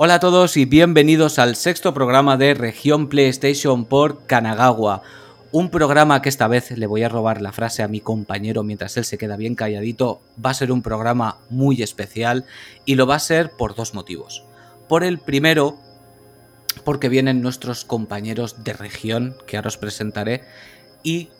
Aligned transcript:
Hola 0.00 0.14
a 0.14 0.20
todos 0.20 0.56
y 0.56 0.64
bienvenidos 0.64 1.40
al 1.40 1.56
sexto 1.56 1.92
programa 1.92 2.36
de 2.36 2.54
Región 2.54 3.08
PlayStation 3.08 3.84
por 3.84 4.26
Kanagawa. 4.26 5.02
Un 5.50 5.70
programa 5.70 6.22
que 6.22 6.28
esta 6.28 6.46
vez 6.46 6.70
le 6.70 6.86
voy 6.86 7.02
a 7.02 7.08
robar 7.08 7.42
la 7.42 7.50
frase 7.50 7.82
a 7.82 7.88
mi 7.88 7.98
compañero 8.00 8.62
mientras 8.62 8.96
él 8.96 9.04
se 9.04 9.18
queda 9.18 9.36
bien 9.36 9.56
calladito. 9.56 10.20
Va 10.38 10.50
a 10.50 10.54
ser 10.54 10.70
un 10.70 10.82
programa 10.82 11.38
muy 11.50 11.82
especial 11.82 12.44
y 12.84 12.94
lo 12.94 13.08
va 13.08 13.16
a 13.16 13.18
ser 13.18 13.50
por 13.50 13.74
dos 13.74 13.92
motivos. 13.92 14.44
Por 14.88 15.02
el 15.02 15.18
primero, 15.18 15.76
porque 16.84 17.08
vienen 17.08 17.42
nuestros 17.42 17.84
compañeros 17.84 18.62
de 18.62 18.74
región 18.74 19.34
que 19.48 19.56
ahora 19.56 19.66
os 19.66 19.78
presentaré. 19.78 20.44
Y 21.02 21.30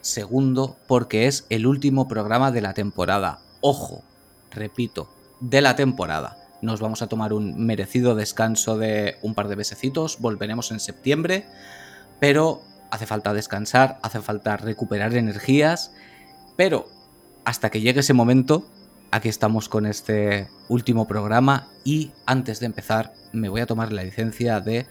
segundo, 0.00 0.78
porque 0.86 1.26
es 1.26 1.44
el 1.50 1.66
último 1.66 2.08
programa 2.08 2.50
de 2.50 2.62
la 2.62 2.72
temporada. 2.72 3.40
Ojo, 3.60 4.04
repito, 4.52 5.10
de 5.40 5.60
la 5.60 5.76
temporada. 5.76 6.45
Nos 6.62 6.80
vamos 6.80 7.02
a 7.02 7.06
tomar 7.06 7.32
un 7.32 7.64
merecido 7.64 8.14
descanso 8.14 8.78
de 8.78 9.16
un 9.22 9.34
par 9.34 9.48
de 9.48 9.56
mesecitos, 9.56 10.18
volveremos 10.20 10.70
en 10.70 10.80
septiembre, 10.80 11.46
pero 12.20 12.62
hace 12.90 13.06
falta 13.06 13.34
descansar, 13.34 13.98
hace 14.02 14.20
falta 14.20 14.56
recuperar 14.56 15.14
energías, 15.14 15.92
pero 16.56 16.86
hasta 17.44 17.70
que 17.70 17.80
llegue 17.80 18.00
ese 18.00 18.14
momento, 18.14 18.66
aquí 19.10 19.28
estamos 19.28 19.68
con 19.68 19.86
este 19.86 20.48
último 20.68 21.06
programa 21.06 21.68
y 21.84 22.12
antes 22.24 22.60
de 22.60 22.66
empezar 22.66 23.12
me 23.32 23.48
voy 23.48 23.60
a 23.60 23.66
tomar 23.66 23.92
la 23.92 24.02
licencia 24.02 24.60
de 24.60 24.86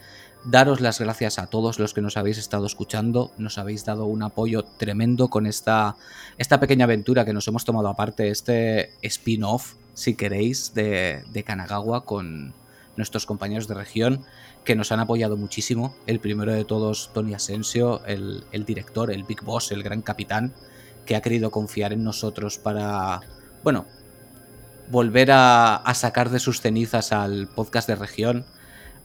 daros 0.45 0.79
las 0.79 0.99
gracias 0.99 1.39
a 1.39 1.47
todos 1.47 1.79
los 1.79 1.93
que 1.93 2.01
nos 2.01 2.17
habéis 2.17 2.37
estado 2.37 2.65
escuchando, 2.65 3.31
nos 3.37 3.57
habéis 3.57 3.83
dado 3.83 4.05
un 4.05 4.23
apoyo 4.23 4.63
tremendo 4.63 5.27
con 5.29 5.47
esta, 5.47 5.95
esta 6.37 6.59
pequeña 6.59 6.85
aventura 6.85 7.25
que 7.25 7.33
nos 7.33 7.47
hemos 7.47 7.65
tomado 7.65 7.89
aparte, 7.89 8.29
este 8.29 8.91
spin-off, 9.01 9.73
si 9.95 10.13
queréis, 10.13 10.75
de, 10.75 11.23
de 11.31 11.43
Kanagawa 11.43 12.05
con 12.05 12.53
nuestros 12.95 13.25
compañeros 13.25 13.67
de 13.67 13.73
región 13.73 14.23
que 14.63 14.75
nos 14.75 14.91
han 14.91 14.99
apoyado 14.99 15.37
muchísimo. 15.37 15.95
El 16.05 16.19
primero 16.19 16.53
de 16.53 16.65
todos, 16.65 17.11
Tony 17.13 17.33
Asensio, 17.33 18.05
el, 18.05 18.43
el 18.51 18.65
director, 18.65 19.11
el 19.11 19.23
Big 19.23 19.41
Boss, 19.41 19.71
el 19.71 19.81
gran 19.81 20.01
capitán, 20.03 20.53
que 21.05 21.15
ha 21.15 21.21
querido 21.21 21.51
confiar 21.51 21.93
en 21.93 22.03
nosotros 22.03 22.57
para, 22.57 23.21
bueno, 23.63 23.85
volver 24.89 25.29
a, 25.31 25.81
sacar 25.93 26.29
de 26.29 26.39
sus 26.39 26.61
cenizas 26.61 27.11
al 27.11 27.47
podcast 27.47 27.87
de 27.87 27.95
región 27.95 28.45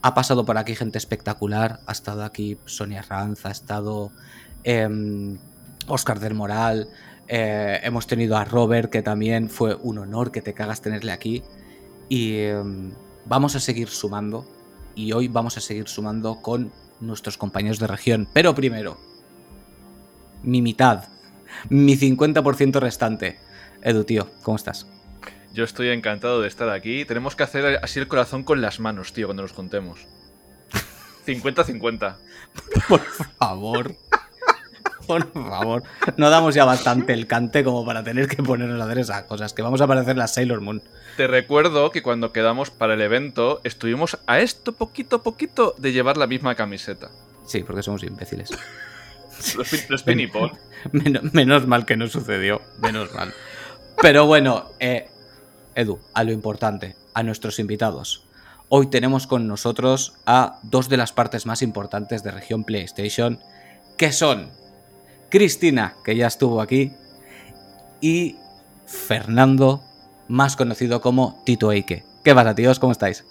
ha 0.02 0.14
pasado 0.14 0.46
por 0.46 0.56
aquí 0.56 0.74
gente 0.74 0.98
espectacular. 0.98 1.80
Ha 1.86 1.92
estado 1.92 2.24
aquí 2.24 2.58
Sonia 2.64 3.02
Ranz, 3.02 3.44
ha 3.44 3.50
estado 3.50 4.10
eh, 4.64 4.88
Oscar 5.86 6.20
del 6.20 6.34
Moral. 6.34 6.88
Eh, 7.32 7.78
hemos 7.84 8.08
tenido 8.08 8.36
a 8.36 8.44
Robert, 8.44 8.90
que 8.90 9.02
también 9.02 9.48
fue 9.48 9.76
un 9.76 9.98
honor 9.98 10.32
que 10.32 10.42
te 10.42 10.52
cagas 10.52 10.82
tenerle 10.82 11.12
aquí. 11.12 11.44
Y 12.08 12.38
eh, 12.38 12.60
vamos 13.24 13.54
a 13.54 13.60
seguir 13.60 13.88
sumando. 13.88 14.44
Y 14.96 15.12
hoy 15.12 15.28
vamos 15.28 15.56
a 15.56 15.60
seguir 15.60 15.86
sumando 15.86 16.42
con 16.42 16.72
nuestros 16.98 17.38
compañeros 17.38 17.78
de 17.78 17.86
región. 17.86 18.28
Pero 18.32 18.52
primero, 18.56 18.98
mi 20.42 20.60
mitad, 20.60 21.04
mi 21.68 21.96
50% 21.96 22.80
restante. 22.80 23.38
Edu, 23.80 24.02
tío, 24.02 24.28
¿cómo 24.42 24.56
estás? 24.56 24.88
Yo 25.54 25.62
estoy 25.62 25.90
encantado 25.90 26.40
de 26.40 26.48
estar 26.48 26.68
aquí. 26.68 27.04
Tenemos 27.04 27.36
que 27.36 27.44
hacer 27.44 27.78
así 27.80 28.00
el 28.00 28.08
corazón 28.08 28.42
con 28.42 28.60
las 28.60 28.80
manos, 28.80 29.12
tío, 29.12 29.28
cuando 29.28 29.44
nos 29.44 29.52
juntemos. 29.52 30.08
50-50. 31.26 32.16
Por 32.88 33.00
favor. 33.38 33.94
Por 35.10 35.32
favor. 35.32 35.82
No 36.16 36.30
damos 36.30 36.54
ya 36.54 36.64
bastante 36.64 37.12
el 37.12 37.26
cante 37.26 37.64
como 37.64 37.84
para 37.84 38.04
tener 38.04 38.28
que 38.28 38.42
ponernos 38.44 38.80
a 38.80 38.84
hacer 38.84 38.98
esas 38.98 39.24
cosas. 39.24 39.52
Que 39.52 39.62
vamos 39.62 39.80
a 39.80 39.88
parecer 39.88 40.16
la 40.16 40.28
Sailor 40.28 40.60
Moon. 40.60 40.82
Te 41.16 41.26
recuerdo 41.26 41.90
que 41.90 42.00
cuando 42.00 42.32
quedamos 42.32 42.70
para 42.70 42.94
el 42.94 43.00
evento 43.00 43.60
estuvimos 43.64 44.18
a 44.28 44.38
esto 44.38 44.70
poquito 44.72 45.24
poquito 45.24 45.74
de 45.78 45.92
llevar 45.92 46.16
la 46.16 46.28
misma 46.28 46.54
camiseta. 46.54 47.10
Sí, 47.44 47.64
porque 47.64 47.82
somos 47.82 48.04
imbéciles. 48.04 48.50
Los, 49.56 49.88
los 49.88 50.02
pinipón. 50.02 50.52
menos, 50.92 51.32
menos 51.32 51.66
mal 51.66 51.86
que 51.86 51.96
no 51.96 52.06
sucedió. 52.08 52.60
Menos 52.78 53.14
mal. 53.14 53.32
Pero 54.02 54.26
bueno, 54.26 54.66
eh, 54.80 55.08
Edu, 55.74 55.98
a 56.12 56.24
lo 56.24 56.32
importante, 56.32 56.94
a 57.14 57.22
nuestros 57.22 57.58
invitados. 57.58 58.26
Hoy 58.68 58.88
tenemos 58.88 59.26
con 59.26 59.48
nosotros 59.48 60.12
a 60.26 60.60
dos 60.62 60.90
de 60.90 60.98
las 60.98 61.12
partes 61.12 61.46
más 61.46 61.62
importantes 61.62 62.22
de 62.22 62.32
región 62.32 62.64
PlayStation, 62.64 63.40
que 63.96 64.12
son 64.12 64.52
Cristina, 65.30 65.94
que 66.04 66.16
ya 66.16 66.26
estuvo 66.26 66.60
aquí, 66.60 66.92
y 68.00 68.36
Fernando, 68.86 69.82
más 70.28 70.56
conocido 70.56 71.00
como 71.00 71.40
Tito 71.46 71.70
Eike. 71.70 72.04
¿Qué 72.24 72.34
pasa, 72.34 72.54
tíos? 72.54 72.78
¿Cómo 72.78 72.92
estáis? 72.92 73.24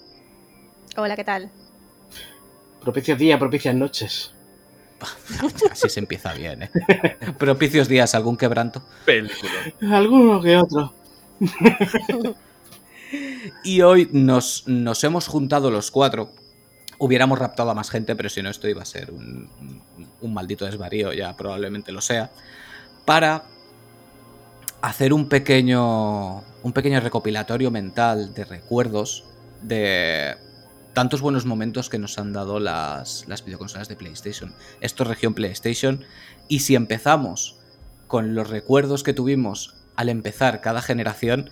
Hola, 0.96 1.14
¿qué 1.14 1.24
tal? 1.24 1.50
Propicios 2.80 3.18
días, 3.18 3.38
propicias 3.38 3.74
noches. 3.74 4.32
Así 5.70 5.88
se 5.88 6.00
empieza 6.00 6.32
bien, 6.32 6.64
¿eh? 6.64 6.70
Propicios 7.38 7.88
días, 7.88 8.14
¿algún 8.14 8.36
quebranto? 8.36 8.82
Película. 9.04 9.52
Alguno 9.92 10.40
que 10.40 10.56
otro. 10.56 10.94
Y 13.62 13.82
hoy 13.82 14.08
nos, 14.12 14.64
nos 14.66 15.04
hemos 15.04 15.26
juntado 15.26 15.70
los 15.70 15.90
cuatro. 15.90 16.32
Hubiéramos 16.98 17.38
raptado 17.38 17.70
a 17.70 17.74
más 17.74 17.90
gente, 17.90 18.14
pero 18.16 18.28
si 18.28 18.42
no, 18.42 18.50
esto 18.50 18.68
iba 18.68 18.82
a 18.82 18.86
ser 18.86 19.10
un, 19.10 19.48
un 19.96 20.09
maldito 20.28 20.64
desvarío, 20.64 21.12
ya 21.12 21.36
probablemente 21.36 21.92
lo 21.92 22.00
sea. 22.00 22.30
Para 23.04 23.44
hacer 24.82 25.12
un 25.12 25.28
pequeño. 25.28 26.38
un 26.62 26.72
pequeño 26.72 27.00
recopilatorio 27.00 27.70
mental 27.70 28.34
de 28.34 28.44
recuerdos 28.44 29.24
de 29.62 30.36
tantos 30.92 31.20
buenos 31.20 31.46
momentos 31.46 31.88
que 31.88 31.98
nos 31.98 32.18
han 32.18 32.32
dado 32.32 32.60
las, 32.60 33.24
las 33.28 33.44
videoconsolas 33.44 33.88
de 33.88 33.96
PlayStation. 33.96 34.54
Esto 34.80 35.04
es 35.04 35.08
región 35.08 35.34
PlayStation. 35.34 36.04
Y 36.48 36.60
si 36.60 36.74
empezamos 36.74 37.56
con 38.06 38.34
los 38.34 38.50
recuerdos 38.50 39.02
que 39.02 39.12
tuvimos 39.12 39.74
al 39.96 40.08
empezar 40.08 40.60
cada 40.60 40.82
generación, 40.82 41.50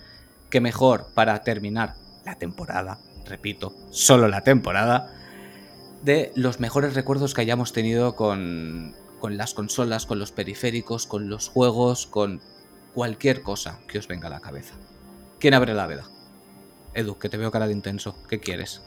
que 0.49 0.61
mejor 0.61 1.07
para 1.13 1.41
terminar 1.43 1.95
la 2.25 2.35
temporada, 2.35 2.99
repito, 3.25 3.73
solo 3.91 4.27
la 4.27 4.41
temporada, 4.41 5.13
de 6.03 6.31
los 6.35 6.59
mejores 6.59 6.93
recuerdos 6.93 7.33
que 7.33 7.41
hayamos 7.41 7.73
tenido 7.73 8.15
con, 8.15 8.95
con 9.19 9.37
las 9.37 9.53
consolas, 9.53 10.05
con 10.05 10.19
los 10.19 10.31
periféricos, 10.31 11.05
con 11.05 11.29
los 11.29 11.49
juegos, 11.49 12.07
con 12.07 12.41
cualquier 12.93 13.41
cosa 13.41 13.79
que 13.87 13.99
os 13.99 14.07
venga 14.07 14.27
a 14.27 14.31
la 14.31 14.39
cabeza. 14.39 14.75
¿Quién 15.39 15.53
abre 15.53 15.73
la 15.73 15.87
veda? 15.87 16.09
Edu, 16.93 17.17
que 17.17 17.29
te 17.29 17.37
veo 17.37 17.51
cara 17.51 17.67
de 17.67 17.73
intenso. 17.73 18.15
¿Qué 18.27 18.39
quieres? 18.39 18.81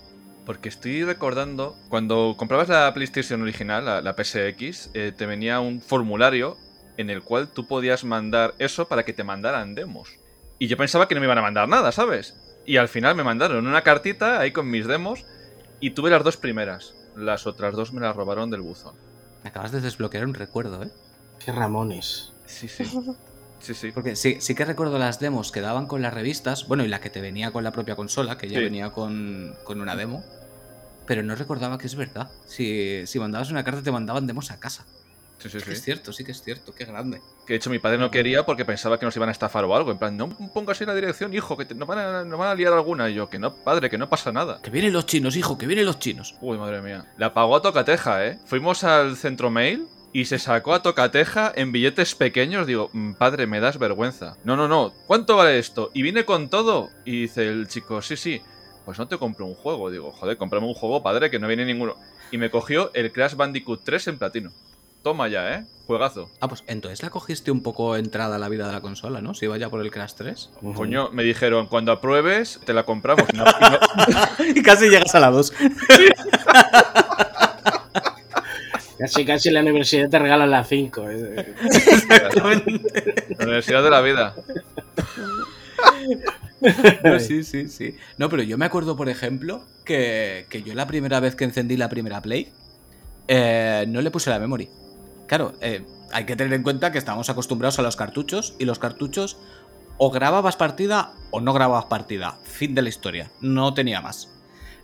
Porque 0.45 0.69
estoy 0.69 1.05
recordando, 1.05 1.77
cuando 1.89 2.35
comprabas 2.37 2.69
la 2.69 2.93
PlayStation 2.93 3.43
original, 3.43 3.85
la, 3.85 4.01
la 4.01 4.15
PSX, 4.15 4.91
eh, 4.95 5.13
te 5.17 5.27
venía 5.27 5.61
un 5.61 5.81
formulario 5.81 6.57
en 6.97 7.11
el 7.11 7.23
cual 7.23 7.49
tú 7.49 7.67
podías 7.67 8.05
mandar 8.05 8.55
eso 8.59 8.89
para 8.89 9.05
que 9.05 9.13
te 9.13 9.25
mandaran 9.25 9.75
demos. 9.75 10.19
Y 10.59 10.67
yo 10.67 10.77
pensaba 10.77 11.09
que 11.09 11.15
no 11.15 11.21
me 11.21 11.27
iban 11.27 11.39
a 11.39 11.43
mandar 11.43 11.69
nada, 11.69 11.93
¿sabes? 11.93 12.37
Y 12.67 12.77
al 12.77 12.89
final 12.89 13.15
me 13.15 13.25
mandaron 13.25 13.67
una 13.67 13.83
cartita 13.83 14.41
ahí 14.41 14.53
con 14.53 14.71
mis 14.71 14.87
demos 14.87 15.25
y 15.81 15.91
tuve 15.91 16.11
las 16.11 16.23
dos 16.23 16.37
primeras. 16.37 16.95
Las 17.17 17.47
otras 17.47 17.75
dos 17.75 17.93
me 17.93 18.01
las 18.01 18.17
robaron 18.17 18.51
del 18.51 18.61
buzón. 18.63 18.95
Me 19.43 19.51
acabas 19.51 19.73
de 19.73 19.81
desbloquear 19.81 20.25
un 20.25 20.35
recuerdo, 20.35 20.83
¿eh? 20.83 20.91
Qué 21.45 21.53
Ramones. 21.53 22.33
Sí, 22.47 22.69
sí. 22.69 22.85
Sí, 23.61 23.75
sí. 23.75 23.93
Porque 23.93 24.17
sí, 24.17 24.39
sí 24.41 24.55
que 24.55 24.65
recuerdo 24.65 24.99
las 24.99 25.21
demos 25.21 25.53
que 25.53 25.61
daban 25.61 25.87
con 25.87 26.03
las 26.03 26.13
revistas, 26.13 26.67
bueno, 26.67 26.85
y 26.85 26.89
la 26.89 27.01
que 27.01 27.11
te 27.11 27.21
venía 27.21 27.53
con 27.53 27.63
la 27.65 27.71
propia 27.73 27.95
consola, 27.97 28.37
que 28.39 28.49
ya 28.49 28.59
Sí. 28.59 28.65
venía 28.65 28.91
con, 28.91 29.55
con 29.65 29.81
una 29.81 29.95
demo. 29.97 30.25
Pero 31.07 31.23
no 31.23 31.35
recordaba 31.35 31.79
que 31.79 31.87
es 31.87 31.95
verdad. 31.97 32.31
Si, 32.47 33.07
si 33.07 33.19
mandabas 33.19 33.51
una 33.51 33.65
carta 33.65 33.83
te 33.83 33.91
mandaban 33.93 34.27
demos 34.27 34.51
a 34.51 34.59
casa. 34.61 34.85
Sí, 35.43 35.49
sí, 35.51 35.57
Es 35.59 35.65
que 35.65 35.71
sí. 35.71 35.77
es 35.77 35.83
cierto, 35.83 36.13
sí 36.13 36.25
que 36.25 36.33
es 36.33 36.43
cierto, 36.43 36.73
qué 36.75 36.85
grande. 36.85 37.21
Que 37.47 37.55
de 37.55 37.57
hecho 37.57 37.71
mi 37.71 37.79
padre 37.79 37.99
no 37.99 38.11
quería 38.11 38.47
porque 38.47 38.65
pensaba 38.65 38.99
que 38.99 39.05
nos 39.07 39.17
iban 39.17 39.29
a 39.29 39.33
estafar 39.33 39.65
o 39.65 39.75
algo. 39.75 39.91
En 39.91 39.99
plan, 39.99 40.17
no 40.17 40.29
pongas 40.55 40.81
ahí 40.81 40.87
la 40.87 40.95
dirección, 40.95 41.35
hijo, 41.35 41.57
que 41.57 41.65
te- 41.65 41.75
nos, 41.75 41.89
van 41.89 41.99
a, 41.99 42.25
nos 42.25 42.39
van 42.39 42.49
a 42.51 42.55
liar 42.55 42.73
alguna. 42.73 43.11
Y 43.11 43.15
yo, 43.15 43.29
que 43.29 43.39
no, 43.39 43.55
padre, 43.55 43.91
que 43.91 43.99
no 43.99 44.09
pasa 44.09 44.31
nada. 44.33 44.61
Que 44.63 44.71
vienen 44.71 44.93
los 44.93 45.07
chinos, 45.07 45.37
hijo, 45.37 45.59
que 45.59 45.67
vienen 45.67 45.87
los 45.87 45.99
chinos. 45.99 46.37
Uy, 46.41 46.59
madre 46.59 46.81
mía. 46.83 47.07
La 47.19 47.35
pagó 47.35 47.57
a 47.57 47.63
tocateja, 47.63 48.25
¿eh? 48.27 48.39
Fuimos 48.47 48.85
al 48.85 49.17
centro 49.17 49.51
mail 49.51 49.87
y 50.13 50.27
se 50.27 50.39
sacó 50.39 50.75
a 50.75 50.83
tocateja 50.83 51.51
en 51.55 51.73
billetes 51.73 52.15
pequeños. 52.15 52.67
Digo, 52.67 52.91
"Mm, 52.93 53.15
padre, 53.15 53.47
me 53.47 53.61
das 53.61 53.79
vergüenza. 53.79 54.37
No, 54.45 54.57
no, 54.57 54.69
no. 54.69 54.93
¿Cuánto 55.07 55.37
vale 55.37 55.59
esto? 55.59 55.91
Y 55.95 56.03
viene 56.03 56.25
con 56.25 56.49
todo. 56.51 56.91
Y 57.05 57.23
dice 57.23 57.49
el 57.49 57.67
chico, 57.67 58.01
sí, 58.03 58.17
sí. 58.17 58.41
Pues 58.85 58.99
no 58.99 59.09
te 59.09 59.17
compro 59.17 59.47
un 59.47 59.55
juego. 59.55 59.91
Digo, 59.91 60.13
joder, 60.13 60.37
cómprame 60.37 60.67
un 60.67 60.75
juego, 60.75 61.03
padre, 61.03 61.31
que 61.31 61.39
no 61.39 61.47
viene 61.49 61.65
ninguno. 61.65 61.97
Y 62.31 62.39
me 62.39 62.51
cogió 62.51 62.91
el 62.95 63.13
Crash 63.13 63.35
Bandicoot 63.35 63.83
3 63.85 64.09
en 64.09 64.19
platino. 64.19 64.51
Toma 65.03 65.29
ya, 65.29 65.55
¿eh? 65.55 65.65
Juegazo. 65.87 66.31
Ah, 66.41 66.49
pues 66.49 66.63
entonces 66.69 67.03
la 67.03 67.11
cogiste 67.11 67.51
un 67.51 67.63
poco 67.63 67.97
entrada 67.97 68.37
a 68.37 68.39
la 68.39 68.49
vida 68.49 68.67
de 68.67 68.73
la 68.73 68.81
consola, 68.81 69.21
¿no? 69.21 69.35
Si 69.35 69.47
iba 69.47 69.59
ya 69.59 69.69
por 69.69 69.81
el 69.81 69.91
Crash 69.91 70.13
3. 70.15 70.51
Ujú. 70.63 70.75
Coño, 70.75 71.11
me 71.11 71.25
dijeron, 71.25 71.67
cuando 71.67 71.91
apruebes, 71.93 72.61
te 72.65 72.73
la 72.73 72.85
compramos. 72.85 73.25
Y 73.33 73.37
no- 73.37 73.45
y 73.45 74.13
no- 74.13 74.55
y 74.61 74.63
casi 74.63 74.89
llegas 74.89 75.15
a 75.15 75.21
la 75.21 75.31
2. 75.31 75.53
Casi, 78.99 79.25
casi 79.25 79.49
en 79.49 79.55
la 79.55 79.61
universidad 79.63 80.09
te 80.09 80.17
regalan 80.21 80.49
las 80.51 80.69
5. 80.69 81.05
la 81.09 82.45
Universidad 83.41 83.83
de 83.83 83.91
la 83.91 84.01
Vida. 84.01 84.35
No, 87.03 87.19
sí, 87.19 87.43
sí, 87.43 87.67
sí. 87.67 87.97
No, 88.19 88.29
pero 88.29 88.45
yo 88.45 88.57
me 88.57 88.65
acuerdo, 88.67 88.95
por 88.97 89.09
ejemplo, 89.09 89.65
que, 89.85 90.47
que 90.49 90.63
yo 90.63 90.75
la 90.77 90.87
primera 90.87 91.19
vez 91.19 91.35
que 91.35 91.43
encendí 91.43 91.77
la 91.77 91.89
primera 91.89 92.21
Play, 92.23 92.53
eh, 93.27 93.85
no 93.89 94.01
le 94.01 94.13
puse 94.13 94.31
la 94.31 94.39
memory. 94.39 94.69
Claro, 95.33 95.55
eh, 95.63 95.83
hay 96.13 96.27
que 96.27 96.37
tener 96.37 96.53
en 96.53 96.63
cuenta 96.63 96.93
que 96.93 96.99
estamos 96.99 97.31
acostumbrados 97.31 97.79
a 97.79 97.83
los 97.83 97.97
cartuchos 97.97 98.55
y 98.59 98.67
los 98.67 98.79
cartuchos 98.79 99.39
o 99.97 100.11
grababas 100.11 100.57
partida 100.57 101.15
o 101.31 101.41
no 101.41 101.55
grababas 101.55 101.87
partida. 101.87 102.39
Fin 102.45 102.75
de 102.75 102.83
la 102.83 102.91
historia. 102.91 103.31
No 103.41 103.73
tenía 103.73 104.03
más. 104.03 104.29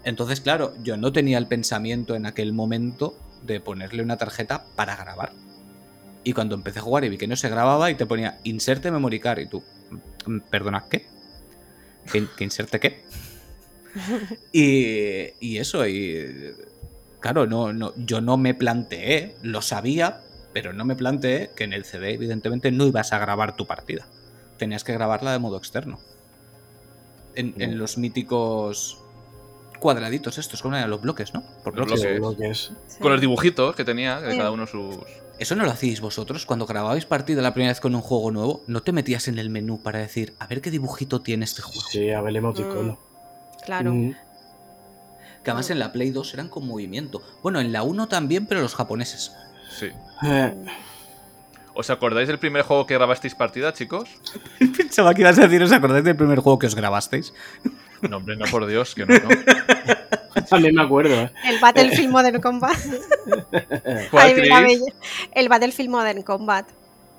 Entonces, 0.04 0.40
claro, 0.40 0.72
yo 0.82 0.96
no 0.96 1.12
tenía 1.12 1.36
el 1.36 1.48
pensamiento 1.48 2.14
en 2.14 2.24
aquel 2.24 2.54
momento 2.54 3.14
de 3.42 3.60
ponerle 3.60 4.02
una 4.02 4.16
tarjeta 4.16 4.64
para 4.74 4.96
grabar. 4.96 5.32
Y 6.24 6.32
cuando 6.32 6.54
empecé 6.54 6.78
a 6.78 6.82
jugar 6.82 7.04
y 7.04 7.10
vi 7.10 7.18
que 7.18 7.28
no 7.28 7.36
se 7.36 7.50
grababa 7.50 7.90
y 7.90 7.96
te 7.96 8.06
ponía 8.06 8.40
inserte 8.44 8.90
memory 8.90 9.20
card 9.20 9.40
y 9.40 9.48
tú, 9.48 9.62
"Mm, 10.24 10.38
perdona, 10.48 10.86
¿qué? 10.88 11.08
¿Que, 12.10 12.26
que 12.26 12.44
inserte 12.44 12.80
qué? 12.80 13.04
y, 14.52 15.46
y 15.46 15.58
eso, 15.58 15.86
y 15.86 16.54
claro, 17.20 17.46
no, 17.46 17.74
no, 17.74 17.92
yo 17.96 18.22
no 18.22 18.38
me 18.38 18.54
planteé, 18.54 19.36
lo 19.42 19.60
sabía, 19.60 20.22
pero 20.52 20.72
no 20.72 20.84
me 20.84 20.96
planteé 20.96 21.50
que 21.56 21.64
en 21.64 21.72
el 21.72 21.84
CD, 21.84 22.12
evidentemente, 22.14 22.70
no 22.70 22.84
ibas 22.86 23.12
a 23.12 23.18
grabar 23.18 23.56
tu 23.56 23.66
partida. 23.66 24.06
Tenías 24.56 24.84
que 24.84 24.92
grabarla 24.92 25.32
de 25.32 25.38
modo 25.38 25.56
externo. 25.56 26.00
En, 27.34 27.54
en 27.58 27.78
los 27.78 27.98
míticos 27.98 28.98
cuadraditos 29.78 30.38
estos, 30.38 30.60
como 30.60 30.74
eran 30.76 30.90
los 30.90 31.00
bloques, 31.00 31.32
¿no? 31.34 31.42
Por 31.62 31.76
Los 31.76 31.86
bloques. 31.86 32.18
bloques. 32.18 32.20
Lo 32.20 32.36
que 32.36 32.50
es. 32.50 32.72
Con 33.00 33.12
los 33.12 33.20
dibujitos 33.20 33.76
que 33.76 33.84
tenía, 33.84 34.20
de 34.20 34.32
Sí. 34.32 34.38
cada 34.38 34.50
uno 34.50 34.66
sus. 34.66 34.96
¿Eso 35.38 35.54
no 35.54 35.64
lo 35.64 35.70
hacíais 35.70 36.00
vosotros 36.00 36.44
cuando 36.46 36.66
grababais 36.66 37.06
partida 37.06 37.40
la 37.42 37.54
primera 37.54 37.70
vez 37.70 37.80
con 37.80 37.94
un 37.94 38.00
juego 38.00 38.32
nuevo? 38.32 38.64
¿No 38.66 38.82
te 38.82 38.90
metías 38.90 39.28
en 39.28 39.38
el 39.38 39.50
menú 39.50 39.80
para 39.80 40.00
decir, 40.00 40.34
a 40.40 40.48
ver 40.48 40.60
qué 40.60 40.72
dibujito 40.72 41.20
tiene 41.20 41.44
este 41.44 41.62
juego? 41.62 41.80
Sí, 41.88 42.10
a 42.10 42.20
ver 42.20 42.30
el 42.30 42.36
emoticono. 42.38 42.98
Claro. 43.64 43.92
Mm. 43.94 44.16
Que 45.44 45.50
además 45.52 45.70
en 45.70 45.78
la 45.78 45.92
Play 45.92 46.10
2 46.10 46.34
eran 46.34 46.48
con 46.48 46.66
movimiento. 46.66 47.22
Bueno, 47.44 47.60
en 47.60 47.70
la 47.70 47.84
1 47.84 48.08
también, 48.08 48.46
pero 48.46 48.60
los 48.60 48.74
japoneses. 48.74 49.30
Sí. 49.78 49.90
Eh, 50.24 50.54
¿Os 51.74 51.90
acordáis 51.90 52.26
del 52.26 52.40
primer 52.40 52.62
juego 52.62 52.86
que 52.86 52.94
grabasteis 52.94 53.36
partida, 53.36 53.72
chicos? 53.72 54.08
Pensaba 54.76 55.14
que 55.14 55.20
ibas 55.20 55.38
a 55.38 55.42
decir, 55.42 55.62
¿os 55.62 55.70
acordáis 55.70 56.02
del 56.02 56.16
primer 56.16 56.40
juego 56.40 56.58
que 56.58 56.66
os 56.66 56.74
grabasteis? 56.74 57.32
No, 58.02 58.16
hombre, 58.16 58.36
no, 58.36 58.46
por 58.46 58.66
Dios, 58.66 58.94
que 58.94 59.06
no, 59.06 59.14
no. 59.14 59.28
También 60.50 60.74
me 60.74 60.82
acuerdo, 60.82 61.14
¿eh? 61.14 61.30
El 61.44 61.60
Battlefield 61.60 62.10
Modern 62.10 62.40
Combat. 62.40 62.76
¿Cuál, 64.10 64.34
grabé. 64.34 64.80
El 65.32 65.48
Battlefield 65.48 65.90
Modern 65.90 66.22
Combat. 66.22 66.66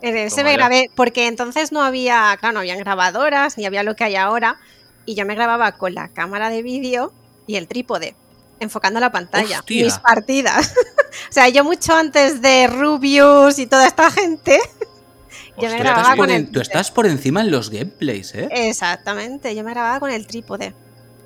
En 0.02 0.18
ese 0.18 0.38
Toma 0.38 0.44
me 0.44 0.52
ya. 0.52 0.58
grabé, 0.58 0.92
porque 0.96 1.28
entonces 1.28 1.72
no 1.72 1.82
había, 1.82 2.36
claro, 2.40 2.54
no 2.54 2.60
habían 2.60 2.80
grabadoras, 2.80 3.58
ni 3.58 3.66
había 3.66 3.84
lo 3.84 3.96
que 3.96 4.06
hay 4.06 4.16
ahora. 4.16 4.58
Y 5.06 5.16
yo 5.16 5.26
me 5.26 5.36
grababa 5.36 5.74
con 5.74 5.94
la 5.94 6.10
cámara 6.10 6.50
de 6.50 6.64
vídeo 6.64 7.14
y 7.48 7.56
el 7.56 7.68
trípode, 7.68 8.16
enfocando 8.60 9.00
la 9.00 9.12
pantalla. 9.12 9.60
¡Hostia! 9.60 9.84
Mis 9.86 9.98
partidas. 10.00 10.74
o 11.30 11.32
sea, 11.34 11.50
yo 11.50 11.64
mucho 11.64 11.94
antes 11.94 12.42
de 12.42 12.68
Rubius 12.68 13.60
y 13.60 13.68
toda 13.68 13.88
esta 13.88 14.10
gente. 14.12 14.60
yo 15.58 15.70
me 15.70 15.78
Tú 15.78 15.84
grababa 15.84 16.02
estás, 16.02 16.16
por 16.16 16.18
con 16.18 16.30
en- 16.30 16.36
el 16.46 16.52
tú 16.52 16.60
estás 16.62 16.92
por 16.92 17.06
encima 17.08 17.42
en 17.42 17.52
los 17.52 17.70
gameplays, 17.70 18.34
¿eh? 18.36 18.50
Exactamente, 18.52 19.56
yo 19.56 19.64
me 19.64 19.72
grababa 19.72 20.00
con 20.00 20.12
el 20.12 20.26
trípode. 20.28 20.74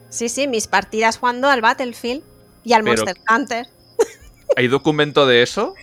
Sí, 0.10 0.30
sí, 0.30 0.48
mis 0.48 0.68
partidas 0.68 1.18
jugando 1.18 1.50
al 1.50 1.62
Battlefield 1.62 2.24
y 2.64 2.74
al 2.74 2.84
Pero- 2.84 3.04
Monster 3.04 3.24
Hunter. 3.30 3.68
¿Hay 4.56 4.68
documento 4.68 5.26
de 5.26 5.42
eso? 5.44 5.74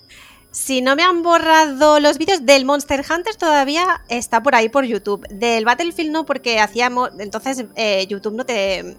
Si 0.53 0.83
no 0.83 0.97
me 0.97 1.05
han 1.05 1.23
borrado 1.23 2.01
los 2.01 2.19
vídeos 2.19 2.45
del 2.45 2.65
Monster 2.65 3.05
Hunter 3.09 3.37
todavía 3.37 4.03
está 4.09 4.43
por 4.43 4.57
ahí 4.57 4.69
por 4.69 4.85
YouTube. 4.85 5.25
Del 5.29 5.65
Battlefield 5.65 6.11
no, 6.11 6.27
porque 6.27 6.59
hacíamos. 6.59 7.11
Entonces 7.21 7.65
eh, 7.77 8.05
YouTube 8.09 8.35
no 8.35 8.45
te. 8.45 8.97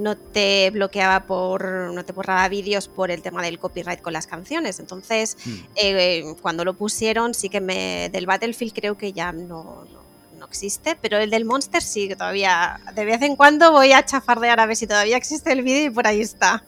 No 0.00 0.16
te 0.16 0.70
bloqueaba 0.70 1.24
por. 1.26 1.64
No 1.92 2.04
te 2.04 2.12
borraba 2.12 2.48
vídeos 2.48 2.88
por 2.88 3.10
el 3.10 3.22
tema 3.22 3.42
del 3.42 3.58
copyright 3.58 4.00
con 4.00 4.12
las 4.12 4.26
canciones. 4.26 4.78
Entonces, 4.80 5.36
Mm. 5.44 5.54
eh, 5.76 6.34
cuando 6.42 6.64
lo 6.64 6.74
pusieron, 6.74 7.34
sí 7.34 7.48
que 7.48 7.60
me. 7.60 8.08
Del 8.10 8.26
Battlefield 8.26 8.72
creo 8.72 8.96
que 8.96 9.12
ya 9.12 9.32
no, 9.32 9.84
no, 9.92 10.02
no 10.38 10.46
existe. 10.46 10.96
Pero 11.00 11.18
el 11.18 11.30
del 11.30 11.44
Monster 11.44 11.82
sí, 11.82 12.08
que 12.08 12.16
todavía. 12.16 12.80
De 12.94 13.04
vez 13.04 13.22
en 13.22 13.36
cuando 13.36 13.72
voy 13.72 13.92
a 13.92 14.04
chafardear 14.04 14.58
a 14.60 14.66
ver 14.66 14.76
si 14.76 14.86
todavía 14.86 15.16
existe 15.16 15.52
el 15.52 15.62
vídeo 15.62 15.86
y 15.86 15.90
por 15.90 16.06
ahí 16.06 16.20
está. 16.20 16.64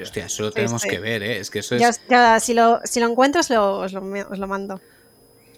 Hostia. 0.00 0.26
Eso 0.26 0.44
lo 0.44 0.52
tenemos 0.52 0.80
sí. 0.82 0.88
que 0.88 0.98
ver, 1.00 1.22
¿eh? 1.22 1.38
Es 1.38 1.50
que 1.50 1.58
eso 1.58 1.74
es... 1.74 2.00
Si, 2.42 2.54
lo, 2.54 2.80
si 2.84 3.00
lo 3.00 3.08
encuentro, 3.10 3.40
os 3.40 3.50
lo, 3.50 3.78
os 3.80 3.92
lo, 3.92 4.00
os 4.30 4.38
lo 4.38 4.46
mando. 4.46 4.80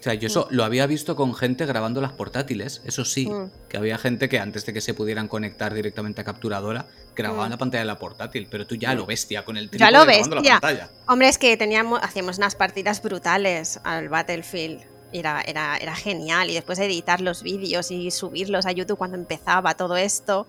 O 0.05 0.07
sea, 0.07 0.13
yo 0.13 0.27
eso 0.27 0.47
lo 0.51 0.63
había 0.63 0.85
visto 0.85 1.15
con 1.15 1.33
gente 1.33 1.65
grabando 1.65 1.99
las 1.99 2.11
portátiles, 2.11 2.79
eso 2.85 3.03
sí, 3.05 3.25
Mm. 3.27 3.49
que 3.67 3.77
había 3.77 3.97
gente 3.97 4.29
que 4.29 4.37
antes 4.37 4.63
de 4.63 4.71
que 4.71 4.79
se 4.79 4.93
pudieran 4.93 5.27
conectar 5.27 5.73
directamente 5.73 6.21
a 6.21 6.23
capturadora, 6.23 6.85
grababan 7.15 7.47
Mm. 7.47 7.51
la 7.53 7.57
pantalla 7.57 7.79
de 7.81 7.85
la 7.87 7.97
portátil, 7.97 8.47
pero 8.51 8.67
tú 8.67 8.75
ya 8.75 8.93
lo 8.93 9.07
bestia 9.07 9.43
con 9.43 9.57
el 9.57 9.65
Ya 9.65 9.69
trípode 9.87 9.91
lo 9.93 10.05
bestia. 10.05 10.35
la 10.53 10.59
pantalla. 10.59 10.89
Hombre, 11.07 11.27
es 11.29 11.39
que 11.39 11.57
teníamos, 11.57 11.99
hacíamos 12.03 12.37
unas 12.37 12.53
partidas 12.53 13.01
brutales 13.01 13.79
al 13.83 14.07
Battlefield. 14.09 14.81
Era, 15.11 15.41
era, 15.41 15.75
era 15.77 15.95
genial. 15.95 16.51
Y 16.51 16.53
después 16.53 16.77
editar 16.77 17.19
los 17.19 17.41
vídeos 17.41 17.89
y 17.89 18.11
subirlos 18.11 18.67
a 18.67 18.71
YouTube 18.73 18.99
cuando 18.99 19.17
empezaba 19.17 19.73
todo 19.73 19.97
esto. 19.97 20.45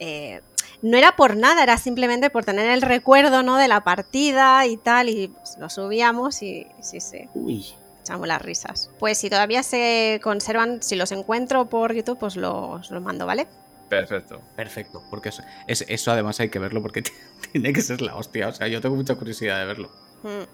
eh, 0.00 0.40
no 0.82 0.96
era 0.96 1.14
por 1.14 1.36
nada, 1.36 1.62
era 1.62 1.76
simplemente 1.78 2.28
por 2.30 2.44
tener 2.44 2.68
el 2.70 2.82
recuerdo 2.82 3.42
¿no? 3.42 3.56
de 3.58 3.68
la 3.68 3.84
partida 3.84 4.66
y 4.66 4.76
tal. 4.78 5.08
Y 5.10 5.28
pues, 5.28 5.56
lo 5.58 5.68
subíamos 5.68 6.42
y 6.42 6.66
sí, 6.80 7.00
sí, 7.00 7.28
Uy. 7.34 7.66
Echamos 8.04 8.28
las 8.28 8.42
risas. 8.42 8.90
Pues 8.98 9.18
si 9.18 9.30
todavía 9.30 9.62
se 9.62 10.20
conservan, 10.22 10.82
si 10.82 10.96
los 10.96 11.12
encuentro 11.12 11.68
por 11.68 11.94
YouTube, 11.94 12.18
pues 12.18 12.36
los, 12.36 12.90
los 12.90 13.02
mando, 13.02 13.26
¿vale? 13.26 13.48
Perfecto. 13.88 14.40
Perfecto, 14.56 15.02
porque 15.10 15.28
eso, 15.30 15.42
es- 15.66 15.84
eso 15.88 16.10
además 16.12 16.40
hay 16.40 16.48
que 16.50 16.58
verlo 16.58 16.82
porque 16.82 17.02
tiene 17.52 17.72
que 17.72 17.82
ser 17.82 18.00
la 18.02 18.16
hostia. 18.16 18.48
O 18.48 18.52
sea, 18.52 18.68
yo 18.68 18.80
tengo 18.80 18.96
mucha 18.96 19.14
curiosidad 19.16 19.58
de 19.60 19.66
verlo. 19.66 19.90
Mm. 20.22 20.44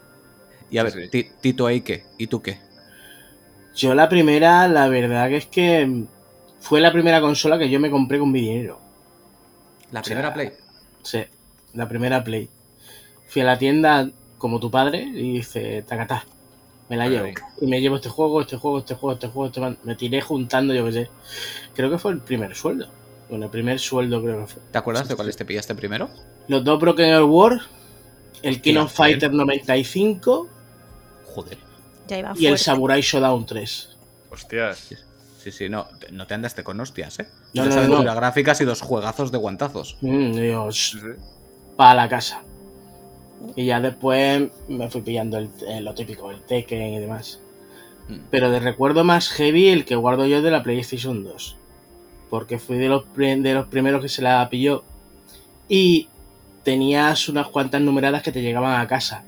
Y 0.71 0.79
a 0.79 0.83
Sí, 0.83 0.85
ver, 0.85 1.01
sí. 1.05 1.09
Ti- 1.11 1.31
Tito, 1.41 1.71
¿y 1.71 1.81
qué? 1.83 2.05
¿Y 2.19 2.27
tú 2.29 2.43
qué? 2.43 2.59
Yo 3.75 3.95
la 3.95 4.09
primera, 4.09 4.69
la 4.69 4.89
verdad 4.89 5.29
que 5.29 5.37
es 5.37 5.47
que 5.47 6.05
fue 6.61 6.81
la 6.81 6.93
primera 6.93 7.21
consola 7.21 7.59
que 7.59 7.71
yo 7.71 7.81
me 7.81 7.91
compré 7.91 8.19
con 8.19 8.31
mi 8.33 8.41
dinero. 8.41 8.81
¿La 9.93 10.01
O 10.01 10.05
sea, 10.05 10.17
primera 10.17 10.33
Play? 10.33 10.53
Sí, 11.03 11.25
la 11.75 11.89
primera 11.89 12.23
Play. 12.25 12.49
Fui 13.27 13.43
a 13.43 13.45
la 13.45 13.59
tienda 13.59 14.11
como 14.39 14.61
tu 14.61 14.71
padre 14.71 15.03
y 15.03 15.35
dice, 15.35 15.83
tacatá, 15.83 16.25
me 16.91 16.97
la 16.97 17.09
llevo. 17.09 17.29
Y 17.63 17.67
me 17.67 17.81
llevo 17.81 17.97
este 17.97 18.09
juego, 18.11 18.43
este 18.43 18.57
juego, 18.59 18.81
este 18.81 18.95
juego, 18.95 19.15
este 19.15 19.29
juego, 19.29 19.47
este 19.47 19.79
Me 19.85 19.95
tiré 19.95 20.21
juntando, 20.21 20.75
yo 20.75 20.85
qué 20.85 20.93
sé. 20.93 21.11
Creo 21.75 21.89
que 21.91 21.97
fue 21.99 22.13
el 22.13 22.19
primer 22.19 22.55
sueldo. 22.55 22.89
Bueno, 23.31 23.47
el 23.47 23.51
primer 23.51 23.79
sueldo 23.79 24.21
creo 24.23 24.41
que 24.41 24.53
fue. 24.55 24.63
¿Te 24.73 24.77
acuerdas 24.79 25.05
Sí, 25.05 25.09
de 25.09 25.13
sí. 25.15 25.17
cuáles 25.17 25.37
te 25.37 25.45
pillaste 25.47 25.75
primero? 25.75 26.11
Los 26.49 26.65
dos 26.65 26.79
Broken 26.81 27.23
War, 27.23 27.61
el 28.43 28.61
King 28.61 28.77
of 28.77 28.93
Fighter 28.93 29.33
95 29.33 30.49
Joder. 31.27 31.59
Ya 32.09 32.19
iba 32.19 32.33
y 32.37 32.47
el. 32.47 32.59
Samurai 32.59 33.01
Showdown 33.01 33.47
3. 33.47 33.97
Hostias. 34.31 34.95
Sí, 35.39 35.53
sí, 35.53 35.69
no, 35.71 35.87
no 36.11 36.27
te 36.27 36.35
andaste 36.35 36.63
con 36.65 36.79
hostias, 36.81 37.21
¿eh? 37.21 37.29
No, 37.55 37.65
Dos 37.65 37.89
no, 37.89 38.03
no. 38.03 38.15
gráficas 38.15 38.61
y 38.61 38.65
dos 38.65 38.83
juegazos 38.83 39.33
de 39.33 39.39
guantazos. 39.39 39.97
Mm, 40.03 40.33
sí. 40.73 40.99
para 41.77 41.95
la 41.95 42.09
casa. 42.09 42.43
Y 43.57 43.67
ya 43.67 43.81
después 43.81 44.51
me 44.69 44.91
fui 44.91 45.01
pillando 45.01 45.39
el- 45.39 45.51
eh, 45.67 45.81
lo 45.81 45.95
típico, 45.95 46.31
el 46.31 46.41
Tekken 46.43 46.95
y 46.95 46.99
demás. 46.99 47.41
Mm. 48.09 48.17
Pero 48.31 48.51
de 48.51 48.61
recuerdo 48.61 49.05
más 49.05 49.29
heavy 49.31 49.69
el 49.69 49.85
que 49.85 49.97
guardo 49.97 50.27
yo 50.27 50.43
de 50.43 50.51
la 50.51 50.63
PlayStation 50.63 51.25
2. 51.25 51.57
Porque 52.29 52.59
fui 52.59 52.77
de 52.79 52.89
los, 52.89 53.05
de 53.17 53.55
los 53.55 53.67
primeros 53.69 54.03
que 54.03 54.09
se 54.09 54.23
la 54.23 54.49
pilló. 54.51 54.85
Y 55.69 56.09
tenías 56.63 57.29
unas 57.29 57.49
cuantas 57.49 57.81
numeradas 57.81 58.23
que 58.23 58.33
te 58.33 58.43
llegaban 58.43 58.81
a 58.81 58.87
casa. 58.87 59.25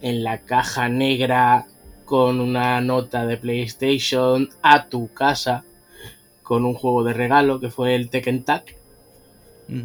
En 0.00 0.22
la 0.24 0.38
caja 0.38 0.88
negra 0.88 1.66
con 2.04 2.40
una 2.40 2.80
nota 2.80 3.26
de 3.26 3.36
PlayStation 3.36 4.48
a 4.62 4.86
tu 4.86 5.08
casa. 5.12 5.64
Con 6.42 6.64
un 6.64 6.74
juego 6.74 7.04
de 7.04 7.12
regalo 7.12 7.60
que 7.60 7.70
fue 7.70 7.94
el 7.94 8.10
Tekken 8.10 8.44
Tag. 8.44 8.64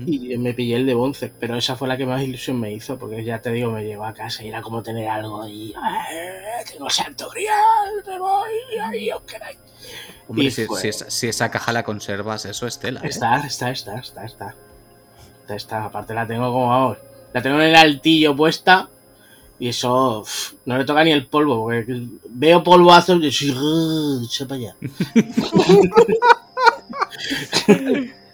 Y 0.08 0.36
me 0.38 0.54
pillé 0.54 0.77
el 0.77 0.86
de 0.88 0.96
Bonce, 0.96 1.32
pero 1.39 1.56
esa 1.58 1.75
fue 1.75 1.88
la 1.88 1.96
que 1.96 2.08
más 2.08 2.24
ilusión 2.24 2.60
me 2.60 2.74
hizo, 2.74 2.98
porque 2.98 3.24
ya 3.24 3.39
te 3.39 3.51
digo, 3.51 3.72
me 3.72 3.84
llevó 3.86 4.06
a 4.06 4.13
casa 4.13 4.44
y 4.44 4.48
era 4.48 4.62
como 4.62 4.82
tener 4.82 5.08
algo 5.08 5.48
y 5.48 5.72
"Eh, 5.72 6.63
tengo 6.72 6.89
santo 6.89 7.30
grial, 7.30 7.54
me 8.08 8.20
voy, 8.20 8.50
ahí 8.84 9.12
os. 9.12 9.22
Hombre, 10.27 10.46
y 10.46 10.51
si, 10.51 10.65
fue- 10.65 10.82
si 10.82 10.88
esa, 10.88 11.12
si 11.12 11.27
esa 11.27 11.51
caja 11.51 11.72
la 11.72 11.84
conservas, 11.84 12.46
eso 12.46 12.65
es 12.65 12.80
tela. 12.80 13.01
¿eh? 13.04 13.10
Está, 13.10 13.46
está, 13.46 13.70
está, 13.70 14.00
está, 14.00 14.25
está. 14.25 14.56
Está, 15.42 15.56
está. 15.56 15.86
Aparte 15.86 16.15
la 16.15 16.25
tengo 16.25 16.51
como, 16.51 16.70
vamos, 16.70 16.98
la 17.34 17.42
tengo 17.44 17.58
en 17.58 17.70
el 17.70 17.75
altillo 17.75 18.36
puesta 18.36 18.89
y 19.60 19.70
eso 19.70 20.25
no 20.65 20.77
le 20.80 20.86
toca 20.86 21.04
ni 21.04 21.12
el 21.12 21.27
polvo, 21.27 21.62
porque 21.63 21.86
veo 22.30 22.63
polvazos 22.63 23.24
y 23.24 23.32
soy, 23.32 23.51
"Ugh, 23.51 24.24
echa 24.25 24.48
para 24.48 24.62
allá. 24.62 24.75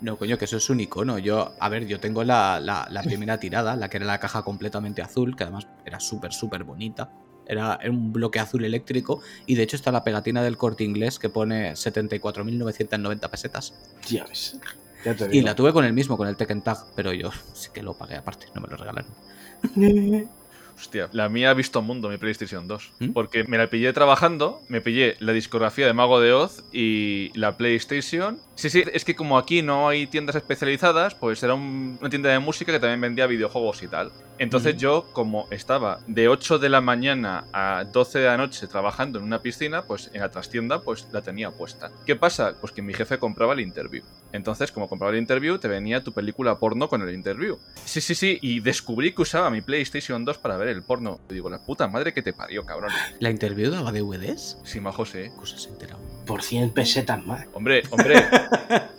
No, 0.00 0.16
coño, 0.16 0.38
que 0.38 0.46
eso 0.46 0.56
es 0.56 0.70
un 0.70 0.80
icono. 0.80 1.18
Yo, 1.18 1.56
a 1.60 1.68
ver, 1.68 1.86
yo 1.86 2.00
tengo 2.00 2.24
la, 2.24 2.58
la- 2.60 2.86
la 2.90 3.02
primera 3.02 3.38
tirada, 3.38 3.76
la 3.76 3.88
que 3.90 3.98
era 3.98 4.06
la 4.06 4.18
caja 4.18 4.42
completamente 4.42 5.02
azul, 5.02 5.36
que 5.36 5.44
además 5.44 5.66
era 5.84 6.00
súper, 6.00 6.32
súper 6.32 6.64
bonita. 6.64 7.12
Era 7.44 7.78
un 7.88 8.12
bloque 8.12 8.38
azul 8.38 8.64
eléctrico 8.64 9.22
y 9.44 9.56
de 9.56 9.62
hecho 9.64 9.76
está 9.76 9.90
la 9.92 10.04
pegatina 10.04 10.42
del 10.42 10.56
corte 10.56 10.84
inglés 10.84 11.18
que 11.18 11.28
pone 11.30 11.74
74.990 11.76 13.30
pesetas. 13.30 13.74
Ya 14.08 14.24
ves. 14.24 14.58
Ya 15.04 15.14
te 15.14 15.36
Y 15.36 15.40
la 15.42 15.54
tuve 15.54 15.72
con 15.72 15.84
el 15.84 15.92
mismo, 15.92 16.16
con 16.16 16.28
el 16.28 16.36
Tekken 16.36 16.62
Tag, 16.62 16.78
pero 16.94 17.12
yo 17.12 17.30
sí 17.52 17.70
que 17.72 17.82
lo 17.82 17.94
pagué 17.96 18.16
aparte, 18.16 18.46
no 18.54 18.60
me 18.60 18.68
lo 18.68 18.76
regalaron. 18.76 19.14
Hostia, 20.80 21.08
la 21.12 21.28
mía 21.28 21.50
ha 21.50 21.54
visto 21.54 21.82
mundo 21.82 22.08
mi 22.08 22.16
PlayStation 22.16 22.66
2. 22.66 22.92
¿Mm? 23.00 23.08
Porque 23.12 23.44
me 23.44 23.58
la 23.58 23.68
pillé 23.68 23.92
trabajando, 23.92 24.62
me 24.68 24.80
pillé 24.80 25.16
la 25.20 25.32
discografía 25.32 25.86
de 25.86 25.92
Mago 25.92 26.20
de 26.20 26.32
Oz 26.32 26.64
y 26.72 27.30
la 27.38 27.56
PlayStation. 27.58 28.38
Sí, 28.54 28.70
sí, 28.70 28.82
es 28.92 29.04
que 29.04 29.14
como 29.14 29.38
aquí 29.38 29.62
no 29.62 29.88
hay 29.88 30.06
tiendas 30.06 30.36
especializadas, 30.36 31.14
pues 31.14 31.42
era 31.42 31.54
un- 31.54 31.98
una 32.00 32.10
tienda 32.10 32.30
de 32.30 32.38
música 32.38 32.72
que 32.72 32.80
también 32.80 33.00
vendía 33.00 33.26
videojuegos 33.26 33.82
y 33.82 33.88
tal. 33.88 34.10
Entonces 34.38 34.76
yo, 34.78 35.06
como 35.12 35.46
estaba 35.50 36.00
de 36.06 36.28
8 36.28 36.58
de 36.58 36.70
la 36.70 36.80
mañana 36.80 37.44
a 37.52 37.84
12 37.84 38.20
de 38.20 38.26
la 38.26 38.38
noche 38.38 38.66
trabajando 38.66 39.18
en 39.18 39.24
una 39.26 39.42
piscina, 39.42 39.82
pues 39.82 40.10
en 40.14 40.20
la 40.22 40.30
trastienda 40.30 40.80
pues 40.80 41.06
la 41.12 41.20
tenía 41.20 41.50
puesta. 41.50 41.90
¿Qué 42.06 42.16
pasa? 42.16 42.54
Pues 42.58 42.72
que 42.72 42.80
mi 42.80 42.94
jefe 42.94 43.18
compraba 43.18 43.52
el 43.52 43.60
interview. 43.60 44.02
Entonces, 44.32 44.72
como 44.72 44.88
compraba 44.88 45.12
el 45.12 45.18
interview, 45.18 45.58
te 45.58 45.68
venía 45.68 46.02
tu 46.02 46.12
película 46.12 46.58
porno 46.58 46.88
con 46.88 47.02
el 47.02 47.12
interview. 47.14 47.58
Sí, 47.84 48.00
sí, 48.00 48.14
sí, 48.14 48.38
y 48.40 48.60
descubrí 48.60 49.12
que 49.12 49.22
usaba 49.22 49.50
mi 49.50 49.60
PlayStation 49.60 50.24
2 50.24 50.38
para 50.38 50.56
ver 50.56 50.68
el 50.70 50.82
porno. 50.82 51.20
Y 51.28 51.34
digo, 51.34 51.50
la 51.50 51.64
puta 51.64 51.88
madre 51.88 52.12
que 52.12 52.22
te 52.22 52.32
parió, 52.32 52.64
cabrón. 52.64 52.90
¿La 53.18 53.30
interview 53.30 53.70
daba 53.70 53.92
DVDs? 53.92 54.58
Sí, 54.64 54.80
majo, 54.80 55.04
sí. 55.04 55.30
Cosas 55.36 55.62
se 55.62 55.68
enterado. 55.70 56.00
Por 56.26 56.42
100 56.42 56.70
pesetas 56.70 57.24
más. 57.24 57.46
Hombre, 57.52 57.82
hombre. 57.90 58.16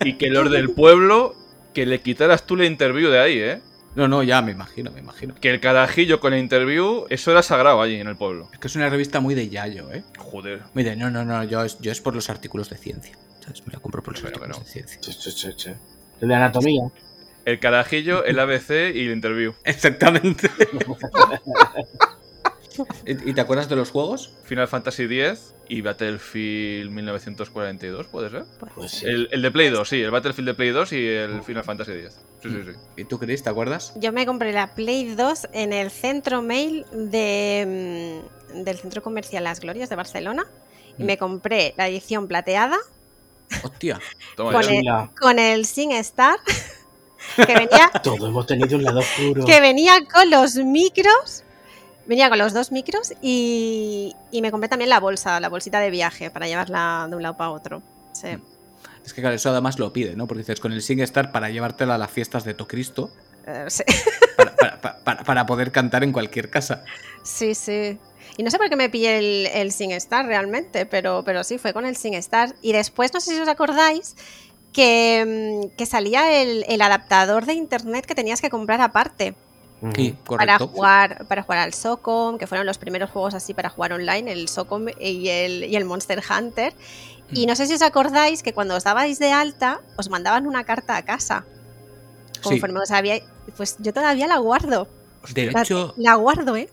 y 0.03 0.17
que 0.17 0.29
los 0.29 0.51
del 0.51 0.71
pueblo, 0.71 1.35
que 1.73 1.85
le 1.85 2.01
quitaras 2.01 2.45
tú 2.45 2.55
la 2.55 2.65
interview 2.65 3.09
de 3.09 3.19
ahí, 3.19 3.39
¿eh? 3.39 3.61
No, 3.93 4.07
no, 4.07 4.23
ya 4.23 4.41
me 4.41 4.51
imagino, 4.53 4.89
me 4.91 5.01
imagino. 5.01 5.35
Que 5.35 5.49
el 5.49 5.59
carajillo 5.59 6.21
con 6.21 6.31
la 6.31 6.37
interview, 6.39 7.05
eso 7.09 7.31
era 7.31 7.43
sagrado 7.43 7.81
allí 7.81 7.95
en 7.95 8.07
el 8.07 8.15
pueblo. 8.15 8.49
Es 8.53 8.59
que 8.59 8.67
es 8.67 8.75
una 8.77 8.89
revista 8.89 9.19
muy 9.19 9.35
de 9.35 9.49
Yayo, 9.49 9.91
¿eh? 9.91 10.03
Joder. 10.17 10.63
De, 10.73 10.95
no, 10.95 11.09
no, 11.11 11.25
no, 11.25 11.43
yo 11.43 11.63
es, 11.63 11.77
yo 11.79 11.91
es 11.91 11.99
por 11.99 12.15
los 12.15 12.29
artículos 12.29 12.69
de 12.69 12.77
ciencia. 12.77 13.17
¿Sabes? 13.41 13.65
Me 13.67 13.73
la 13.73 13.79
compro 13.79 14.01
por 14.01 14.13
los 14.13 14.21
Pero, 14.21 14.35
artículos 14.35 14.57
pero. 14.57 14.65
de 14.65 14.71
ciencia. 14.71 15.01
Che, 15.01 15.11
che, 15.11 15.31
che, 15.31 15.55
che. 15.55 15.75
El 16.21 16.29
de 16.29 16.35
anatomía. 16.35 16.83
El 17.45 17.59
carajillo, 17.59 18.23
el 18.23 18.39
ABC 18.39 18.69
y 18.93 19.05
el 19.07 19.11
interview. 19.13 19.53
Exactamente. 19.63 20.49
¿Y 23.05 23.33
te 23.33 23.41
acuerdas 23.41 23.67
de 23.67 23.75
los 23.75 23.91
juegos? 23.91 24.31
Final 24.45 24.67
Fantasy 24.67 25.03
X 25.03 25.53
y 25.67 25.81
Battlefield 25.81 26.89
1942, 26.89 28.07
¿puede 28.07 28.29
ser? 28.29 28.45
Pues 28.75 28.91
sí. 28.91 29.05
El, 29.05 29.27
el 29.31 29.41
de 29.41 29.51
Play 29.51 29.69
2, 29.69 29.87
sí, 29.89 30.01
el 30.01 30.11
Battlefield 30.11 30.47
de 30.49 30.53
Play 30.53 30.69
2 30.69 30.93
y 30.93 31.07
el 31.07 31.43
Final 31.43 31.63
Fantasy 31.63 31.91
X. 31.91 32.19
Sí, 32.41 32.49
sí, 32.49 32.61
sí. 32.65 32.71
¿Y 32.97 33.03
tú, 33.05 33.19
Chris, 33.19 33.43
te 33.43 33.49
acuerdas? 33.49 33.93
Yo 33.97 34.13
me 34.13 34.25
compré 34.25 34.53
la 34.53 34.73
Play 34.73 35.15
2 35.15 35.49
en 35.53 35.73
el 35.73 35.91
centro 35.91 36.41
mail 36.41 36.85
de, 36.93 38.21
mm, 38.53 38.63
del 38.63 38.77
Centro 38.77 39.01
Comercial 39.03 39.43
Las 39.43 39.59
Glorias 39.59 39.89
de 39.89 39.95
Barcelona. 39.95 40.45
Y 40.97 41.03
Mm. 41.03 41.05
me 41.05 41.17
compré 41.17 41.73
la 41.77 41.87
edición 41.87 42.27
plateada 42.27 42.77
Hostia. 43.63 43.99
Toma 44.37 44.53
Con 44.53 44.61
ya. 44.63 44.69
el- 45.03 45.19
con 45.19 45.39
el 45.39 45.65
Sing 45.65 45.91
Star. 45.93 46.37
Que 47.35 47.53
venía, 47.53 47.89
Todos 48.03 48.19
hemos 48.29 48.45
tenido 48.45 48.77
un 48.77 48.83
lado 48.83 48.99
oscuro. 48.99 49.45
que 49.45 49.59
venía 49.61 49.93
con 50.11 50.29
los 50.29 50.55
micros. 50.55 51.43
Venía 52.07 52.29
con 52.29 52.39
los 52.39 52.53
dos 52.53 52.71
micros 52.71 53.13
y, 53.21 54.15
y 54.31 54.41
me 54.41 54.51
compré 54.51 54.67
también 54.67 54.89
la 54.89 54.99
bolsa, 54.99 55.39
la 55.39 55.49
bolsita 55.49 55.79
de 55.79 55.91
viaje 55.91 56.29
para 56.31 56.47
llevarla 56.47 57.05
de 57.09 57.15
un 57.15 57.21
lado 57.23 57.37
para 57.37 57.51
otro. 57.51 57.81
Sí. 58.11 58.27
Es 59.05 59.13
que 59.13 59.21
claro, 59.21 59.35
eso 59.35 59.49
además 59.51 59.79
lo 59.79 59.93
pide, 59.93 60.15
¿no? 60.15 60.27
Porque 60.27 60.39
dices, 60.39 60.59
con 60.59 60.73
el 60.73 60.81
SingStar 60.81 61.31
para 61.31 61.49
llevártela 61.49 61.95
a 61.95 61.97
las 61.97 62.11
fiestas 62.11 62.43
de 62.43 62.53
Tocristo, 62.53 63.11
Eh, 63.47 63.65
sí. 63.69 63.83
para- 64.37 64.55
para- 64.55 64.99
para- 65.03 65.23
para 65.23 65.45
poder 65.45 65.71
cantar 65.71 66.03
en 66.03 66.11
cualquier 66.11 66.49
casa. 66.49 66.83
Sí, 67.23 67.55
sí. 67.55 67.97
Y 68.37 68.43
no 68.43 68.49
sé 68.51 68.57
por 68.57 68.69
qué 68.69 68.75
me 68.75 68.89
pillé 68.89 69.17
el, 69.19 69.47
el 69.53 69.71
SingStar 69.71 70.25
realmente, 70.25 70.85
pero, 70.85 71.23
pero 71.23 71.43
sí, 71.43 71.57
fue 71.59 71.71
con 71.73 71.85
el 71.85 71.95
SingStar. 71.95 72.55
Y 72.61 72.71
después, 72.73 73.13
no 73.13 73.21
sé 73.21 73.33
si 73.35 73.39
os 73.39 73.47
acordáis, 73.47 74.15
que, 74.73 75.61
mm, 75.71 75.75
que 75.77 75.85
salía 75.85 76.41
el, 76.41 76.65
el 76.67 76.81
adaptador 76.81 77.45
de 77.45 77.53
internet 77.53 78.05
que 78.05 78.15
tenías 78.15 78.41
que 78.41 78.49
comprar 78.49 78.81
aparte. 78.81 79.35
Sí, 79.95 80.15
para 80.27 80.57
correcto. 80.59 80.67
jugar, 80.67 81.25
para 81.27 81.41
jugar 81.41 81.59
al 81.59 81.73
SOCOM, 81.73 82.37
que 82.37 82.45
fueron 82.45 82.67
los 82.67 82.77
primeros 82.77 83.09
juegos 83.09 83.33
así 83.33 83.55
para 83.55 83.69
jugar 83.69 83.93
online, 83.93 84.31
el 84.31 84.47
SOCOM 84.47 84.89
y 84.99 85.27
el, 85.29 85.63
y 85.65 85.75
el 85.75 85.85
Monster 85.85 86.21
Hunter. 86.29 86.73
Y 87.31 87.45
Mm. 87.45 87.49
no 87.49 87.55
sé 87.55 87.65
si 87.65 87.73
os 87.73 87.81
acordáis 87.81 88.43
que 88.43 88.53
cuando 88.53 88.75
os 88.75 88.83
dabais 88.83 89.17
de 89.17 89.31
alta, 89.31 89.81
os 89.97 90.09
mandaban 90.09 90.45
una 90.45 90.63
carta 90.65 90.97
a 90.97 91.03
casa. 91.03 91.45
Sí. 92.43 92.59
Conforme 92.59 92.79
os 92.79 92.91
había. 92.91 93.21
Pues 93.57 93.77
yo 93.79 93.91
todavía 93.93 94.27
la 94.27 94.37
guardo. 94.37 94.87
De 95.33 95.51
La, 95.51 95.61
hecho, 95.63 95.93
la 95.97 96.15
guardo, 96.15 96.55
¿eh? 96.57 96.69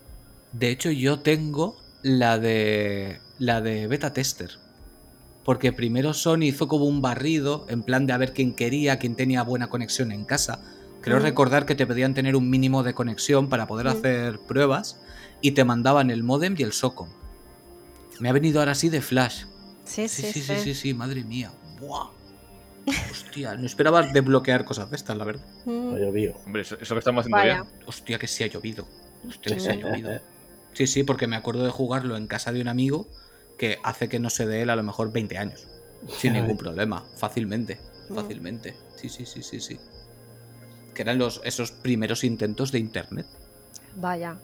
de 0.51 0.69
hecho, 0.69 0.91
yo 0.91 1.19
tengo 1.21 1.77
la 2.01 2.37
de 2.39 3.21
la 3.39 3.61
de 3.61 3.87
beta 3.87 4.13
tester. 4.13 4.51
Porque 5.49 5.73
primero 5.73 6.13
Sony 6.13 6.43
hizo 6.43 6.67
como 6.67 6.85
un 6.85 7.01
barrido 7.01 7.65
en 7.69 7.81
plan 7.81 8.05
de 8.05 8.13
a 8.13 8.17
ver 8.19 8.33
quién 8.33 8.53
quería, 8.53 8.99
quién 8.99 9.15
tenía 9.15 9.41
buena 9.41 9.67
conexión 9.67 10.11
en 10.11 10.23
casa. 10.23 10.61
Creo 11.01 11.17
Mm. 11.17 11.23
recordar 11.23 11.65
que 11.65 11.73
te 11.73 11.87
pedían 11.87 12.13
tener 12.13 12.35
un 12.35 12.51
mínimo 12.51 12.83
de 12.83 12.93
conexión 12.93 13.49
para 13.49 13.65
poder 13.65 13.87
Mm. 13.87 13.89
hacer 13.89 14.39
pruebas 14.41 15.01
y 15.41 15.53
te 15.53 15.63
mandaban 15.63 16.11
el 16.11 16.21
modem 16.21 16.53
y 16.55 16.61
el 16.61 16.71
SOCOM. 16.71 17.09
Me 18.19 18.29
ha 18.29 18.31
venido 18.31 18.59
ahora 18.59 18.75
sí 18.75 18.89
de 18.89 19.01
flash. 19.01 19.45
Sí, 19.85 20.07
Sí, 20.07 20.21
sí, 20.21 20.33
sí, 20.33 20.41
sí. 20.41 20.55
sí, 20.57 20.61
sí, 20.61 20.73
sí, 20.75 20.93
madre 20.93 21.23
mía. 21.23 21.51
Buah. 21.79 22.11
Hostia, 23.09 23.55
no 23.55 23.65
esperaba 23.65 24.03
desbloquear 24.03 24.65
cosas 24.65 24.87
de 24.91 24.97
estas, 24.97 25.17
la 25.17 25.25
verdad. 25.25 25.47
Mm, 25.65 25.95
Ha 25.95 25.97
llovido. 25.97 26.35
Hombre, 26.45 26.61
eso, 26.61 26.77
eso 26.79 26.93
que 26.93 26.99
estamos 26.99 27.21
haciendo 27.21 27.37
Vaya. 27.41 27.63
bien. 27.63 27.83
Hostia, 27.87 28.19
que 28.19 28.27
sí 28.27 28.43
ha 28.43 28.47
llovido. 28.47 28.87
Hostia, 29.27 29.55
que 29.55 29.59
sí 29.59 29.67
ha 29.69 29.73
llovido. 29.73 30.11
Sí, 30.73 30.85
sí, 30.85 31.01
porque 31.01 31.25
me 31.25 31.35
acuerdo 31.35 31.63
de 31.63 31.71
jugarlo 31.71 32.17
en 32.17 32.27
casa 32.27 32.51
de 32.51 32.61
un 32.61 32.67
amigo 32.67 33.07
que 33.59 33.77
hace 33.83 34.09
que 34.09 34.17
no 34.19 34.29
se 34.31 34.47
dé 34.47 34.63
él 34.63 34.69
a 34.71 34.75
lo 34.75 34.81
mejor 34.83 35.11
20 35.11 35.37
años. 35.37 35.67
Sin 36.17 36.33
ningún 36.33 36.57
problema, 36.57 37.05
fácilmente. 37.17 37.77
Mm. 38.09 38.15
Fácilmente. 38.15 38.75
Sí, 38.95 39.09
sí, 39.09 39.25
sí, 39.25 39.43
sí, 39.43 39.59
sí. 39.59 39.79
Que 40.95 41.01
eran 41.03 41.17
los, 41.19 41.41
esos 41.43 41.71
primeros 41.71 42.23
intentos 42.23 42.71
de 42.71 42.79
internet. 42.79 43.25
Vaya. 43.95 44.37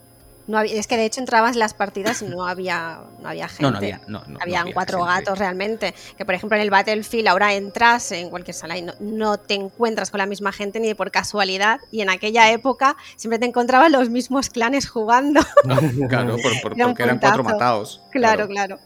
No 0.46 0.58
había- 0.58 0.78
es 0.78 0.86
que 0.86 0.96
de 0.96 1.06
hecho 1.06 1.18
entrabas 1.20 1.54
en 1.54 1.58
las 1.58 1.74
partidas 1.74 2.22
y 2.22 2.26
no 2.26 2.46
había, 2.48 3.00
no 3.20 3.28
había 3.28 3.48
gente. 3.48 3.62
No, 3.62 3.70
no 3.72 3.78
había. 3.78 3.98
No, 4.06 4.20
no, 4.20 4.26
no 4.28 4.38
Habían 4.40 4.60
había 4.62 4.74
cuatro 4.74 4.98
gente. 5.04 5.12
gatos 5.20 5.38
realmente. 5.38 5.94
Que 6.16 6.24
por 6.26 6.34
ejemplo 6.34 6.56
en 6.56 6.62
el 6.62 6.70
Battlefield 6.70 7.26
ahora 7.28 7.54
entras 7.54 8.12
en 8.12 8.28
cualquier 8.30 8.54
sala 8.54 8.76
y 8.78 8.82
no, 8.82 8.92
no 9.00 9.38
te 9.38 9.54
encuentras 9.54 10.10
con 10.10 10.18
la 10.18 10.26
misma 10.26 10.52
gente 10.52 10.78
ni 10.78 10.92
por 10.94 11.10
casualidad. 11.10 11.80
Y 11.90 12.02
en 12.02 12.10
aquella 12.10 12.52
época 12.52 12.96
siempre 13.16 13.38
te 13.40 13.46
encontrabas 13.46 13.90
los 13.90 14.08
mismos 14.10 14.50
clanes 14.50 14.88
jugando. 14.88 15.40
Claro, 16.08 16.36
por- 16.36 16.60
por- 16.62 16.72
Era 16.76 16.86
porque 16.88 17.02
eran 17.02 17.18
cuatro 17.18 17.42
matados. 17.42 18.02
claro, 18.12 18.46
claro. 18.46 18.78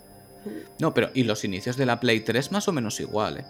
No, 0.78 0.94
pero 0.94 1.10
y 1.14 1.24
los 1.24 1.44
inicios 1.44 1.76
de 1.76 1.86
la 1.86 2.00
Play 2.00 2.20
3 2.20 2.52
más 2.52 2.68
o 2.68 2.72
menos 2.72 3.00
igual, 3.00 3.38
¿eh? 3.38 3.44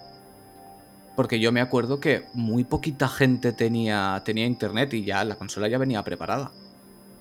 Porque 1.17 1.39
yo 1.39 1.53
me 1.53 1.61
acuerdo 1.61 2.01
que 2.01 2.25
muy 2.33 2.65
poquita 2.65 3.09
gente 3.09 3.53
tenía, 3.53 4.23
tenía 4.25 4.47
internet 4.47 4.95
y 4.95 5.05
ya 5.05 5.25
la 5.25 5.37
consola 5.37 5.69
ya 5.69 5.77
venía 5.79 6.03
preparada. 6.03 6.51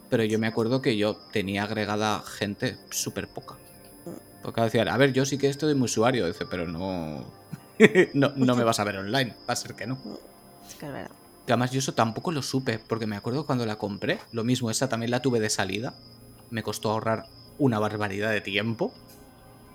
Pero 0.10 0.24
yo 0.24 0.40
me 0.40 0.48
acuerdo 0.48 0.82
que 0.82 0.98
yo 0.98 1.18
tenía 1.32 1.64
agregada 1.64 2.22
gente 2.22 2.78
súper 2.90 3.28
poca. 3.28 3.56
Porque 4.42 4.62
decían, 4.62 4.88
a 4.88 4.98
ver, 4.98 5.12
yo 5.12 5.26
sí 5.26 5.38
que 5.38 5.50
estoy 5.50 5.76
muy 5.76 5.86
usuario, 5.86 6.26
dice, 6.28 6.46
pero 6.46 6.66
no, 6.66 7.26
no. 8.14 8.30
No 8.36 8.56
me 8.56 8.64
vas 8.64 8.80
a 8.80 8.84
ver 8.84 8.98
online, 8.98 9.36
va 9.48 9.54
a 9.54 9.56
ser 9.56 9.74
que 9.76 9.86
no. 9.86 10.00
Es 10.68 10.76
que 10.76 10.86
es 10.86 10.94
verdad. 10.94 11.12
Que 11.46 11.54
además 11.54 11.72
yo 11.72 11.80
eso 11.80 11.94
tampoco 11.94 12.32
lo 12.32 12.42
supe, 12.42 12.80
porque 12.80 13.08
me 13.08 13.16
acuerdo 13.16 13.46
cuando 13.46 13.66
la 13.66 13.78
compré, 13.78 14.20
lo 14.32 14.44
mismo, 14.44 14.70
esa 14.70 14.88
también 14.88 15.12
la 15.12 15.22
tuve 15.22 15.40
de 15.40 15.50
salida. 15.50 15.96
Me 16.52 16.64
costó 16.64 16.92
ahorrar 16.92 17.26
una 17.58 17.80
barbaridad 17.80 18.32
de 18.32 18.42
tiempo. 18.42 18.94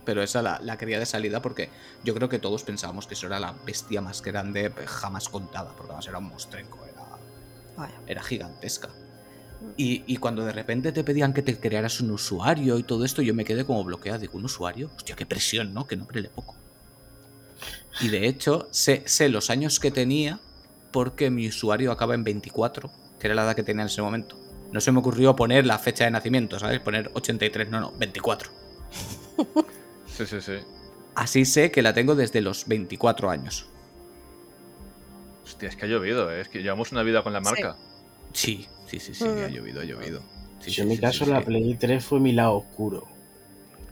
Pero 0.04 0.22
esa 0.22 0.42
la, 0.42 0.60
la 0.62 0.76
quería 0.76 0.98
de 0.98 1.06
salida 1.06 1.40
porque 1.40 1.70
yo 2.02 2.14
creo 2.14 2.28
que 2.28 2.38
todos 2.38 2.62
pensábamos 2.62 3.06
que 3.06 3.14
eso 3.14 3.26
era 3.26 3.40
la 3.40 3.52
bestia 3.64 4.00
más 4.00 4.22
grande 4.22 4.72
jamás 4.86 5.28
contada, 5.28 5.70
porque 5.70 5.92
además 5.92 6.06
era 6.08 6.18
un 6.18 6.28
monstrenco, 6.28 6.84
era, 6.84 7.04
Vaya. 7.76 8.00
era 8.06 8.22
gigantesca. 8.22 8.90
Y, 9.76 10.04
y 10.06 10.18
cuando 10.18 10.44
de 10.44 10.52
repente 10.52 10.92
te 10.92 11.04
pedían 11.04 11.32
que 11.32 11.42
te 11.42 11.58
crearas 11.58 12.00
un 12.00 12.10
usuario 12.10 12.78
y 12.78 12.82
todo 12.82 13.04
esto, 13.04 13.22
yo 13.22 13.34
me 13.34 13.44
quedé 13.44 13.64
como 13.64 13.82
bloqueado. 13.82 14.18
Digo, 14.18 14.36
¿un 14.36 14.44
usuario? 14.44 14.90
Hostia, 14.94 15.16
qué 15.16 15.24
presión, 15.24 15.72
¿no? 15.72 15.86
Que 15.86 15.96
no 15.96 16.06
prele 16.06 16.28
poco. 16.28 16.54
Y 18.00 18.08
de 18.08 18.26
hecho, 18.26 18.68
sé, 18.70 19.02
sé 19.06 19.28
los 19.28 19.50
años 19.50 19.80
que 19.80 19.90
tenía 19.90 20.40
porque 20.90 21.30
mi 21.30 21.48
usuario 21.48 21.92
acaba 21.92 22.14
en 22.14 22.24
24, 22.24 22.90
que 23.18 23.26
era 23.26 23.34
la 23.34 23.44
edad 23.44 23.56
que 23.56 23.62
tenía 23.62 23.82
en 23.82 23.88
ese 23.88 24.02
momento. 24.02 24.38
No 24.72 24.80
se 24.80 24.92
me 24.92 24.98
ocurrió 24.98 25.34
poner 25.34 25.66
la 25.66 25.78
fecha 25.78 26.04
de 26.04 26.10
nacimiento, 26.10 26.58
¿sabes? 26.58 26.80
Poner 26.80 27.10
83, 27.14 27.68
no, 27.70 27.80
no, 27.80 27.92
24. 27.92 28.50
Sí, 30.16 30.26
sí, 30.26 30.40
sí. 30.40 30.52
Así 31.14 31.44
sé 31.44 31.70
que 31.70 31.82
la 31.82 31.92
tengo 31.92 32.14
desde 32.14 32.40
los 32.40 32.66
24 32.66 33.30
años. 33.30 33.66
Hostia, 35.44 35.68
es 35.68 35.76
que 35.76 35.84
ha 35.84 35.88
llovido, 35.88 36.30
¿eh? 36.32 36.40
Es 36.40 36.48
que 36.48 36.62
llevamos 36.62 36.92
una 36.92 37.02
vida 37.02 37.22
con 37.22 37.32
la 37.32 37.40
marca. 37.40 37.76
Sí, 38.32 38.66
sí, 38.86 38.98
sí, 38.98 39.14
sí, 39.14 39.24
Mm. 39.24 39.44
ha 39.44 39.48
llovido, 39.48 39.80
ha 39.80 39.84
llovido. 39.84 40.20
Sí, 40.60 40.70
Yo 40.70 40.74
sí, 40.76 40.80
en 40.82 40.88
mi 40.88 40.94
sí, 40.96 41.00
caso 41.00 41.24
sí, 41.24 41.30
la 41.30 41.40
sí. 41.40 41.44
Play 41.46 41.74
3 41.78 42.04
fue 42.04 42.20
mi 42.20 42.32
lado 42.32 42.54
oscuro. 42.56 43.06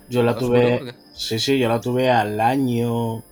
Yo 0.08 0.22
la 0.22 0.32
¿Oscuro 0.32 0.48
tuve... 0.48 0.94
Sí, 1.14 1.38
sí, 1.38 1.58
yo 1.58 1.68
la 1.68 1.80
tuve 1.80 2.10
al 2.10 2.40
año... 2.40 3.22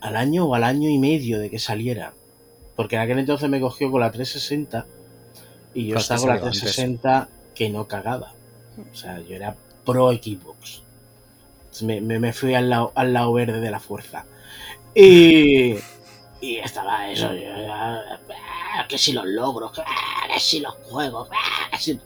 Al 0.00 0.16
año 0.16 0.46
o 0.46 0.54
al 0.54 0.64
año 0.64 0.88
y 0.88 0.98
medio 0.98 1.38
de 1.38 1.50
que 1.50 1.58
saliera. 1.58 2.14
Porque 2.76 2.96
en 2.96 3.02
aquel 3.02 3.18
entonces 3.18 3.48
me 3.50 3.60
cogió 3.60 3.90
con 3.90 4.00
la 4.00 4.10
360 4.10 4.86
y 5.74 5.88
yo 5.88 5.96
estaba 5.98 6.20
con 6.20 6.28
la 6.30 6.34
salió 6.36 6.46
antes. 6.46 6.60
360 6.62 7.28
que 7.54 7.68
no 7.70 7.86
cagaba. 7.86 8.32
O 8.90 8.94
sea, 8.94 9.20
yo 9.20 9.34
era 9.36 9.56
pro 9.84 10.10
Xbox. 10.12 10.82
Me, 11.82 12.00
me- 12.00 12.32
fui 12.32 12.54
al 12.54 12.68
lado, 12.68 12.92
al 12.94 13.12
lado 13.12 13.32
verde 13.32 13.60
de 13.60 13.70
la 13.70 13.80
fuerza. 13.80 14.24
Y, 14.94 15.76
y 16.40 16.56
estaba 16.56 17.10
eso. 17.10 17.30
ah, 17.70 18.02
que 18.88 18.98
si 18.98 19.12
los 19.12 19.26
logros, 19.26 19.72
que, 19.72 19.82
ah, 19.82 20.28
que 20.32 20.40
si 20.40 20.60
los 20.60 20.74
juegos, 20.74 21.28
ah, 21.32 21.68
que 21.70 21.78
si- 21.78 22.00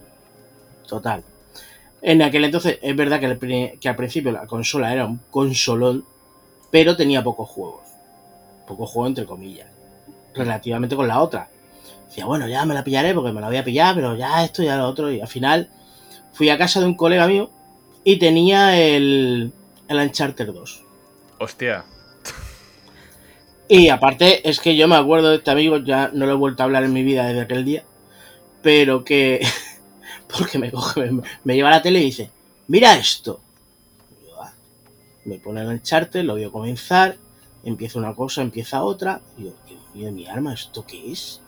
Total. 0.89 1.25
En 2.03 2.23
aquel 2.23 2.45
entonces, 2.45 2.79
es 2.83 2.97
verdad 2.97 3.21
que, 3.21 3.79
que 3.81 3.89
al 3.89 3.97
principio 3.97 4.33
la 4.33 4.47
consola 4.47 4.93
era 4.93 5.07
un 5.07 5.21
consolón, 5.31 6.05
pero 6.71 6.97
tenía 6.97 7.25
pocos 7.25 7.49
juegos. 7.49 7.83
Pocos 8.67 8.91
juegos 8.91 9.11
entre 9.11 9.27
comillas. 9.27 9.69
Relativamente 10.35 10.97
con 10.97 11.09
la 11.09 11.21
otra. 11.21 11.49
Decía, 12.09 12.27
bueno, 12.27 12.49
ya 12.49 12.65
me 12.67 12.75
la 12.75 12.85
pillaré 12.85 13.15
porque 13.15 13.33
me 13.33 13.41
la 13.41 13.49
voy 13.49 13.57
a 13.59 13.65
pillar, 13.65 13.95
pero 13.95 14.17
ya 14.17 14.45
esto, 14.45 14.63
ya 14.63 14.77
lo 14.77 14.87
otro. 14.89 15.11
Y 15.13 15.21
al 15.21 15.29
final 15.29 15.71
fui 16.33 16.49
a 16.51 16.59
casa 16.59 16.81
de 16.81 16.87
un 16.87 16.97
colega 16.97 17.27
mío 17.29 17.51
y 18.05 18.19
tenía 18.19 18.79
el, 18.79 19.53
el 19.89 19.97
Uncharted 19.97 20.47
2. 20.53 20.83
Hostia. 21.41 21.85
Y 23.67 23.89
aparte, 23.89 24.49
es 24.49 24.61
que 24.61 24.77
yo 24.77 24.87
me 24.87 24.97
acuerdo 24.97 25.31
de 25.31 25.37
este 25.37 25.51
amigo, 25.51 25.79
ya 25.79 26.11
no 26.13 26.27
lo 26.27 26.33
he 26.33 26.37
vuelto 26.37 26.63
a 26.63 26.67
hablar 26.67 26.85
en 26.85 26.93
mi 26.93 27.03
vida 27.03 27.27
desde 27.27 27.41
aquel 27.41 27.65
día, 27.65 27.85
pero 28.63 29.05
que. 29.05 29.41
Porque 30.39 30.59
me 30.59 30.71
coge, 30.71 31.11
me, 31.11 31.23
me 31.45 31.55
lleva 31.55 31.69
a 31.69 31.73
la 31.73 31.83
tele 31.83 32.01
y 32.01 32.05
dice: 32.07 32.31
Mira 32.69 32.95
esto. 32.97 33.41
Yo, 34.27 34.43
"Ah". 34.43 34.53
Me 35.25 35.39
pone 35.39 35.63
el 35.63 35.69
Uncharted, 35.69 36.25
lo 36.25 36.35
veo 36.35 36.53
comenzar, 36.53 37.17
empieza 37.65 37.99
una 37.99 38.15
cosa, 38.15 38.43
empieza 38.43 38.83
otra. 38.83 39.21
Y 39.39 39.45
yo, 39.45 39.55
Dios 39.67 39.81
mío, 39.95 40.13
mi 40.13 40.27
arma, 40.27 40.53
¿esto 40.53 40.85
qué 40.87 41.11
es? 41.13 41.41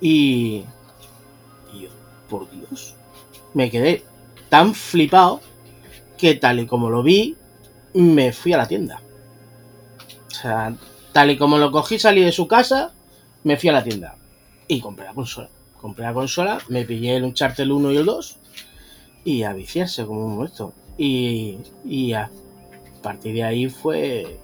Y. 0.00 0.64
Y 1.74 1.82
yo, 1.82 1.88
por 2.30 2.50
Dios. 2.50 2.94
Me 3.52 3.70
quedé 3.70 4.04
tan 4.48 4.74
flipado 4.74 5.40
que 6.16 6.34
tal 6.34 6.60
y 6.60 6.66
como 6.66 6.90
lo 6.90 7.02
vi, 7.02 7.36
me 7.94 8.32
fui 8.32 8.52
a 8.52 8.58
la 8.58 8.68
tienda. 8.68 9.00
O 10.30 10.34
sea, 10.34 10.74
tal 11.12 11.30
y 11.30 11.38
como 11.38 11.58
lo 11.58 11.70
cogí, 11.70 11.98
salí 11.98 12.22
de 12.22 12.32
su 12.32 12.46
casa, 12.46 12.92
me 13.44 13.56
fui 13.56 13.68
a 13.68 13.72
la 13.72 13.84
tienda 13.84 14.16
y 14.68 14.80
compré 14.80 15.06
la 15.06 15.14
consola. 15.14 15.48
Compré 15.80 16.04
la 16.04 16.14
consola, 16.14 16.58
me 16.68 16.84
pillé 16.84 17.16
el 17.16 17.24
Uncharted 17.24 17.68
1 17.68 17.92
y 17.92 17.96
el 17.96 18.06
2 18.06 18.36
y 19.24 19.42
a 19.42 19.52
viciarse 19.52 20.06
como 20.06 20.26
un 20.26 20.36
muerto. 20.36 20.72
Y, 20.98 21.58
y 21.84 22.12
a 22.12 22.30
partir 23.02 23.34
de 23.34 23.44
ahí 23.44 23.68
fue 23.68 24.38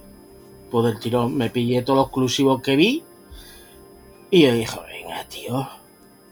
pues 0.69 0.85
del 0.85 0.99
tirón. 0.99 1.35
Me 1.35 1.49
pillé 1.49 1.81
todos 1.81 1.97
los 1.97 2.05
exclusivos 2.07 2.61
que 2.61 2.75
vi 2.75 3.03
y 4.31 4.41
yo 4.41 4.53
dije, 4.53 4.79
venga, 4.91 5.23
tío, 5.25 5.69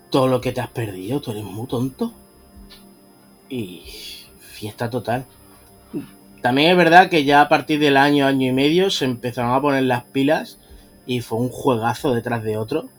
todo 0.09 0.27
lo 0.27 0.41
que 0.41 0.51
te 0.51 0.59
has 0.59 0.69
perdido, 0.69 1.21
tú 1.21 1.31
eres 1.31 1.43
muy 1.43 1.67
tonto. 1.67 2.11
Y 3.47 3.83
fiesta 4.61 4.89
total. 4.91 5.25
También 6.41 6.71
es 6.71 6.77
verdad 6.77 7.09
que 7.09 7.23
ya 7.23 7.41
a 7.41 7.49
partir 7.49 7.79
del 7.79 7.97
año, 7.97 8.27
año 8.27 8.47
y 8.47 8.51
medio 8.51 8.91
se 8.91 9.05
empezaron 9.05 9.53
a 9.53 9.61
poner 9.61 9.83
las 9.83 10.03
pilas 10.03 10.59
y 11.07 11.21
fue 11.21 11.39
un 11.39 11.49
juegazo 11.49 12.13
detrás 12.13 12.43
de 12.43 12.57
otro 12.57 12.89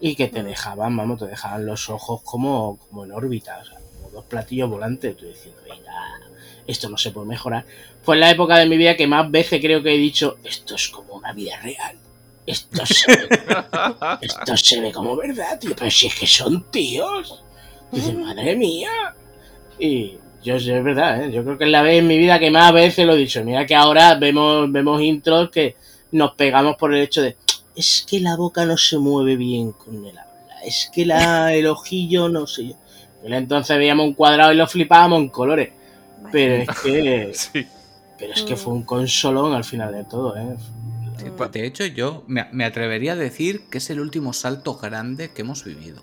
y 0.00 0.16
que 0.16 0.26
te 0.26 0.42
dejaban, 0.42 0.96
vamos, 0.96 1.20
te 1.20 1.26
dejaban 1.26 1.66
los 1.66 1.88
ojos 1.88 2.20
como, 2.22 2.78
como 2.78 3.04
en 3.04 3.12
órbita, 3.12 3.58
o 3.62 3.64
sea, 3.64 3.78
como 3.94 4.10
dos 4.10 4.24
platillos 4.24 4.70
volantes, 4.70 5.16
tú 5.16 5.26
diciendo, 5.26 5.60
venga, 5.68 5.92
esto 6.66 6.88
no 6.88 6.98
se 6.98 7.10
puede 7.12 7.26
mejorar. 7.26 7.64
Fue 8.02 8.16
en 8.16 8.20
la 8.20 8.30
época 8.30 8.56
de 8.56 8.66
mi 8.66 8.76
vida 8.76 8.96
que 8.96 9.06
más 9.06 9.30
veces 9.30 9.60
creo 9.60 9.82
que 9.82 9.94
he 9.94 9.98
dicho, 9.98 10.38
esto 10.44 10.74
es 10.74 10.88
como 10.88 11.14
una 11.14 11.32
vida 11.32 11.58
real. 11.60 11.96
Esto 12.46 12.86
se 12.86 13.12
ve, 13.12 13.28
esto 14.20 14.56
se 14.56 14.80
ve 14.80 14.92
como 14.92 15.16
verdad, 15.16 15.58
tío, 15.58 15.74
pero 15.76 15.90
si 15.90 16.06
es 16.06 16.14
que 16.14 16.26
son 16.26 16.70
tíos. 16.70 17.42
Dices, 17.92 18.14
madre 18.14 18.56
mía. 18.56 18.90
Y 19.78 20.18
yo 20.42 20.58
sé, 20.60 20.78
es 20.78 20.84
verdad, 20.84 21.24
¿eh? 21.24 21.32
yo 21.32 21.42
creo 21.44 21.58
que 21.58 21.64
es 21.64 21.70
la 21.70 21.82
vez 21.82 21.98
en 21.98 22.06
mi 22.06 22.18
vida 22.18 22.38
que 22.38 22.50
más 22.50 22.72
veces 22.72 23.06
lo 23.06 23.14
he 23.14 23.18
dicho. 23.18 23.44
Mira 23.44 23.66
que 23.66 23.74
ahora 23.74 24.14
vemos, 24.14 24.70
vemos 24.70 25.00
intros 25.02 25.50
que 25.50 25.76
nos 26.12 26.32
pegamos 26.34 26.76
por 26.76 26.94
el 26.94 27.02
hecho 27.02 27.22
de 27.22 27.36
es 27.74 28.04
que 28.08 28.20
la 28.20 28.36
boca 28.36 28.64
no 28.64 28.76
se 28.76 28.98
mueve 28.98 29.36
bien 29.36 29.72
con 29.72 30.04
el 30.04 30.18
habla, 30.18 30.60
es 30.64 30.90
que 30.92 31.06
la, 31.06 31.54
el 31.54 31.66
ojillo 31.66 32.28
no 32.28 32.46
sé 32.46 32.68
yo. 32.68 32.74
En 33.22 33.32
entonces 33.32 33.76
veíamos 33.78 34.06
un 34.06 34.14
cuadrado 34.14 34.52
y 34.52 34.56
lo 34.56 34.66
flipábamos 34.66 35.20
en 35.20 35.28
colores. 35.28 35.70
Pero 36.32 36.54
es 36.62 36.80
que. 36.80 37.30
Sí. 37.34 37.66
Pero 38.18 38.32
es 38.32 38.42
que 38.42 38.56
fue 38.56 38.72
un 38.72 38.82
consolón 38.82 39.54
al 39.54 39.64
final 39.64 39.92
de 39.92 40.04
todo, 40.04 40.36
¿eh? 40.36 40.56
Sí, 41.18 41.26
pues, 41.36 41.52
De 41.52 41.66
hecho, 41.66 41.84
yo 41.86 42.24
me, 42.26 42.46
me 42.52 42.64
atrevería 42.64 43.12
a 43.12 43.16
decir 43.16 43.68
que 43.70 43.78
es 43.78 43.90
el 43.90 44.00
último 44.00 44.32
salto 44.32 44.74
grande 44.76 45.30
que 45.30 45.42
hemos 45.42 45.64
vivido. 45.64 46.02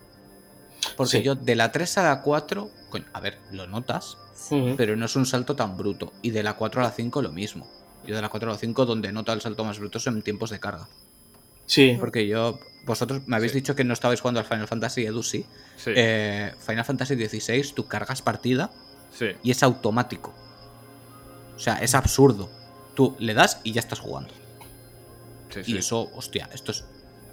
Porque 0.96 1.18
Sí. 1.18 1.24
yo 1.24 1.36
de 1.36 1.56
la 1.56 1.72
3 1.72 1.98
a 1.98 2.04
la 2.04 2.22
4, 2.22 2.70
coño, 2.90 3.06
a 3.12 3.20
ver, 3.20 3.38
lo 3.52 3.68
notas, 3.68 4.18
Pero 4.78 4.96
no 4.96 5.06
es 5.06 5.16
un 5.16 5.26
salto 5.26 5.56
tan 5.56 5.78
bruto. 5.78 6.14
Y 6.22 6.32
de 6.32 6.44
la 6.44 6.54
4 6.54 6.82
a 6.82 6.84
la 6.86 6.92
5 6.92 7.22
lo 7.22 7.32
mismo. 7.32 7.68
Yo 8.06 8.16
de 8.16 8.22
la 8.22 8.30
4 8.30 8.50
a 8.50 8.54
la 8.54 8.60
5 8.60 8.86
donde 8.86 9.12
nota 9.12 9.34
el 9.34 9.42
salto 9.42 9.64
más 9.64 9.80
bruto 9.80 9.98
es 9.98 10.08
en 10.08 10.22
tiempos 10.22 10.50
de 10.50 10.60
carga. 10.60 10.88
Sí, 11.66 11.98
Porque 12.00 12.28
yo, 12.28 12.60
vosotros 12.86 13.24
me 13.26 13.36
habéis 13.38 13.52
Sí. 13.54 13.60
dicho 13.60 13.76
que 13.76 13.84
no 13.84 13.94
estabais 13.94 14.22
jugando 14.22 14.40
al 14.40 14.46
Final 14.46 14.68
Fantasy 14.68 15.04
Edu, 15.06 15.24
sí. 15.24 15.46
Sí. 15.78 15.92
Eh, 15.96 16.54
Final 16.60 16.86
Fantasy 16.86 17.16
XVI, 17.16 17.64
tú 17.74 17.88
cargas 17.88 18.22
partida 18.22 18.70
sí. 19.12 19.28
y 19.42 19.50
es 19.50 19.64
automático. 19.64 20.32
O 21.56 21.60
sea, 21.60 21.78
es 21.82 21.96
absurdo. 21.96 22.50
Tú 22.94 23.16
le 23.18 23.34
das 23.34 23.60
y 23.64 23.72
ya 23.72 23.80
estás 23.80 24.00
jugando. 24.00 24.32
sí, 25.50 25.62
Y 25.62 25.64
sí. 25.64 25.78
eso, 25.78 26.12
hostia, 26.16 26.50
esto 26.54 26.72
es. 26.72 26.86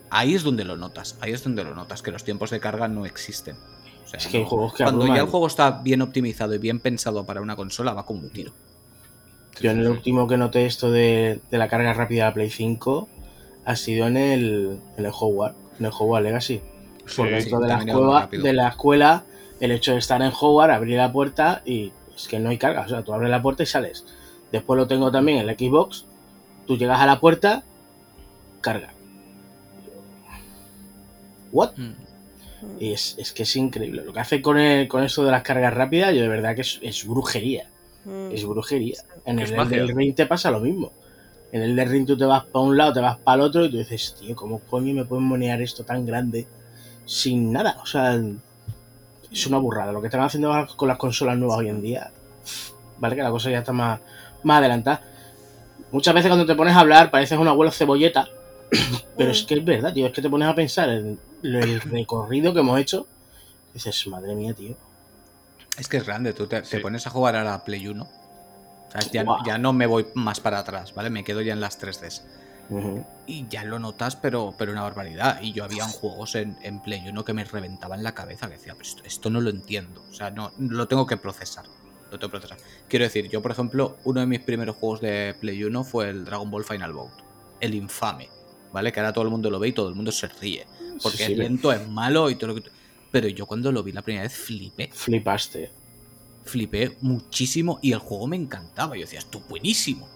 Ahí 0.09 0.35
es 0.35 0.42
donde 0.44 0.64
lo 0.64 0.77
notas. 0.77 1.16
Ahí 1.20 1.33
es 1.33 1.42
donde 1.44 1.64
lo 1.64 1.75
notas, 1.75 2.01
que 2.03 2.11
los 2.11 2.25
tiempos 2.25 2.51
de 2.51 2.61
carga 2.61 2.88
no 2.88 3.05
existen. 3.05 3.57
O 4.05 4.09
sea, 4.09 4.19
es 4.19 4.27
que 4.27 4.38
hay 4.38 4.43
no- 4.45 4.49
juegos 4.49 4.75
que 4.75 4.83
cuando 4.85 5.07
ya 5.07 5.17
el 5.21 5.27
juego 5.27 5.47
está 5.47 5.71
bien 5.83 6.03
optimizado 6.03 6.55
y 6.55 6.59
bien 6.59 6.81
pensado 6.81 7.25
para 7.25 7.41
una 7.41 7.57
consola, 7.57 7.93
va 7.95 8.05
como 8.05 8.21
un 8.21 8.31
tiro. 8.31 8.53
Sí, 9.57 9.65
Yo 9.65 9.71
en 9.71 9.77
sí, 9.77 9.81
el 9.83 9.87
sí. 9.87 9.93
último 9.93 10.27
que 10.29 10.37
noté 10.37 10.67
esto 10.67 10.91
de, 10.91 11.41
de 11.51 11.59
la 11.59 11.69
carga 11.69 11.93
rápida 11.95 12.25
de 12.25 12.29
la 12.31 12.35
Play 12.35 12.51
5 12.51 13.09
ha 13.65 13.77
sido 13.77 14.07
en 14.07 14.17
el, 14.17 14.79
en 14.97 15.05
el 15.05 15.12
Hogwarts, 15.12 15.57
en 15.79 15.87
el 15.87 15.93
Hogwarts 15.97 16.25
Legacy. 16.25 16.61
Sí. 17.07 17.17
Por 17.17 17.31
dentro 17.31 17.59
de 17.61 17.69
la, 17.69 17.79
escuela, 17.79 18.29
de 18.31 18.53
la 18.53 18.69
escuela, 18.69 19.25
el 19.61 19.71
hecho 19.73 19.93
de 19.93 19.99
estar 19.99 20.21
en 20.23 20.33
Hogwarts, 20.38 20.75
abrir 20.75 20.97
la 20.97 21.12
puerta 21.12 21.62
y 21.65 21.93
es 22.17 22.29
que 22.29 22.38
no 22.38 22.49
hay 22.51 22.59
carga. 22.59 22.83
O 22.83 22.88
sea, 22.88 23.03
tú 23.03 23.12
abres 23.12 23.31
la 23.31 23.43
puerta 23.43 23.62
y 23.62 23.67
sales. 23.67 24.05
Después 24.51 24.77
lo 24.79 24.87
tengo 24.87 25.11
también 25.11 25.38
en 25.38 25.47
la 25.47 25.55
Xbox. 25.55 26.05
Tú 26.67 26.77
llegas 26.77 27.01
a 27.01 27.07
la 27.07 27.21
puerta, 27.21 27.62
carga. 28.61 28.93
¿What? 31.53 31.73
Mm. 31.77 31.93
Y 32.79 32.92
es, 32.92 33.16
es 33.18 33.33
que 33.33 33.42
es 33.44 33.57
increíble. 33.57 34.03
Lo 34.05 34.12
que 34.12 34.20
hace 34.20 34.40
con, 34.42 34.59
el- 34.59 34.88
con 34.88 35.03
esto 35.03 35.25
de 35.25 35.31
las 35.31 35.42
cargas 35.42 35.72
rápidas, 35.75 36.14
yo 36.14 36.22
de 36.22 36.29
verdad 36.29 36.55
que 36.55 36.61
es, 36.62 36.79
es 36.83 37.07
brujería. 37.07 37.66
Mm. 38.05 38.33
Es 38.33 38.44
brujería. 38.44 38.96
En 39.25 39.38
Es 39.38 39.51
el 39.51 39.68
del 39.68 39.88
Ring 39.96 40.14
te 40.14 40.27
pasa 40.27 40.51
lo 40.51 40.61
mismo. 40.61 40.92
En 41.53 41.62
el 41.62 41.77
del 41.77 41.88
Ring 41.88 42.07
tú 42.07 42.16
te 42.16 42.25
vas 42.25 42.44
para 42.44 42.64
un 42.64 42.77
lado, 42.77 42.92
te 42.92 43.01
vas 43.01 43.18
para 43.18 43.37
el 43.37 43.40
otro 43.42 43.64
y 43.64 43.70
tú 43.70 43.79
dices, 43.79 44.16
tío, 44.18 44.35
¿cómo 44.35 44.61
coño 44.61 44.94
me 44.94 45.05
pueden 45.05 45.25
monear 45.25 45.61
esto 45.61 45.85
tan 45.85 46.07
grande 46.07 46.46
sin 47.05 47.53
nada? 47.53 47.79
O 47.83 47.87
sea, 47.87 48.18
es 49.31 49.46
una 49.46 49.59
burrada. 49.59 49.92
Lo 49.92 50.01
que 50.01 50.07
están 50.09 50.22
haciendo 50.22 50.51
con 50.77 50.88
las 50.88 50.96
consolas 50.98 51.37
nuevas 51.37 51.59
hoy 51.59 51.68
en 51.68 51.83
día, 51.83 52.11
vale 52.98 53.16
que 53.16 53.22
la 53.22 53.31
cosa 53.31 53.51
ya 53.51 53.59
está 53.59 53.72
más, 53.72 54.01
más 54.42 54.59
adelantada. 54.59 55.03
Muchas 55.90 56.14
veces 56.14 56.29
cuando 56.31 56.46
te 56.46 56.55
pones 56.55 56.75
a 56.75 56.81
hablar 56.81 57.11
pareces 57.11 57.38
un 57.38 57.48
abuelo 57.48 57.70
cebolleta, 57.70 58.29
pero 59.16 59.31
es 59.31 59.42
que 59.42 59.55
es 59.55 59.64
verdad, 59.64 59.92
tío, 59.92 60.07
es 60.07 60.12
que 60.12 60.22
te 60.22 60.31
pones 60.31 60.48
a 60.48 60.55
pensar 60.55 60.88
en 60.88 61.18
el 61.43 61.81
recorrido 61.81 62.53
que 62.55 62.61
hemos 62.61 62.79
hecho. 62.81 63.07
dices, 63.75 64.07
madre 64.07 64.35
mía, 64.35 64.53
tío. 64.55 64.77
Es 65.79 65.89
que 65.89 65.97
es 65.97 66.05
grande, 66.07 66.35
tú 66.35 66.47
te, 66.47 66.61
te 66.61 66.67
Sí. 66.67 66.79
pones 66.79 67.07
a 67.07 67.11
jugar 67.11 67.37
a 67.37 67.45
la 67.45 67.65
Play 67.65 67.89
1. 67.89 68.07
¿sabes? 68.91 69.11
Ya, 69.11 69.57
no 69.59 69.73
me 69.73 69.87
voy 69.87 70.07
más 70.15 70.41
para 70.41 70.59
atrás, 70.59 70.93
¿vale? 70.95 71.09
Me 71.09 71.25
quedo 71.25 71.41
ya 71.41 71.55
en 71.55 71.61
las 71.63 71.79
3Ds. 71.79 72.23
Ujú. 72.69 73.07
Y 73.27 73.47
ya 73.49 73.65
lo 73.65 73.79
notas, 73.79 74.17
pero, 74.17 74.55
pero 74.59 74.73
una 74.73 74.83
barbaridad. 74.83 75.41
Y 75.41 75.53
yo 75.53 75.65
había 75.65 75.87
juegos 75.89 76.35
en, 76.35 76.59
en 76.63 76.83
Play 76.83 77.09
1 77.09 77.25
que 77.25 77.33
me 77.33 77.45
reventaban 77.45 78.03
la 78.03 78.13
cabeza, 78.13 78.49
que 78.49 78.57
decía, 78.57 78.75
pero 78.75 78.83
esto, 78.87 79.03
esto 79.05 79.31
no 79.31 79.41
lo 79.41 79.49
entiendo. 79.49 80.05
O 80.11 80.13
sea, 80.13 80.31
no, 80.31 80.53
lo 80.59 80.87
tengo 80.89 81.07
que 81.07 81.17
procesar. 81.17 81.65
Lo 82.11 82.19
tengo 82.19 82.33
que 82.33 82.39
procesar. 82.41 82.59
Quiero 82.89 83.07
decir, 83.07 83.31
yo, 83.31 83.41
por 83.41 83.53
ejemplo, 83.53 83.97
uno 84.05 84.21
de 84.21 84.27
mis 84.27 84.41
primeros 84.41 84.77
juegos 84.77 85.01
de 85.01 85.35
Play 85.41 85.65
1 85.65 85.85
fue 85.85 86.11
el 86.11 86.27
Dragon 86.27 86.51
Ball 86.51 86.65
Final 86.65 86.93
Bout. 86.93 87.13
El 87.61 87.75
infame. 87.75 88.29
¿Vale? 88.73 88.93
Que 88.93 89.01
ahora 89.01 89.13
todo 89.15 89.25
el 89.25 89.31
mundo 89.31 89.51
lo 89.51 89.59
ve 89.59 89.69
y 89.69 89.73
todo 89.73 89.89
el 89.89 89.95
mundo 89.95 90.13
se 90.13 90.29
ríe. 90.29 90.67
Porque 91.03 91.19
Sí, 91.19 91.27
sí, 91.27 91.33
es 91.33 91.38
lento, 91.38 91.73
es 91.73 91.87
malo 91.88 92.31
y 92.31 92.37
todo 92.37 92.55
lo 92.55 92.62
que. 92.62 92.71
Pero 93.11 93.29
yo 93.29 93.47
cuando 93.47 93.71
lo 93.73 93.83
vi 93.83 93.93
la 93.93 94.03
primera 94.03 94.25
vez 94.25 94.35
flipé. 94.35 94.91
Flipaste. 94.93 95.71
Flipé 96.45 96.97
muchísimo 97.03 97.79
y 97.83 97.93
el 97.93 97.99
juego 97.99 98.27
me 98.27 98.37
encantaba. 98.37 98.97
Yo 98.97 99.03
decía, 99.03 99.19
esto 99.19 99.38
es 99.38 99.49
buenísimo. 99.49 100.09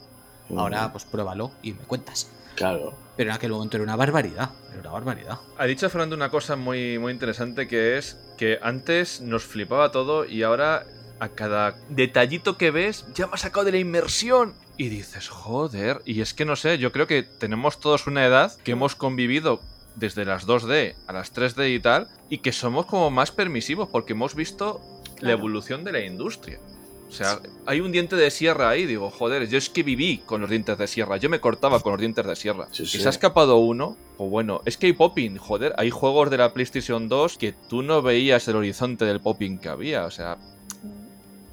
Ahora, 0.57 0.93
pues 0.93 1.05
pruébalo 1.05 1.53
y 1.63 1.73
me 1.73 1.81
cuentas. 1.81 2.31
Claro. 2.55 2.95
Pero 3.17 3.31
en 3.31 3.37
aquel 3.37 3.53
momento 3.53 3.77
era 3.77 3.85
una 3.85 3.97
barbaridad. 3.97 4.51
Era 4.71 4.81
una 4.81 4.91
barbaridad. 4.91 5.39
Ha 5.59 5.67
dicho 5.67 5.89
Fernando 5.91 6.17
una 6.17 6.31
cosa 6.31 6.57
muy, 6.57 6.99
muy 6.99 7.13
interesante 7.13 7.69
que 7.69 7.99
es 7.99 8.19
que 8.37 8.59
antes 8.63 9.21
nos 9.21 9.45
flipaba 9.45 9.91
todo 9.91 10.25
y 10.25 10.43
ahora 10.43 10.87
a 11.19 11.31
cada 11.31 11.77
detallito 11.89 12.59
que 12.59 12.71
ves 12.71 13.07
ya 13.15 13.27
me 13.27 13.35
ha 13.35 13.39
sacado 13.39 13.65
de 13.65 13.73
la 13.73 13.79
inmersión. 13.79 14.55
Y 14.79 14.89
dices, 14.89 15.29
joder, 15.29 16.03
y 16.05 16.21
es 16.21 16.35
que 16.35 16.45
no 16.45 16.55
sé, 16.55 16.77
yo 16.77 16.93
creo 16.93 17.07
que 17.07 17.23
tenemos 17.23 17.81
todos 17.81 18.07
una 18.07 18.27
edad 18.27 18.53
que 18.63 18.73
hemos 18.73 18.95
convivido 18.95 19.61
desde 19.97 20.25
las 20.25 20.47
2D 20.47 20.95
a 21.07 21.13
las 21.13 21.35
3D 21.35 21.75
y 21.75 21.81
tal, 21.81 22.09
y 22.29 22.39
que 22.39 22.53
somos 22.53 22.87
como 22.87 23.11
más 23.11 23.33
permisivos 23.33 23.89
porque 23.89 24.13
hemos 24.13 24.35
visto 24.35 24.81
la 25.21 25.33
evolución 25.33 25.83
de 25.85 25.93
la 25.93 26.01
industria. 26.01 26.61
O 27.09 27.13
sea, 27.13 27.41
hay 27.67 27.81
un 27.81 27.93
diente 27.93 28.17
de 28.17 28.31
sierra 28.31 28.69
ahí, 28.69 28.85
digo, 28.85 29.11
joder, 29.11 29.49
yo 29.49 29.59
es 29.59 29.71
que 29.71 29.83
viví 29.83 30.19
con 30.27 30.41
los 30.41 30.51
dientes 30.51 30.77
de 30.77 30.87
sierra, 30.87 31.17
yo 31.17 31.31
me 31.31 31.41
cortaba 31.41 31.81
con 31.81 31.93
los 31.93 32.01
dientes 32.01 32.27
de 32.27 32.35
sierra. 32.35 32.67
Sí, 32.73 32.85
se 32.85 33.07
ha 33.07 33.11
escapado 33.11 33.59
uno, 33.59 33.97
pues 34.17 34.29
bueno, 34.29 34.61
es 34.65 34.77
que 34.77 34.87
hay 34.87 34.93
popping, 34.93 35.39
joder, 35.39 35.73
hay 35.79 35.91
juegos 35.91 36.31
de 36.31 36.39
la 36.39 36.53
PlayStation 36.53 37.09
2 37.09 37.39
que 37.39 37.53
tú 37.53 37.83
no 37.83 38.03
veías 38.03 38.49
el 38.49 38.57
horizonte 38.57 39.05
del 39.05 39.21
popping 39.21 39.59
que 39.59 39.69
había, 39.69 40.05
o 40.05 40.11
sea, 40.11 40.37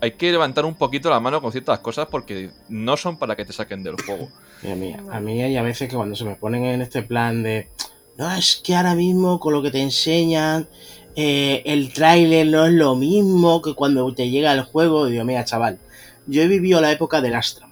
hay 0.01 0.11
que 0.11 0.31
levantar 0.31 0.65
un 0.65 0.75
poquito 0.75 1.09
la 1.09 1.19
mano 1.19 1.41
con 1.41 1.51
ciertas 1.51 1.79
cosas 1.79 2.07
porque 2.09 2.49
no 2.67 2.97
son 2.97 3.17
para 3.17 3.35
que 3.35 3.45
te 3.45 3.53
saquen 3.53 3.83
del 3.83 3.95
juego. 4.01 4.29
Mira, 4.63 4.75
mira, 4.75 5.03
a 5.11 5.19
mí 5.19 5.41
hay 5.41 5.55
a 5.55 5.61
veces 5.61 5.87
que 5.87 5.95
cuando 5.95 6.15
se 6.15 6.25
me 6.25 6.35
ponen 6.35 6.65
en 6.65 6.81
este 6.81 7.03
plan 7.03 7.43
de 7.43 7.69
no, 8.17 8.31
es 8.35 8.61
que 8.63 8.75
ahora 8.75 8.95
mismo 8.95 9.39
con 9.39 9.53
lo 9.53 9.61
que 9.61 9.71
te 9.71 9.81
enseñan 9.81 10.67
eh, 11.15 11.61
el 11.65 11.93
tráiler 11.93 12.47
no 12.47 12.65
es 12.65 12.73
lo 12.73 12.95
mismo 12.95 13.61
que 13.61 13.73
cuando 13.73 14.13
te 14.13 14.29
llega 14.29 14.51
el 14.53 14.61
juego. 14.61 15.07
Digo, 15.07 15.23
mira, 15.23 15.45
chaval, 15.45 15.79
yo 16.27 16.41
he 16.41 16.47
vivido 16.47 16.81
la 16.81 16.91
época 16.91 17.21
del 17.21 17.35
Astra. 17.35 17.67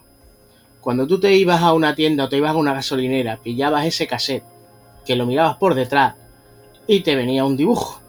Cuando 0.80 1.08
tú 1.08 1.20
te 1.20 1.34
ibas 1.36 1.62
a 1.62 1.74
una 1.74 1.96
tienda 1.96 2.26
o 2.26 2.30
te 2.30 2.38
ibas 2.38 2.52
a 2.52 2.58
una 2.58 2.74
gasolinera, 2.74 3.38
pillabas 3.38 3.86
ese 3.86 4.08
cassette, 4.08 4.44
que 5.06 5.16
lo 5.16 5.26
mirabas 5.26 5.58
por 5.58 5.76
detrás 5.76 6.16
y 6.88 7.02
te 7.02 7.16
venía 7.16 7.46
un 7.46 7.58
dibujo. 7.58 8.00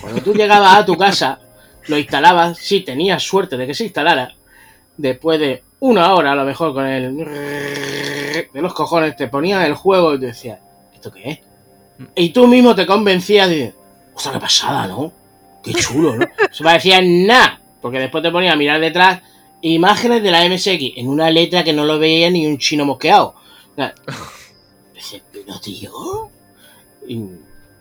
Cuando 0.00 0.20
tú 0.20 0.34
llegabas 0.34 0.78
a 0.78 0.84
tu 0.84 0.96
casa, 0.96 1.40
lo 1.86 1.98
instalabas, 1.98 2.58
si 2.58 2.80
tenías 2.80 3.22
suerte 3.22 3.56
de 3.56 3.66
que 3.66 3.74
se 3.74 3.84
instalara, 3.84 4.34
después 4.96 5.38
de 5.38 5.62
una 5.80 6.14
hora 6.14 6.32
a 6.32 6.36
lo 6.36 6.44
mejor 6.44 6.74
con 6.74 6.86
el 6.86 7.16
de 7.16 8.62
los 8.62 8.74
cojones 8.74 9.16
te 9.16 9.28
ponían 9.28 9.62
el 9.62 9.74
juego 9.74 10.14
y 10.14 10.20
te 10.20 10.26
decías, 10.26 10.60
¿esto 10.94 11.10
qué 11.12 11.30
es? 11.30 11.51
Y 12.14 12.30
tú 12.30 12.46
mismo 12.46 12.74
te 12.74 12.86
convencías 12.86 13.48
de, 13.48 13.74
ostras, 14.14 14.34
qué 14.34 14.40
pasada, 14.40 14.86
¿no? 14.86 15.12
Qué 15.62 15.72
chulo, 15.74 16.16
¿no? 16.16 16.26
Se 16.52 16.64
parecía 16.64 16.98
en 16.98 17.26
nada, 17.26 17.60
porque 17.80 17.98
después 17.98 18.22
te 18.22 18.30
ponía 18.30 18.52
a 18.52 18.56
mirar 18.56 18.80
detrás 18.80 19.20
imágenes 19.60 20.22
de 20.22 20.30
la 20.32 20.44
MSX 20.48 20.96
en 20.96 21.08
una 21.08 21.30
letra 21.30 21.62
que 21.62 21.72
no 21.72 21.84
lo 21.84 21.98
veía 21.98 22.28
ni 22.30 22.46
un 22.46 22.58
chino 22.58 22.84
mosqueado. 22.84 23.34
Dices, 24.94 25.22
pero 25.32 25.58
tío, 25.60 26.30
y, 27.08 27.20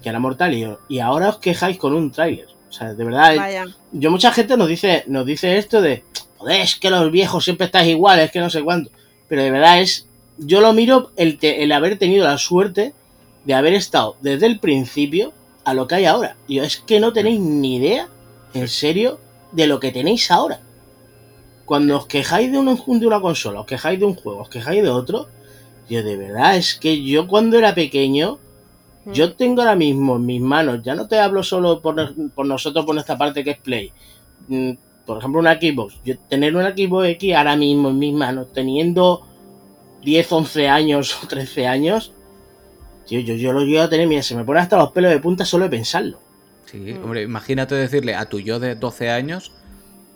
era 0.03 0.19
mortal 0.19 0.53
y, 0.53 0.67
y 0.89 0.99
ahora 0.99 1.29
os 1.29 1.37
quejáis 1.37 1.77
con 1.77 1.93
un 1.93 2.11
tráiler. 2.11 2.47
O 2.69 2.71
sea, 2.73 2.93
de 2.93 3.03
verdad, 3.03 3.35
Vaya. 3.35 3.65
yo 3.91 4.11
mucha 4.11 4.31
gente 4.31 4.55
nos 4.57 4.67
dice, 4.67 5.03
nos 5.07 5.25
dice 5.25 5.57
esto 5.57 5.81
de, 5.81 6.03
joder, 6.37 6.61
es 6.61 6.75
que 6.77 6.89
los 6.89 7.11
viejos 7.11 7.43
siempre 7.43 7.65
estáis 7.65 7.89
iguales, 7.89 8.31
que 8.31 8.39
no 8.39 8.49
sé 8.49 8.63
cuánto. 8.63 8.91
Pero 9.27 9.43
de 9.43 9.51
verdad 9.51 9.81
es, 9.81 10.07
yo 10.37 10.61
lo 10.61 10.71
miro 10.73 11.11
el, 11.17 11.37
te- 11.37 11.63
el 11.63 11.71
haber 11.73 11.97
tenido 11.97 12.25
la 12.25 12.37
suerte 12.37 12.93
de 13.45 13.53
haber 13.53 13.73
estado 13.73 14.15
desde 14.21 14.45
el 14.47 14.59
principio 14.59 15.33
a 15.63 15.73
lo 15.73 15.87
que 15.87 15.95
hay 15.95 16.05
ahora. 16.05 16.35
Y 16.47 16.59
es 16.59 16.77
que 16.77 16.99
no 16.99 17.13
tenéis 17.13 17.39
ni 17.39 17.75
idea, 17.77 18.07
en 18.53 18.67
serio, 18.67 19.19
de 19.51 19.67
lo 19.67 19.79
que 19.79 19.91
tenéis 19.91 20.31
ahora. 20.31 20.59
Cuando 21.65 21.97
os 21.97 22.05
quejáis 22.07 22.51
de 22.51 22.57
una, 22.57 22.75
de 22.75 23.07
una 23.07 23.21
consola, 23.21 23.61
os 23.61 23.65
quejáis 23.65 23.99
de 23.99 24.05
un 24.05 24.15
juego, 24.15 24.41
os 24.41 24.49
quejáis 24.49 24.81
de 24.83 24.89
otro, 24.89 25.27
yo 25.89 26.03
de 26.03 26.17
verdad 26.17 26.57
es 26.57 26.75
que 26.75 27.03
yo 27.03 27.27
cuando 27.27 27.57
era 27.57 27.73
pequeño, 27.75 28.39
Mm. 29.05 29.13
yo 29.13 29.33
tengo 29.33 29.61
ahora 29.61 29.75
mismo 29.75 30.17
en 30.17 30.25
mis 30.25 30.41
manos, 30.41 30.81
ya 30.83 30.93
no 30.95 31.07
te 31.07 31.17
hablo 31.19 31.43
solo 31.43 31.81
por, 31.81 31.95
por 32.35 32.45
nosotros, 32.45 32.85
por 32.85 32.93
nuestra 32.93 33.17
parte 33.17 33.43
que 33.43 33.51
es 33.51 33.57
Play. 33.57 33.91
Mm, 34.47 34.71
Por 35.05 35.17
ejemplo, 35.17 35.39
una 35.39 35.55
Xbox. 35.59 35.95
Yo 36.05 36.17
tener 36.29 36.55
una 36.55 36.69
Xbox 36.71 37.07
X 37.07 37.35
ahora 37.35 37.55
mismo 37.55 37.89
en 37.89 37.97
mis 37.97 38.13
manos, 38.13 38.53
teniendo 38.53 39.25
10, 40.03 40.31
11 40.31 40.69
años 40.69 41.17
o 41.23 41.27
13 41.27 41.65
años, 41.67 42.13
tío, 43.11 43.19
yo, 43.19 43.33
yo 43.35 43.51
lo 43.53 43.61
llego 43.65 43.83
a 43.83 43.89
tener, 43.89 44.07
mira, 44.07 44.23
se 44.23 44.35
me 44.35 44.45
pone 44.45 44.59
hasta 44.61 44.77
los 44.77 44.91
pelos 44.91 45.11
de 45.11 45.19
punta 45.19 45.43
solo 45.45 45.65
de 45.65 45.69
pensarlo. 45.71 46.19
Sí, 46.65 46.77
Mm. 46.77 47.03
hombre, 47.03 47.21
imagínate 47.23 47.75
decirle 47.75 48.15
a 48.15 48.25
tu 48.25 48.39
yo 48.39 48.59
de 48.59 48.75
12 48.75 49.09
años, 49.09 49.51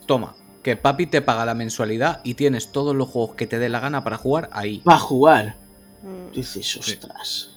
toma, 0.06 0.36
que 0.64 0.78
papi 0.78 1.06
te 1.08 1.22
paga 1.22 1.46
la 1.46 1.54
mensualidad 1.56 2.22
y 2.24 2.36
tienes 2.36 2.72
todos 2.72 2.96
los 2.96 3.10
juegos 3.10 3.36
que 3.36 3.48
te 3.48 3.60
dé 3.60 3.68
la 3.70 3.82
gana 3.82 4.04
para 4.04 4.18
jugar 4.18 4.50
ahí. 4.54 4.80
Para 4.86 5.00
jugar, 5.00 5.56
Mm. 6.04 6.32
tú 6.32 6.36
dices, 6.40 6.78
ostras. 6.78 7.50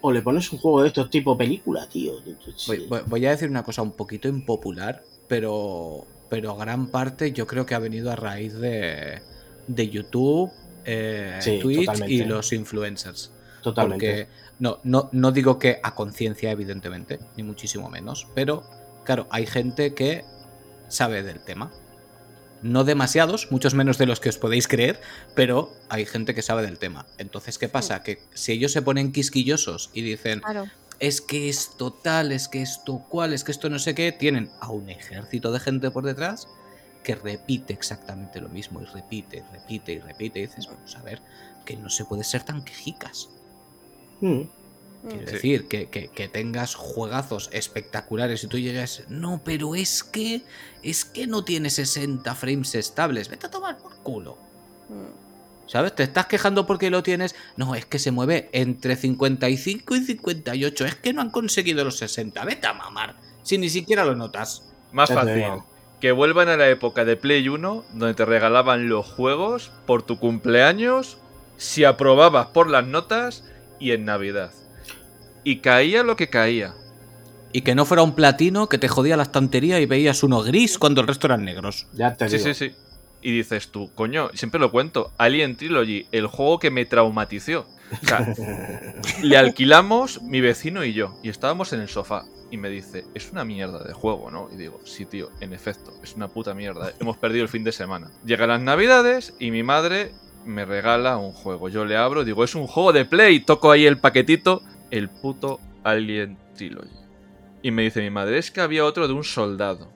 O 0.00 0.10
le 0.10 0.22
pones 0.22 0.50
un 0.50 0.58
juego 0.58 0.80
de 0.82 0.88
estos 0.88 1.10
tipo 1.10 1.36
película, 1.36 1.86
tío. 1.88 2.14
Voy, 2.66 2.86
voy- 2.88 3.02
voy 3.06 3.26
a 3.26 3.30
decir 3.30 3.48
una 3.50 3.62
cosa 3.62 3.82
un 3.82 3.92
poquito 3.92 4.26
impopular, 4.28 5.04
pero, 5.28 6.06
pero 6.28 6.56
gran 6.56 6.86
parte 6.88 7.32
yo 7.32 7.46
creo 7.46 7.66
que 7.66 7.74
ha 7.74 7.78
venido 7.78 8.10
a 8.10 8.16
raíz 8.16 8.54
de, 8.54 9.20
de 9.68 9.88
YouTube, 9.90 10.50
eh, 10.84 11.36
Sí, 11.40 11.58
Twitch 11.60 11.80
totalmente. 11.86 12.14
y 12.14 12.24
los 12.24 12.52
influencers. 12.52 13.30
Totalmente. 13.62 14.26
Porque 14.26 14.28
no, 14.58 14.80
no, 14.84 15.08
no 15.12 15.32
digo 15.32 15.58
que 15.58 15.80
a 15.82 15.94
conciencia, 15.94 16.50
evidentemente, 16.50 17.20
ni 17.36 17.42
muchísimo 17.42 17.88
menos, 17.88 18.26
pero 18.34 18.64
claro, 19.04 19.26
hay 19.30 19.46
gente 19.46 19.94
que 19.94 20.24
sabe 20.88 21.22
del 21.22 21.40
tema. 21.40 21.72
No 22.62 22.84
demasiados, 22.84 23.50
muchos 23.50 23.74
menos 23.74 23.98
de 23.98 24.06
los 24.06 24.20
que 24.20 24.28
os 24.28 24.38
podéis 24.38 24.68
creer, 24.68 25.00
pero 25.34 25.72
hay 25.88 26.06
gente 26.06 26.32
que 26.34 26.42
sabe 26.42 26.62
del 26.62 26.78
tema. 26.78 27.06
Entonces, 27.18 27.58
¿qué 27.58 27.68
pasa? 27.68 28.02
Que 28.04 28.20
si 28.34 28.52
ellos 28.52 28.70
se 28.70 28.82
ponen 28.82 29.10
quisquillosos 29.10 29.90
y 29.92 30.02
dicen, 30.02 30.40
Claro. 30.40 30.66
es 31.00 31.20
que 31.20 31.48
esto 31.48 31.92
tal, 31.92 32.30
es 32.30 32.46
que 32.46 32.62
esto 32.62 33.04
cual, 33.08 33.32
es 33.32 33.42
que 33.42 33.50
esto 33.50 33.68
no 33.68 33.80
sé 33.80 33.96
qué, 33.96 34.12
tienen 34.12 34.50
a 34.60 34.70
un 34.70 34.90
ejército 34.90 35.50
de 35.50 35.58
gente 35.58 35.90
por 35.90 36.04
detrás 36.04 36.46
que 37.02 37.16
repite 37.16 37.72
exactamente 37.72 38.40
lo 38.40 38.48
mismo 38.48 38.80
y 38.80 38.84
repite, 38.84 39.42
repite 39.52 39.94
y 39.94 39.98
repite. 39.98 40.38
Y 40.38 40.42
dices, 40.46 40.68
vamos 40.68 40.94
a 40.96 41.02
ver, 41.02 41.20
que 41.64 41.76
no 41.76 41.90
se 41.90 42.04
puede 42.04 42.22
ser 42.22 42.44
tan 42.44 42.62
quejicas. 42.62 43.28
Mm. 44.22 44.40
Quiero 45.08 45.26
Sí. 45.26 45.32
decir, 45.32 45.66
que, 45.68 45.88
que- 45.88 46.08
que 46.08 46.28
tengas 46.28 46.76
juegazos 46.76 47.50
espectaculares 47.52 48.44
y 48.44 48.46
tú 48.46 48.58
llegas, 48.58 49.02
no, 49.08 49.40
pero 49.44 49.74
es 49.74 50.04
que, 50.04 50.42
es 50.84 51.04
que 51.04 51.26
no 51.26 51.42
tiene 51.44 51.70
60 51.70 52.34
frames 52.36 52.74
estables, 52.76 53.28
vete 53.28 53.46
a 53.46 53.50
tomar 53.50 53.78
por 53.78 53.96
culo. 53.96 54.38
Mm. 54.88 55.22
¿Sabes? 55.66 55.94
Te 55.94 56.02
estás 56.02 56.26
quejando 56.26 56.66
porque 56.66 56.90
lo 56.90 57.02
tienes. 57.02 57.34
No, 57.56 57.74
es 57.74 57.86
que 57.86 57.98
se 57.98 58.10
mueve 58.10 58.48
entre 58.52 58.94
55 58.94 59.94
y 59.96 60.04
58. 60.04 60.84
Es 60.84 60.94
que 60.96 61.12
no 61.14 61.22
han 61.22 61.30
conseguido 61.30 61.82
los 61.84 61.96
60. 61.96 62.44
Vete 62.44 62.66
a 62.66 62.74
mamar. 62.74 63.16
Si 63.42 63.56
ni 63.58 63.70
siquiera 63.70 64.04
lo 64.04 64.14
notas. 64.14 64.64
Más 64.92 65.10
fácil. 65.10 65.44
Que 66.00 66.12
vuelvan 66.12 66.48
a 66.48 66.56
la 66.56 66.68
época 66.68 67.04
de 67.04 67.16
Play 67.16 67.48
1, 67.48 67.84
donde 67.94 68.12
te 68.14 68.24
regalaban 68.24 68.88
los 68.88 69.06
juegos 69.06 69.70
por 69.86 70.02
tu 70.02 70.18
cumpleaños, 70.18 71.16
si 71.56 71.84
aprobabas 71.84 72.48
por 72.48 72.68
las 72.68 72.86
notas 72.86 73.44
y 73.82 73.90
en 73.92 74.04
Navidad. 74.04 74.52
Y 75.44 75.58
caía 75.58 76.04
lo 76.04 76.14
que 76.16 76.28
caía. 76.28 76.74
Y 77.52 77.62
que 77.62 77.74
no 77.74 77.84
fuera 77.84 78.02
un 78.02 78.14
platino 78.14 78.68
que 78.68 78.78
te 78.78 78.88
jodía 78.88 79.16
la 79.16 79.24
estantería 79.24 79.80
y 79.80 79.86
veías 79.86 80.22
uno 80.22 80.42
gris 80.42 80.78
cuando 80.78 81.00
el 81.00 81.08
resto 81.08 81.26
eran 81.26 81.44
negros. 81.44 81.88
Ya 81.92 82.14
te 82.16 82.28
Sí, 82.28 82.38
digo. 82.38 82.54
sí, 82.54 82.70
sí. 82.70 82.76
Y 83.20 83.32
dices 83.32 83.68
tú, 83.70 83.90
coño, 83.94 84.30
siempre 84.34 84.60
lo 84.60 84.70
cuento, 84.70 85.12
Alien 85.18 85.56
Trilogy, 85.56 86.06
el 86.12 86.26
juego 86.28 86.58
que 86.58 86.70
me 86.70 86.86
traumatizó. 86.86 87.66
O 88.02 88.06
sea, 88.06 88.34
le 89.22 89.36
alquilamos 89.36 90.22
mi 90.22 90.40
vecino 90.40 90.84
y 90.84 90.92
yo, 90.92 91.18
y 91.22 91.28
estábamos 91.28 91.72
en 91.72 91.80
el 91.80 91.88
sofá. 91.88 92.24
Y 92.50 92.56
me 92.56 92.68
dice, 92.68 93.04
es 93.14 93.30
una 93.32 93.44
mierda 93.44 93.82
de 93.82 93.94
juego, 93.94 94.30
¿no? 94.30 94.48
Y 94.52 94.56
digo, 94.56 94.80
sí, 94.84 95.06
tío, 95.06 95.30
en 95.40 95.52
efecto, 95.52 95.92
es 96.02 96.14
una 96.14 96.28
puta 96.28 96.54
mierda. 96.54 96.92
Hemos 97.00 97.16
perdido 97.16 97.42
el 97.44 97.48
fin 97.48 97.64
de 97.64 97.72
semana. 97.72 98.10
Llegan 98.24 98.48
las 98.48 98.60
navidades 98.60 99.34
y 99.38 99.50
mi 99.50 99.62
madre 99.62 100.12
me 100.44 100.64
regala 100.64 101.16
un 101.16 101.32
juego. 101.32 101.68
Yo 101.68 101.84
le 101.84 101.96
abro, 101.96 102.24
digo, 102.24 102.44
es 102.44 102.54
un 102.54 102.66
juego 102.66 102.92
de 102.92 103.04
Play. 103.04 103.40
Toco 103.40 103.70
ahí 103.70 103.86
el 103.86 103.98
paquetito, 103.98 104.62
el 104.90 105.08
puto 105.08 105.60
Alien 105.84 106.38
Trilogy. 106.54 106.90
Y 107.62 107.70
me 107.70 107.82
dice 107.82 108.00
mi 108.02 108.10
madre, 108.10 108.38
es 108.38 108.50
que 108.50 108.60
había 108.60 108.84
otro 108.84 109.06
de 109.06 109.14
un 109.14 109.24
soldado. 109.24 109.90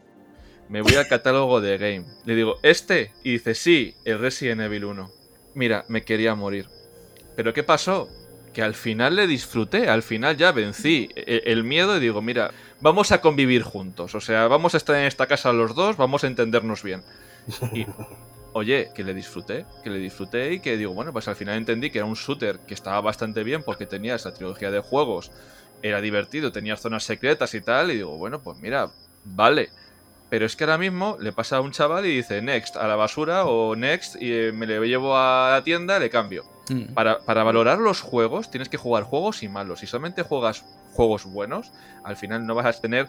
Me 0.68 0.82
voy 0.82 0.94
al 0.94 1.08
catálogo 1.08 1.60
de 1.60 1.78
Game. 1.78 2.04
Le 2.24 2.34
digo, 2.34 2.56
¿este? 2.62 3.12
Y 3.22 3.32
dice, 3.32 3.54
sí, 3.54 3.94
el 4.04 4.18
Resident 4.18 4.60
Evil 4.60 4.84
1. 4.84 5.10
Mira, 5.54 5.84
me 5.88 6.02
quería 6.04 6.34
morir. 6.34 6.68
¿Pero 7.36 7.52
qué 7.52 7.62
pasó? 7.62 8.08
Que 8.52 8.62
al 8.62 8.74
final 8.74 9.16
le 9.16 9.26
disfruté, 9.26 9.88
al 9.88 10.02
final 10.02 10.36
ya 10.36 10.50
vencí 10.52 11.08
e- 11.14 11.42
el 11.46 11.62
miedo 11.64 11.96
y 11.96 12.00
digo, 12.00 12.22
mira, 12.22 12.52
vamos 12.80 13.12
a 13.12 13.20
convivir 13.20 13.62
juntos. 13.62 14.14
O 14.14 14.20
sea, 14.20 14.48
vamos 14.48 14.74
a 14.74 14.78
estar 14.78 14.96
en 14.96 15.04
esta 15.04 15.26
casa 15.26 15.52
los 15.52 15.74
dos, 15.74 15.96
vamos 15.96 16.24
a 16.24 16.26
entendernos 16.26 16.82
bien. 16.82 17.02
Y, 17.72 17.86
oye, 18.56 18.90
que 18.94 19.04
le 19.04 19.12
disfruté, 19.12 19.66
que 19.84 19.90
le 19.90 19.98
disfruté 19.98 20.54
y 20.54 20.60
que 20.60 20.78
digo, 20.78 20.94
bueno, 20.94 21.12
pues 21.12 21.28
al 21.28 21.36
final 21.36 21.58
entendí 21.58 21.90
que 21.90 21.98
era 21.98 22.06
un 22.06 22.14
shooter 22.14 22.60
que 22.60 22.72
estaba 22.72 23.02
bastante 23.02 23.44
bien 23.44 23.62
porque 23.62 23.84
tenía 23.84 24.14
esa 24.14 24.32
trilogía 24.32 24.70
de 24.70 24.80
juegos, 24.80 25.30
era 25.82 26.00
divertido, 26.00 26.52
tenía 26.52 26.74
zonas 26.78 27.04
secretas 27.04 27.52
y 27.52 27.60
tal, 27.60 27.90
y 27.90 27.96
digo, 27.96 28.16
bueno, 28.16 28.40
pues 28.40 28.56
mira, 28.58 28.90
vale. 29.24 29.68
Pero 30.30 30.46
es 30.46 30.56
que 30.56 30.64
ahora 30.64 30.78
mismo 30.78 31.18
le 31.20 31.32
pasa 31.32 31.58
a 31.58 31.60
un 31.60 31.70
chaval 31.70 32.06
y 32.06 32.16
dice 32.16 32.40
next 32.40 32.76
a 32.76 32.88
la 32.88 32.96
basura 32.96 33.44
o 33.44 33.76
next 33.76 34.16
y 34.20 34.32
eh, 34.32 34.52
me 34.52 34.66
le 34.66 34.80
llevo 34.88 35.14
a 35.14 35.50
la 35.52 35.62
tienda, 35.62 35.98
le 35.98 36.08
cambio. 36.08 36.46
Mm. 36.70 36.94
Para, 36.94 37.18
para 37.26 37.44
valorar 37.44 37.78
los 37.78 38.00
juegos 38.00 38.50
tienes 38.50 38.70
que 38.70 38.78
jugar 38.78 39.04
juegos 39.04 39.42
y 39.42 39.48
malos. 39.50 39.80
Si 39.80 39.86
solamente 39.86 40.22
juegas 40.22 40.64
juegos 40.94 41.26
buenos, 41.26 41.72
al 42.04 42.16
final 42.16 42.46
no 42.46 42.54
vas 42.54 42.64
a 42.64 42.80
tener 42.80 43.06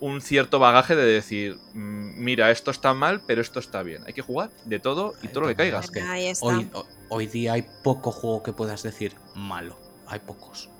un 0.00 0.20
cierto 0.22 0.58
bagaje 0.58 0.96
de 0.96 1.04
decir, 1.04 1.56
mm, 1.74 2.22
mira, 2.22 2.50
esto 2.50 2.70
está 2.70 2.94
mal, 2.94 3.20
pero 3.26 3.40
esto 3.42 3.58
está 3.60 3.82
bien. 3.82 4.02
Hay 4.06 4.12
que 4.14 4.22
jugar 4.22 4.50
de 4.64 4.78
todo 4.80 5.14
y 5.22 5.28
todo 5.28 5.42
lo 5.42 5.48
que 5.48 5.56
caiga. 5.56 5.80
Es 5.80 5.90
que 5.90 6.00
Ahí 6.00 6.26
está. 6.26 6.46
hoy, 6.46 6.70
ho- 6.72 6.86
hoy 7.10 7.26
día 7.26 7.52
hay 7.54 7.66
poco 7.82 8.10
juego 8.10 8.42
que 8.42 8.52
puedas 8.52 8.82
decir 8.82 9.14
malo. 9.34 9.78
Hay 10.06 10.20
pocos. 10.20 10.70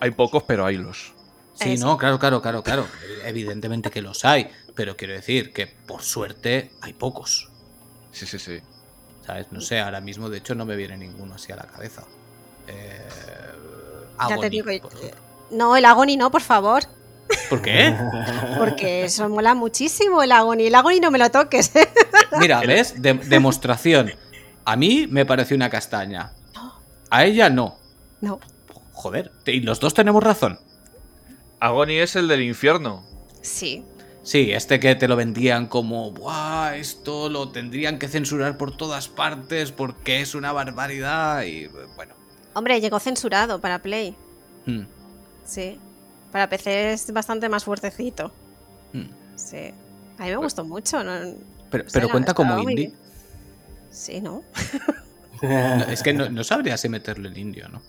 Hay 0.00 0.10
pocos, 0.10 0.42
pero 0.42 0.66
haylos. 0.66 1.14
Sí, 1.54 1.72
Eso. 1.72 1.86
no, 1.86 1.96
claro, 1.98 2.18
claro, 2.18 2.40
claro, 2.42 2.62
claro. 2.62 2.86
Evidentemente 3.24 3.90
que 3.90 4.02
los 4.02 4.24
hay, 4.24 4.50
pero 4.74 4.96
quiero 4.96 5.14
decir 5.14 5.52
que 5.52 5.66
por 5.66 6.02
suerte 6.02 6.72
hay 6.80 6.92
pocos. 6.92 7.50
Sí, 8.10 8.26
sí, 8.26 8.38
sí. 8.38 8.60
¿Sabes? 9.26 9.46
No 9.52 9.60
sé, 9.60 9.78
ahora 9.80 10.00
mismo 10.00 10.28
de 10.28 10.38
hecho 10.38 10.54
no 10.54 10.64
me 10.66 10.76
viene 10.76 10.96
ninguno 10.96 11.34
así 11.34 11.52
a 11.52 11.56
la 11.56 11.62
cabeza. 11.64 12.02
Eh, 12.66 12.98
Ya 14.20 14.26
te 14.28 14.34
Agony, 14.34 14.48
digo, 14.50 14.66
por, 14.82 14.92
No, 15.50 15.76
el 15.76 15.84
Agony 15.84 16.16
no, 16.16 16.30
por 16.30 16.42
favor. 16.42 16.82
¿Por 17.50 17.62
qué? 17.62 17.94
Porque 18.58 19.04
eso 19.04 19.28
mola 19.28 19.54
muchísimo 19.54 20.22
el 20.22 20.32
Agony. 20.32 20.66
El 20.66 20.74
Agony 20.74 21.00
no 21.00 21.10
me 21.10 21.18
lo 21.18 21.30
toques. 21.30 21.74
¿eh? 21.76 21.88
Mira, 22.40 22.60
¿ves? 22.60 23.00
De- 23.00 23.14
demostración. 23.14 24.12
A 24.64 24.76
mí 24.76 25.06
me 25.10 25.26
pareció 25.26 25.56
una 25.56 25.70
castaña. 25.70 26.32
A 27.10 27.24
ella 27.24 27.50
no. 27.50 27.78
No. 28.20 28.40
Joder, 28.92 29.32
y 29.46 29.60
los 29.60 29.80
dos 29.80 29.94
tenemos 29.94 30.22
razón. 30.22 30.58
Agony 31.60 31.98
es 32.00 32.16
el 32.16 32.28
del 32.28 32.42
infierno. 32.42 33.04
Sí. 33.42 33.84
Sí, 34.22 34.52
este 34.52 34.78
que 34.78 34.94
te 34.94 35.08
lo 35.08 35.16
vendían 35.16 35.66
como, 35.66 36.12
¡buah! 36.12 36.76
Esto 36.76 37.28
lo 37.28 37.48
tendrían 37.48 37.98
que 37.98 38.06
censurar 38.06 38.56
por 38.56 38.76
todas 38.76 39.08
partes 39.08 39.72
porque 39.72 40.20
es 40.20 40.34
una 40.36 40.52
barbaridad 40.52 41.42
y 41.42 41.66
bueno. 41.96 42.14
Hombre, 42.54 42.80
llegó 42.80 43.00
censurado 43.00 43.60
para 43.60 43.80
Play. 43.80 44.14
hmm, 44.66 44.82
Sí. 45.44 45.78
Para 46.32 46.48
PC 46.48 46.92
es 46.94 47.12
bastante 47.12 47.48
más 47.48 47.64
fuertecito. 47.64 48.32
hmm. 48.92 49.02
Sí. 49.36 49.72
A 50.18 50.24
mí 50.24 50.30
me 50.30 50.36
gustó 50.36 50.64
mucho. 50.64 51.04
¿no? 51.04 51.12
Pero, 51.70 51.84
Sí, 51.84 51.90
pero 51.92 52.06
no, 52.06 52.12
cuenta 52.12 52.34
como 52.34 52.58
indie. 52.58 52.74
bien. 52.74 52.94
Sí, 53.90 54.20
¿no? 54.20 54.42
No, 55.42 55.84
es 55.86 56.04
que 56.04 56.12
no, 56.12 56.30
no 56.30 56.44
sabría 56.44 56.76
si 56.76 56.88
meterlo 56.88 57.28
en 57.28 57.36
indio, 57.36 57.68
¿no? 57.68 57.82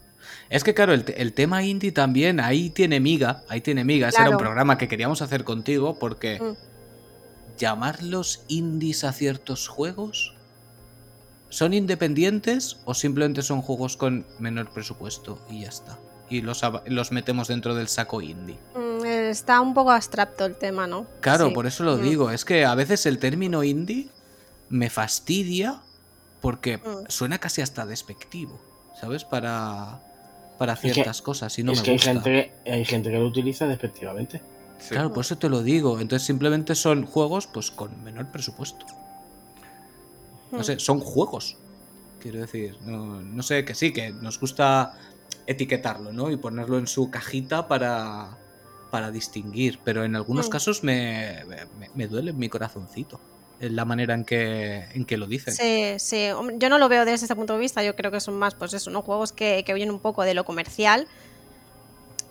Es 0.50 0.64
que 0.64 0.74
claro, 0.74 0.92
el, 0.92 1.06
te- 1.06 1.22
el 1.22 1.34
tema 1.34 1.62
indie 1.64 1.92
también, 1.92 2.40
ahí 2.40 2.72
tiene 2.72 3.00
miga, 3.00 3.44
ahí 3.48 3.62
tiene 3.62 3.84
miga. 3.84 4.10
Ese 4.10 4.22
era 4.22 4.32
un 4.32 4.38
programa 4.38 4.76
que 4.80 4.88
queríamos 4.88 5.22
hacer 5.22 5.44
contigo 5.44 6.00
porque 6.00 6.40
Mm. 6.42 6.56
llamarlos 7.60 8.44
indies 8.48 9.04
a 9.04 9.14
ciertos 9.14 9.68
juegos, 9.68 10.34
¿son 11.50 11.76
independientes 11.76 12.78
o 12.86 12.96
simplemente 12.96 13.44
son 13.44 13.62
juegos 13.62 13.98
con 13.98 14.26
menor 14.40 14.72
presupuesto 14.74 15.40
y 15.50 15.62
ya 15.62 15.70
está? 15.70 16.00
Y 16.34 16.42
los, 16.42 17.12
metemos 17.12 17.48
dentro 17.48 17.76
del 17.76 17.88
saco 17.88 18.20
indie. 18.20 18.58
Mm, 18.76 19.06
Está 19.06 19.62
un 19.62 19.76
poco 19.76 19.92
abstracto 19.92 20.46
el 20.46 20.56
tema, 20.56 20.88
¿no? 20.88 21.06
Claro, 21.22 21.50
Sí. 21.50 21.54
por 21.54 21.68
eso 21.68 21.84
lo 21.84 21.98
Mm. 21.98 22.02
digo. 22.02 22.32
Es 22.32 22.44
que 22.44 22.66
a 22.66 22.74
veces 22.74 23.06
el 23.06 23.20
término 23.20 23.64
indie 23.64 24.08
me 24.70 24.90
fastidia 24.90 25.82
porque 26.42 26.78
Mm. 26.78 27.06
suena 27.10 27.38
casi 27.38 27.62
hasta 27.62 27.86
despectivo, 27.86 28.60
¿sabes? 29.00 29.26
Para, 29.26 30.00
para 30.58 30.76
que- 30.76 30.92
ciertas 30.92 31.22
cosas 31.22 31.58
y 31.60 31.64
no 31.64 31.74
es 31.74 31.80
me 31.80 31.84
que 31.86 31.92
hay 31.92 31.98
gusta. 31.98 32.14
gente, 32.14 32.54
que 32.66 32.72
hay 32.72 32.86
gente 32.86 33.12
que 33.12 33.20
lo 33.20 33.28
utiliza 33.28 33.68
despectivamente. 33.68 34.42
Sí. 34.80 34.90
Claro, 34.90 35.14
por 35.14 35.24
eso 35.24 35.38
te 35.38 35.50
lo 35.50 35.62
digo. 35.62 36.00
Entonces 36.00 36.26
simplemente 36.26 36.74
son 36.74 37.06
juegos 37.06 37.46
pues 37.48 37.70
con 37.70 38.04
menor 38.04 38.32
presupuesto. 38.32 38.86
No 40.52 40.64
sé, 40.64 40.80
son 40.80 41.00
juegos. 41.00 41.58
Quiero 42.20 42.40
decir, 42.40 42.78
no, 42.86 43.22
no 43.22 43.44
sé, 43.44 43.66
que 43.66 43.76
sí, 43.76 43.92
que 43.94 44.12
nos 44.12 44.40
gusta 44.40 44.94
etiquetarlo, 45.48 46.14
¿no? 46.14 46.32
Y 46.32 46.38
ponerlo 46.38 46.78
en 46.78 46.88
su 46.88 47.10
cajita 47.12 47.68
para, 47.68 48.38
para 48.92 49.12
distinguir. 49.12 49.80
Pero 49.84 50.04
en 50.06 50.16
algunos 50.16 50.48
Mm. 50.48 50.52
casos 50.52 50.84
me, 50.84 51.44
me, 51.80 51.90
me 51.96 52.08
duele 52.08 52.34
mi 52.34 52.50
corazoncito. 52.50 53.20
en 53.60 53.76
La 53.76 53.86
manera 53.86 54.14
en 54.14 54.26
que, 54.26 54.86
en 54.94 55.06
que 55.06 55.16
lo 55.18 55.26
dicen. 55.28 55.54
Sí, 55.54 55.94
sí. 55.98 56.28
Yo 56.58 56.70
no 56.70 56.78
lo 56.78 56.90
veo 56.90 57.06
desde 57.06 57.26
ese 57.26 57.36
punto 57.36 57.54
de 57.54 57.60
vista. 57.60 57.84
Yo 57.84 57.96
creo 57.96 58.12
que 58.12 58.20
son 58.20 58.34
más, 58.38 58.56
pues 58.56 58.74
eso, 58.74 58.90
¿no? 58.92 59.02
Juegos 59.04 59.32
que, 59.32 59.64
que 59.66 59.74
huyen 59.74 59.90
un 59.92 60.00
poco 60.00 60.24
de 60.24 60.34
lo 60.34 60.44
comercial. 60.44 61.08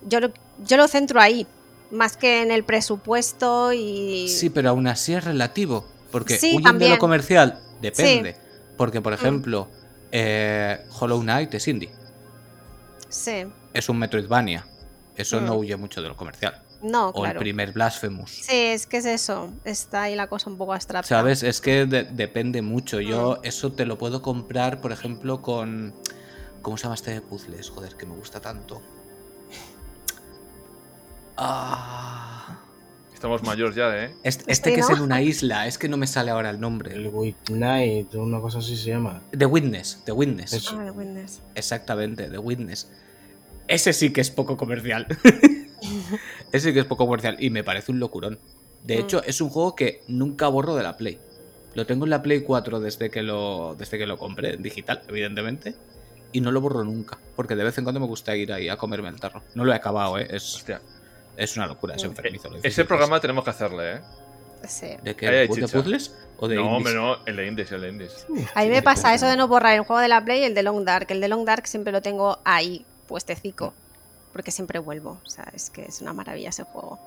Yo 0.06 0.20
lo, 0.20 0.30
yo 0.66 0.76
lo 0.76 0.88
centro 0.88 1.20
ahí. 1.20 1.46
Más 1.90 2.16
que 2.16 2.42
en 2.42 2.50
el 2.50 2.64
presupuesto 2.64 3.72
y. 3.72 4.28
Sí, 4.28 4.48
pero 4.50 4.70
aún 4.70 4.86
así 4.86 5.12
es 5.14 5.24
relativo. 5.24 5.86
Porque 6.10 6.38
Sí, 6.38 6.48
huyen 6.50 6.62
de 6.62 6.68
también. 6.68 6.90
lo 6.92 6.98
comercial, 6.98 7.60
depende. 7.80 8.36
Porque, 8.76 9.00
por 9.00 9.12
ejemplo, 9.12 9.68
eh, 10.10 10.80
Hollow 10.98 11.20
Knight 11.20 11.54
es 11.54 11.68
indie. 11.68 11.90
Sí. 13.12 13.44
Es 13.74 13.88
un 13.88 13.98
Metroidvania. 13.98 14.66
Eso 15.16 15.40
Mm. 15.40 15.44
no 15.44 15.54
huye 15.56 15.76
mucho 15.76 16.00
de 16.02 16.08
lo 16.08 16.16
comercial. 16.16 16.62
No, 16.82 17.10
O 17.10 17.18
el 17.24 17.30
claro. 17.30 17.40
primer 17.40 17.72
Blasphemous. 17.72 18.30
Sí, 18.30 18.56
es 18.56 18.86
que 18.86 18.96
es 18.96 19.04
eso. 19.04 19.52
Está 19.64 20.02
ahí 20.02 20.16
la 20.16 20.26
cosa 20.26 20.50
un 20.50 20.56
poco 20.58 20.72
abstracta. 20.72 21.06
¿Sabes? 21.08 21.42
Es 21.44 21.60
que 21.60 21.86
de- 21.86 22.04
depende 22.04 22.60
mucho. 22.62 23.00
Yo 23.00 23.38
Mm. 23.40 23.46
eso 23.46 23.72
te 23.72 23.86
lo 23.86 23.98
puedo 23.98 24.20
comprar, 24.22 24.80
por 24.80 24.90
ejemplo, 24.90 25.42
con... 25.42 25.94
¿Cómo 26.62 26.76
se 26.76 26.84
llama 26.84 26.94
este 26.96 27.10
de 27.12 27.20
puzzles? 27.20 27.70
Joder, 27.70 27.94
que 27.96 28.06
me 28.06 28.14
gusta 28.16 28.40
tanto. 28.40 28.80
Ah... 31.36 32.58
Estamos 33.22 33.44
mayores 33.44 33.76
ya, 33.76 33.96
¿eh? 34.04 34.16
Este, 34.24 34.74
que 34.74 34.80
es 34.80 34.90
en 34.90 35.00
una 35.00 35.22
isla, 35.22 35.68
es 35.68 35.78
que 35.78 35.88
no 35.88 35.96
me 35.96 36.08
sale 36.08 36.32
ahora 36.32 36.50
el 36.50 36.58
nombre. 36.58 36.92
El 36.92 37.06
With 37.06 37.36
Night, 37.52 38.12
una 38.16 38.40
cosa 38.40 38.58
así 38.58 38.76
se 38.76 38.90
llama. 38.90 39.22
The 39.30 39.46
Witness, 39.46 40.02
The 40.04 40.10
Witness. 40.10 40.72
Ah, 40.72 40.82
The 40.86 40.90
Witness. 40.90 41.40
Exactamente, 41.54 42.28
The 42.28 42.38
Witness. 42.38 42.90
Ese 43.68 43.92
sí 43.92 44.12
que 44.12 44.22
es 44.22 44.32
poco 44.32 44.56
comercial. 44.56 45.06
Ese 46.52 46.68
sí 46.70 46.74
que 46.74 46.80
es 46.80 46.84
poco 46.84 47.06
comercial 47.06 47.36
y 47.38 47.50
me 47.50 47.62
parece 47.62 47.92
un 47.92 48.00
locurón. 48.00 48.40
De 48.82 48.96
Mm. 48.96 49.00
hecho, 49.00 49.22
es 49.22 49.40
un 49.40 49.50
juego 49.50 49.76
que 49.76 50.02
nunca 50.08 50.48
borro 50.48 50.74
de 50.74 50.82
la 50.82 50.96
Play. 50.96 51.20
Lo 51.74 51.86
tengo 51.86 52.04
en 52.06 52.10
la 52.10 52.22
Play 52.22 52.40
4 52.42 52.80
desde 52.80 53.08
que 53.08 53.22
lo, 53.22 53.76
desde 53.78 53.98
que 53.98 54.06
lo 54.06 54.18
compré, 54.18 54.54
en 54.54 54.64
digital, 54.64 55.00
evidentemente. 55.08 55.76
Y 56.32 56.40
no 56.40 56.50
lo 56.50 56.60
borro 56.60 56.82
nunca, 56.82 57.18
porque 57.36 57.54
de 57.54 57.62
vez 57.62 57.78
en 57.78 57.84
cuando 57.84 58.00
me 58.00 58.06
gusta 58.06 58.34
ir 58.34 58.52
ahí 58.52 58.68
a 58.68 58.76
comerme 58.76 59.10
el 59.10 59.20
tarro. 59.20 59.44
No 59.54 59.64
lo 59.64 59.70
he 59.70 59.76
acabado, 59.76 60.18
¿eh? 60.18 60.26
Es, 60.28 60.56
Hostia. 60.56 60.82
Es 61.36 61.56
una 61.56 61.66
locura, 61.66 61.94
es 61.96 62.02
Mm. 62.02 62.06
enfermizo. 62.06 62.50
lo 62.50 62.58
Ese 62.62 62.84
programa 62.84 63.20
tenemos 63.20 63.44
que 63.44 63.50
hacerle, 63.50 63.92
¿eh? 63.96 64.00
Sí. 64.68 64.86
¿De 65.02 65.16
qué? 65.16 65.26
Hay 65.28 65.48
¿De 65.48 65.66
puzzles? 65.68 66.14
¿O 66.38 66.46
de 66.48 66.54
No, 66.56 66.62
indies? 66.62 66.76
hombre, 66.76 66.94
no. 66.94 67.16
El 67.26 67.36
de 67.36 67.46
Indies, 67.48 67.72
el 67.72 67.80
de 67.80 67.88
Indies. 67.88 68.26
A 68.54 68.62
mí 68.62 68.68
me 68.68 68.82
pasa 68.82 69.12
eso 69.14 69.26
de 69.26 69.36
no 69.36 69.48
borrar 69.48 69.74
el 69.74 69.82
juego 69.82 70.00
de 70.00 70.08
la 70.08 70.24
Play 70.24 70.40
y 70.40 70.44
el 70.44 70.54
de 70.54 70.62
Long 70.62 70.84
Dark. 70.84 71.06
El 71.10 71.20
de 71.20 71.28
Long 71.28 71.44
Dark 71.44 71.66
siempre 71.66 71.92
lo 71.92 72.00
tengo 72.00 72.38
ahí, 72.44 72.84
puestecico. 73.08 73.74
Porque 74.32 74.50
siempre 74.52 74.78
vuelvo. 74.78 75.20
O 75.26 75.28
sea, 75.30 75.46
es 75.52 75.68
que 75.70 75.82
es 75.82 76.00
una 76.00 76.12
maravilla 76.12 76.50
ese 76.50 76.62
juego. 76.62 76.98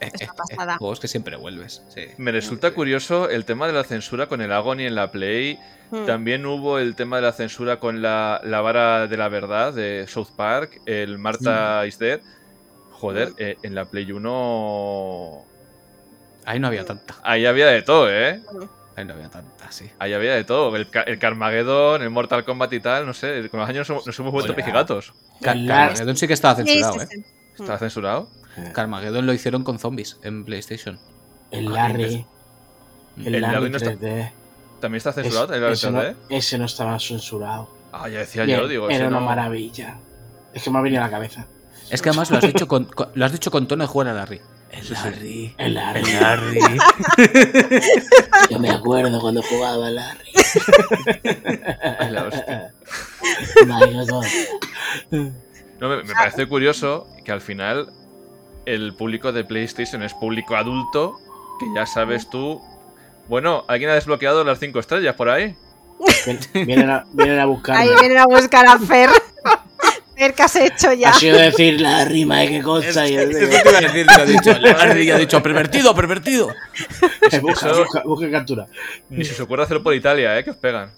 Eh, 0.00 0.10
Es 0.12 0.22
eh, 0.22 0.24
una 0.24 0.32
eh, 0.32 0.36
pasada. 0.56 0.76
juegos 0.78 0.98
que 1.00 1.06
siempre 1.08 1.36
vuelves. 1.36 1.82
sí. 1.88 2.06
Me 2.18 2.32
resulta 2.32 2.72
curioso 2.74 3.28
el 3.30 3.44
tema 3.44 3.66
de 3.68 3.72
la 3.72 3.84
censura 3.84 4.26
con 4.26 4.40
el 4.40 4.52
Agony 4.52 4.80
en 4.86 4.94
la 4.96 5.10
Play. 5.12 5.58
Hmm. 5.92 6.06
También 6.06 6.44
hubo 6.44 6.78
el 6.80 6.96
tema 6.96 7.16
de 7.16 7.22
la 7.22 7.32
censura 7.32 7.78
con 7.78 8.02
la, 8.02 8.40
la 8.42 8.60
vara 8.60 9.06
de 9.06 9.16
la 9.16 9.28
verdad 9.28 9.72
de 9.72 10.06
South 10.08 10.30
Park, 10.36 10.80
el 10.86 11.18
Marta 11.18 11.86
is 11.86 11.98
Dead. 12.00 12.20
Joder, 12.94 13.30
Mm. 13.30 13.34
eh, 13.38 13.56
en 13.62 13.74
la 13.74 13.84
Play 13.84 14.10
1. 14.12 15.44
Ahí 16.46 16.58
no 16.60 16.66
había 16.68 16.84
tanta. 16.84 17.14
Ahí 17.22 17.46
había 17.46 17.66
de 17.66 17.82
todo, 17.82 18.10
¿eh? 18.10 18.40
Ahí 18.96 19.04
no 19.04 19.14
había 19.14 19.28
tanta, 19.28 19.72
sí. 19.72 19.90
Ahí 19.98 20.12
había 20.12 20.34
de 20.34 20.44
todo. 20.44 20.74
El, 20.76 20.86
el 21.06 21.18
Carmageddon, 21.18 22.02
el 22.02 22.10
Mortal 22.10 22.44
Kombat 22.44 22.72
y 22.74 22.80
tal, 22.80 23.06
no 23.06 23.14
sé. 23.14 23.48
Con 23.50 23.60
los 23.60 23.68
años 23.68 23.88
nos 23.88 23.90
hemos- 23.90 24.06
nos 24.06 24.18
hemos 24.18 24.32
vuelto 24.32 24.52
Hola. 24.52 24.56
pijigatos. 24.56 25.12
Car- 25.42 25.56
Carmageddon 25.66 26.16
sí 26.16 26.26
que 26.26 26.34
estaba 26.34 26.54
censurado, 26.54 27.02
¿eh? 27.02 27.24
¿Estaba 27.58 27.78
censurado? 27.78 28.28
Carmageddon 28.72 29.26
lo 29.26 29.32
hicieron 29.32 29.64
con 29.64 29.78
zombies 29.78 30.18
en 30.22 30.44
PlayStation. 30.44 30.98
El 31.50 31.72
Larry. 31.72 32.24
El 33.18 33.34
El 33.34 33.42
Larry 33.42 33.54
Larry 33.54 33.70
no 33.70 33.76
está- 33.78 33.90
3D. 33.94 34.30
¿También 34.80 34.98
está 34.98 35.12
censurado? 35.12 35.54
Es- 35.54 35.60
¿El 35.62 35.72
ese, 35.72 35.90
no, 35.90 36.00
3D? 36.02 36.16
ese 36.28 36.58
no 36.58 36.64
estaba 36.66 36.98
censurado. 37.00 37.70
Ah, 37.92 38.08
ya 38.08 38.18
decía 38.20 38.44
Bien, 38.44 38.60
yo, 38.60 38.68
digo. 38.68 38.86
era 38.86 38.94
ese 38.96 39.06
una 39.06 39.20
no- 39.20 39.26
maravilla. 39.26 39.96
Es 40.52 40.62
que 40.62 40.70
me 40.70 40.78
ha 40.78 40.82
venido 40.82 41.02
a 41.02 41.06
la 41.06 41.10
cabeza. 41.10 41.46
Es 41.90 42.02
que 42.02 42.08
además 42.08 42.30
lo 42.30 42.38
has 42.38 42.44
dicho 42.44 42.66
con, 42.68 42.84
con- 42.86 43.08
lo 43.14 43.24
has 43.24 43.32
dicho 43.32 43.50
con 43.50 43.66
tono 43.68 43.84
de 43.84 43.88
jugar 43.88 44.08
a 44.08 44.12
Larry. 44.14 44.40
El 44.72 44.92
Larry. 44.92 45.54
El 45.58 45.74
Larry. 45.74 46.00
El 46.10 46.20
Larry. 46.20 46.58
Yo 48.50 48.58
me 48.58 48.70
acuerdo 48.70 49.20
cuando 49.20 49.42
jugaba 49.42 49.88
Larry. 49.90 50.32
La 52.10 52.24
hostia. 52.26 52.74
No, 55.80 55.88
me, 55.88 56.02
me 56.02 56.14
parece 56.14 56.46
curioso 56.46 57.06
que 57.24 57.32
al 57.32 57.40
final 57.40 57.92
el 58.66 58.94
público 58.94 59.32
de 59.32 59.44
PlayStation 59.44 60.02
es 60.02 60.14
público 60.14 60.56
adulto, 60.56 61.18
que 61.60 61.66
ya 61.74 61.86
sabes 61.86 62.28
tú. 62.30 62.60
Bueno, 63.28 63.64
¿alguien 63.68 63.90
ha 63.90 63.94
desbloqueado 63.94 64.44
las 64.44 64.58
5 64.58 64.78
estrellas 64.80 65.14
por 65.14 65.28
ahí? 65.28 65.56
Vienen 66.52 66.90
a, 66.90 67.04
vienen 67.12 67.38
a 67.38 67.46
buscarme. 67.46 67.82
Ahí 67.82 67.88
vienen 68.00 68.18
a 68.18 68.26
buscar 68.26 68.66
a 68.66 68.78
Fer. 68.78 69.10
¿Qué 70.16 70.42
has 70.42 70.56
hecho 70.56 70.92
ya? 70.92 71.10
Ha 71.10 71.14
sido 71.14 71.38
decir 71.38 71.80
la 71.80 72.04
rima 72.04 72.38
de 72.40 72.48
qué 72.48 72.62
cosa. 72.62 73.06
y 73.08 73.12
iba 73.14 73.22
a 73.22 73.26
decir, 73.26 73.62
te 73.62 73.70
lo 74.04 74.12
ha 74.22 74.24
dicho. 74.24 74.52
Larry 74.60 75.10
ha 75.10 75.18
dicho, 75.18 75.42
pervertido, 75.42 75.94
pervertido. 75.94 76.48
busca, 77.42 77.70
eso- 77.70 77.78
busca, 77.84 78.02
busca 78.04 78.30
captura. 78.30 78.66
Ni 79.10 79.24
se 79.24 79.32
os 79.32 79.40
ocurre 79.40 79.64
hacerlo 79.64 79.82
por 79.82 79.94
Italia, 79.94 80.38
¿eh? 80.38 80.44
Que 80.44 80.50
os 80.50 80.56
pegan. 80.56 80.92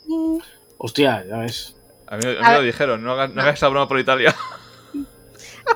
Hostia, 0.79 1.25
ya 1.29 1.39
ves. 1.39 1.75
A 2.07 2.17
mí, 2.17 2.23
a 2.25 2.29
mí 2.29 2.37
A 2.41 2.49
me 2.51 2.55
lo 2.57 2.63
dijeron, 2.63 3.03
no 3.03 3.13
hagas, 3.13 3.31
no 3.33 3.43
hagas 3.43 3.55
esa 3.55 3.69
broma 3.69 3.89
por 3.89 3.99
Italia. 3.99 4.35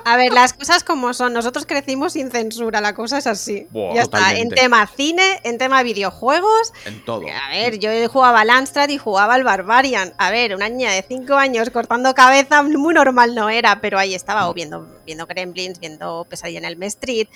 A 0.05 0.17
ver, 0.17 0.31
las 0.33 0.53
cosas 0.53 0.83
como 0.83 1.13
son. 1.13 1.33
Nosotros 1.33 1.65
crecimos 1.65 2.13
sin 2.13 2.31
censura, 2.31 2.81
la 2.81 2.93
cosa 2.93 3.17
es 3.17 3.27
así. 3.27 3.67
Buah, 3.71 3.95
ya 3.95 4.01
está. 4.03 4.33
En 4.35 4.49
tema 4.49 4.87
cine, 4.87 5.39
en 5.43 5.57
tema 5.57 5.83
videojuegos. 5.83 6.73
En 6.85 7.03
todo. 7.05 7.25
A 7.27 7.49
ver, 7.49 7.79
yo 7.79 7.89
jugaba 8.09 8.41
al 8.41 8.49
Amstrad 8.49 8.89
y 8.89 8.97
jugaba 8.97 9.35
al 9.35 9.43
Barbarian. 9.43 10.13
A 10.17 10.31
ver, 10.31 10.55
una 10.55 10.69
niña 10.69 10.91
de 10.91 11.03
5 11.07 11.35
años 11.35 11.69
cortando 11.69 12.13
cabeza, 12.13 12.63
muy 12.63 12.93
normal 12.93 13.35
no 13.35 13.49
era, 13.49 13.81
pero 13.81 13.99
ahí 13.99 14.15
estaba, 14.15 14.49
o 14.49 14.53
viendo, 14.53 14.87
viendo 15.05 15.25
Gremlins, 15.27 15.79
viendo 15.79 16.25
Pesadilla 16.29 16.59
en 16.59 16.65
el 16.65 16.81
Street. 16.83 17.27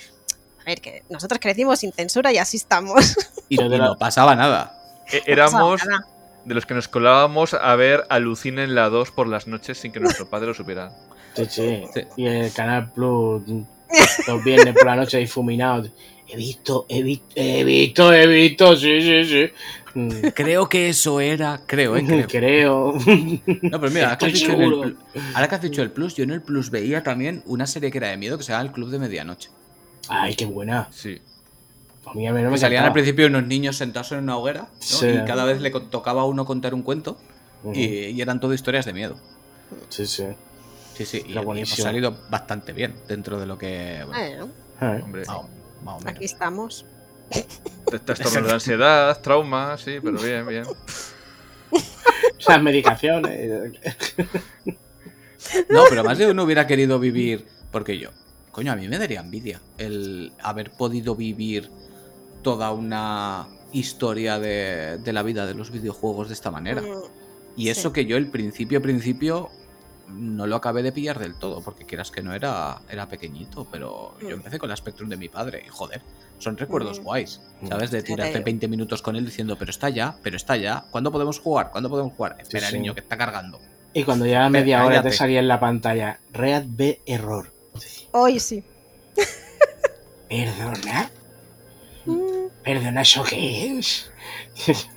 A 0.62 0.63
ver, 0.63 0.82
que 0.82 1.04
nosotros 1.10 1.39
crecimos 1.39 1.80
sin 1.80 1.91
censura 1.91 2.32
y 2.34 2.38
así 2.38 2.58
estamos. 2.58 3.15
Y, 3.48 3.58
no 3.58 3.96
pasaba 3.98 4.36
nada. 4.36 5.04
E- 5.12 5.22
Éramos 5.28 5.86
Nada. 5.86 6.08
de 6.46 6.56
los 6.56 6.65
que 6.65 6.74
nos 6.74 6.88
colábamos 6.88 7.54
a 7.54 7.76
ver 7.76 8.04
Alucina 8.10 8.63
en 8.63 8.74
la 8.74 8.89
2 8.89 9.12
por 9.12 9.28
las 9.28 9.46
noches 9.46 9.78
sin 9.78 9.91
que 9.91 10.00
nuestro 10.00 10.28
padre 10.32 10.48
lo 10.48 10.56
supiera. 10.56 10.91
Sí, 11.36 11.45
sí. 11.50 11.84
Sí. 11.93 12.02
Y 12.17 12.26
el 12.26 12.52
Canal 12.54 12.91
Plus, 12.91 13.43
los 14.28 14.43
viernes 14.43 14.74
por 14.74 14.86
la 14.86 14.95
noche 14.95 15.17
difuminados. 15.17 15.89
He 16.28 16.38
visto, 16.38 16.86
he 16.89 17.04
visto, 17.04 17.28
he 17.36 17.63
visto, 17.63 18.12
he 18.13 18.26
visto, 18.28 18.76
sí, 18.76 19.02
sí, 19.02 19.24
sí. 19.26 19.45
Mm, 19.93 20.10
Creo 20.34 20.67
que 20.67 20.89
eso 20.89 21.19
era. 21.21 21.62
Creo, 21.65 21.95
¿eh? 21.95 22.04
Creo. 22.28 22.28
Creo. 22.28 22.93
No, 23.62 23.80
pero 23.80 23.91
mira, 23.91 24.06
ahora 24.10 24.17
que, 24.17 24.26
has 24.26 24.34
dicho 24.34 24.52
el 24.52 24.58
seguro. 24.58 24.82
pl- 24.82 24.95
ahora 25.36 25.48
que 25.48 25.56
has 25.56 25.62
dicho 25.62 25.82
el 25.84 25.91
plus, 25.91 26.15
yo 26.15 26.24
en 26.24 26.32
el 26.32 26.41
plus 26.41 26.71
veía 26.71 27.04
también 27.04 27.43
una 27.45 27.67
serie 27.67 27.91
que 27.91 28.00
era 28.00 28.10
de 28.10 28.17
miedo 28.17 28.38
que 28.38 28.43
se 28.43 28.52
llama 28.52 28.63
El 28.65 28.71
Club 28.71 28.89
de 28.89 29.00
Medianoche. 29.00 29.50
Ay, 30.10 30.36
qué 30.36 30.45
buena. 30.45 30.88
Sí. 30.91 31.19
No 32.13 32.50
me 32.52 32.58
salían 32.58 32.86
al 32.86 32.93
principio 32.93 33.26
unos 33.28 33.45
niños 33.48 33.78
sentados 33.78 34.12
en 34.12 34.19
una 34.19 34.38
hoguera 34.38 34.62
¿no? 34.62 34.67
Sí. 34.80 35.08
y 35.08 35.26
cada 35.26 35.43
vez 35.43 35.60
le 35.60 35.71
tocaba 35.71 36.21
a 36.21 36.26
uno 36.26 36.45
contar 36.45 36.74
un 36.74 36.84
cuento 36.84 37.17
y 37.74 38.19
eran 38.21 38.39
todo 38.39 38.54
historias 38.54 38.86
de 38.86 38.93
miedo. 38.93 39.17
Sí, 39.89 40.06
sí. 40.06 40.24
Sí, 40.95 41.05
sí, 41.05 41.23
y, 41.25 41.29
y 41.29 41.31
hemos 41.34 41.45
buenísimo. 41.45 41.84
salido 41.84 42.15
bastante 42.29 42.71
bien 42.73 42.95
dentro 43.08 43.39
de 43.39 43.45
lo 43.45 43.58
que... 43.58 44.03
bueno, 44.08 44.47
Bueno, 44.47 44.53
Ay. 44.79 45.01
Hombre, 45.01 45.23
más, 45.25 45.36
o- 45.38 45.49
más 45.84 45.95
o 45.95 45.99
menos. 45.99 46.15
aquí 46.15 46.25
estamos. 46.25 46.86
trastornos 48.05 48.47
de 48.47 48.53
ansiedad, 48.53 49.21
trauma, 49.21 49.77
sí, 49.77 49.97
pero 50.03 50.17
bien, 50.21 50.47
bien. 50.47 50.63
Las 52.47 52.62
medicaciones. 52.62 53.73
No, 55.69 55.84
pero 55.89 56.03
más 56.03 56.17
de 56.17 56.29
uno 56.29 56.43
hubiera 56.43 56.65
querido 56.67 56.99
vivir. 56.99 57.45
Porque 57.71 57.97
yo, 57.97 58.10
coño, 58.51 58.71
a 58.71 58.75
mí 58.75 58.88
me 58.88 58.97
daría 58.97 59.19
envidia 59.19 59.60
el 59.77 60.31
haber 60.41 60.71
podido 60.71 61.15
vivir 61.15 61.69
toda 62.41 62.71
una 62.71 63.47
historia 63.73 64.39
de, 64.39 64.97
de 64.99 65.13
la 65.13 65.23
vida 65.23 65.45
de 65.45 65.55
los 65.55 65.71
videojuegos 65.71 66.27
de 66.29 66.36
esta 66.36 66.51
manera. 66.51 66.81
Mm, 66.81 67.01
Y 67.58 67.69
eso 67.69 67.89
sí. 67.89 67.93
que 67.93 68.05
yo 68.05 68.15
el 68.17 68.27
principio, 68.29 68.81
principio, 68.81 69.49
no 70.08 70.48
lo 70.48 70.56
acabé 70.56 70.84
de 70.84 70.91
pillar 70.91 71.20
del 71.20 71.36
todo, 71.36 71.62
porque 71.62 71.86
quieras 71.86 72.12
que 72.12 72.22
no 72.22 72.34
era, 72.34 72.80
era 72.89 73.08
pequeñito, 73.08 73.68
pero 73.72 74.15
yo 74.22 74.30
Mm. 74.30 74.34
empecé 74.34 74.60
con 74.60 74.70
la 74.70 74.76
Spectrum 74.76 75.10
de 75.10 75.18
mi 75.18 75.30
padre 75.30 75.63
y 75.65 75.70
joder, 75.70 76.02
son 76.39 76.58
recuerdos 76.58 77.00
Mm. 77.00 77.04
guays, 77.04 77.41
¿sabes? 77.68 77.91
De 77.91 78.04
tirarte 78.04 78.34
te- 78.34 78.39
20 78.44 78.68
minutos 78.68 79.02
con 79.02 79.15
él 79.15 79.26
diciendo, 79.26 79.58
pero 79.58 79.72
está 79.72 79.89
ya, 79.89 80.18
pero 80.22 80.36
está 80.38 80.56
ya, 80.58 80.86
¿cuándo 80.91 81.12
podemos 81.12 81.39
jugar? 81.39 81.72
¿Cuándo 81.72 81.89
podemos 81.89 82.13
jugar? 82.13 82.36
Espera, 82.39 82.70
sí. 82.70 82.78
niño, 82.78 82.94
que 82.94 83.02
está 83.02 83.18
cargando. 83.18 83.60
Y 83.94 84.04
cuando 84.04 84.26
ya 84.26 84.50
media 84.50 84.86
hora 84.86 85.02
te 85.02 85.12
salía 85.12 85.39
en 85.39 85.48
la 85.48 85.60
pantalla, 85.60 86.20
Red 86.34 86.65
B 86.68 87.02
error. 87.06 87.52
Hoy 88.12 88.39
sí. 88.39 88.63
¿Perdona? 90.30 91.10
Mm, 92.06 92.48
¿Perdona 92.63 93.02
eso 93.02 93.24
qué 93.24 93.78
es? 93.80 94.12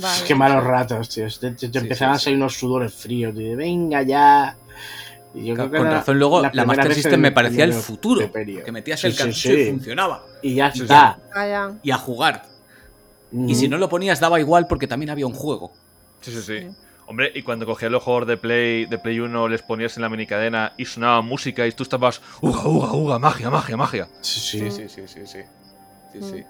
vale. 0.00 0.24
Qué 0.26 0.34
malos 0.34 0.64
ratos, 0.64 1.08
tío. 1.08 1.26
Te, 1.28 1.50
te- 1.52 1.68
te 1.68 1.72
Sí, 1.72 1.78
empezaban 1.78 2.16
sí, 2.18 2.22
a 2.22 2.24
salir 2.24 2.36
unos 2.38 2.54
sudores 2.58 2.92
fríos. 2.94 3.34
tío. 3.34 3.56
Venga 3.56 4.02
ya. 4.02 4.56
Y 5.34 5.46
yo 5.46 5.54
Con, 5.54 5.68
creo 5.68 5.70
que 5.70 5.78
con 5.78 5.86
era 5.86 5.96
razón, 5.98 6.18
luego 6.18 6.42
la 6.42 6.50
primeras 6.50 6.76
Master 6.76 6.94
System 6.94 7.20
me 7.20 7.32
parecía 7.32 7.64
el 7.64 7.72
futuro, 7.72 8.30
que 8.30 8.70
metías 8.72 9.00
Sí, 9.00 9.06
el 9.06 9.16
cartucho 9.16 9.48
sí. 9.48 9.54
y 9.54 9.70
funcionaba. 9.70 10.22
Y 10.42 10.54
ya 10.56 10.66
está. 10.68 11.18
Vaya. 11.34 11.72
Y 11.82 11.90
a 11.90 11.96
jugar. 11.98 12.42
Mm. 13.30 13.48
Y 13.48 13.54
si 13.54 13.68
no 13.68 13.78
lo 13.78 13.88
ponías 13.88 14.20
daba 14.20 14.38
igual 14.40 14.66
porque 14.66 14.86
también 14.86 15.08
había 15.10 15.26
un 15.26 15.32
juego. 15.32 15.72
Sí, 16.20 16.30
sí, 16.32 16.42
sí. 16.42 16.68
Hombre, 17.06 17.32
y 17.34 17.42
cuando 17.42 17.66
cogías 17.66 17.90
los 17.90 18.02
juegos 18.02 18.26
de 18.26 18.36
Play, 18.36 18.86
de 18.86 18.98
Play 18.98 19.20
1, 19.20 19.48
les 19.48 19.62
ponías 19.62 19.96
en 19.96 20.02
la 20.02 20.08
minicadena 20.08 20.72
y 20.76 20.84
sonaba 20.84 21.20
música 21.22 21.66
y 21.66 21.72
tú 21.72 21.82
estabas, 21.82 22.20
uga, 22.40 22.66
uga, 22.68 22.92
uga, 22.92 23.18
magia, 23.18 23.50
magia, 23.50 23.76
magia. 23.76 24.08
Sí, 24.20 24.40
sí. 24.40 24.70
sí, 24.70 24.88
sí, 24.88 25.02
sí, 25.08 25.20
sí. 25.26 25.38
Sí, 26.12 26.18
Mm. 26.18 26.30
sí. 26.30 26.44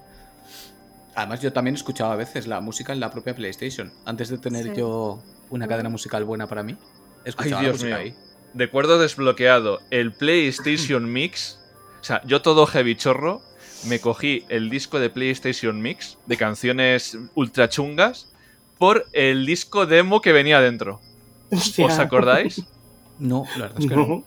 Además, 1.14 1.40
yo 1.42 1.52
también 1.52 1.74
escuchaba 1.74 2.14
a 2.14 2.16
veces 2.16 2.46
la 2.46 2.60
música 2.60 2.92
en 2.92 3.00
la 3.00 3.10
propia 3.10 3.34
PlayStation. 3.34 3.92
Antes 4.04 4.28
de 4.30 4.38
tener 4.38 4.64
Sí. 4.66 4.72
yo 4.76 5.22
una 5.50 5.68
cadena 5.68 5.88
musical 5.90 6.24
buena 6.24 6.46
para 6.46 6.62
mí, 6.62 6.76
escuchaba 7.24 7.60
Ay, 7.60 7.66
la 7.66 7.70
Dios 7.72 7.82
música 7.82 7.98
mío. 7.98 8.04
ahí. 8.06 8.14
Recuerdo 8.54 8.98
desbloqueado 8.98 9.80
el 9.90 10.12
PlayStation 10.12 11.04
Mix. 11.12 11.58
O 12.00 12.04
sea, 12.04 12.22
yo 12.24 12.42
todo 12.42 12.66
heavy 12.66 12.96
chorro, 12.96 13.42
me 13.86 14.00
cogí 14.00 14.44
el 14.48 14.70
disco 14.70 14.98
de 15.00 15.10
PlayStation 15.10 15.80
Mix 15.82 16.18
de 16.26 16.36
canciones 16.36 17.18
ultra 17.34 17.68
chungas 17.68 18.28
por 18.78 19.06
el 19.12 19.44
disco 19.46 19.86
demo 19.86 20.20
que 20.20 20.32
venía 20.32 20.60
dentro. 20.60 21.00
Hostia. 21.50 21.86
¿Os 21.86 21.98
acordáis? 21.98 22.62
No, 23.18 23.44
la 23.56 23.64
verdad 23.68 23.80
es 23.80 23.86
que 23.86 23.94
no. 23.96 24.06
No. 24.06 24.24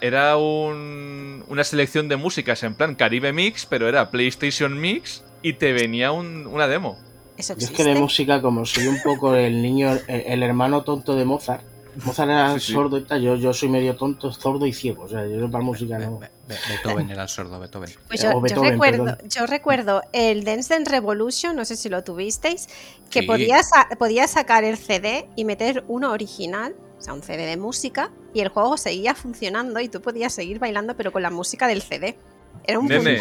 Era 0.00 0.36
un- 0.36 1.44
una 1.48 1.64
selección 1.64 2.08
de 2.08 2.16
músicas 2.16 2.62
en 2.62 2.74
plan 2.74 2.94
Caribe 2.94 3.32
Mix, 3.32 3.66
pero 3.66 3.88
era 3.88 4.10
PlayStation 4.10 4.78
Mix 4.80 5.24
y 5.42 5.52
te 5.54 5.72
venía 5.72 6.12
un- 6.12 6.46
una 6.46 6.66
demo. 6.68 6.98
Eso 7.36 7.54
Yo 7.56 7.66
es 7.66 7.70
que 7.70 7.84
de 7.84 7.94
música, 7.94 8.42
como 8.42 8.66
soy 8.66 8.88
un 8.88 9.00
poco 9.02 9.34
el 9.34 9.62
niño, 9.62 9.92
el, 9.92 10.02
el 10.08 10.42
hermano 10.42 10.82
tonto 10.82 11.14
de 11.14 11.24
Mozart. 11.24 11.62
Mozart 12.04 12.30
era 12.30 12.54
Sí, 12.58 12.60
sí. 12.66 12.72
sordo 12.72 12.98
y 12.98 13.02
tal. 13.04 13.22
Yo, 13.22 13.36
yo 13.36 13.52
soy 13.52 13.68
medio 13.68 13.94
tonto, 13.96 14.32
sordo 14.32 14.66
y 14.66 14.72
ciego. 14.72 15.04
O 15.04 15.08
sea, 15.08 15.24
yo 15.26 15.48
para 15.50 15.62
música 15.62 15.98
no. 15.98 16.18
Be- 16.18 16.28
Be- 16.48 16.56
Beethoven 16.68 17.10
era 17.10 17.22
el 17.22 17.28
sordo, 17.28 17.60
Beethoven. 17.60 17.90
Pues 18.08 18.22
yo, 18.22 18.40
recuerdo, 18.40 19.16
yo 19.28 19.46
recuerdo 19.46 20.02
el 20.12 20.42
Dance 20.44 20.74
Dance 20.74 20.90
Revolution, 20.90 21.54
no 21.54 21.64
sé 21.64 21.76
si 21.76 21.88
lo 21.88 22.02
tuvisteis, 22.02 22.68
que 23.10 23.20
Sí. 23.20 23.26
podías, 23.26 23.70
podías 23.98 24.30
sacar 24.32 24.64
el 24.64 24.76
CD 24.76 25.28
y 25.36 25.44
meter 25.44 25.84
uno 25.88 26.10
original, 26.10 26.74
o 26.98 27.02
sea, 27.02 27.12
un 27.14 27.22
CD 27.22 27.46
de 27.46 27.56
música, 27.56 28.10
y 28.34 28.40
el 28.40 28.48
juego 28.48 28.76
seguía 28.76 29.14
funcionando 29.14 29.78
y 29.80 29.88
tú 29.88 30.00
podías 30.00 30.32
seguir 30.34 30.58
bailando, 30.58 30.96
pero 30.96 31.12
con 31.12 31.22
la 31.22 31.30
música 31.30 31.68
del 31.68 31.82
CD. 31.82 32.16
Era 32.64 32.78
un 32.80 32.86
Nene. 32.88 33.20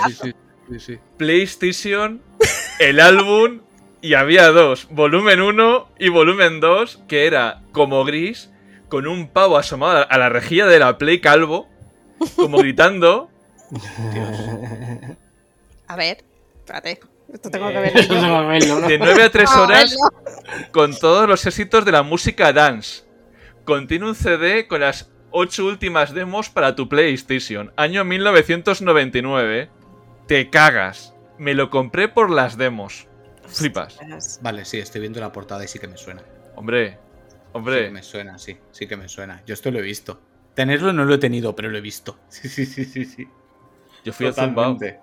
Sí, 0.69 0.79
sí. 0.79 0.99
PlayStation, 1.17 2.21
el 2.79 2.99
álbum, 2.99 3.61
y 4.01 4.13
había 4.13 4.47
dos, 4.49 4.87
volumen 4.91 5.41
1 5.41 5.89
y 5.99 6.09
volumen 6.09 6.59
2, 6.59 7.03
que 7.07 7.25
era 7.25 7.61
como 7.71 8.03
gris, 8.05 8.49
con 8.89 9.07
un 9.07 9.27
pavo 9.29 9.57
asomado 9.57 10.05
a 10.09 10.17
la- 10.17 10.29
rejilla 10.29 10.65
de 10.67 10.79
la 10.79 10.97
Play 10.97 11.19
calvo, 11.21 11.67
como 12.35 12.57
gritando. 12.59 13.29
A 15.87 15.95
ver, 15.95 16.23
espérate, 16.59 16.99
esto 17.33 17.49
tengo 17.49 17.69
que 17.69 17.77
Eh, 17.77 17.81
verlo 17.81 17.99
Eso 17.99 18.13
yo. 18.13 18.21
tengo 18.21 18.39
que 18.41 18.47
verlo, 18.47 18.79
¿no? 18.79 18.87
De 18.87 18.97
9 18.99 19.23
a 19.23 19.29
3 19.31 19.49
Ah, 19.53 19.61
horas 19.61 19.97
con 20.71 20.97
todos 20.97 21.27
los 21.27 21.45
éxitos 21.45 21.85
de 21.85 21.91
la 21.91 22.03
música 22.03 22.51
dance. 22.53 23.03
Contiene 23.65 24.05
un 24.05 24.15
CD 24.15 24.67
con 24.67 24.81
las 24.81 25.09
8 25.31 25.65
últimas 25.65 26.13
demos 26.13 26.49
para 26.49 26.75
tu 26.75 26.87
PlayStation. 26.87 27.71
Año 27.75 28.03
1999. 28.05 29.69
Te 30.27 30.49
cagas. 30.49 31.13
Me 31.37 31.53
lo 31.53 31.69
compré 31.69 32.09
por 32.09 32.29
las 32.29 32.57
demos. 32.57 33.07
Flipas. 33.45 33.97
Vale, 34.41 34.65
sí, 34.65 34.77
estoy 34.77 35.01
viendo 35.01 35.21
la 35.21 35.31
portada 35.31 35.63
y 35.63 35.67
sí 35.69 35.79
que 35.79 35.87
me 35.87 35.95
suena. 35.95 36.21
Hombre. 36.55 36.91
Sí 36.91 36.97
Hombre. 37.53 37.85
que 37.85 37.91
me 37.91 38.03
suena, 38.03 38.37
sí, 38.37 38.57
sí 38.71 38.87
que 38.87 38.97
me 38.97 39.07
suena. 39.07 39.41
Yo 39.45 39.53
esto 39.53 39.71
lo 39.71 39.79
he 39.79 39.81
visto. 39.81 40.21
Tenerlo 40.53 40.91
no 40.91 41.05
lo 41.05 41.13
he 41.13 41.17
tenido, 41.17 41.55
pero 41.55 41.69
lo 41.69 41.77
he 41.77 41.81
visto. 41.81 42.19
Sí, 42.29 42.49
sí, 42.49 42.65
sí, 42.65 42.83
sí, 42.83 43.05
sí. 43.05 43.27
Yo 44.03 44.11
fui 44.11 44.27
a 44.27 44.33
zumbao. 44.33 44.73
Totalmente. 44.73 44.99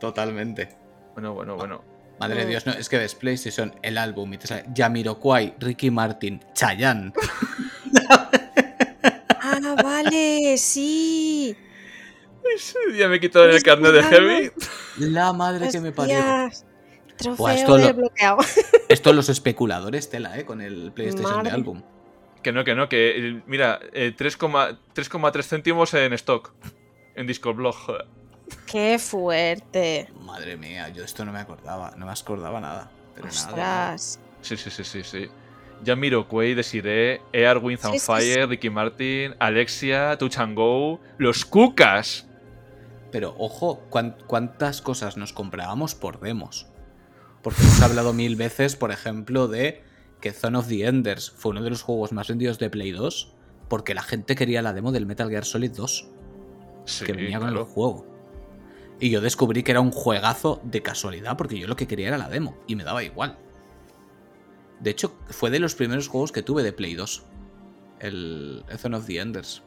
Totalmente. 0.00 0.68
Bueno, 1.14 1.34
bueno, 1.34 1.56
bueno. 1.56 1.84
Madre 2.18 2.44
de. 2.44 2.46
Dios, 2.46 2.66
no, 2.66 2.72
es 2.72 2.88
que 2.88 2.98
ves 2.98 3.14
PlayStation, 3.14 3.74
el 3.82 3.96
álbum, 3.96 4.32
y 4.34 4.38
te 4.38 4.46
sale 4.46 4.64
Jamiroquai, 4.74 5.54
Ricky 5.58 5.90
Martin, 5.90 6.40
Chayanne. 6.52 7.12
Ah, 9.46 9.76
vale, 9.80 10.56
sí. 10.58 11.56
Ese 12.56 12.78
día 12.92 13.08
me 13.08 13.20
quitaron 13.20 13.50
el 13.50 13.62
carnet 13.62 13.92
de 13.92 14.02
Heavy. 14.02 14.52
La 14.98 15.32
madre 15.32 15.70
que 15.70 15.80
me 15.80 15.92
parió. 15.92 16.16
Buah, 17.36 17.54
esto 17.54 17.78
lo-. 17.78 18.38
Esto 18.88 19.12
los 19.12 19.28
especuladores 19.28 20.10
tela, 20.10 20.38
¿eh? 20.38 20.44
Con 20.44 20.60
el 20.60 20.92
PlayStation 20.92 21.36
Madre. 21.36 21.50
de 21.50 21.54
álbum. 21.54 21.82
Que 22.42 22.52
no, 22.52 22.64
que 22.64 22.74
no, 22.74 22.88
que 22.88 23.28
eh, 23.28 23.42
mira, 23.46 23.80
eh, 23.92 24.14
3,3 24.16 24.76
3,3 24.94 25.42
céntimos 25.44 25.94
en 25.94 26.12
stock. 26.14 26.52
En 27.14 27.26
Discord 27.26 27.56
Blog. 27.56 27.74
joder. 27.74 28.06
Qué 28.66 28.98
fuerte. 28.98 30.08
Madre 30.20 30.56
mía, 30.56 30.88
yo 30.88 31.04
esto 31.04 31.24
no 31.24 31.32
me 31.32 31.38
acordaba, 31.38 31.94
no 31.96 32.04
me 32.06 32.12
acordaba 32.12 32.60
nada. 32.60 32.90
Pero 33.14 33.28
nada. 33.28 33.48
Ostras. 33.48 34.20
Sí, 34.42 34.56
sí, 34.56 34.70
sí, 34.70 34.84
sí, 34.84 35.02
sí. 35.02 35.28
Jamiroquai, 35.84 36.54
Desiree, 36.54 37.20
Air, 37.32 37.58
Winds 37.58 37.82
Sí, 37.82 37.98
sí, 37.98 38.06
Fire, 38.06 38.48
Ricky 38.48 38.70
Martin, 38.70 39.34
Alexia, 39.38 40.16
Touch 40.18 40.38
and 40.38 40.56
Go, 40.56 41.00
los 41.18 41.44
Cucas. 41.44 42.26
Pero 43.14 43.32
ojo, 43.38 43.78
¿cuán- 43.90 44.16
¿cuántas 44.26 44.82
cosas 44.82 45.16
nos 45.16 45.32
comprábamos 45.32 45.94
por 45.94 46.18
demos? 46.18 46.66
Porque 47.42 47.62
hemos 47.62 47.80
hablado 47.80 48.12
mil 48.12 48.34
veces, 48.34 48.74
por 48.74 48.90
ejemplo, 48.90 49.46
de 49.46 49.84
que 50.20 50.32
Zone 50.32 50.58
of 50.58 50.66
the 50.66 50.84
Enders 50.88 51.30
fue 51.30 51.52
uno 51.52 51.62
de 51.62 51.70
los 51.70 51.82
juegos 51.82 52.10
más 52.10 52.26
vendidos 52.26 52.58
de 52.58 52.70
Play 52.70 52.90
2 52.90 53.32
porque 53.68 53.94
la 53.94 54.02
gente 54.02 54.34
quería 54.34 54.62
la 54.62 54.72
demo 54.72 54.90
del 54.90 55.06
Metal 55.06 55.30
Gear 55.30 55.44
Solid 55.44 55.70
2. 55.70 56.08
Sí, 56.86 57.04
que 57.04 57.12
venía 57.12 57.38
con 57.38 57.50
el 57.50 57.54
juego. 57.66 58.04
Y 58.98 59.10
yo 59.10 59.20
descubrí 59.20 59.62
que 59.62 59.70
era 59.70 59.80
un 59.80 59.92
juegazo 59.92 60.60
de 60.64 60.82
casualidad, 60.82 61.36
porque 61.36 61.56
yo 61.56 61.68
lo 61.68 61.76
que 61.76 61.86
quería 61.86 62.08
era 62.08 62.18
la 62.18 62.28
demo, 62.28 62.56
y 62.66 62.74
me 62.74 62.82
daba 62.82 63.04
igual. 63.04 63.38
De 64.80 64.90
hecho, 64.90 65.16
fue 65.28 65.50
de 65.50 65.60
los 65.60 65.76
primeros 65.76 66.08
juegos 66.08 66.32
que 66.32 66.42
tuve 66.42 66.64
de 66.64 66.72
Play 66.72 66.94
2. 66.96 67.22
El, 68.00 68.64
el 68.68 68.78
Zone 68.78 68.96
of 68.96 69.06
the 69.06 69.20
Enders. 69.20 69.62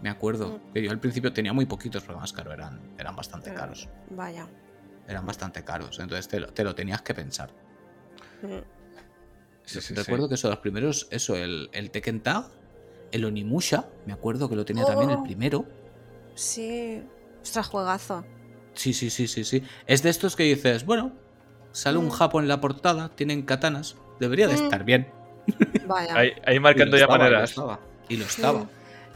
Me 0.00 0.08
acuerdo. 0.10 0.60
Que 0.72 0.82
yo 0.82 0.90
al 0.90 1.00
principio 1.00 1.32
tenía 1.32 1.52
muy 1.52 1.66
poquitos, 1.66 2.04
pero 2.04 2.18
más 2.18 2.32
caro, 2.32 2.52
eran, 2.52 2.80
eran 2.98 3.16
bastante 3.16 3.52
caros. 3.52 3.88
Vaya. 4.10 4.46
Eran 5.08 5.26
bastante 5.26 5.64
caros, 5.64 5.98
entonces 5.98 6.28
te 6.28 6.38
lo, 6.40 6.48
te 6.48 6.62
lo 6.64 6.74
tenías 6.74 7.02
que 7.02 7.14
pensar. 7.14 7.50
Mm. 8.42 8.58
Sí, 9.64 9.80
sí, 9.80 9.94
Recuerdo 9.94 10.24
sí. 10.26 10.28
que 10.30 10.34
eso, 10.36 10.48
los 10.48 10.58
primeros, 10.58 11.08
eso, 11.10 11.34
el, 11.36 11.68
el 11.72 11.90
Tekken 11.90 12.22
Tag, 12.22 12.46
el 13.12 13.24
Onimusha, 13.24 13.86
me 14.06 14.12
acuerdo 14.12 14.48
que 14.48 14.56
lo 14.56 14.64
tenía 14.64 14.84
también 14.84 15.10
el 15.10 15.16
Oh. 15.18 15.22
primero. 15.24 15.64
Sí. 16.34 17.02
Ostras, 17.42 17.66
juegazo. 17.68 18.24
Sí, 18.74 18.92
sí, 18.92 19.10
sí, 19.10 19.26
sí, 19.26 19.44
sí. 19.44 19.62
Es 19.86 20.02
de 20.02 20.10
estos 20.10 20.36
que 20.36 20.44
dices, 20.44 20.84
bueno, 20.86 21.12
sale 21.72 21.98
un 21.98 22.06
Mm. 22.06 22.10
japo 22.10 22.40
en 22.40 22.48
la 22.48 22.60
portada, 22.60 23.08
tienen 23.10 23.42
katanas, 23.42 23.96
debería 24.20 24.46
de 24.46 24.54
Mm. 24.56 24.64
estar 24.64 24.84
bien. 24.84 25.10
Vaya. 25.86 26.14
Ahí, 26.16 26.32
ahí 26.46 26.60
marcando 26.60 26.96
ya 26.96 27.04
estaba, 27.04 27.16
y 27.16 27.18
lo 27.18 27.24
maneras. 27.30 27.50
estaba, 27.50 27.80
Y 28.10 28.16
lo 28.16 28.24
estaba. 28.24 28.66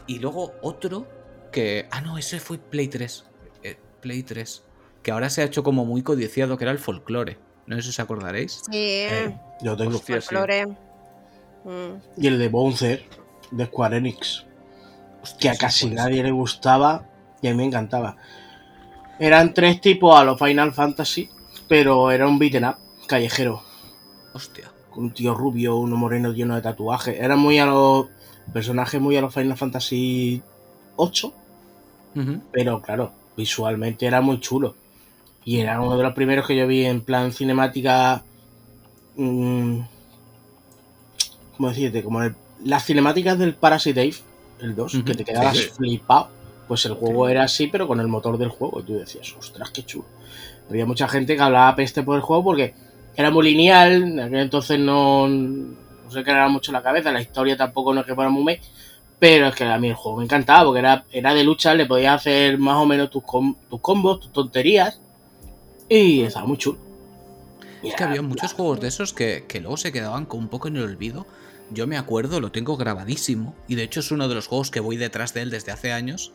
Y 0.07 0.19
luego 0.19 0.55
otro 0.63 1.07
que... 1.53 1.87
Ah, 1.91 2.01
no, 2.01 2.19
ese 2.19 2.41
fue 2.41 2.59
Play 2.59 2.89
3. 2.89 3.25
eh, 3.63 3.77
Play 4.01 4.23
3. 4.23 4.63
Que 5.03 5.11
ahora 5.11 5.31
se 5.31 5.43
ha 5.43 5.45
hecho 5.45 5.63
como 5.63 5.85
muy 5.85 6.03
codiciado, 6.03 6.57
que 6.57 6.65
era 6.65 6.73
el 6.73 6.79
folclore. 6.79 7.39
No 7.67 7.77
sé 7.77 7.83
si 7.83 7.89
os 7.91 8.01
acordaréis. 8.01 8.63
Sí. 8.71 8.79
Eh, 8.79 9.37
yo 9.61 9.77
tengo. 9.77 9.97
Hostia, 9.97 10.21
sí. 10.21 10.29
folclore. 10.29 10.67
Mm. 10.67 11.95
Y 12.17 12.27
el 12.27 12.39
de 12.39 12.49
Bouncer, 12.49 13.05
de 13.51 13.67
Square 13.67 13.99
Enix, 13.99 14.45
Hostia, 15.23 15.53
que 15.53 15.57
a 15.57 15.59
casi 15.61 15.87
pues. 15.87 15.97
nadie 15.97 16.23
le 16.23 16.33
gustaba 16.33 17.09
y 17.41 17.49
a 17.49 17.51
mí 17.53 17.57
me 17.57 17.65
encantaba. 17.65 18.17
Eran 19.19 19.55
tres 19.55 19.81
tipos 19.81 20.19
a 20.19 20.25
los 20.25 20.39
Final 20.39 20.73
Fantasy, 20.73 21.29
pero 21.69 22.11
era 22.11 22.27
un 22.27 22.39
beaten 22.39 22.65
up 22.65 22.77
callejero. 23.07 23.63
Hostia. 24.33 24.73
con 24.91 25.05
un 25.05 25.15
tío 25.15 25.35
rubio, 25.35 25.77
uno 25.77 25.97
moreno 25.97 26.33
lleno 26.33 26.55
de 26.57 26.63
tatuajes. 26.63 27.19
Era 27.19 27.37
muy 27.37 27.59
a 27.59 27.67
los 27.67 28.07
personajes 28.53 29.01
muy 29.01 29.17
a 29.17 29.21
los 29.21 29.33
Final 29.35 29.57
Fantasy 29.57 30.43
8, 30.97 31.33
Ujú. 32.15 32.41
pero 32.53 32.81
claro, 32.83 33.13
visualmente 33.37 34.07
era 34.07 34.21
muy 34.21 34.41
chulo. 34.41 34.75
Y 35.45 35.59
era 35.59 35.81
uno 35.81 35.97
de 35.97 36.05
los 36.05 36.15
primeros 36.15 36.47
que 36.47 36.57
yo 36.57 36.67
vi 36.67 36.85
en 36.87 37.01
plan 37.01 37.33
cinemática. 37.33 38.23
mm, 39.17 39.81
¿Cómo 41.57 41.69
decirte? 41.69 42.03
Como 42.03 42.23
el- 42.23 42.35
las 42.65 42.85
cinemáticas 42.85 43.39
del 43.39 43.55
Parasite 43.55 44.03
Eve, 44.03 44.17
el 44.61 44.75
2, 44.75 44.95
Ujú, 44.95 45.05
que 45.05 45.15
te 45.15 45.25
quedabas 45.25 45.57
sí, 45.57 45.65
sí. 45.65 45.71
flipado. 45.77 46.29
Pues 46.69 46.85
el 46.87 46.95
juego 46.95 47.29
era 47.29 47.43
así, 47.45 47.67
pero 47.67 47.87
con 47.87 48.01
el 48.01 48.07
motor 48.09 48.39
del 48.39 48.49
juego. 48.49 48.81
Y 48.81 48.85
tú 48.85 48.95
decías, 48.95 49.35
ostras, 49.39 49.71
qué 49.71 49.83
chulo. 49.85 50.07
Había 50.71 50.87
mucha 50.87 51.09
gente 51.09 51.37
que 51.37 51.43
hablaba 51.43 51.75
peste 51.77 52.03
por 52.03 52.17
el 52.17 52.23
juego 52.23 52.45
porque 52.45 52.75
era 53.17 53.31
muy 53.31 53.45
lineal. 53.45 54.03
En 54.05 54.21
aquel 54.21 54.39
entonces 54.39 54.79
no 54.79 55.29
se 56.13 56.23
creaba 56.23 56.49
mucho 56.49 56.73
la 56.73 56.83
cabeza. 56.83 57.11
La 57.13 57.21
historia 57.21 57.57
tampoco 57.57 57.93
no 57.95 58.01
es 58.01 58.07
que 58.07 58.15
fuera 58.15 58.31
muy. 58.31 58.61
Pero 59.19 59.49
es 59.49 59.55
que 59.55 59.65
a 59.65 59.79
mí 59.79 59.89
el 59.89 59.95
juego 59.95 60.19
me 60.19 60.25
encantaba 60.25 60.65
porque 60.65 60.81
era, 60.81 61.05
era 61.13 61.33
de 61.35 61.45
lucha, 61.45 61.75
le 61.75 61.87
podías 61.87 62.17
hacer 62.17 62.59
más 62.59 62.77
o 62.77 62.87
menos 62.87 63.09
tus, 63.11 63.23
com- 63.23 63.55
tus 63.71 63.81
combos, 63.81 64.21
tus 64.21 64.33
tonterías. 64.33 65.01
Y 65.89 66.23
estaba 66.23 66.47
muy 66.47 66.57
chulo. 66.59 66.79
Y 67.83 67.89
Es 67.89 67.95
que 67.95 68.05
había 68.05 68.23
muchos 68.23 68.53
juegos 68.53 68.81
de 68.81 68.89
esos 68.89 69.13
que, 69.13 69.45
que 69.49 69.61
luego 69.61 69.77
se 69.77 69.93
quedaban 69.93 70.27
con 70.27 70.41
un 70.41 70.49
poco 70.49 70.69
en 70.69 70.77
el 70.77 70.85
olvido. 70.85 71.27
Yo 71.71 71.87
me 71.87 71.97
acuerdo, 71.97 72.41
lo 72.41 72.51
tengo 72.53 72.77
grabadísimo. 72.77 73.55
Y 73.69 73.77
de 73.77 73.85
hecho 73.85 74.01
es 74.01 74.11
uno 74.11 74.29
de 74.29 74.35
los 74.35 74.47
juegos 74.49 74.71
que 74.71 74.81
voy 74.81 74.97
detrás 74.97 75.35
de 75.35 75.43
él 75.43 75.51
desde 75.51 75.73
hace 75.73 75.93
años. 75.93 76.33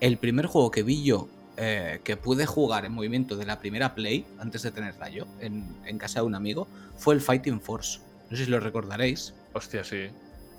El 0.00 0.16
primer 0.18 0.46
juego 0.46 0.70
que 0.70 0.82
vi 0.82 1.02
yo, 1.04 1.28
eh, 1.56 2.00
que 2.04 2.16
pude 2.16 2.44
jugar 2.46 2.84
en 2.84 2.92
movimiento 2.92 3.36
de 3.36 3.46
la 3.46 3.58
primera 3.60 3.94
Play, 3.94 4.26
antes 4.38 4.62
de 4.62 4.70
tenerla 4.72 5.08
yo, 5.08 5.24
en, 5.40 5.64
en 5.86 5.96
casa 5.98 6.20
de 6.20 6.26
un 6.26 6.34
amigo, 6.34 6.68
fue 6.96 7.14
el 7.14 7.20
Fighting 7.20 7.60
Force. 7.60 8.00
No 8.30 8.36
sé 8.36 8.44
si 8.44 8.50
lo 8.50 8.60
recordaréis. 8.60 9.34
Hostia, 9.52 9.84
sí. 9.84 10.08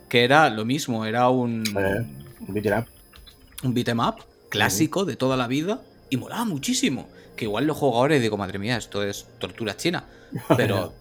Que 0.10 0.24
era 0.24 0.50
lo 0.50 0.64
mismo, 0.66 1.06
era 1.06 1.30
un, 1.30 1.64
Eh, 1.68 2.06
un 2.48 2.54
beat'em 2.54 2.80
up. 2.80 2.86
un 3.64 3.74
beat'em 3.74 4.00
up 4.00 4.16
clásico 4.50 5.04
de 5.06 5.16
toda 5.18 5.36
la 5.36 5.48
vida 5.48 5.82
y 6.10 6.18
molaba 6.18 6.46
muchísimo. 6.46 7.08
Que 7.36 7.46
igual 7.46 7.66
lo 7.66 7.76
juego 7.76 7.98
ahora 7.98 8.16
y 8.16 8.20
digo, 8.20 8.38
madre 8.38 8.58
mía, 8.60 8.78
esto 8.78 9.04
es 9.04 9.28
tortura 9.40 9.76
china. 9.78 10.06
Pero, 10.58 10.94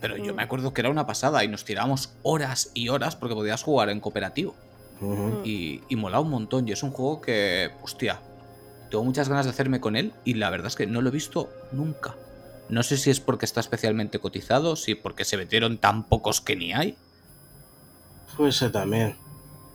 pero 0.00 0.16
yo 0.16 0.34
me 0.34 0.42
acuerdo 0.42 0.72
que 0.72 0.80
era 0.80 0.88
una 0.88 1.06
pasada 1.06 1.44
y 1.44 1.48
nos 1.48 1.64
tirábamos 1.66 2.14
horas 2.22 2.70
y 2.72 2.88
horas 2.88 3.16
porque 3.16 3.34
podías 3.34 3.62
jugar 3.62 3.90
en 3.90 4.00
cooperativo. 4.00 4.54
Ujú. 5.02 5.42
Y, 5.44 5.82
y 5.90 5.96
molaba 5.96 6.22
un 6.22 6.30
montón. 6.30 6.66
Y 6.66 6.72
es 6.72 6.82
un 6.82 6.90
juego 6.90 7.20
que, 7.20 7.70
hostia, 7.82 8.18
tengo 8.90 9.04
muchas 9.04 9.28
ganas 9.28 9.44
de 9.44 9.50
hacerme 9.50 9.78
con 9.80 9.96
él 9.96 10.12
y 10.24 10.34
la 10.34 10.48
verdad 10.48 10.68
es 10.68 10.76
que 10.76 10.86
no 10.86 11.02
lo 11.02 11.10
he 11.10 11.12
visto 11.12 11.50
nunca. 11.72 12.14
No 12.70 12.82
sé 12.82 12.96
si 12.96 13.10
es 13.10 13.20
porque 13.20 13.44
está 13.46 13.60
especialmente 13.60 14.18
cotizado, 14.18 14.76
si 14.76 14.94
porque 14.94 15.24
se 15.24 15.36
metieron 15.36 15.78
tan 15.78 16.04
pocos 16.04 16.40
que 16.40 16.56
ni 16.56 16.72
hay. 16.72 16.96
Puede 18.36 18.52
ser 18.52 18.72
también. 18.72 19.16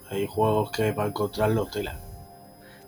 Hay 0.09 0.27
juegos 0.27 0.71
que 0.71 0.93
para 0.93 1.09
encontrarlos 1.09 1.71
tela. 1.71 1.99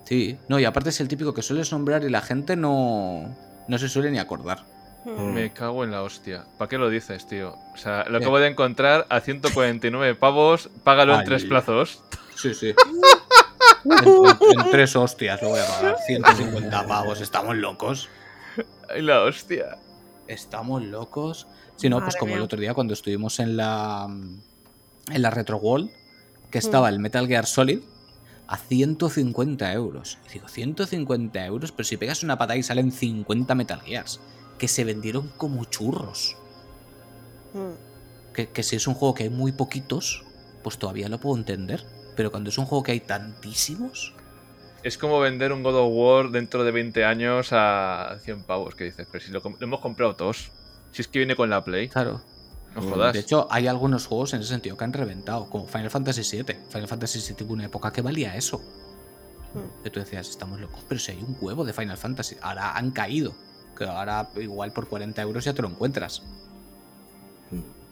Sí, 0.06 0.38
no, 0.48 0.60
y 0.60 0.66
aparte 0.66 0.90
es 0.90 1.02
el 1.02 1.08
típico 1.10 1.34
que 1.34 1.42
sueles 1.42 1.72
nombrar 1.72 2.04
y 2.04 2.10
la 2.10 2.22
gente 2.22 2.56
no, 2.56 3.36
no 3.68 3.78
se 3.78 3.90
suele 3.90 4.10
ni 4.12 4.20
acordar. 4.20 4.64
Mm. 5.04 5.34
Me 5.34 5.52
cago 5.54 5.84
en 5.84 5.92
la 5.92 6.04
hostia. 6.04 6.46
¿Para 6.58 6.70
qué 6.70 6.78
lo 6.78 6.90
dices, 6.90 7.28
tío? 7.28 7.56
O 7.74 7.78
sea, 7.78 8.06
lo 8.08 8.18
Eh. 8.18 8.22
acabo 8.22 8.40
de 8.40 8.48
encontrar 8.48 9.06
a 9.10 9.20
149 9.20 10.16
pavos, 10.16 10.70
págalo 10.84 11.18
en 11.20 11.26
tres 11.26 11.44
plazos. 11.46 12.02
Sí, 12.36 12.54
sí. 12.54 12.74
En, 13.86 13.94
en- 13.94 14.60
en 14.66 14.72
tres 14.72 14.96
hostias 14.98 15.42
lo 15.42 15.50
voy 15.50 15.60
a 15.62 15.66
pagar. 15.66 15.96
150 16.06 16.88
pavos. 16.88 17.22
¿Estamos 17.22 17.56
locos? 17.56 18.10
Ay, 18.90 19.02
la 19.02 19.22
hostia. 19.22 19.78
¿Estamos 20.28 20.84
locos? 20.84 21.48
Si 21.76 21.90
no, 21.90 22.00
pues 22.02 22.16
como 22.16 22.36
el 22.36 22.42
otro 22.42 22.60
día 22.60 22.74
cuando 22.74 22.94
estuvimos 22.94 23.40
en 23.40 23.58
la 23.58 24.08
en 25.10 25.22
la 25.22 25.30
Retro 25.30 25.58
World, 25.58 25.90
que 26.52 26.58
estaba 26.58 26.90
el 26.90 27.00
Metal 27.00 27.28
Gear 27.28 27.46
Solid 27.46 27.80
a 28.48 28.58
150 28.58 29.72
euros. 29.74 30.18
Y 30.30 30.34
digo, 30.34 30.48
150 30.48 31.46
euros, 31.46 31.72
pero 31.72 31.86
si 31.86 31.98
pegas 31.98 32.24
una 32.24 32.38
patada 32.38 32.58
y 32.58 32.64
salen 32.64 32.92
50 32.92 33.56
Metal 33.56 33.82
Gears, 33.82 34.20
que 34.58 34.68
se 34.68 34.84
vendieron 34.84 35.30
como 35.38 35.66
churros. 35.66 36.36
Mm. 37.54 38.34
Que, 38.34 38.50
que 38.50 38.64
si 38.64 38.76
es 38.76 38.88
un 38.88 38.94
juego 38.94 39.14
que 39.14 39.24
hay 39.24 39.30
muy 39.30 39.52
poquitos, 39.52 40.24
pues 40.64 40.78
todavía 40.78 41.10
lo 41.10 41.20
puedo 41.20 41.38
entender. 41.38 41.86
Pero 42.16 42.32
cuando 42.32 42.50
es 42.50 42.58
un 42.58 42.66
juego 42.66 42.84
que 42.84 42.94
hay 42.94 43.00
tantísimos, 43.00 44.14
Es 44.84 44.98
como 44.98 45.20
vender 45.20 45.52
un 45.52 45.64
God 45.64 45.76
of 45.76 45.90
War 45.92 46.30
dentro 46.30 46.64
de 46.64 46.72
20 46.72 47.04
años 47.04 47.50
a 47.52 48.18
100 48.24 48.44
pavos, 48.44 48.76
que 48.76 48.86
dices, 48.86 49.08
pero 49.12 49.24
si 49.24 49.32
lo, 49.32 49.42
hemos 49.60 49.80
comprado 49.80 50.16
todos. 50.16 50.52
Si 50.92 51.02
es 51.02 51.08
que 51.08 51.20
viene 51.20 51.36
con 51.36 51.50
la 51.50 51.64
Play, 51.64 51.90
claro. 51.90 52.22
no 52.76 52.82
jodas. 52.82 53.14
De 53.14 53.20
hecho, 53.20 53.48
hay 53.50 53.68
algunos 53.68 54.06
juegos 54.08 54.34
en 54.34 54.42
ese 54.42 54.50
sentido 54.50 54.78
que 54.78 54.84
han 54.84 54.94
reventado, 54.94 55.50
como 55.50 55.68
Final 55.68 55.90
Fantasy 55.90 56.38
VII. 56.38 56.56
Final 56.70 56.88
Fantasy 56.88 57.20
VII 57.20 57.46
hubo 57.46 57.54
una 57.54 57.66
época 57.66 57.92
que 57.92 58.02
valía 58.02 58.36
eso. 58.36 58.60
Mm. 59.54 59.84
Que 59.84 59.90
tú 59.90 60.00
decías, 60.00 60.30
estamos 60.30 60.60
locos, 60.60 60.84
pero 60.88 61.00
si 61.00 61.12
hay 61.12 61.22
un 61.22 61.38
huevo 61.42 61.66
de 61.66 61.74
Final 61.74 61.98
Fantasy. 61.98 62.38
Ahora 62.42 62.78
han 62.78 62.92
caído. 62.92 63.34
Que 63.78 63.86
ahora 63.86 64.30
igual 64.38 64.72
por 64.72 64.88
40 64.88 65.22
euros 65.22 65.44
ya 65.44 65.54
te 65.54 65.62
lo 65.62 65.68
encuentras. 65.68 66.24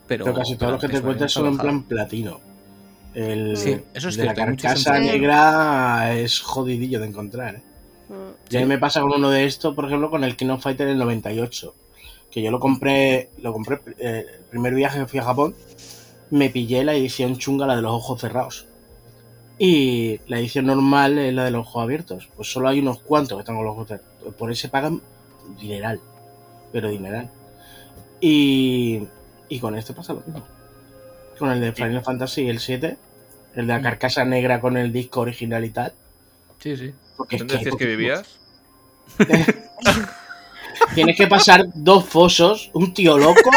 Pero, 0.08 0.26
Pero 0.26 0.38
casi 0.38 0.56
todos 0.56 0.74
los 0.74 0.82
que 0.82 0.88
te 0.88 0.98
encuentras 0.98 1.32
son 1.32 1.48
en 1.48 1.58
plan 1.58 1.84
platino. 1.84 2.55
El 3.16 3.56
Sí, 3.56 3.78
eso 3.94 4.10
es 4.10 4.18
de 4.18 4.26
la 4.26 4.36
cierto, 4.36 4.62
carcasa 4.62 5.00
negra 5.00 6.14
es 6.14 6.42
jodidillo 6.42 7.00
de 7.00 7.08
encontrar. 7.08 7.56
¿eh? 7.56 7.64
Mm. 8.10 8.54
Y 8.54 8.58
a 8.58 8.60
mí 8.60 8.66
me 8.66 8.78
pasa 8.78 9.02
con 9.02 9.14
uno 9.14 9.30
de 9.30 9.46
estos, 9.46 9.74
por 9.74 9.86
ejemplo, 9.86 10.10
con 10.10 10.26
el 10.26 10.36
King 10.36 10.50
of 10.50 10.62
Fighter 10.62 10.88
el 10.90 10.98
98. 10.98 11.74
Que 12.30 12.42
yo 12.42 12.52
lo 12.52 12.60
compré, 12.60 13.30
lo 13.42 13.54
compré 13.54 13.80
eh, 13.98 14.26
el 14.38 14.44
primer 14.46 14.76
viaje 14.76 15.00
que 15.00 15.08
fui 15.08 15.20
a 15.20 15.24
Japón, 15.24 15.56
me 16.30 16.50
pillé 16.50 16.84
la 16.84 16.94
edición 16.94 17.38
chunga, 17.38 17.66
la 17.66 17.78
de 17.78 17.82
los 17.82 17.94
ojos 17.94 18.20
cerrados. 18.20 18.68
Y 19.58 20.20
la 20.28 20.40
edición 20.40 20.66
normal 20.66 21.18
es 21.18 21.34
la 21.34 21.46
de 21.46 21.52
los 21.52 21.66
ojos 21.66 21.84
abiertos. 21.84 22.28
Pues 22.36 22.52
solo 22.52 22.68
hay 22.68 22.80
unos 22.80 23.00
cuantos 23.00 23.38
que 23.38 23.42
están 23.44 23.56
con 23.56 23.64
los 23.64 23.74
ojos 23.74 23.88
cerrados. 23.88 24.36
Por 24.36 24.52
eso 24.52 24.70
pagan 24.70 25.02
dineral. 25.58 26.02
Pero 26.74 26.90
dineral. 26.90 27.32
Y, 28.20 29.04
y 29.48 29.60
con 29.60 29.78
este 29.78 29.94
pasa 29.94 30.14
lo 30.14 30.22
mismo. 30.26 30.55
Con 31.40 31.52
el 31.52 31.60
de 31.62 31.74
Final 31.74 32.04
Fantasy, 32.04 32.48
el 32.48 32.60
7, 32.60 32.98
el 33.56 33.68
de 33.68 33.74
la 33.74 33.80
Mm. 33.80 33.84
carcasa 33.84 34.24
negra 34.26 34.62
con 34.62 34.78
el 34.78 34.92
disco 34.94 35.22
original 35.22 35.64
y 35.66 35.70
tal. 35.70 35.94
Sí, 36.60 36.76
sí. 36.78 36.94
Porque 37.18 37.36
es 37.36 37.40
¿Dónde 37.42 37.54
que 37.54 37.58
hay 37.60 37.64
decías 37.66 37.78
que 37.78 37.86
vivías? 37.86 38.40
Tienes 40.94 41.16
que 41.18 41.28
pasar 41.28 41.66
dos 41.74 42.06
fosos, 42.06 42.70
un 42.74 42.94
tío 42.94 43.18
loco 43.18 43.50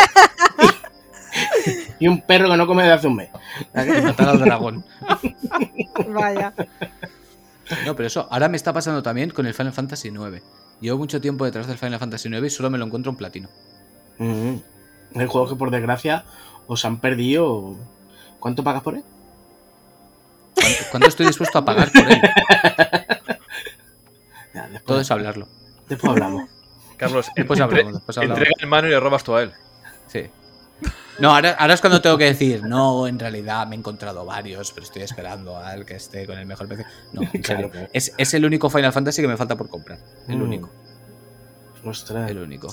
y 2.00 2.06
un 2.08 2.20
perro 2.22 2.48
que 2.50 2.56
no 2.56 2.66
come 2.66 2.82
desde 2.82 2.94
hace 2.94 3.06
un 3.08 3.16
mes. 3.16 3.28
Matar 3.74 4.28
al 4.30 4.38
dragón. 4.40 4.84
Vaya. 6.08 6.52
No, 7.84 7.94
pero 7.96 8.06
eso 8.06 8.28
ahora 8.30 8.48
me 8.48 8.56
está 8.56 8.72
pasando 8.72 9.02
también 9.02 9.30
con 9.30 9.46
el 9.46 9.54
Final 9.54 9.72
Fantasy 9.72 10.08
IX. 10.08 10.42
Llevo 10.80 10.98
mucho 10.98 11.20
tiempo 11.20 11.44
detrás 11.44 11.66
del 11.66 11.76
Final 11.78 11.98
Fantasy 11.98 12.28
IX 12.28 12.44
y 12.46 12.50
solo 12.50 12.70
me 12.70 12.78
lo 12.78 12.86
encuentro 12.86 13.10
en 13.10 13.16
platino. 13.16 13.48
Mm. 14.18 14.54
Hay 15.16 15.26
juegos 15.26 15.50
que 15.50 15.56
por 15.56 15.70
desgracia 15.70 16.24
os 16.68 16.84
han 16.84 17.00
perdido. 17.00 17.74
¿Cuánto 18.38 18.62
pagas 18.62 18.82
por 18.82 18.94
él? 18.94 19.02
¿Cuánto, 20.54 20.78
cuánto 20.92 21.08
estoy 21.08 21.26
dispuesto 21.26 21.58
a 21.58 21.64
pagar 21.64 21.90
por 21.90 22.08
él? 22.12 22.20
Todo 24.86 25.00
es 25.00 25.10
hablarlo. 25.10 25.48
Después 25.88 26.12
hablamos. 26.12 26.48
Carlos, 26.96 27.26
Después 27.36 27.60
entre- 27.60 27.78
hablamos, 27.78 27.94
después 28.00 28.18
hablamos. 28.18 28.38
entrega 28.38 28.54
el 28.60 28.66
mano 28.68 28.86
y 28.88 28.90
le 28.90 29.00
robas 29.00 29.22
tú 29.24 29.34
a 29.36 29.42
él. 29.42 29.52
Sí. 30.08 30.22
No, 31.20 31.34
ahora, 31.34 31.56
ahora 31.58 31.74
es 31.74 31.80
cuando 31.80 32.00
tengo 32.00 32.16
que 32.18 32.24
decir, 32.24 32.62
no, 32.64 33.06
en 33.08 33.18
realidad 33.18 33.66
me 33.66 33.74
he 33.76 33.78
encontrado 33.78 34.24
varios, 34.24 34.70
pero 34.72 34.84
estoy 34.84 35.02
esperando 35.02 35.56
al 35.56 35.84
que 35.84 35.96
esté 35.96 36.26
con 36.26 36.38
el 36.38 36.46
mejor 36.46 36.68
precio. 36.68 36.86
No, 37.12 37.22
en 37.22 37.28
Claro, 37.42 37.42
serio. 37.42 37.70
claro. 37.70 37.88
Es, 37.92 38.12
es 38.16 38.34
el 38.34 38.44
único 38.44 38.70
Final 38.70 38.92
Fantasy 38.92 39.22
que 39.22 39.28
me 39.28 39.36
falta 39.36 39.56
por 39.56 39.68
comprar. 39.68 39.98
El 40.28 40.38
Mm. 40.38 40.42
único. 40.42 40.70
Ostras. 41.84 42.30
El 42.30 42.38
único. 42.38 42.68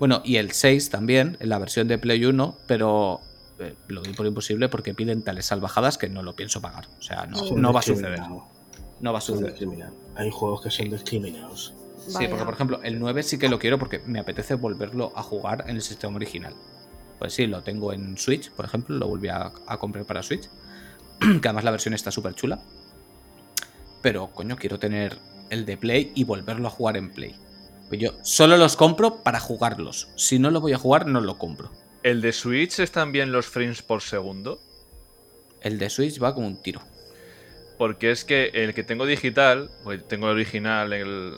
Bueno, 0.00 0.22
y 0.24 0.36
el 0.36 0.52
6 0.52 0.88
también, 0.88 1.36
en 1.40 1.50
la 1.50 1.58
versión 1.58 1.86
de 1.86 1.98
Play 1.98 2.24
1, 2.24 2.56
pero 2.66 3.20
eh, 3.58 3.76
lo 3.88 4.00
doy 4.00 4.14
por 4.14 4.24
imposible 4.24 4.70
porque 4.70 4.94
piden 4.94 5.22
tales 5.22 5.44
salvajadas 5.44 5.98
que 5.98 6.08
no 6.08 6.22
lo 6.22 6.34
pienso 6.34 6.62
pagar. 6.62 6.86
O 6.98 7.02
sea, 7.02 7.26
no, 7.26 7.38
no 7.52 7.72
va 7.72 7.80
a 7.80 7.82
suceder. 7.82 8.18
No 9.00 9.12
va 9.12 9.18
a 9.18 9.20
suceder. 9.20 9.54
Hay 10.16 10.30
juegos 10.30 10.62
que 10.62 10.70
son 10.70 10.90
discriminados. 10.90 11.74
Sí, 11.98 12.14
Vaya. 12.14 12.30
porque 12.30 12.44
por 12.46 12.54
ejemplo, 12.54 12.80
el 12.82 12.98
9 12.98 13.22
sí 13.22 13.38
que 13.38 13.50
lo 13.50 13.58
quiero 13.58 13.78
porque 13.78 13.98
me 14.06 14.18
apetece 14.18 14.54
volverlo 14.54 15.12
a 15.16 15.22
jugar 15.22 15.64
en 15.68 15.76
el 15.76 15.82
sistema 15.82 16.16
original. 16.16 16.54
Pues 17.18 17.34
sí, 17.34 17.46
lo 17.46 17.62
tengo 17.62 17.92
en 17.92 18.16
Switch, 18.16 18.50
por 18.52 18.64
ejemplo, 18.64 18.96
lo 18.96 19.06
volví 19.06 19.28
a, 19.28 19.52
a 19.66 19.76
comprar 19.76 20.06
para 20.06 20.22
Switch. 20.22 20.48
que 21.20 21.46
además 21.46 21.64
la 21.64 21.72
versión 21.72 21.92
está 21.92 22.10
súper 22.10 22.34
chula. 22.34 22.58
Pero, 24.00 24.28
coño, 24.28 24.56
quiero 24.56 24.78
tener 24.78 25.18
el 25.50 25.66
de 25.66 25.76
Play 25.76 26.12
y 26.14 26.24
volverlo 26.24 26.68
a 26.68 26.70
jugar 26.70 26.96
en 26.96 27.12
Play. 27.12 27.36
Pues 27.90 28.00
yo 28.00 28.12
solo 28.22 28.56
los 28.56 28.76
compro 28.76 29.22
para 29.22 29.40
jugarlos. 29.40 30.08
Si 30.16 30.38
no 30.38 30.50
lo 30.50 30.60
voy 30.62 30.72
a 30.72 30.78
jugar, 30.78 31.06
no 31.06 31.20
lo 31.20 31.36
compro. 31.36 31.70
¿El 32.02 32.22
de 32.22 32.32
Switch 32.32 32.78
están 32.78 33.12
bien 33.12 33.32
los 33.32 33.46
frames 33.46 33.82
por 33.82 34.00
segundo? 34.00 34.60
El 35.60 35.78
de 35.78 35.90
Switch 35.90 36.22
va 36.22 36.32
como 36.32 36.46
un 36.46 36.62
tiro. 36.62 36.80
Porque 37.76 38.12
es 38.12 38.24
que 38.24 38.50
el 38.54 38.74
que 38.74 38.84
tengo 38.84 39.06
digital, 39.06 39.70
pues 39.82 40.06
tengo 40.06 40.26
el 40.28 40.34
original, 40.36 40.92
el, 40.92 41.34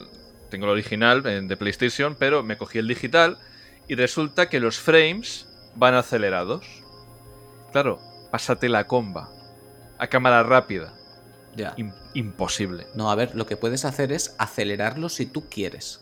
tengo 0.49 0.65
el 0.67 0.71
original 0.73 1.23
de 1.23 1.57
PlayStation, 1.57 2.15
pero 2.15 2.43
me 2.43 2.55
cogí 2.57 2.77
el 2.77 2.87
digital 2.87 3.39
y 3.87 3.95
resulta 3.95 4.47
que 4.47 4.59
los 4.59 4.77
frames 4.77 5.47
van 5.75 5.95
acelerados. 5.95 6.65
Claro, 7.71 7.99
pásate 8.31 8.69
la 8.69 8.85
comba 8.85 9.31
a 9.97 10.07
cámara 10.07 10.43
rápida. 10.43 10.93
Ya. 11.55 11.73
Im- 11.77 11.93
imposible. 12.13 12.85
No, 12.93 13.09
a 13.09 13.15
ver, 13.15 13.35
lo 13.35 13.47
que 13.47 13.57
puedes 13.57 13.85
hacer 13.85 14.11
es 14.11 14.35
acelerarlo 14.37 15.09
si 15.09 15.25
tú 15.25 15.49
quieres. 15.49 16.01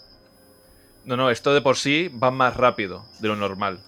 No, 1.05 1.17
no, 1.17 1.29
esto 1.29 1.53
de 1.53 1.61
por 1.61 1.77
sí 1.77 2.09
va 2.09 2.31
más 2.31 2.55
rápido 2.55 3.05
de 3.19 3.27
lo 3.27 3.35
normal. 3.35 3.79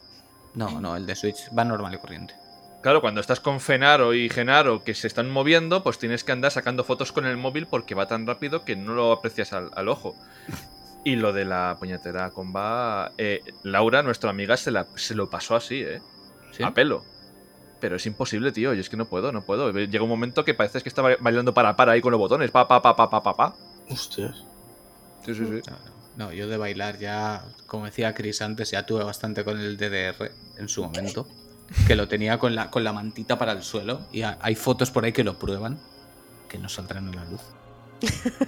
No, 0.55 0.79
no, 0.81 0.95
el 0.95 1.05
de 1.05 1.15
Switch 1.15 1.49
va 1.57 1.63
normal 1.63 1.93
y 1.93 1.97
corriente. 1.97 2.35
Claro, 2.81 2.99
cuando 3.01 3.21
estás 3.21 3.39
con 3.39 3.59
Fenaro 3.61 4.13
y 4.13 4.29
Genaro 4.29 4.83
que 4.83 4.93
se 4.93 5.07
están 5.07 5.29
moviendo, 5.29 5.83
pues 5.83 5.99
tienes 5.99 6.23
que 6.23 6.31
andar 6.33 6.51
sacando 6.51 6.83
fotos 6.83 7.11
con 7.11 7.25
el 7.25 7.37
móvil 7.37 7.65
porque 7.67 7.95
va 7.95 8.07
tan 8.07 8.27
rápido 8.27 8.65
que 8.65 8.75
no 8.75 8.93
lo 8.93 9.11
aprecias 9.11 9.53
al, 9.53 9.71
al 9.75 9.89
ojo. 9.89 10.15
Y 11.05 11.17
lo 11.17 11.33
de 11.33 11.43
la 11.43 11.75
puñetera 11.77 12.29
comba, 12.31 13.11
eh, 13.17 13.41
Laura, 13.63 14.03
nuestra 14.03 14.29
amiga, 14.29 14.55
se, 14.55 14.71
la, 14.71 14.87
se 14.95 15.15
lo 15.15 15.29
pasó 15.29 15.57
así, 15.57 15.81
¿eh? 15.81 16.01
¿Sí? 16.53 16.63
A 16.63 16.73
pelo. 16.73 17.03
Pero 17.81 17.97
es 17.97 18.05
imposible, 18.05 18.53
tío. 18.53 18.73
Yo 18.73 18.79
es 18.79 18.89
que 18.89 18.95
no 18.95 19.03
puedo, 19.03 19.33
no 19.33 19.41
puedo. 19.41 19.69
Llega 19.71 20.01
un 20.01 20.09
momento 20.09 20.45
que 20.45 20.53
parece 20.53 20.79
que 20.81 20.87
está 20.87 21.01
ba- 21.01 21.17
bailando 21.19 21.53
para 21.53 21.75
para 21.75 21.91
ahí 21.91 21.99
con 21.99 22.11
los 22.11 22.19
botones. 22.19 22.51
Pa, 22.51 22.69
pa, 22.69 22.81
pa, 22.81 22.95
pa, 22.95 23.09
pa, 23.09 23.21
pa, 23.21 23.35
pa. 23.35 23.55
Hostias. 23.89 24.45
Sí, 25.25 25.35
sí, 25.35 25.45
sí. 25.45 25.61
No, 25.69 25.77
no. 26.17 26.31
Yo 26.33 26.47
de 26.47 26.57
bailar 26.57 26.99
ya, 26.99 27.43
como 27.67 27.85
decía 27.85 28.13
Chris 28.13 28.41
antes, 28.41 28.71
ya 28.71 28.85
tuve 28.85 29.03
bastante 29.03 29.43
con 29.43 29.59
el 29.59 29.77
DDR 29.77 30.31
en 30.57 30.69
su 30.69 30.83
momento. 30.83 31.27
Que 31.87 31.95
lo 31.95 32.07
tenía 32.07 32.37
con 32.37 32.53
la, 32.55 32.69
con 32.69 32.83
la 32.83 32.93
mantita 32.93 33.37
para 33.39 33.51
el 33.53 33.63
suelo. 33.63 34.01
Y 34.11 34.21
ha- 34.21 34.37
hay 34.41 34.55
fotos 34.55 34.91
por 34.91 35.05
ahí 35.05 35.11
que 35.11 35.23
lo 35.23 35.39
prueban. 35.39 35.79
Que 36.47 36.57
no 36.59 36.69
saldrán 36.69 37.09
a 37.09 37.13
la 37.13 37.25
luz. 37.25 37.41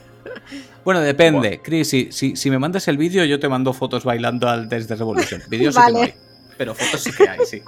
Bueno, 0.83 1.01
depende. 1.01 1.61
Chris, 1.63 1.89
si, 1.89 2.11
si, 2.11 2.35
si 2.35 2.49
me 2.51 2.59
mandas 2.59 2.87
el 2.87 2.97
vídeo, 2.97 3.23
yo 3.25 3.39
te 3.39 3.49
mando 3.49 3.73
fotos 3.73 4.03
bailando 4.03 4.47
al 4.47 4.69
Desde 4.69 4.95
Revolution. 4.95 5.41
Vídeos 5.49 5.73
sí 5.73 5.81
que 5.87 5.91
no 5.91 6.01
hay. 6.01 6.13
Pero 6.57 6.75
fotos 6.75 7.01
sí 7.01 7.11
que 7.11 7.27
hay, 7.27 7.39
sí. 7.47 7.63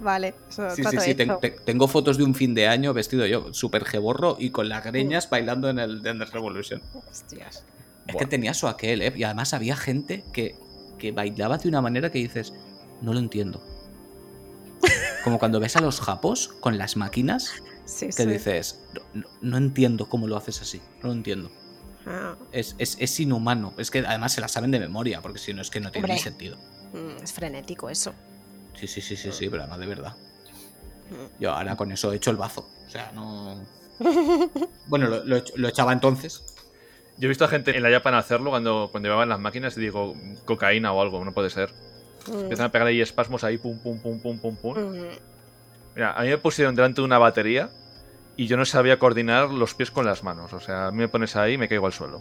Vale, 0.00 0.34
eso 0.48 0.68
Sí, 0.70 0.82
sí, 0.84 0.98
sí. 1.00 1.14
ten- 1.14 1.30
hecho. 1.30 1.38
te- 1.40 1.50
tengo 1.64 1.88
fotos 1.88 2.18
de 2.18 2.24
un 2.24 2.34
fin 2.34 2.54
de 2.54 2.68
año 2.68 2.92
vestido 2.92 3.24
yo, 3.26 3.54
súper 3.54 3.84
geborro 3.86 4.36
y 4.38 4.50
con 4.50 4.68
las 4.68 4.84
greñas 4.84 5.30
bailando 5.30 5.70
en 5.70 5.78
el 5.78 6.02
Desde 6.02 6.24
Revolution. 6.26 6.82
Hostias. 6.92 7.64
Es 8.06 8.16
que 8.16 8.26
tenía 8.26 8.52
su 8.54 8.68
aquel, 8.68 9.02
¿eh? 9.02 9.12
Y 9.16 9.22
además 9.24 9.54
había 9.54 9.76
gente 9.76 10.24
que, 10.32 10.56
que 10.98 11.12
bailaba 11.12 11.58
de 11.58 11.68
una 11.68 11.80
manera 11.80 12.10
que 12.10 12.18
dices, 12.18 12.52
no 13.00 13.12
lo 13.12 13.18
entiendo. 13.18 13.62
Como 15.24 15.38
cuando 15.38 15.60
ves 15.60 15.76
a 15.76 15.80
los 15.80 16.00
japos 16.00 16.48
con 16.60 16.76
las 16.78 16.96
máquinas, 16.96 17.50
Sí, 17.86 18.06
que 18.06 18.12
sí. 18.12 18.26
dices, 18.26 18.80
no, 19.42 19.56
entiendo 19.58 20.08
cómo 20.08 20.26
lo 20.26 20.36
haces 20.36 20.60
así, 20.62 20.80
no 21.02 21.08
lo 21.08 21.12
entiendo. 21.12 21.50
Ah, 22.06 22.36
Es, 22.52 22.74
es- 22.78 22.96
es 23.00 23.20
inhumano. 23.20 23.72
Es 23.78 23.90
que 23.90 24.00
además 24.00 24.32
se 24.32 24.40
la 24.40 24.48
saben 24.48 24.70
de 24.70 24.80
memoria, 24.80 25.20
porque 25.22 25.38
si 25.38 25.52
no 25.54 25.62
es 25.62 25.70
que 25.70 25.80
no 25.80 25.90
tiene 25.90 26.08
ni 26.08 26.18
sentido. 26.18 26.58
mm, 26.92 27.22
es 27.22 27.32
frenético 27.32 27.88
eso. 27.90 28.14
Sí, 28.78 28.86
sí, 28.86 29.00
sí, 29.00 29.16
sí, 29.16 29.32
sí, 29.32 29.48
pero 29.48 29.66
no 29.66 29.78
de 29.78 29.86
verdad. 29.86 30.16
Mm. 31.10 31.40
Yo 31.40 31.52
ahora 31.52 31.76
con 31.76 31.92
eso 31.92 32.12
he 32.12 32.16
hecho 32.16 32.30
el 32.30 32.36
bazo. 32.36 32.68
O 32.86 32.90
sea, 32.90 33.12
no. 33.12 33.64
Bueno, 34.88 35.08
lo 35.08 35.68
echaba 35.68 35.92
entonces. 35.92 36.42
Yo 37.16 37.26
he 37.26 37.28
visto 37.28 37.44
a 37.44 37.48
gente 37.48 37.76
en 37.76 37.82
la 37.82 37.90
Japan 37.90 38.14
hacerlo 38.14 38.50
cuando, 38.50 38.88
cuando 38.90 39.08
llevaban 39.08 39.28
las 39.28 39.38
máquinas 39.38 39.76
y 39.76 39.80
digo, 39.80 40.14
cocaína 40.44 40.92
o 40.92 41.00
algo, 41.00 41.24
no 41.24 41.32
puede 41.32 41.50
ser. 41.50 41.70
Mm, 42.28 42.40
Empiezan 42.40 42.66
a 42.66 42.72
pegar 42.72 42.88
ahí 42.88 43.00
espasmos 43.00 43.44
ahí, 43.44 43.58
pum, 43.58 43.78
pum, 43.78 43.98
pum, 44.00 44.18
pum, 44.20 44.38
pum, 44.38 44.56
pum. 44.56 44.78
mm. 44.78 45.04
Mira, 45.94 46.12
a 46.12 46.22
mí 46.22 46.28
me 46.28 46.38
pusieron 46.38 46.74
delante 46.74 47.00
de 47.00 47.04
una 47.04 47.18
batería 47.18 47.70
y 48.36 48.46
yo 48.48 48.56
no 48.56 48.64
sabía 48.64 48.98
coordinar 48.98 49.50
los 49.50 49.74
pies 49.74 49.92
con 49.92 50.04
las 50.06 50.24
manos. 50.24 50.52
O 50.52 50.58
sea, 50.60 50.88
a 50.88 50.90
mí 50.90 50.98
me 50.98 51.08
pones 51.08 51.36
ahí 51.36 51.52
y 51.52 51.58
me 51.58 51.68
caigo 51.68 51.86
al 51.86 51.92
suelo. 51.92 52.20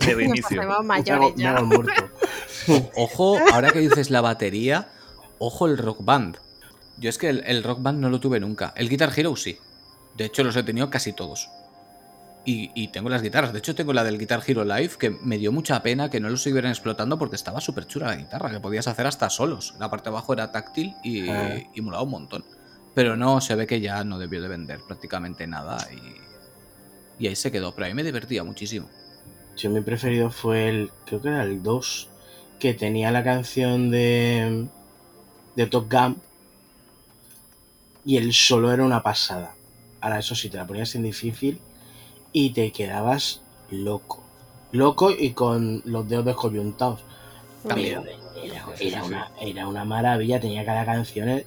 De 0.00 0.12
Nos 0.12 0.22
inicio. 0.24 0.60
hacemos 0.60 0.80
Me 0.80 0.84
mayores 0.84 1.22
hago- 1.22 1.34
me 1.36 1.42
ya. 1.42 1.56
hago 1.56 1.66
muerto. 1.66 2.10
Ojo, 2.96 3.38
ahora 3.52 3.70
que 3.70 3.78
dices 3.78 4.10
la 4.10 4.20
batería, 4.20 4.88
ojo 5.38 5.66
el 5.66 5.78
rock 5.78 6.04
band. 6.04 6.36
Yo 6.98 7.08
es 7.08 7.16
que 7.16 7.28
el, 7.30 7.42
el 7.46 7.62
rock 7.62 7.80
band 7.82 8.00
no 8.00 8.10
lo 8.10 8.20
tuve 8.20 8.40
nunca. 8.40 8.72
El 8.76 8.88
Guitar 8.90 9.10
Hero 9.16 9.34
sí. 9.36 9.58
De 10.16 10.24
hecho, 10.26 10.42
los 10.44 10.56
he 10.56 10.62
tenido 10.62 10.90
casi 10.90 11.12
todos. 11.14 11.48
Y, 12.48 12.70
y 12.74 12.88
tengo 12.88 13.08
las 13.08 13.22
guitarras. 13.22 13.52
De 13.52 13.58
hecho, 13.58 13.74
tengo 13.74 13.92
la 13.92 14.04
del 14.04 14.18
Guitar 14.18 14.40
Hero 14.46 14.64
Live, 14.64 14.92
que 15.00 15.10
me 15.10 15.36
dio 15.36 15.50
mucha 15.50 15.82
pena 15.82 16.08
que 16.08 16.20
no 16.20 16.28
lo 16.30 16.36
siguieran 16.36 16.70
explotando 16.70 17.18
porque 17.18 17.34
estaba 17.34 17.60
súper 17.60 17.86
chula 17.88 18.06
la 18.06 18.16
guitarra, 18.16 18.50
que 18.52 18.60
podías 18.60 18.86
hacer 18.86 19.04
hasta 19.06 19.28
solos. 19.30 19.74
La 19.80 19.90
parte 19.90 20.04
de 20.10 20.16
abajo 20.16 20.32
era 20.32 20.52
táctil 20.52 20.94
y, 21.02 21.28
Ah. 21.28 21.58
y 21.74 21.80
molaba 21.80 22.04
un 22.04 22.10
montón. 22.10 22.44
Pero 22.94 23.16
no, 23.16 23.40
se 23.40 23.56
ve 23.56 23.66
que 23.66 23.80
ya 23.80 24.04
no 24.04 24.18
debió 24.18 24.40
de 24.40 24.46
vender 24.48 24.80
prácticamente 24.86 25.46
nada 25.48 25.76
y, 25.92 27.24
y 27.24 27.26
ahí 27.26 27.34
se 27.36 27.50
quedó. 27.50 27.74
Pero 27.74 27.86
a 27.86 27.88
mí 27.88 27.94
me 27.94 28.04
divertía 28.04 28.44
muchísimo. 28.44 28.88
Yo 29.56 29.68
mi 29.70 29.80
preferido 29.80 30.30
fue 30.30 30.68
el, 30.68 30.90
creo 31.04 31.20
que 31.20 31.28
era 31.28 31.42
el 31.42 31.62
2, 31.64 32.08
que 32.60 32.74
tenía 32.74 33.10
la 33.10 33.24
canción 33.24 33.90
de, 33.90 34.66
de 35.56 35.66
Top 35.66 35.90
Gun 35.92 36.22
y 38.04 38.18
el 38.18 38.32
solo 38.32 38.72
era 38.72 38.84
una 38.84 39.02
pasada. 39.02 39.54
Ahora 40.00 40.20
eso 40.20 40.34
sí, 40.36 40.48
te 40.48 40.58
la 40.58 40.66
ponías 40.66 40.94
en 40.94 41.02
difícil 41.02 41.60
y 42.32 42.50
te 42.50 42.70
quedabas 42.72 43.40
loco. 43.70 44.22
Loco 44.72 45.10
y 45.10 45.30
con 45.30 45.82
los 45.84 46.08
dedos 46.08 46.24
descoyuntados. 46.24 47.00
También. 47.66 48.02
Pero 48.34 48.54
Era, 48.78 49.04
una, 49.04 49.30
era 49.40 49.66
una 49.68 49.84
maravilla, 49.84 50.38
tenía 50.40 50.64
cada 50.64 50.84
canción. 50.84 51.28
eh. 51.30 51.46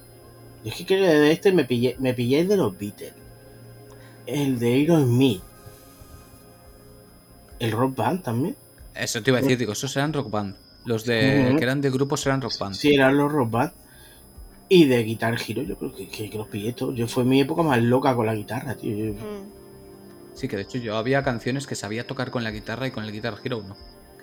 Yo 0.64 0.70
es 0.70 0.76
que 0.76 0.86
creo 0.86 1.00
que 1.04 1.08
de 1.08 1.32
este 1.32 1.52
me 1.52 1.64
pillé, 1.64 1.96
me 1.98 2.12
pillé 2.12 2.40
el 2.40 2.48
de 2.48 2.56
los 2.56 2.76
Beatles. 2.76 3.12
El 4.26 4.58
de 4.58 4.74
Aerosmith. 4.74 5.42
El 7.58 7.72
Rock 7.72 7.96
Band 7.96 8.22
también. 8.22 8.56
Eso 8.94 9.22
te 9.22 9.30
iba 9.30 9.38
a 9.38 9.42
decir, 9.42 9.56
digo, 9.58 9.72
esos 9.72 9.94
eran 9.96 10.12
rock 10.12 10.30
band. 10.30 10.56
Los 10.84 11.04
de 11.04 11.54
que 11.58 11.62
eran 11.64 11.80
de 11.80 11.90
grupos 11.90 12.24
eran 12.26 12.40
rock 12.40 12.58
band. 12.58 12.74
Sí, 12.74 12.94
eran 12.94 13.16
los 13.16 13.30
Rock 13.30 13.50
Band. 13.50 13.72
Y 14.68 14.84
de 14.86 15.02
Guitar 15.02 15.36
Hero, 15.46 15.62
yo 15.62 15.76
creo 15.76 15.92
que, 15.94 16.08
que, 16.08 16.30
que 16.30 16.38
los 16.38 16.48
pillé 16.48 16.72
todos. 16.72 16.94
Yo 16.94 17.06
fue 17.08 17.24
mi 17.24 17.40
época 17.40 17.62
más 17.62 17.80
loca 17.82 18.14
con 18.14 18.26
la 18.26 18.34
guitarra, 18.34 18.74
tío. 18.76 18.96
Yo- 18.96 19.12
Mm. 19.12 19.59
Sí, 20.40 20.48
que 20.48 20.56
de 20.56 20.62
hecho 20.62 20.78
yo 20.78 20.96
había 20.96 21.22
canciones 21.22 21.66
que 21.66 21.74
sabía 21.74 22.06
tocar 22.06 22.30
con 22.30 22.42
la 22.44 22.50
guitarra 22.50 22.86
y 22.86 22.92
con 22.92 23.04
el 23.04 23.12
Guitar 23.12 23.34
Hero 23.44 23.62
no. 23.62 23.76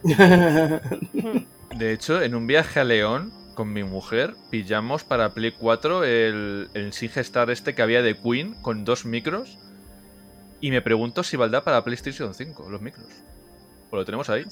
De 1.77 1.93
hecho, 1.93 2.21
en 2.23 2.33
un 2.33 2.47
viaje 2.47 2.79
a 2.79 2.83
León 2.83 3.31
con 3.53 3.71
mi 3.71 3.83
mujer 3.83 4.35
pillamos 4.49 5.03
para 5.03 5.33
Play 5.35 5.51
4 5.51 6.03
el, 6.03 6.69
el 6.73 6.87
Star 6.89 7.51
este 7.51 7.75
que 7.75 7.81
había 7.83 8.01
de 8.01 8.17
Queen 8.17 8.55
con 8.63 8.83
dos 8.83 9.05
micros. 9.05 9.59
Y 10.59 10.71
me 10.71 10.81
pregunto 10.81 11.21
si 11.21 11.37
valdrá 11.37 11.63
para 11.63 11.83
PlayStation 11.83 12.33
5 12.33 12.67
los 12.67 12.81
micros. 12.81 13.05
Pues 13.91 13.99
lo 13.99 14.05
tenemos 14.05 14.27
ahí. 14.31 14.43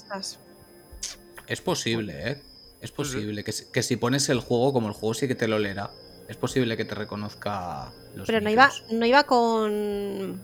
Es 1.48 1.60
posible, 1.60 2.30
¿eh? 2.30 2.42
Es 2.80 2.92
posible 2.92 3.42
que, 3.42 3.50
si- 3.50 3.72
que 3.72 3.82
si 3.82 3.96
pones 3.96 4.28
el 4.28 4.38
juego, 4.38 4.72
como 4.72 4.86
el 4.86 4.94
juego 4.94 5.14
sí 5.14 5.26
que 5.26 5.34
te 5.34 5.48
lo 5.48 5.58
leerá, 5.58 5.90
es 6.28 6.36
posible 6.36 6.76
que 6.76 6.84
te 6.84 6.94
reconozca 6.94 7.90
los 8.14 8.26
Pero 8.28 8.40
no 8.40 8.50
iba, 8.50 8.68
micros. 8.68 8.84
no 8.92 9.04
iba 9.06 9.24
con. 9.24 10.40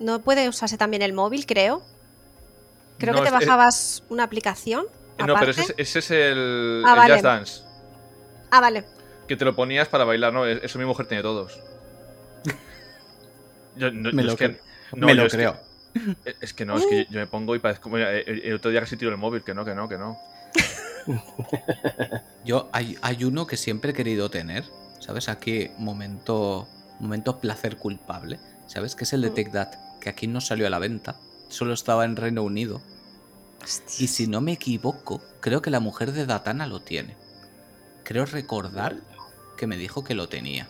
No 0.00 0.20
puede 0.20 0.48
usarse 0.48 0.76
también 0.76 1.02
el 1.02 1.12
móvil, 1.12 1.46
creo. 1.46 1.82
Creo 2.98 3.14
No, 3.14 3.22
que 3.22 3.30
te 3.30 3.36
es- 3.36 3.40
bajabas 3.46 4.02
una 4.08 4.24
aplicación. 4.24 4.86
Eh, 5.18 5.24
No, 5.24 5.34
pero 5.38 5.50
ese, 5.52 5.60
aparte. 5.62 5.82
es- 5.82 5.88
ese 5.90 5.98
es 6.00 6.10
el, 6.10 6.82
Ah, 6.86 6.92
el 6.92 6.96
vale. 6.98 7.12
Just 7.14 7.24
Dance. 7.24 7.62
Ah, 8.50 8.60
vale. 8.60 8.84
Que 9.28 9.36
te 9.36 9.44
lo 9.44 9.54
ponías 9.54 9.86
para 9.88 10.04
bailar, 10.04 10.32
¿no? 10.32 10.44
Eso 10.46 10.78
mi 10.78 10.84
mujer 10.84 11.06
tiene 11.06 11.22
todos. 11.22 11.60
Yo, 13.76 13.90
no- 13.92 14.10
Me 14.12 14.22
yo 14.22 14.26
lo 14.26 14.32
es 14.32 14.38
que- 14.38 14.60
no, 14.94 15.06
Me 15.06 15.14
lo 15.14 15.26
es 15.26 15.32
creo. 15.32 15.56
Eh, 16.24 16.34
Es 16.40 16.52
que 16.54 16.64
no, 16.64 16.76
es 16.76 16.86
que 16.86 17.04
yo, 17.06 17.10
yo 17.10 17.18
me 17.20 17.26
pongo 17.26 17.54
y 17.54 17.58
parezco. 17.58 17.88
mira, 17.90 18.12
El, 18.12 18.40
el 18.42 18.54
otro 18.54 18.70
día 18.70 18.80
casi 18.80 18.96
tiro 18.96 19.10
el 19.10 19.16
móvil, 19.16 19.42
que 19.42 19.54
no, 19.54 19.64
que 19.64 19.74
no, 19.74 19.88
que 19.88 19.98
no. 19.98 20.16
Yo 22.44 22.68
hay, 22.72 22.96
hay 23.02 23.24
uno 23.24 23.46
que 23.46 23.56
siempre 23.56 23.90
he 23.90 23.94
querido 23.94 24.30
tener, 24.30 24.64
¿sabes? 25.00 25.28
Aquí, 25.28 25.70
momento, 25.78 26.68
momento 27.00 27.38
placer 27.40 27.76
culpable, 27.76 28.38
¿sabes? 28.66 28.94
Que 28.94 29.04
es 29.04 29.12
el 29.12 29.22
de 29.22 29.30
Mm. 29.30 29.34
Take 29.34 29.50
That, 29.50 29.74
que 30.00 30.08
aquí 30.08 30.26
no 30.26 30.40
salió 30.40 30.66
a 30.66 30.70
la 30.70 30.78
venta, 30.78 31.16
solo 31.48 31.72
estaba 31.74 32.04
en 32.04 32.16
Reino 32.16 32.42
Unido. 32.42 32.80
Y 33.98 34.08
si 34.08 34.26
no 34.26 34.40
me 34.40 34.52
equivoco, 34.52 35.20
creo 35.40 35.60
que 35.62 35.70
la 35.70 35.80
mujer 35.80 36.12
de 36.12 36.24
Datana 36.26 36.66
lo 36.66 36.80
tiene. 36.80 37.16
Creo 38.04 38.24
recordar 38.24 38.96
que 39.56 39.66
me 39.66 39.76
dijo 39.76 40.02
que 40.02 40.14
lo 40.14 40.28
tenía. 40.28 40.68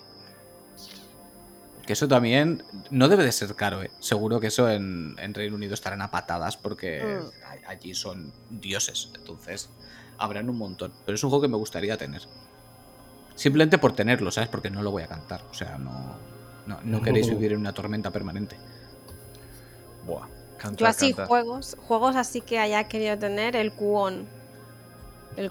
Que 1.86 1.92
eso 1.94 2.08
también 2.08 2.62
no 2.90 3.08
debe 3.08 3.24
de 3.24 3.32
ser 3.32 3.54
caro, 3.54 3.82
¿eh? 3.82 3.90
Seguro 4.00 4.40
que 4.40 4.48
eso 4.48 4.68
en, 4.68 5.14
en 5.18 5.34
Reino 5.34 5.56
Unido 5.56 5.74
estarán 5.74 6.02
a 6.02 6.10
patadas 6.10 6.56
porque 6.56 7.00
Mm. 7.02 7.66
a- 7.66 7.70
allí 7.70 7.94
son 7.94 8.32
dioses. 8.50 9.10
Entonces, 9.16 9.70
habrán 10.18 10.50
un 10.50 10.58
montón. 10.58 10.92
Pero 11.06 11.14
es 11.14 11.24
un 11.24 11.30
juego 11.30 11.42
que 11.42 11.48
me 11.48 11.56
gustaría 11.56 11.96
tener. 11.96 12.22
Simplemente 13.34 13.78
por 13.78 13.92
tenerlo, 13.94 14.30
¿sabes? 14.30 14.50
Porque 14.50 14.70
no 14.70 14.82
lo 14.82 14.90
voy 14.90 15.02
a 15.02 15.08
cantar. 15.08 15.42
O 15.50 15.54
sea, 15.54 15.78
no, 15.78 16.16
no, 16.66 16.80
no 16.82 17.00
queréis 17.02 17.28
vivir 17.30 17.52
en 17.52 17.58
una 17.60 17.72
tormenta 17.72 18.10
permanente. 18.10 18.56
Buah. 20.07 20.26
Cantar, 20.59 20.78
Yo 20.78 20.86
así, 20.86 21.12
juegos, 21.12 21.76
juegos 21.88 22.16
así 22.16 22.40
que 22.42 22.59
haya 22.59 22.84
querido 22.84 23.18
tener, 23.18 23.57
el 23.57 23.72
Kuon. 23.72 24.26
El 25.36 25.51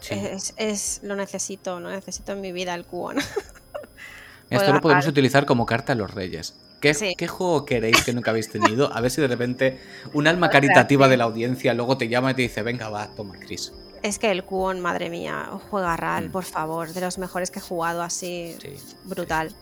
sí. 0.00 0.14
es, 0.14 0.54
es- 0.56 1.00
lo 1.02 1.16
necesito, 1.16 1.80
lo 1.80 1.90
necesito 1.90 2.32
en 2.32 2.40
mi 2.40 2.50
vida, 2.52 2.74
el 2.74 2.84
Kuon. 2.86 3.18
Esto 4.50 4.72
lo 4.72 4.80
podemos 4.80 5.06
utilizar 5.06 5.44
como 5.46 5.66
carta 5.66 5.92
a 5.92 5.96
los 5.96 6.10
reyes. 6.12 6.56
¿Qué, 6.80 6.94
Sí. 6.94 7.14
qué 7.16 7.28
juego 7.28 7.64
queréis 7.64 8.02
que 8.04 8.12
nunca 8.12 8.30
habéis 8.32 8.50
tenido? 8.50 8.92
A 8.92 9.00
ver 9.00 9.10
si 9.10 9.20
de 9.20 9.28
repente 9.28 9.80
un 10.14 10.26
alma 10.26 10.50
caritativa 10.50 11.08
de 11.08 11.16
la 11.16 11.24
audiencia 11.24 11.74
luego 11.74 11.96
te 11.96 12.08
llama 12.08 12.32
y 12.32 12.34
te 12.34 12.42
dice, 12.42 12.62
venga, 12.62 12.88
va, 12.88 13.08
toma, 13.14 13.34
Chris. 13.38 13.72
es 14.02 14.18
que 14.18 14.30
el 14.32 14.44
Kuon, 14.44 14.80
madre 14.80 15.10
mía, 15.10 15.48
juega 15.70 15.96
RAL, 15.96 16.28
Mm. 16.28 16.32
por 16.32 16.44
favor, 16.44 16.88
de 16.92 17.00
los 17.00 17.18
mejores 17.18 17.50
que 17.52 17.60
he 17.60 17.62
jugado 17.62 18.02
así, 18.02 18.56
Sí. 18.60 18.74
brutal. 19.04 19.54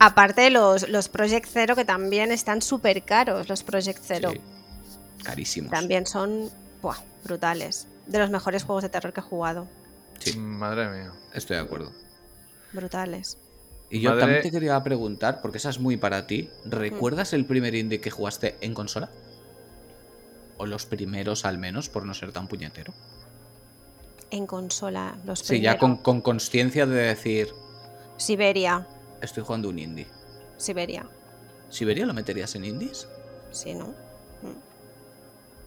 Aparte 0.00 0.50
los, 0.50 0.88
los 0.88 1.08
Project 1.08 1.46
Zero 1.50 1.74
que 1.74 1.84
también 1.84 2.30
están 2.30 2.62
súper 2.62 3.02
caros, 3.04 3.48
los 3.48 3.62
Project 3.64 4.00
Zero. 4.02 4.30
Sí. 4.32 4.40
Carísimos. 5.24 5.70
También 5.70 6.06
son 6.06 6.50
buah, 6.80 6.98
brutales. 7.24 7.88
De 8.06 8.18
los 8.18 8.30
mejores 8.30 8.62
juegos 8.64 8.82
de 8.84 8.88
terror 8.88 9.12
que 9.12 9.20
he 9.20 9.22
jugado. 9.22 9.66
Sí, 10.20 10.36
Madre 10.38 10.88
mía. 10.88 11.12
estoy 11.34 11.56
de 11.56 11.62
acuerdo. 11.62 11.92
Brutales. 12.72 13.38
Y 13.90 14.00
yo 14.00 14.10
Madre- 14.10 14.20
también 14.20 14.42
te 14.42 14.50
quería 14.50 14.82
preguntar, 14.82 15.40
porque 15.42 15.58
esa 15.58 15.70
es 15.70 15.80
muy 15.80 15.96
para 15.96 16.26
ti. 16.26 16.48
¿Recuerdas 16.64 17.32
el 17.32 17.44
primer 17.46 17.74
indie 17.74 18.00
que 18.00 18.10
jugaste 18.10 18.56
en 18.60 18.74
consola? 18.74 19.10
O 20.58 20.66
los 20.66 20.86
primeros 20.86 21.44
al 21.44 21.58
menos, 21.58 21.88
por 21.88 22.04
no 22.04 22.14
ser 22.14 22.32
tan 22.32 22.46
puñetero. 22.48 22.92
En 24.30 24.46
consola, 24.46 25.16
los 25.24 25.40
Sí, 25.40 25.60
ya 25.60 25.72
primeros. 25.72 25.80
con, 25.80 25.96
con 26.02 26.20
consciencia 26.20 26.86
de 26.86 26.96
decir, 26.96 27.48
Siberia. 28.16 28.86
Estoy 29.20 29.44
jugando 29.44 29.68
un 29.68 29.78
indie. 29.78 30.06
Siberia. 30.56 31.06
¿Siberia 31.68 32.06
lo 32.06 32.14
meterías 32.14 32.54
en 32.54 32.64
indies? 32.64 33.06
Sí, 33.52 33.74
¿no? 33.74 33.94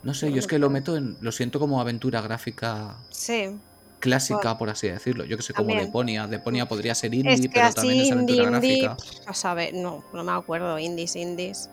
No 0.03 0.13
sé, 0.15 0.31
Yo 0.31 0.39
es 0.39 0.47
que 0.47 0.57
lo 0.57 0.69
meto. 0.69 0.97
en. 0.97 1.15
Lo 1.21 1.31
siento 1.31 1.59
como 1.59 1.79
aventura 1.79 2.21
gráfica 2.21 2.97
Sí. 3.11 3.55
clásica, 3.99 4.57
por 4.57 4.69
así 4.71 4.87
decirlo. 4.87 5.25
Yo 5.25 5.37
que 5.37 5.43
sé, 5.43 5.53
como. 5.53 5.75
Deponia. 5.75 6.25
Deponia 6.25 6.67
podría 6.67 6.95
ser 6.95 7.13
indie, 7.13 7.33
Es 7.33 7.41
que 7.41 7.49
pero 7.49 7.67
así 7.67 7.75
también 7.75 7.99
es 8.01 8.11
aventura 8.11 8.43
indie, 8.57 8.81
gráfica. 8.81 8.97
a 9.27 9.33
saber, 9.35 9.75
no, 9.75 10.03
no 10.11 10.23
me 10.23 10.31
acuerdo, 10.31 10.79
indies, 10.79 11.15
indies. 11.15 11.69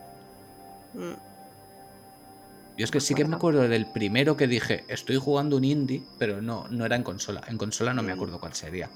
Mm, 0.92 1.12
Yo 2.76 2.84
es 2.84 2.90
que 2.90 3.00
sí 3.00 3.14
que 3.14 3.24
me 3.24 3.34
acuerdo 3.36 3.66
del 3.66 3.86
primero 3.86 4.36
que 4.36 4.46
dije, 4.46 4.84
estoy 4.88 5.16
jugando 5.16 5.56
un 5.56 5.64
indie, 5.64 6.04
pero 6.18 6.40
no, 6.42 6.68
no 6.68 6.84
era 6.84 6.94
en 6.96 7.02
consola. 7.02 7.40
En 7.48 7.56
consola 7.58 7.92
no 7.94 8.02
me 8.02 8.12
Mm. 8.12 8.16
acuerdo 8.16 8.38
cuál 8.40 8.54
sería. 8.54 8.90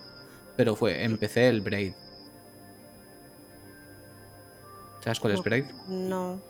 Pero 0.56 0.76
fue, 0.76 1.02
empecé 1.04 1.48
el 1.48 1.62
Braid. 1.62 1.94
¿Sabes 5.02 5.20
cuál 5.20 5.34
es. 5.34 5.42
Braid? 5.42 5.64
No. 5.88 6.40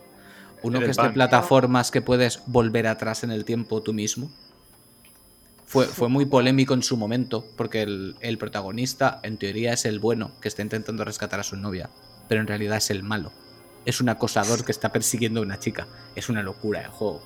Uno 0.63 0.79
El 0.79 0.85
que 0.85 0.91
es 0.91 0.97
de 0.97 1.11
plataformas 1.11 1.91
que 1.91 2.03
puedes 2.03 2.43
volver 2.47 2.87
atrás 2.87 3.25
en 3.25 3.31
el 3.31 3.45
tiempo 3.45 3.83
tú 3.83 3.93
mismo. 3.93 4.31
Fue, 5.67 5.87
fue 5.87 6.09
muy 6.09 6.27
polémico 6.27 6.75
en 6.75 6.83
su 6.83 6.99
momento, 6.99 7.47
porque 7.57 7.83
el, 7.83 8.17
el 8.21 8.37
protagonista, 8.37 9.21
en 9.23 9.39
teoría, 9.39 9.73
es 9.73 9.87
el 9.87 9.99
bueno 9.99 10.33
que 10.41 10.49
está 10.49 10.61
intentando 10.61 11.03
rescatar 11.03 11.41
a 11.41 11.43
su 11.43 11.57
novia, 11.57 11.89
pero 12.29 12.43
en 12.43 12.47
realidad 12.47 12.77
es 12.77 12.91
el 12.91 13.03
malo. 13.03 13.33
Es 13.87 14.01
un 14.01 14.11
acosador 14.11 14.65
que 14.65 14.71
está 14.71 14.93
persiguiendo 14.93 15.41
a 15.41 15.43
una 15.43 15.59
chica. 15.59 15.89
Es 16.15 16.29
una 16.29 16.43
locura 16.43 16.83
el 16.83 16.89
juego. 16.89 17.23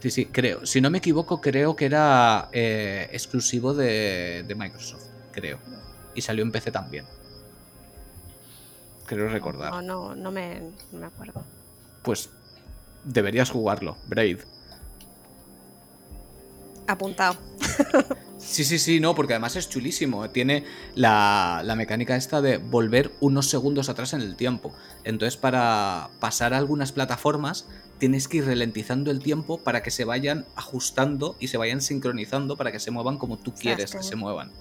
Sí, 0.00 0.10
sí, 0.10 0.26
creo. 0.26 0.64
Si 0.64 0.80
no 0.80 0.90
me 0.90 0.98
equivoco, 0.98 1.40
creo 1.40 1.74
que 1.74 1.86
era 1.86 2.48
eh, 2.52 3.08
exclusivo 3.10 3.74
de, 3.74 4.44
de 4.46 4.54
Microsoft, 4.54 5.02
creo. 5.32 5.58
Y 6.14 6.20
salió 6.20 6.44
en 6.44 6.52
PC 6.52 6.70
también. 6.70 7.04
Creo 9.08 9.28
recordar. 9.28 9.72
No, 9.72 9.82
no, 9.82 10.14
no 10.14 10.30
me, 10.30 10.60
no 10.92 11.00
me 11.00 11.06
acuerdo. 11.06 11.42
Pues 12.02 12.30
deberías 13.04 13.50
jugarlo, 13.50 13.96
Braid. 14.06 14.40
Apuntado. 16.86 17.36
Sí, 18.38 18.64
sí, 18.64 18.78
sí, 18.78 19.00
no, 19.00 19.16
porque 19.16 19.32
además 19.32 19.56
es 19.56 19.68
chulísimo. 19.68 20.30
Tiene 20.30 20.64
la, 20.94 21.62
la 21.64 21.74
mecánica 21.74 22.14
esta 22.14 22.40
de 22.40 22.58
volver 22.58 23.10
unos 23.20 23.50
segundos 23.50 23.88
atrás 23.88 24.12
en 24.12 24.20
el 24.20 24.36
tiempo. 24.36 24.72
Entonces, 25.02 25.36
para 25.36 26.10
pasar 26.20 26.54
a 26.54 26.58
algunas 26.58 26.92
plataformas, 26.92 27.66
tienes 27.98 28.28
que 28.28 28.38
ir 28.38 28.46
ralentizando 28.46 29.10
el 29.10 29.18
tiempo 29.18 29.58
para 29.58 29.82
que 29.82 29.90
se 29.90 30.04
vayan 30.04 30.46
ajustando 30.54 31.36
y 31.40 31.48
se 31.48 31.58
vayan 31.58 31.80
sincronizando 31.80 32.56
para 32.56 32.70
que 32.70 32.78
se 32.78 32.90
muevan 32.90 33.18
como 33.18 33.38
tú 33.38 33.52
quieres 33.54 33.90
que 33.90 34.02
se 34.02 34.16
muevan. 34.16 34.52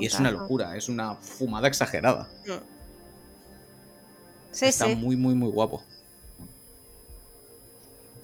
Y 0.00 0.06
es 0.06 0.18
una 0.18 0.30
locura, 0.30 0.76
es 0.76 0.88
una 0.88 1.14
fumada 1.14 1.68
exagerada. 1.68 2.28
Mm. 2.46 2.81
Sí, 4.52 4.66
Está 4.66 4.86
sí. 4.86 4.94
muy, 4.96 5.16
muy, 5.16 5.34
muy 5.34 5.50
guapo. 5.50 5.82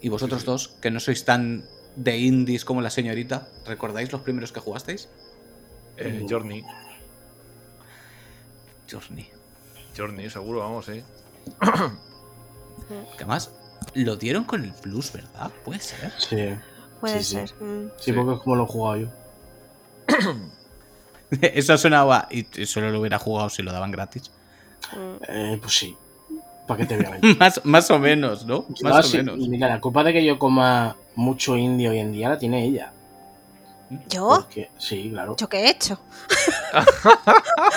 Y 0.01 0.09
vosotros 0.11 0.45
dos, 0.45 0.68
que 0.81 0.91
no 0.93 1.01
sois 1.01 1.24
tan 1.24 1.64
de 1.97 2.16
indies 2.18 2.64
como 2.64 2.81
la 2.83 2.91
señorita, 2.91 3.49
¿recordáis 3.66 4.12
los 4.12 4.20
primeros 4.20 4.53
que 4.53 4.61
jugasteis? 4.61 5.09
Eh, 5.97 6.24
Journey. 6.31 6.62
Journey. 8.91 9.29
Journey, 9.97 10.31
seguro, 10.31 10.61
vamos, 10.61 10.87
sí. 10.87 11.03
Que 11.61 13.16
además 13.16 13.51
lo 13.95 14.16
dieron 14.16 14.45
con 14.45 14.64
el 14.64 14.72
plus, 14.72 15.12
¿verdad? 15.12 15.51
Puede 15.64 15.81
ser. 15.81 16.12
Sí, 16.18 16.55
Puede 17.01 17.18
sí, 17.18 17.24
sí. 17.24 17.47
ser. 17.49 17.55
mm. 17.62 17.89
sí, 17.97 18.05
Sí. 18.05 18.12
porque 18.12 18.35
es 18.35 18.41
como 18.41 18.57
lo 18.57 18.64
he 18.64 18.66
jugado 18.66 18.97
yo. 18.99 19.09
Eso 21.43 21.76
sonaba. 21.76 22.29
Y 22.31 22.45
solo 22.66 22.91
lo 22.91 23.01
hubiera 23.01 23.18
jugado 23.18 23.51
si 23.51 23.62
lo 23.62 23.72
daban 23.72 23.91
gratis. 23.91 24.31
Mm. 24.97 25.22
Eh, 25.29 25.59
pues 25.61 25.74
sí. 25.74 25.97
¿Para 26.68 26.78
qué 26.78 26.86
te 26.86 26.96
voy 26.96 27.06
a 27.06 27.10
mentir? 27.10 27.36
más, 27.40 27.60
más 27.64 27.90
o 27.90 27.98
menos, 27.98 28.46
¿no? 28.46 28.66
Más 28.82 29.06
o 29.06 29.08
sí, 29.08 29.16
menos. 29.16 29.38
y 29.40 29.48
Mira, 29.48 29.68
la 29.68 29.80
culpa 29.80 30.04
de 30.04 30.12
que 30.12 30.24
yo 30.24 30.38
coma 30.38 30.96
mucho 31.16 31.56
indie 31.56 31.88
hoy 31.88 31.98
en 31.98 32.12
día 32.12 32.28
la 32.28 32.38
tiene 32.38 32.64
ella. 32.64 32.92
¿Yo? 34.10 34.28
Porque, 34.28 34.70
sí, 34.76 35.08
claro. 35.10 35.34
¿Yo 35.38 35.48
qué 35.48 35.60
he 35.60 35.70
hecho? 35.70 35.98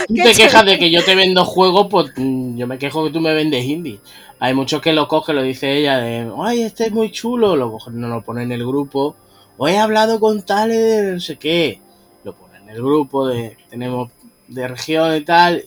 Tú 0.07 0.13
¿Qué 0.13 0.23
te 0.23 0.33
quejas 0.33 0.65
de 0.65 0.77
que 0.77 0.91
yo 0.91 1.05
te 1.05 1.15
vendo 1.15 1.45
juegos, 1.45 1.87
pues 1.89 2.11
mm, 2.17 2.57
yo 2.57 2.67
me 2.67 2.77
quejo 2.77 3.05
que 3.05 3.11
tú 3.11 3.21
me 3.21 3.33
vendes 3.33 3.63
indie. 3.63 4.01
Hay 4.39 4.53
muchos 4.53 4.81
que 4.81 4.91
lo 4.91 5.07
cogen, 5.07 5.37
lo 5.37 5.41
dice 5.41 5.71
ella, 5.77 5.99
de, 5.99 6.29
ay, 6.39 6.63
este 6.63 6.87
es 6.87 6.91
muy 6.91 7.11
chulo, 7.11 7.55
lo 7.55 7.71
cogen, 7.71 7.99
no 7.99 8.09
lo 8.09 8.21
ponen 8.23 8.51
en 8.51 8.59
el 8.59 8.67
grupo. 8.67 9.15
O 9.57 9.69
he 9.69 9.77
hablado 9.77 10.19
con 10.19 10.41
tales 10.41 10.77
de 10.77 11.13
no 11.13 11.19
sé 11.21 11.37
qué. 11.37 11.79
Lo 12.25 12.33
ponen 12.33 12.63
en 12.63 12.69
el 12.71 12.81
grupo 12.81 13.27
de, 13.27 13.55
tenemos 13.69 14.11
de 14.49 14.67
región 14.67 15.15
y 15.15 15.21
tal. 15.21 15.63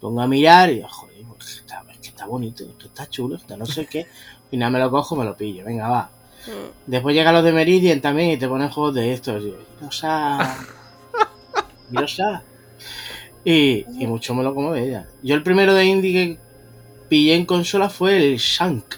Pongo 0.00 0.20
a 0.20 0.26
mirar 0.26 0.70
y, 0.70 0.82
joder, 0.86 1.14
pues, 1.34 1.56
está, 1.58 1.82
es 1.90 1.98
que 1.98 2.08
está 2.08 2.17
bonito, 2.28 2.64
es 2.64 2.74
que 2.78 2.86
está 2.86 3.08
chulo, 3.08 3.36
está 3.36 3.56
no 3.56 3.66
sé 3.66 3.86
qué. 3.86 4.06
Y 4.50 4.56
nada, 4.56 4.70
me 4.70 4.78
lo 4.78 4.90
cojo, 4.90 5.16
me 5.16 5.24
lo 5.24 5.36
pillo, 5.36 5.64
venga, 5.64 5.88
va. 5.88 6.10
Mm. 6.46 6.90
Después 6.90 7.14
llegan 7.14 7.34
los 7.34 7.44
de 7.44 7.52
Meridian 7.52 8.00
también 8.00 8.30
y 8.30 8.36
te 8.36 8.48
ponen 8.48 8.70
juegos 8.70 8.94
de 8.94 9.12
estos. 9.12 9.42
Y, 9.42 9.54
Rosa. 9.80 10.58
Rosa. 11.92 12.42
Y, 13.44 13.86
y 14.02 14.06
mucho 14.06 14.34
me 14.34 14.42
lo 14.42 14.54
como 14.54 14.72
de 14.74 14.88
ella. 14.88 15.08
Yo 15.22 15.34
el 15.34 15.42
primero 15.42 15.72
de 15.72 15.86
indie 15.86 16.12
que 16.12 16.38
pillé 17.08 17.34
en 17.34 17.46
consola 17.46 17.88
fue 17.88 18.16
el 18.16 18.36
Shank. 18.36 18.96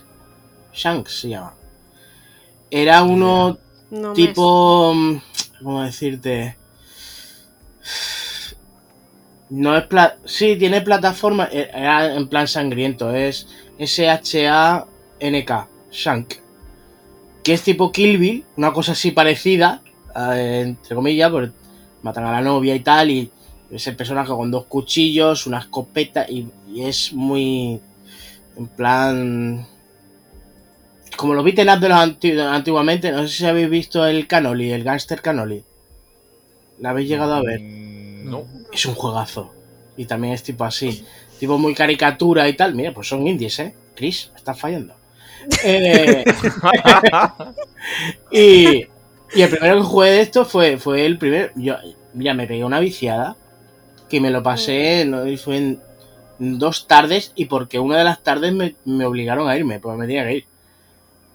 Shank 0.73 1.07
se 1.07 1.29
llama. 1.29 1.55
Era 2.71 3.03
uno 3.05 3.59
No 3.91 4.13
tipo. 4.13 4.93
mm, 4.95 5.21
¿Cómo 5.63 5.83
decirte? 5.83 6.57
No 9.51 9.77
es 9.77 9.85
pla 9.85 10.17
Sí, 10.25 10.57
tiene 10.57 10.81
plataforma. 10.81 11.49
eh, 11.53 11.71
Era 11.75 12.15
en 12.15 12.29
plan 12.29 12.47
sangriento. 12.49 13.15
Es 13.15 13.47
S-H-A-N-K. 13.79 15.69
Shank. 15.91 16.35
Que 17.43 17.55
es 17.55 17.63
tipo 17.63 17.91
Kill 17.93 18.19
Bill. 18.19 18.45
Una 18.57 18.73
cosa 18.73 18.93
así 18.93 19.11
parecida. 19.11 19.83
eh, 20.17 20.63
entre 20.67 20.95
comillas. 20.95 21.31
Porque 21.31 21.51
matan 22.03 22.25
a 22.25 22.33
la 22.33 22.41
novia 22.43 22.75
y 22.75 22.81
tal. 22.81 23.11
Y 23.11 23.31
es 23.71 23.87
el 23.87 23.97
personaje 23.97 24.31
con 24.31 24.51
dos 24.51 24.67
cuchillos, 24.67 25.47
una 25.47 25.59
escopeta. 25.59 26.27
Y, 26.29 26.49
y 26.73 26.85
es 26.85 27.13
muy. 27.13 27.81
En 28.57 28.67
plan. 28.69 29.67
Como 31.17 31.35
los 31.35 31.45
beaten 31.45 31.69
up 31.69 31.81
de 31.81 31.89
los 31.89 31.99
anti- 31.99 32.39
antiguamente, 32.39 33.11
no 33.13 33.23
sé 33.23 33.29
si 33.29 33.45
habéis 33.47 33.69
visto 33.69 34.07
el 34.07 34.27
Canoli, 34.27 34.71
el 34.73 34.85
Gangster 34.85 35.21
Canoli. 35.21 35.63
¿La 36.79 36.91
habéis 36.91 37.09
llegado 37.09 37.35
a 37.35 37.43
ver? 37.43 37.61
Mm, 37.61 38.31
No. 38.31 38.45
Es 38.73 38.87
un 38.87 38.95
juegazo. 38.95 39.53
Y 39.97 40.07
también 40.07 40.35
es 40.35 40.43
tipo 40.43 40.65
así. 40.65 41.05
Tipo 41.39 41.59
muy 41.59 41.75
caricatura 41.75 42.49
y 42.49 42.55
tal. 42.55 42.75
Mira, 42.75 42.93
pues 42.93 43.09
son 43.09 43.27
indies, 43.27 43.59
¿eh? 43.59 43.75
Chris, 43.95 44.31
estás 44.37 44.59
fallando. 44.59 44.95
Eh, 45.65 46.23
y, 48.31 48.87
y 49.35 49.43
el 49.43 49.49
primero 49.49 49.79
que 49.79 49.85
jugué 49.85 50.11
de 50.11 50.21
esto 50.21 50.45
fue, 50.45 50.77
fue 50.77 51.07
el 51.07 51.17
primer. 51.17 51.53
Yo, 51.57 51.77
mira, 52.13 52.35
me 52.35 52.47
pegué 52.47 52.65
una 52.65 52.81
viciada. 52.81 53.37
Que 54.11 54.21
me 54.21 54.31
lo 54.31 54.43
pasé, 54.43 55.05
no, 55.07 55.27
y 55.27 55.37
fue 55.37 55.57
en 55.57 55.81
dos 56.39 56.87
tardes. 56.87 57.33
Y 57.37 57.47
porque 57.47 57.79
una 57.79 57.97
de 57.97 58.05
las 58.05 58.23
tardes 58.23 58.53
me, 58.53 58.75
me 58.85 59.07
obligaron 59.07 59.49
a 59.49 59.57
irme, 59.57 59.81
pues 59.81 59.97
me 59.97 60.07
tenía 60.07 60.25
que 60.25 60.35
ir. 60.35 60.47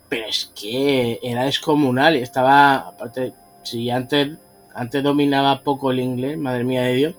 Pero 0.09 0.27
es 0.27 0.51
que 0.55 1.19
era 1.23 1.45
descomunal. 1.45 2.15
Y 2.15 2.19
estaba. 2.19 2.75
Aparte, 2.75 3.33
si 3.63 3.89
antes, 3.89 4.37
antes 4.73 5.03
dominaba 5.03 5.61
poco 5.61 5.91
el 5.91 5.99
inglés, 5.99 6.37
madre 6.37 6.63
mía 6.63 6.83
de 6.83 6.93
Dios. 6.93 7.15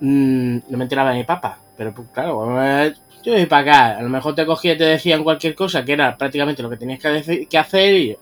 Mm, 0.00 0.58
no 0.68 0.78
me 0.78 0.84
enteraba 0.84 1.10
de 1.10 1.18
mi 1.18 1.24
papá. 1.24 1.58
Pero 1.76 1.94
pues, 1.94 2.08
claro, 2.12 2.62
eh, 2.62 2.94
yo 3.22 3.48
para 3.48 3.62
acá. 3.62 3.98
A 3.98 4.02
lo 4.02 4.08
mejor 4.08 4.34
te 4.34 4.46
cogía 4.46 4.74
y 4.74 4.78
te 4.78 4.84
decían 4.84 5.24
cualquier 5.24 5.54
cosa 5.54 5.84
que 5.84 5.92
era 5.92 6.16
prácticamente 6.16 6.62
lo 6.62 6.70
que 6.70 6.76
tenías 6.76 7.00
que, 7.00 7.08
deci- 7.08 7.48
que 7.48 7.58
hacer 7.58 7.94
y 7.94 8.16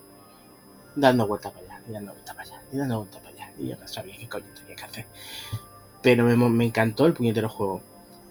dando 0.96 1.26
vueltas 1.26 1.52
para 1.52 1.66
allá, 1.66 1.80
y 1.88 1.92
dando 1.92 2.12
vueltas 2.12 2.34
para 2.34 2.48
allá, 2.48 2.62
y 2.72 2.76
dando 2.76 2.98
vueltas 2.98 3.20
para 3.20 3.34
allá. 3.34 3.52
Y 3.58 3.68
yo 3.68 3.76
no 3.80 3.88
sabía 3.88 4.16
qué 4.16 4.28
coño 4.28 4.46
tenía 4.54 4.76
que 4.76 4.84
hacer. 4.84 5.06
Pero 6.02 6.24
me, 6.24 6.64
encantó 6.64 7.06
el 7.06 7.12
puñetero 7.12 7.48
juego. 7.48 7.80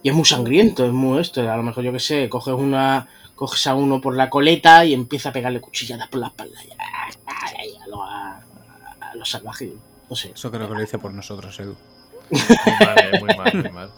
Y 0.02 0.10
es 0.10 0.16
muy 0.16 0.26
sangriento, 0.26 0.86
es 0.86 0.92
muy 0.92 1.22
esto. 1.22 1.50
A 1.50 1.58
lo 1.58 1.64
mejor 1.64 1.84
yo 1.84 1.92
que 1.92 2.00
sé, 2.00 2.30
coges 2.30 2.54
una. 2.54 3.08
Coges 3.36 3.66
a 3.66 3.74
uno 3.74 4.00
por 4.00 4.16
la 4.16 4.30
coleta 4.30 4.86
y 4.86 4.94
empieza 4.94 5.30
a 5.30 5.34
pegarle 5.34 5.60
cuchilladas 5.60 6.08
por 6.08 6.20
la 6.20 6.28
espalda. 6.28 6.56
A, 6.78 7.10
a, 7.32 8.42
a 9.02 9.16
lo 9.16 9.26
salvaje. 9.26 9.74
No 10.10 10.16
sé. 10.16 10.32
Eso 10.36 10.52
creo 10.52 10.68
que 10.68 10.76
lo 10.76 10.84
hice 10.84 11.00
por 11.00 11.12
nosotros, 11.14 11.60
Edu. 11.60 11.76
Muy 12.30 12.42
mal, 12.80 12.98
eh, 13.00 13.20
muy 13.20 13.36
mal, 13.38 13.54
muy 13.64 13.72
mal. 13.72 13.92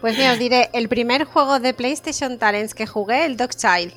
Pues 0.00 0.16
mira, 0.16 0.32
os 0.32 0.38
diré, 0.38 0.70
el 0.72 0.88
primer 0.88 1.24
juego 1.24 1.58
de 1.60 1.74
PlayStation 1.74 2.38
Talents 2.38 2.74
que 2.74 2.86
jugué, 2.86 3.24
el 3.24 3.36
Dog 3.36 3.50
Child. 3.50 3.92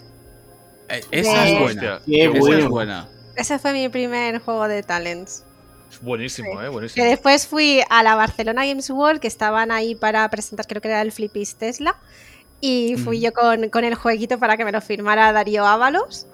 Eh, 0.90 1.02
esa 1.12 1.44
De- 1.44 1.54
es 1.54 1.60
buena. 1.60 2.02
Qué 2.06 2.26
Esa 2.26 2.40
bueno. 2.40 2.58
es 2.58 2.68
buena. 2.70 3.10
Ese 3.36 3.60
fue 3.60 3.74
mi 3.74 3.90
primer 3.90 4.40
juego 4.40 4.68
de 4.68 4.82
Talents. 4.84 5.44
Es 5.92 6.02
buenísimo, 6.02 6.60
eh, 6.62 6.66
Que 6.66 6.70
buenísimo. 6.70 7.06
después 7.06 7.48
fui 7.48 7.82
a 7.90 8.02
la 8.04 8.16
Barcelona 8.16 8.66
Games 8.66 8.90
World, 8.90 9.20
que 9.20 9.28
estaban 9.28 9.72
ahí 9.72 9.96
para 9.96 10.28
presentar, 10.30 10.66
creo 10.68 10.82
que 10.82 10.88
era 10.90 11.02
el 11.02 11.12
Flipis 11.12 11.56
Tesla. 11.56 11.96
Y 12.62 12.96
fui 12.98 13.20
Mm. 13.20 13.22
yo 13.22 13.34
con, 13.34 13.70
con 13.70 13.84
el 13.84 13.96
jueguito 13.96 14.40
para 14.40 14.58
que 14.58 14.66
me 14.66 14.72
lo 14.72 14.82
firmara 14.82 15.32
Darío 15.34 15.66
Ábalos. 15.66 16.28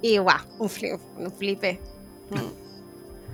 Y 0.00 0.18
guau, 0.18 0.38
un, 0.58 0.68
flip, 0.68 1.00
un 1.16 1.30
flipe. 1.32 1.80
Mm. 2.30 2.36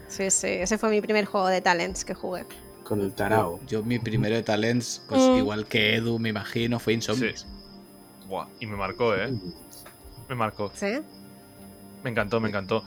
Sí, 0.08 0.30
sí, 0.30 0.46
ese 0.48 0.78
fue 0.78 0.90
mi 0.90 1.00
primer 1.00 1.24
juego 1.24 1.48
de 1.48 1.60
Talents 1.60 2.04
que 2.04 2.14
jugué. 2.14 2.44
Con 2.84 3.00
el 3.00 3.12
tarao. 3.12 3.60
Yo, 3.66 3.82
mi 3.82 3.98
primero 3.98 4.34
de 4.36 4.42
talents, 4.42 5.02
pues 5.08 5.22
Mm. 5.22 5.36
igual 5.38 5.66
que 5.66 5.96
Edu, 5.96 6.18
me 6.18 6.28
imagino, 6.28 6.78
fue 6.78 6.92
Insomniacs. 6.92 7.40
Sí. 7.42 7.46
Buah, 8.28 8.46
y 8.60 8.66
me 8.66 8.76
marcó, 8.76 9.14
eh. 9.16 9.32
Me 10.28 10.34
marcó. 10.34 10.70
¿Sí? 10.74 10.98
Me 12.02 12.10
encantó, 12.10 12.40
me 12.40 12.48
encantó. 12.48 12.84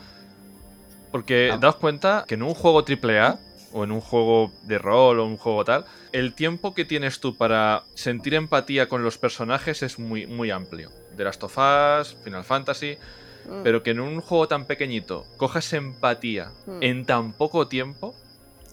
Porque 1.11 1.49
Ah. 1.53 1.57
daos 1.57 1.77
cuenta 1.77 2.25
que 2.27 2.35
en 2.35 2.43
un 2.43 2.53
juego 2.53 2.83
AAA, 2.85 3.39
o 3.73 3.83
en 3.83 3.91
un 3.91 4.01
juego 4.01 4.51
de 4.63 4.77
rol, 4.77 5.19
o 5.19 5.25
un 5.25 5.37
juego 5.37 5.65
tal, 5.65 5.85
el 6.11 6.33
tiempo 6.33 6.73
que 6.73 6.85
tienes 6.85 7.19
tú 7.19 7.35
para 7.35 7.83
sentir 7.95 8.33
empatía 8.35 8.87
con 8.89 9.03
los 9.03 9.17
personajes 9.17 9.83
es 9.83 9.99
muy, 9.99 10.25
muy 10.27 10.51
amplio. 10.51 10.91
De 11.15 11.23
Last 11.23 11.43
of 11.43 11.57
Us, 11.57 12.15
Final 12.23 12.43
Fantasy, 12.43 12.97
Mm. 13.47 13.63
pero 13.63 13.81
que 13.81 13.91
en 13.91 13.99
un 13.99 14.21
juego 14.21 14.47
tan 14.47 14.65
pequeñito 14.65 15.25
cojas 15.37 15.73
empatía 15.73 16.51
Mm. 16.67 16.83
en 16.83 17.05
tan 17.05 17.33
poco 17.33 17.67
tiempo, 17.67 18.15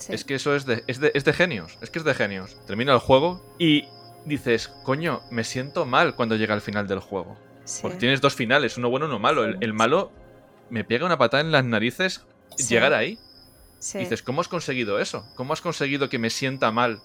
Sí. 0.07 0.15
es 0.15 0.25
que 0.25 0.35
eso 0.35 0.55
es 0.55 0.67
de, 0.67 0.85
es, 0.87 1.01
de, 1.01 1.11
es 1.15 1.25
de 1.25 1.33
genios. 1.33 1.79
Es 1.81 1.91
que 1.91 1.99
es 1.99 2.05
de 2.05 2.15
genios. 2.15 2.57
Termina 2.67 2.93
el 2.93 2.99
juego 2.99 3.43
y 3.59 3.85
dices, 4.25 4.69
coño, 4.85 5.23
me 5.31 5.45
siento 5.45 5.85
mal 5.87 6.15
cuando 6.15 6.37
llega 6.37 6.55
al 6.55 6.61
final 6.61 6.87
del 6.87 7.01
juego. 7.01 7.37
Sí. 7.65 7.81
Porque 7.83 7.97
tienes 7.99 8.21
dos 8.21 8.35
finales, 8.35 8.77
uno 8.77 8.91
bueno 8.91 9.07
y 9.07 9.09
uno 9.09 9.19
malo. 9.19 9.45
El, 9.45 9.57
el 9.61 9.73
malo 9.73 10.11
me 10.71 10.85
pega 10.85 11.07
una 11.07 11.17
patada 11.19 11.41
en 11.43 11.53
las 11.53 11.65
narices 11.65 12.25
Sí. 12.57 12.69
llegar 12.75 12.93
ahí. 12.93 13.19
Sí. 13.79 13.99
Dices, 13.99 14.23
¿cómo 14.23 14.41
has 14.41 14.49
conseguido 14.49 14.99
eso? 15.01 15.27
¿Cómo 15.37 15.53
has 15.53 15.61
conseguido 15.61 16.09
que 16.09 16.19
me 16.19 16.31
sienta 16.31 16.71
mal 16.71 17.01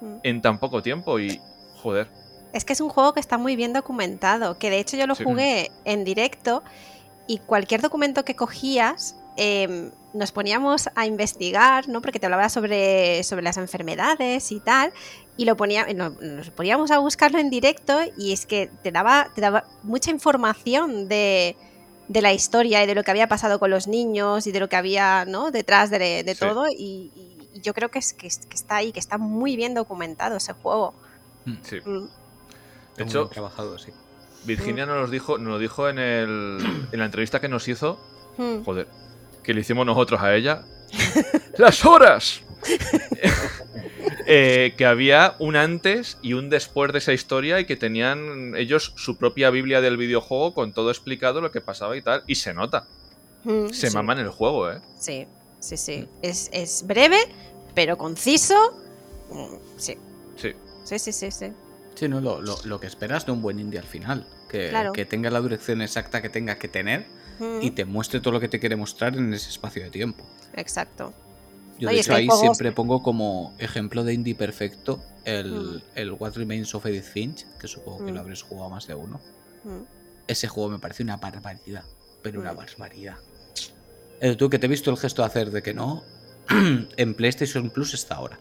Mm. 0.00 0.16
en 0.24 0.42
tan 0.42 0.58
poco 0.58 0.82
tiempo? 0.82 1.18
Y, 1.18 1.40
joder, 1.82 2.08
Es 2.52 2.64
que 2.64 2.72
es 2.74 2.80
un 2.80 2.88
juego 2.88 3.12
que 3.14 3.20
está 3.20 3.38
muy 3.38 3.54
bien 3.56 3.72
documentado, 3.72 4.58
que 4.58 4.68
de 4.70 4.78
hecho 4.78 4.96
yo 4.96 5.06
lo 5.06 5.14
jugué 5.14 5.70
en 5.84 6.04
directo 6.04 6.62
y 7.26 7.38
cualquier 7.38 7.82
documento 7.82 8.24
que 8.24 8.34
cogías 8.36 9.16
em, 9.36 9.90
nos 10.16 10.32
poníamos 10.32 10.88
a 10.94 11.06
investigar, 11.06 11.88
¿no? 11.88 12.00
Porque 12.02 12.18
te 12.18 12.26
hablaba 12.26 12.48
sobre, 12.48 13.22
sobre 13.22 13.42
las 13.42 13.56
enfermedades 13.56 14.50
y 14.52 14.60
tal, 14.60 14.92
y 15.36 15.44
lo 15.44 15.56
ponía, 15.56 15.86
no- 15.94 16.10
nos 16.20 16.50
poníamos 16.50 16.90
a 16.90 16.98
buscarlo 16.98 17.38
en 17.38 17.50
directo 17.50 17.98
y 18.16 18.32
es 18.32 18.46
que 18.46 18.70
te 18.82 18.90
daba, 18.90 19.30
te 19.34 19.40
daba 19.40 19.64
mucha 19.82 20.10
información 20.10 21.08
de, 21.08 21.56
de 22.08 22.22
la 22.22 22.32
historia 22.32 22.82
y 22.82 22.86
de 22.86 22.94
lo 22.94 23.02
que 23.04 23.10
había 23.10 23.28
pasado 23.28 23.58
con 23.58 23.70
los 23.70 23.86
niños 23.88 24.46
y 24.46 24.52
de 24.52 24.60
lo 24.60 24.68
que 24.68 24.76
había 24.76 25.24
¿no? 25.26 25.50
detrás 25.50 25.90
de, 25.90 26.22
de 26.24 26.34
Sí. 26.34 26.40
todo 26.40 26.68
y, 26.68 27.10
y- 27.14 27.32
y 27.54 27.60
yo 27.62 27.72
creo 27.72 27.90
que, 27.90 27.98
es, 27.98 28.12
que, 28.12 28.26
es- 28.26 28.44
que 28.46 28.54
está 28.56 28.76
ahí, 28.76 28.92
que 28.92 29.00
está 29.00 29.16
muy 29.18 29.56
bien 29.56 29.72
documentado 29.74 30.36
ese 30.36 30.52
juego. 30.52 30.94
sí. 31.62 31.80
Mm. 31.84 32.08
De 32.96 33.04
hecho, 33.04 33.28
trabajado, 33.28 33.78
sí. 33.78 33.92
Virginia 34.44 34.86
nos 34.86 34.96
lo 34.96 35.06
dijo, 35.08 35.38
nos 35.38 35.48
lo 35.52 35.58
dijo 35.58 35.88
en, 35.88 35.98
el, 35.98 36.58
en 36.92 36.98
la 36.98 37.04
entrevista 37.06 37.40
que 37.40 37.48
nos 37.48 37.66
hizo. 37.68 37.98
Mm. 38.38 38.62
Joder, 38.64 38.86
que 39.46 39.54
le 39.54 39.60
hicimos 39.62 39.86
nosotros 39.86 40.20
a 40.20 40.34
ella. 40.34 40.64
¡Las 41.56 41.84
horas! 41.86 42.42
Eh, 44.28 44.74
que 44.76 44.84
había 44.86 45.36
un 45.38 45.54
antes 45.54 46.18
y 46.20 46.32
un 46.32 46.50
después 46.50 46.90
de 46.92 46.98
esa 46.98 47.12
historia 47.12 47.60
y 47.60 47.64
que 47.64 47.76
tenían 47.76 48.54
ellos 48.56 48.92
su 48.96 49.16
propia 49.16 49.50
Biblia 49.50 49.80
del 49.80 49.96
videojuego 49.96 50.52
con 50.52 50.72
todo 50.72 50.90
explicado 50.90 51.40
lo 51.40 51.52
que 51.52 51.60
pasaba 51.60 51.96
y 51.96 52.02
tal. 52.02 52.24
Y 52.26 52.34
se 52.34 52.52
nota. 52.52 52.88
Mm, 53.44 53.68
Se 53.68 53.88
sí. 53.88 53.94
maman 53.96 54.18
el 54.18 54.30
juego, 54.30 54.68
¿eh? 54.72 54.80
Sí, 54.98 55.28
sí, 55.60 55.76
sí. 55.76 56.08
Es, 56.22 56.48
es 56.52 56.84
breve, 56.88 57.18
pero 57.74 57.96
conciso. 57.96 58.54
Mm, 59.30 59.54
Sí, 59.76 59.96
Sí. 60.36 60.54
sí, 60.84 60.98
sí, 60.98 61.12
sí. 61.12 61.30
sí. 61.30 61.52
Sí, 61.94 62.08
no, 62.08 62.20
lo, 62.20 62.40
lo- 62.42 62.58
lo 62.64 62.80
que 62.80 62.88
esperas 62.88 63.26
de 63.26 63.32
un 63.32 63.42
buen 63.42 63.60
indie 63.60 63.78
al 63.78 63.86
final. 63.86 64.26
Que, 64.50 64.70
Claro. 64.70 64.92
que 64.92 65.04
tenga 65.04 65.30
la 65.30 65.40
dirección 65.40 65.82
exacta 65.82 66.20
que 66.20 66.30
tenga 66.30 66.56
que 66.58 66.66
tener 66.66 67.06
Y 67.60 67.70
te 67.72 67.84
muestre 67.84 68.20
todo 68.20 68.32
lo 68.32 68.40
que 68.40 68.48
te 68.48 68.58
quiere 68.60 68.76
mostrar 68.76 69.16
en 69.16 69.32
ese 69.34 69.50
espacio 69.50 69.82
de 69.82 69.90
tiempo. 69.90 70.24
Exacto. 70.54 71.12
Yo 71.78 71.88
No, 71.88 71.92
de 71.94 72.00
hecho 72.00 72.14
ahí 72.14 72.26
juegos- 72.26 72.40
siempre 72.40 72.72
pongo 72.72 73.02
como 73.02 73.54
ejemplo 73.58 74.02
de 74.04 74.14
indie 74.14 74.34
perfecto 74.34 75.02
el, 75.24 75.52
Mm. 75.52 75.82
el 75.94 76.12
What 76.12 76.34
Remains 76.36 76.74
of 76.74 76.86
Edith 76.86 77.04
Finch, 77.04 77.46
que 77.60 77.68
supongo 77.68 78.06
que 78.06 78.12
lo 78.12 78.20
habréis 78.20 78.42
jugado 78.42 78.70
más 78.70 78.86
de 78.86 78.94
uno. 78.94 79.20
Mm. 79.64 79.82
Ese 80.26 80.48
juego 80.48 80.70
me 80.70 80.78
parece 80.78 81.02
una 81.02 81.18
barbaridad, 81.18 81.84
pero 82.22 82.40
una 82.40 82.52
barbaridad. 82.52 83.16
Eh, 84.20 84.34
tú 84.36 84.48
que 84.48 84.58
te 84.58 84.64
he 84.66 84.68
visto 84.70 84.90
el 84.90 84.96
gesto 84.96 85.20
de 85.22 85.26
hacer 85.28 85.50
de 85.50 85.62
que 85.62 85.74
no, 85.74 86.02
en 86.96 87.14
PlayStation 87.14 87.68
Plus 87.70 87.92
está 87.92 88.14
ahora. 88.14 88.38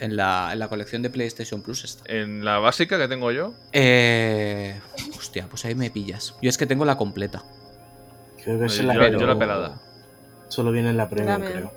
En 0.00 0.16
la, 0.16 0.50
en 0.52 0.58
la 0.60 0.68
colección 0.68 1.02
de 1.02 1.10
PlayStation 1.10 1.60
Plus 1.62 1.84
está. 1.84 2.04
En 2.12 2.44
la 2.44 2.58
básica 2.58 2.98
que 2.98 3.08
tengo 3.08 3.30
yo, 3.32 3.54
Eh, 3.72 4.80
hostia, 5.16 5.46
pues 5.48 5.64
ahí 5.64 5.74
me 5.74 5.90
pillas. 5.90 6.34
Yo 6.42 6.48
es 6.50 6.58
que 6.58 6.66
tengo 6.66 6.84
la 6.84 6.96
completa. 6.96 7.44
Creo 8.48 8.60
que 8.60 8.64
es 8.64 8.76
yo, 8.76 8.80
en 8.80 8.88
la 8.88 9.10
yo 9.10 9.26
la 9.26 9.38
pelada. 9.38 9.78
Solo 10.48 10.72
viene 10.72 10.88
en 10.88 10.96
la 10.96 11.10
premium, 11.10 11.32
Dame. 11.32 11.50
creo. 11.50 11.72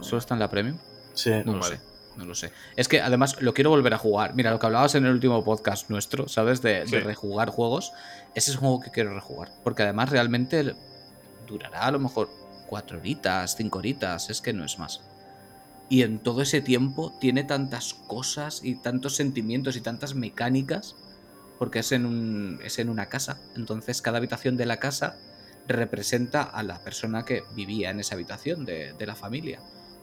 ¿Solo 0.00 0.18
está 0.18 0.34
en 0.34 0.40
la 0.40 0.50
Premium? 0.50 0.76
Sí. 1.14 1.30
No 1.44 1.54
lo 1.54 1.62
sé. 1.62 1.78
No 2.16 2.24
lo 2.24 2.34
sé. 2.34 2.50
Es 2.74 2.88
que 2.88 3.00
además 3.00 3.40
lo 3.40 3.54
quiero 3.54 3.70
volver 3.70 3.94
a 3.94 3.98
jugar. 3.98 4.34
Mira, 4.34 4.50
lo 4.50 4.58
que 4.58 4.66
hablabas 4.66 4.96
en 4.96 5.06
el 5.06 5.12
último 5.12 5.44
podcast 5.44 5.90
nuestro, 5.90 6.26
¿sabes? 6.26 6.60
De, 6.60 6.84
rejugar 6.86 7.50
juegos. 7.50 7.92
Ese 8.34 8.50
es 8.50 8.56
un 8.56 8.62
juego 8.62 8.80
que 8.80 8.90
quiero 8.90 9.14
rejugar. 9.14 9.52
Porque 9.62 9.84
además 9.84 10.10
realmente 10.10 10.74
durará 11.46 11.86
a 11.86 11.92
lo 11.92 12.00
mejor 12.00 12.30
cuatro 12.66 12.98
horitas, 12.98 13.54
cinco 13.54 13.78
horitas. 13.78 14.28
Es 14.28 14.40
que 14.40 14.52
no 14.52 14.64
es 14.64 14.80
más. 14.80 15.02
Y 15.88 16.02
en 16.02 16.18
todo 16.18 16.42
ese 16.42 16.62
tiempo 16.62 17.16
tiene 17.20 17.44
tantas 17.44 17.94
cosas 17.94 18.64
y 18.64 18.74
tantos 18.74 19.14
sentimientos 19.14 19.76
y 19.76 19.82
tantas 19.82 20.16
mecánicas. 20.16 20.96
Porque 21.60 21.78
es 21.78 21.92
en, 21.92 22.06
un, 22.06 22.58
es 22.64 22.80
en 22.80 22.88
una 22.88 23.06
casa. 23.06 23.38
Entonces 23.54 24.02
cada 24.02 24.18
habitación 24.18 24.56
de 24.56 24.66
la 24.66 24.78
casa 24.78 25.16
representa 25.68 26.42
a 26.42 26.62
la 26.62 26.82
persona 26.82 27.24
que 27.24 27.44
vivía 27.54 27.90
en 27.90 28.00
esa 28.00 28.14
habitación 28.14 28.64
de, 28.64 28.92
de 28.92 29.06
la 29.06 29.14
familia. 29.14 29.60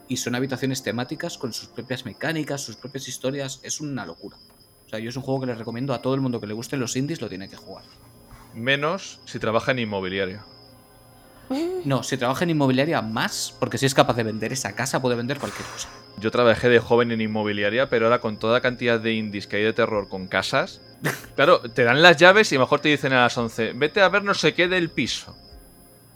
Y 0.08 0.18
son 0.18 0.36
habitaciones 0.36 0.82
temáticas 0.82 1.38
con 1.38 1.54
sus 1.54 1.70
propias 1.70 2.06
mecánicas, 2.06 2.62
sus 2.62 2.76
propias 2.76 3.08
historias. 3.08 3.60
Es 3.64 3.80
una 3.80 4.06
locura. 4.06 4.38
O 4.86 4.90
sea, 4.90 5.00
yo 5.00 5.10
es 5.10 5.16
un 5.16 5.22
juego 5.22 5.42
que 5.42 5.46
le 5.46 5.56
recomiendo 5.56 5.94
a 5.94 6.02
todo 6.02 6.16
el 6.16 6.22
mundo 6.22 6.42
que 6.42 6.48
le 6.48 6.54
gusten 6.56 6.80
los 6.80 6.96
indies, 6.96 7.22
lo 7.22 7.30
tiene 7.30 7.48
que 7.48 7.56
jugar. 7.56 7.84
Menos 8.56 9.20
si 9.26 9.38
trabaja 9.38 9.72
en 9.72 9.80
inmobiliario. 9.80 10.44
No, 11.86 12.04
si 12.04 12.18
trabaja 12.18 12.44
en 12.44 12.52
inmobiliaria, 12.52 13.02
más, 13.02 13.56
porque 13.60 13.78
si 13.78 13.86
es 13.86 13.94
capaz 13.94 14.16
de 14.16 14.24
vender 14.24 14.54
esa 14.54 14.76
casa, 14.76 15.02
puede 15.02 15.16
vender 15.16 15.40
cualquier 15.40 15.68
cosa. 15.68 15.90
Yo 16.20 16.30
trabajé 16.32 16.70
de 16.70 16.80
joven 16.80 17.12
en 17.12 17.22
inmobiliaria, 17.22 17.90
pero 17.90 18.06
ahora 18.06 18.20
con 18.20 18.38
toda 18.38 18.62
cantidad 18.62 19.00
de 19.00 19.14
indies 19.14 19.48
que 19.48 19.58
hay 19.58 19.64
de 19.64 19.74
terror 19.74 20.10
con 20.10 20.28
casas. 20.28 20.82
Claro, 21.36 21.62
te 21.62 21.86
dan 21.86 22.02
las 22.02 22.18
llaves 22.18 22.52
y 22.52 22.56
a 22.56 22.60
lo 22.60 22.66
mejor 22.66 22.82
te 22.82 22.90
dicen 22.90 23.14
a 23.14 23.22
las 23.22 23.38
11, 23.38 23.72
vete 23.74 24.02
a 24.02 24.10
ver 24.10 24.26
no 24.26 24.34
sé 24.34 24.54
qué 24.54 24.68
del 24.68 24.90
piso. 24.90 25.38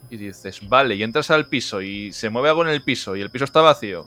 Y 0.09 0.17
dices, 0.17 0.67
vale, 0.67 0.95
y 0.95 1.03
entras 1.03 1.31
al 1.31 1.47
piso 1.47 1.81
y 1.81 2.11
se 2.11 2.29
mueve 2.29 2.49
algo 2.49 2.63
en 2.63 2.69
el 2.69 2.83
piso 2.83 3.15
y 3.15 3.21
el 3.21 3.31
piso 3.31 3.45
está 3.45 3.61
vacío. 3.61 4.05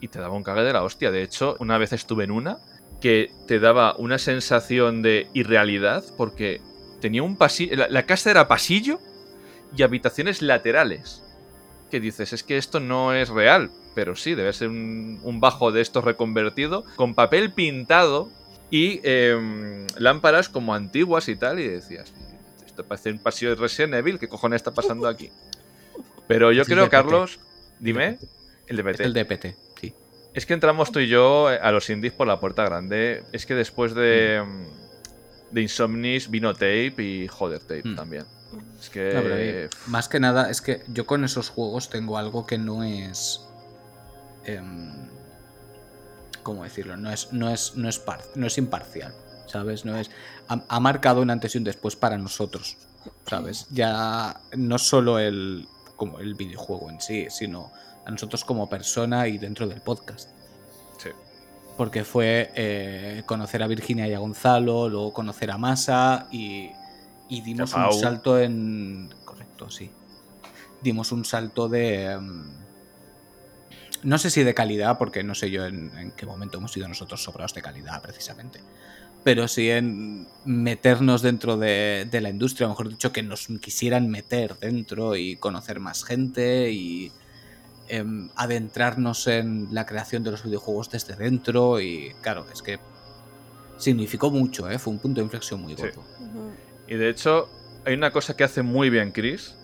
Y 0.00 0.08
te 0.08 0.18
daba 0.18 0.34
un 0.34 0.42
cague 0.42 0.62
de 0.62 0.72
la 0.72 0.82
hostia. 0.82 1.10
De 1.10 1.22
hecho, 1.22 1.56
una 1.60 1.78
vez 1.78 1.92
estuve 1.92 2.24
en 2.24 2.30
una 2.30 2.58
que 3.00 3.30
te 3.46 3.60
daba 3.60 3.94
una 3.96 4.18
sensación 4.18 5.02
de 5.02 5.28
irrealidad 5.32 6.04
porque 6.16 6.60
tenía 7.00 7.22
un 7.22 7.36
pasillo. 7.36 7.86
La, 7.88 8.06
casa 8.06 8.30
era 8.30 8.48
pasillo 8.48 8.98
y 9.76 9.82
habitaciones 9.82 10.42
laterales. 10.42 11.22
Que 11.90 12.00
dices, 12.00 12.32
es 12.32 12.42
que 12.42 12.56
esto 12.56 12.80
no 12.80 13.14
es 13.14 13.28
real. 13.28 13.70
Pero 13.94 14.16
sí, 14.16 14.34
debe 14.34 14.52
ser 14.52 14.68
un, 14.68 15.20
un 15.22 15.40
bajo 15.40 15.70
de 15.70 15.80
estos 15.80 16.02
reconvertido 16.02 16.84
con 16.96 17.14
papel 17.14 17.52
pintado 17.52 18.30
y 18.70 19.00
em, 19.04 19.86
lámparas 19.98 20.48
como 20.48 20.74
antiguas 20.74 21.28
y 21.28 21.36
tal. 21.36 21.60
Y 21.60 21.68
decías, 21.68 22.12
esto 22.74 22.84
parece 22.86 23.10
un 23.12 23.18
pasillo 23.20 23.50
de 23.50 23.56
Resident 23.56 23.94
Evil. 23.94 24.18
¿Qué 24.18 24.28
cojones 24.28 24.56
está 24.58 24.72
pasando 24.72 25.06
aquí? 25.06 25.30
Pero 26.28 26.52
yo 26.52 26.62
Es 26.62 26.68
creo. 26.68 26.88
Carlos, 26.90 27.38
dime. 27.78 28.18
El 28.66 28.76
DPT. 28.78 29.00
el 29.00 29.12
DPT, 29.14 29.46
sí. 29.80 29.94
Es 30.32 30.46
que 30.46 30.54
entramos 30.54 30.90
tú 30.90 30.98
y 31.00 31.06
yo 31.06 31.46
a 31.48 31.70
los 31.70 31.88
indies 31.90 32.12
por 32.12 32.26
la 32.26 32.40
puerta 32.40 32.64
grande. 32.64 33.22
Es 33.32 33.46
que 33.46 33.54
después 33.54 33.94
de, 33.94 34.42
mm, 34.44 35.54
de 35.54 35.62
Insomnis 35.62 36.30
vino 36.30 36.52
Tape 36.54 36.94
y 36.98 37.28
Joder 37.28 37.60
Tape 37.60 37.82
Mm. 37.84 37.94
también. 37.96 38.24
Es 38.80 38.86
No, 38.88 38.92
que. 38.92 39.10
pero, 39.12 39.36
eh, 39.36 39.68
más 39.86 40.08
que 40.08 40.18
nada, 40.18 40.50
es 40.50 40.60
que 40.60 40.82
yo 40.88 41.06
con 41.06 41.24
esos 41.24 41.50
juegos 41.50 41.90
tengo 41.90 42.18
algo 42.18 42.46
que 42.46 42.58
no 42.58 42.82
es. 42.84 43.40
em, 44.46 45.08
¿Cómo 46.42 46.64
decirlo? 46.64 46.96
No 46.96 47.10
es, 47.10 47.32
no 47.32 47.50
es, 47.50 47.74
no 47.76 47.88
es, 47.88 47.98
par- 47.98 48.24
no 48.34 48.46
es 48.46 48.58
imparcial. 48.58 49.14
¿Sabes? 49.46 49.84
No 49.84 49.96
es. 49.96 50.10
Ha, 50.48 50.62
ha 50.68 50.80
marcado 50.80 51.20
un 51.20 51.30
antes 51.30 51.54
y 51.54 51.58
un 51.58 51.64
después 51.64 51.96
para 51.96 52.18
nosotros. 52.18 52.76
¿Sabes? 53.26 53.66
Ya 53.70 54.40
no 54.56 54.78
solo 54.78 55.18
el. 55.18 55.68
como 55.96 56.18
el 56.18 56.34
videojuego 56.34 56.90
en 56.90 57.00
sí, 57.00 57.26
sino 57.30 57.70
a 58.04 58.10
nosotros 58.10 58.44
como 58.44 58.68
persona 58.68 59.28
y 59.28 59.38
dentro 59.38 59.66
del 59.66 59.80
podcast. 59.80 60.30
Sí. 60.98 61.10
Porque 61.76 62.04
fue 62.04 62.52
eh, 62.54 63.22
conocer 63.26 63.62
a 63.62 63.66
Virginia 63.66 64.06
y 64.06 64.12
a 64.12 64.18
Gonzalo, 64.18 64.88
luego 64.88 65.12
conocer 65.12 65.50
a 65.50 65.58
Masa 65.58 66.28
y, 66.30 66.70
y 67.28 67.40
dimos 67.40 67.74
un 67.74 67.92
salto 67.92 68.38
en. 68.38 69.12
Correcto, 69.24 69.70
sí. 69.70 69.90
Dimos 70.82 71.12
un 71.12 71.24
salto 71.24 71.68
de. 71.68 72.12
em, 72.12 72.64
no 74.02 74.18
sé 74.18 74.28
si 74.28 74.44
de 74.44 74.54
calidad, 74.54 74.98
porque 74.98 75.24
no 75.24 75.34
sé 75.34 75.50
yo 75.50 75.64
en, 75.64 75.96
en 75.96 76.10
qué 76.12 76.26
momento 76.26 76.58
hemos 76.58 76.72
sido 76.72 76.86
nosotros 76.86 77.22
sobrados 77.22 77.54
de 77.54 77.62
calidad, 77.62 78.02
precisamente. 78.02 78.60
Pero 79.24 79.48
sí 79.48 79.70
en 79.70 80.28
meternos 80.44 81.22
dentro 81.22 81.56
de, 81.56 82.06
de 82.10 82.20
la 82.20 82.28
industria, 82.28 82.66
o 82.66 82.70
mejor 82.70 82.90
dicho, 82.90 83.10
que 83.10 83.22
nos 83.22 83.46
quisieran 83.60 84.08
meter 84.10 84.58
dentro 84.58 85.16
y 85.16 85.36
conocer 85.36 85.80
más 85.80 86.04
gente 86.04 86.70
y 86.70 87.10
em, 87.88 88.28
adentrarnos 88.36 89.26
en 89.26 89.68
la 89.72 89.86
creación 89.86 90.22
de 90.24 90.30
los 90.32 90.44
videojuegos 90.44 90.90
desde 90.90 91.16
dentro. 91.16 91.80
Y 91.80 92.14
claro, 92.20 92.46
es 92.52 92.60
que 92.62 92.78
significó 93.78 94.30
mucho, 94.30 94.70
¿eh? 94.70 94.78
fue 94.78 94.92
un 94.92 94.98
punto 94.98 95.20
de 95.20 95.24
inflexión 95.24 95.62
muy 95.62 95.74
Sí. 95.74 95.82
gordo. 95.82 96.04
Y 96.86 96.94
de 96.96 97.08
hecho, 97.08 97.48
hay 97.86 97.94
una 97.94 98.10
cosa 98.10 98.36
que 98.36 98.44
hace 98.44 98.62
muy 98.62 98.90
bien 98.90 99.10
Chris. 99.10 99.56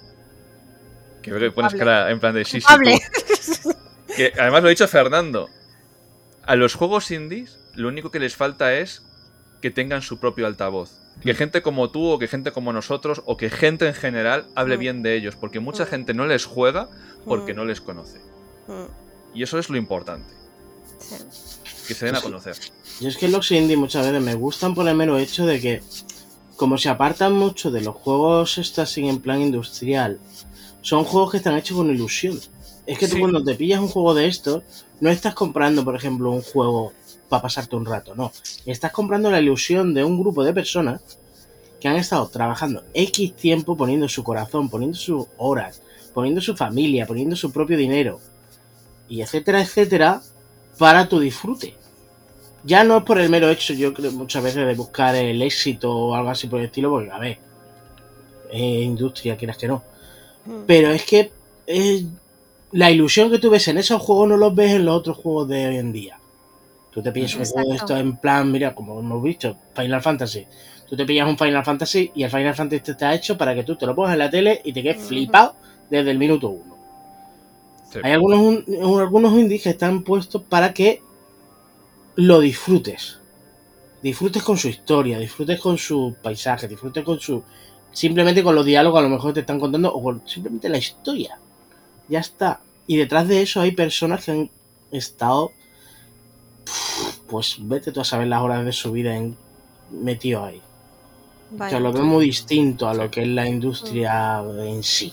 Que 1.22 1.32
veo 1.32 1.40
que 1.40 1.50
pones 1.50 1.74
cara 1.74 2.10
en 2.10 2.18
plan 2.18 2.34
de 2.34 2.46
sí, 2.46 2.62
sí. 2.62 3.68
Que 4.16 4.32
además 4.38 4.62
lo 4.62 4.68
ha 4.68 4.70
dicho 4.70 4.88
Fernando. 4.88 5.50
A 6.44 6.56
los 6.56 6.74
juegos 6.74 7.10
indies, 7.10 7.58
lo 7.74 7.88
único 7.88 8.10
que 8.10 8.18
les 8.18 8.34
falta 8.34 8.72
es 8.74 9.02
que 9.60 9.70
tengan 9.70 10.02
su 10.02 10.18
propio 10.18 10.46
altavoz. 10.46 10.90
Que 11.22 11.34
gente 11.34 11.60
como 11.62 11.90
tú 11.90 12.06
o 12.06 12.18
que 12.18 12.28
gente 12.28 12.50
como 12.52 12.72
nosotros 12.72 13.22
o 13.26 13.36
que 13.36 13.50
gente 13.50 13.86
en 13.86 13.94
general 13.94 14.46
hable 14.54 14.76
Mm. 14.76 14.80
bien 14.80 15.02
de 15.02 15.16
ellos. 15.16 15.36
Porque 15.36 15.60
mucha 15.60 15.84
Mm. 15.84 15.88
gente 15.88 16.14
no 16.14 16.26
les 16.26 16.44
juega 16.46 16.88
porque 17.26 17.52
Mm. 17.52 17.56
no 17.56 17.64
les 17.66 17.80
conoce. 17.80 18.18
Mm, 18.68 18.84
Y 19.34 19.42
eso 19.44 19.58
es 19.58 19.68
lo 19.70 19.76
importante. 19.76 20.32
sí. 20.98 21.16
Que 21.88 21.94
se 21.94 22.06
den 22.06 22.16
a 22.16 22.20
conocer. 22.20 22.56
Y 23.00 23.06
es 23.06 23.16
que 23.16 23.28
los 23.28 23.50
indie 23.52 23.76
muchas 23.76 24.06
veces 24.06 24.22
me 24.22 24.34
gustan 24.34 24.74
por 24.74 24.86
el 24.88 24.94
mero 24.94 25.18
hecho 25.18 25.44
de 25.46 25.60
que, 25.60 25.82
como 26.56 26.78
se 26.78 26.88
apartan 26.88 27.32
mucho 27.32 27.70
de 27.70 27.80
los 27.80 27.94
juegos 27.96 28.58
estos 28.58 28.78
así 28.90 29.08
en 29.08 29.20
plan 29.20 29.40
industrial, 29.40 30.18
son 30.82 31.04
juegos 31.04 31.32
que 31.32 31.36
están 31.38 31.56
hechos 31.56 31.76
con 31.76 31.90
ilusión. 31.90 32.38
Es 32.86 32.98
que 32.98 33.06
tú 33.08 33.14
Sí. 33.14 33.20
cuando 33.20 33.42
te 33.44 33.54
pillas 33.54 33.80
un 33.80 33.88
juego 33.88 34.14
de 34.14 34.26
estos, 34.26 34.62
no 35.00 35.10
estás 35.10 35.34
comprando, 35.34 35.84
por 35.84 35.94
ejemplo, 35.96 36.30
un 36.30 36.42
juego 36.42 36.92
para 37.30 37.42
pasarte 37.42 37.76
un 37.76 37.86
rato, 37.86 38.14
no. 38.14 38.32
Estás 38.66 38.92
comprando 38.92 39.30
la 39.30 39.40
ilusión 39.40 39.94
de 39.94 40.04
un 40.04 40.20
grupo 40.20 40.44
de 40.44 40.52
personas 40.52 41.00
que 41.80 41.88
han 41.88 41.96
estado 41.96 42.28
trabajando 42.28 42.84
X 42.92 43.34
tiempo 43.34 43.76
poniendo 43.76 44.06
su 44.08 44.22
corazón, 44.22 44.68
poniendo 44.68 44.98
sus 44.98 45.26
horas, 45.38 45.80
poniendo 46.12 46.42
su 46.42 46.54
familia, 46.54 47.06
poniendo 47.06 47.36
su 47.36 47.50
propio 47.50 47.78
dinero, 47.78 48.20
y 49.08 49.22
etcétera, 49.22 49.62
etcétera, 49.62 50.20
para 50.76 51.08
tu 51.08 51.18
disfrute. 51.18 51.74
Ya 52.64 52.84
no 52.84 52.98
es 52.98 53.04
por 53.04 53.18
el 53.18 53.30
mero 53.30 53.48
hecho, 53.48 53.72
yo 53.72 53.94
creo, 53.94 54.12
muchas 54.12 54.42
veces 54.42 54.66
de 54.66 54.74
buscar 54.74 55.14
el 55.14 55.40
éxito 55.40 55.90
o 55.90 56.14
algo 56.14 56.28
así 56.28 56.46
por 56.46 56.60
el 56.60 56.66
estilo, 56.66 56.90
porque, 56.90 57.10
a 57.10 57.18
ver, 57.18 57.38
industria, 58.52 59.36
quieras 59.36 59.56
que 59.56 59.68
no. 59.68 59.82
Mm, 60.44 60.62
Pero 60.66 60.90
es 60.90 61.04
que 61.04 61.32
eh, 61.66 62.04
la 62.72 62.90
ilusión 62.90 63.30
que 63.30 63.38
tú 63.38 63.50
ves 63.50 63.66
en 63.68 63.78
esos 63.78 64.02
juegos 64.02 64.28
no 64.28 64.36
los 64.36 64.54
ves 64.54 64.72
en 64.72 64.84
los 64.84 64.96
otros 64.96 65.16
juegos 65.16 65.48
de 65.48 65.68
hoy 65.68 65.76
en 65.78 65.92
día. 65.92 66.19
Tú 66.90 67.02
te 67.02 67.12
pillas 67.12 67.34
un 67.36 67.44
juego 67.44 67.68
de 67.70 67.74
Exacto. 67.74 67.94
esto 67.94 68.00
en 68.00 68.16
plan, 68.16 68.50
mira, 68.50 68.74
como 68.74 68.98
hemos 68.98 69.22
visto, 69.22 69.56
Final 69.74 70.02
Fantasy. 70.02 70.46
Tú 70.88 70.96
te 70.96 71.04
pillas 71.06 71.28
un 71.28 71.38
Final 71.38 71.64
Fantasy 71.64 72.10
y 72.14 72.24
el 72.24 72.30
Final 72.30 72.54
Fantasy 72.54 72.90
está 72.90 73.14
hecho 73.14 73.38
para 73.38 73.54
que 73.54 73.62
tú 73.62 73.76
te 73.76 73.86
lo 73.86 73.94
pongas 73.94 74.14
en 74.14 74.18
la 74.18 74.30
tele 74.30 74.60
y 74.64 74.72
te 74.72 74.82
quedes 74.82 75.00
flipado 75.02 75.54
desde 75.88 76.10
el 76.10 76.18
minuto 76.18 76.48
uno. 76.48 76.76
Sí. 77.92 78.00
Hay 78.02 78.12
algunos, 78.12 78.38
un- 78.40 79.00
algunos 79.00 79.32
indies 79.38 79.62
que 79.62 79.70
están 79.70 80.02
puestos 80.02 80.42
para 80.42 80.72
que 80.74 81.00
lo 82.16 82.40
disfrutes. 82.40 83.18
Disfrutes 84.02 84.42
con 84.42 84.56
su 84.56 84.68
historia, 84.68 85.18
disfrutes 85.18 85.60
con 85.60 85.76
su 85.78 86.16
paisaje, 86.22 86.66
disfrutes 86.68 87.04
con 87.04 87.20
su. 87.20 87.42
Simplemente 87.92 88.42
con 88.42 88.54
los 88.54 88.64
diálogos 88.64 88.98
a 89.00 89.02
lo 89.02 89.08
mejor 89.08 89.32
te 89.32 89.40
están 89.40 89.58
contando 89.60 89.92
o 89.92 90.02
con 90.02 90.22
simplemente 90.26 90.68
la 90.68 90.78
historia. 90.78 91.38
Ya 92.08 92.20
está. 92.20 92.60
Y 92.86 92.96
detrás 92.96 93.28
de 93.28 93.42
eso 93.42 93.60
hay 93.60 93.72
personas 93.72 94.24
que 94.24 94.30
han 94.32 94.50
estado. 94.90 95.52
Pues 97.28 97.56
vete 97.60 97.92
tú 97.92 98.00
a 98.00 98.04
saber 98.04 98.26
las 98.26 98.42
horas 98.42 98.64
de 98.64 98.72
su 98.72 98.92
vida 98.92 99.16
en, 99.16 99.36
metido 99.90 100.44
ahí. 100.44 100.60
vaya. 101.52 101.76
Que 101.76 101.82
lo 101.82 101.92
veo 101.92 102.04
muy 102.04 102.24
distinto 102.26 102.88
a 102.88 102.94
lo 102.94 103.10
que 103.10 103.22
es 103.22 103.28
la 103.28 103.46
industria 103.48 104.40
en 104.40 104.82
sí. 104.82 105.12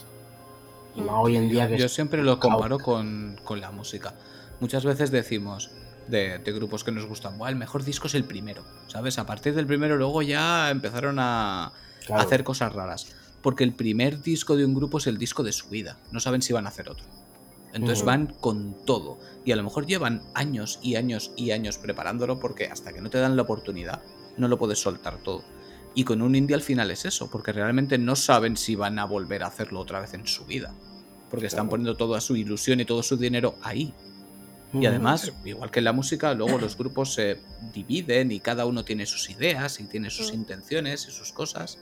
Y 0.95 1.01
más 1.01 1.15
hoy 1.19 1.35
en 1.37 1.47
día 1.49 1.67
que 1.67 1.77
Yo 1.77 1.87
siempre 1.89 2.23
lo 2.23 2.39
comparo 2.39 2.79
con, 2.79 3.39
con 3.43 3.61
la 3.61 3.71
música. 3.71 4.13
Muchas 4.59 4.83
veces 4.83 5.11
decimos 5.11 5.69
de, 6.07 6.39
de 6.39 6.51
grupos 6.53 6.83
que 6.83 6.91
nos 6.91 7.05
gustan, 7.05 7.37
"Buah, 7.37 7.49
el 7.49 7.55
mejor 7.55 7.83
disco 7.83 8.07
es 8.07 8.15
el 8.15 8.23
primero, 8.23 8.63
¿sabes? 8.87 9.19
A 9.19 9.25
partir 9.27 9.53
del 9.53 9.67
primero 9.67 9.95
luego 9.97 10.21
ya 10.23 10.69
empezaron 10.71 11.17
a, 11.19 11.71
Claro. 12.05 12.21
a 12.21 12.25
hacer 12.25 12.43
cosas 12.43 12.73
raras. 12.73 13.07
Porque 13.41 13.63
el 13.63 13.73
primer 13.73 14.21
disco 14.23 14.55
de 14.55 14.65
un 14.65 14.73
grupo 14.73 14.97
es 14.97 15.05
el 15.07 15.17
disco 15.19 15.43
de 15.43 15.51
su 15.51 15.67
vida. 15.69 15.97
No 16.11 16.19
saben 16.19 16.41
si 16.41 16.53
van 16.53 16.65
a 16.65 16.69
hacer 16.69 16.89
otro. 16.89 17.05
Entonces 17.77 18.03
van 18.05 18.27
con 18.39 18.75
todo. 18.85 19.17
Y 19.45 19.51
a 19.51 19.55
lo 19.55 19.63
mejor 19.63 19.85
llevan 19.85 20.21
años 20.33 20.79
y 20.81 20.95
años 20.95 21.31
y 21.35 21.51
años 21.51 21.77
preparándolo 21.77 22.39
porque 22.39 22.65
hasta 22.65 22.91
que 22.93 23.01
no 23.01 23.09
te 23.09 23.17
dan 23.19 23.35
la 23.35 23.43
oportunidad 23.43 24.01
no 24.37 24.47
lo 24.47 24.57
puedes 24.57 24.79
soltar 24.79 25.17
todo. 25.23 25.43
Y 25.95 26.03
con 26.03 26.21
un 26.21 26.35
indie 26.35 26.53
al 26.55 26.61
final 26.61 26.91
es 26.91 27.05
eso, 27.05 27.29
porque 27.31 27.51
realmente 27.51 27.97
no 27.97 28.15
saben 28.15 28.55
si 28.57 28.75
van 28.75 28.99
a 28.99 29.05
volver 29.05 29.43
a 29.43 29.47
hacerlo 29.47 29.79
otra 29.79 29.99
vez 29.99 30.13
en 30.13 30.27
su 30.27 30.45
vida. 30.45 30.73
Porque 31.31 31.47
están 31.47 31.65
Claro. 31.65 31.69
poniendo 31.71 31.97
toda 31.97 32.21
su 32.21 32.35
ilusión 32.35 32.79
y 32.79 32.85
todo 32.85 33.01
su 33.01 33.17
dinero 33.17 33.55
ahí. 33.63 33.93
Y 34.73 34.85
además, 34.85 35.31
igual 35.45 35.71
que 35.71 35.79
en 35.79 35.85
la 35.85 35.93
música, 35.93 36.33
luego 36.33 36.59
los 36.59 36.77
grupos 36.77 37.13
se 37.13 37.39
dividen 37.73 38.31
y 38.31 38.39
cada 38.41 38.65
uno 38.65 38.83
tiene 38.85 39.05
sus 39.05 39.29
ideas 39.29 39.79
y 39.79 39.85
tiene 39.85 40.09
sus 40.09 40.33
intenciones 40.33 41.07
y 41.07 41.11
sus 41.11 41.31
cosas. 41.31 41.79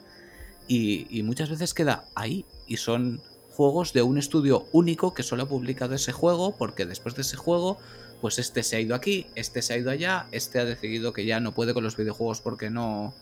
Y, 0.67 1.07
y 1.09 1.23
muchas 1.23 1.49
veces 1.49 1.73
queda 1.73 2.05
ahí. 2.15 2.45
Y 2.67 2.77
son 2.77 3.21
juegos 3.55 3.93
de 3.93 4.01
un 4.01 4.17
estudio 4.17 4.67
único 4.71 5.13
que 5.13 5.23
solo 5.23 5.43
ha 5.43 5.47
publicado 5.47 5.95
ese 5.95 6.11
juego 6.11 6.55
porque 6.57 6.85
después 6.85 7.15
de 7.15 7.21
ese 7.21 7.37
juego, 7.37 7.77
pues 8.21 8.37
este 8.39 8.63
se 8.63 8.75
ha 8.75 8.79
ido 8.79 8.95
aquí, 8.95 9.27
este 9.35 9.61
se 9.61 9.73
ha 9.73 9.77
ido 9.77 9.91
allá, 9.91 10.27
este 10.31 10.59
ha 10.59 10.65
decidido 10.65 11.13
que 11.13 11.25
ya 11.25 11.39
no 11.39 11.53
puede 11.53 11.73
con 11.73 11.83
los 11.83 11.95
videojuegos 11.97 12.41
porque 12.41 12.69
no 12.69 13.13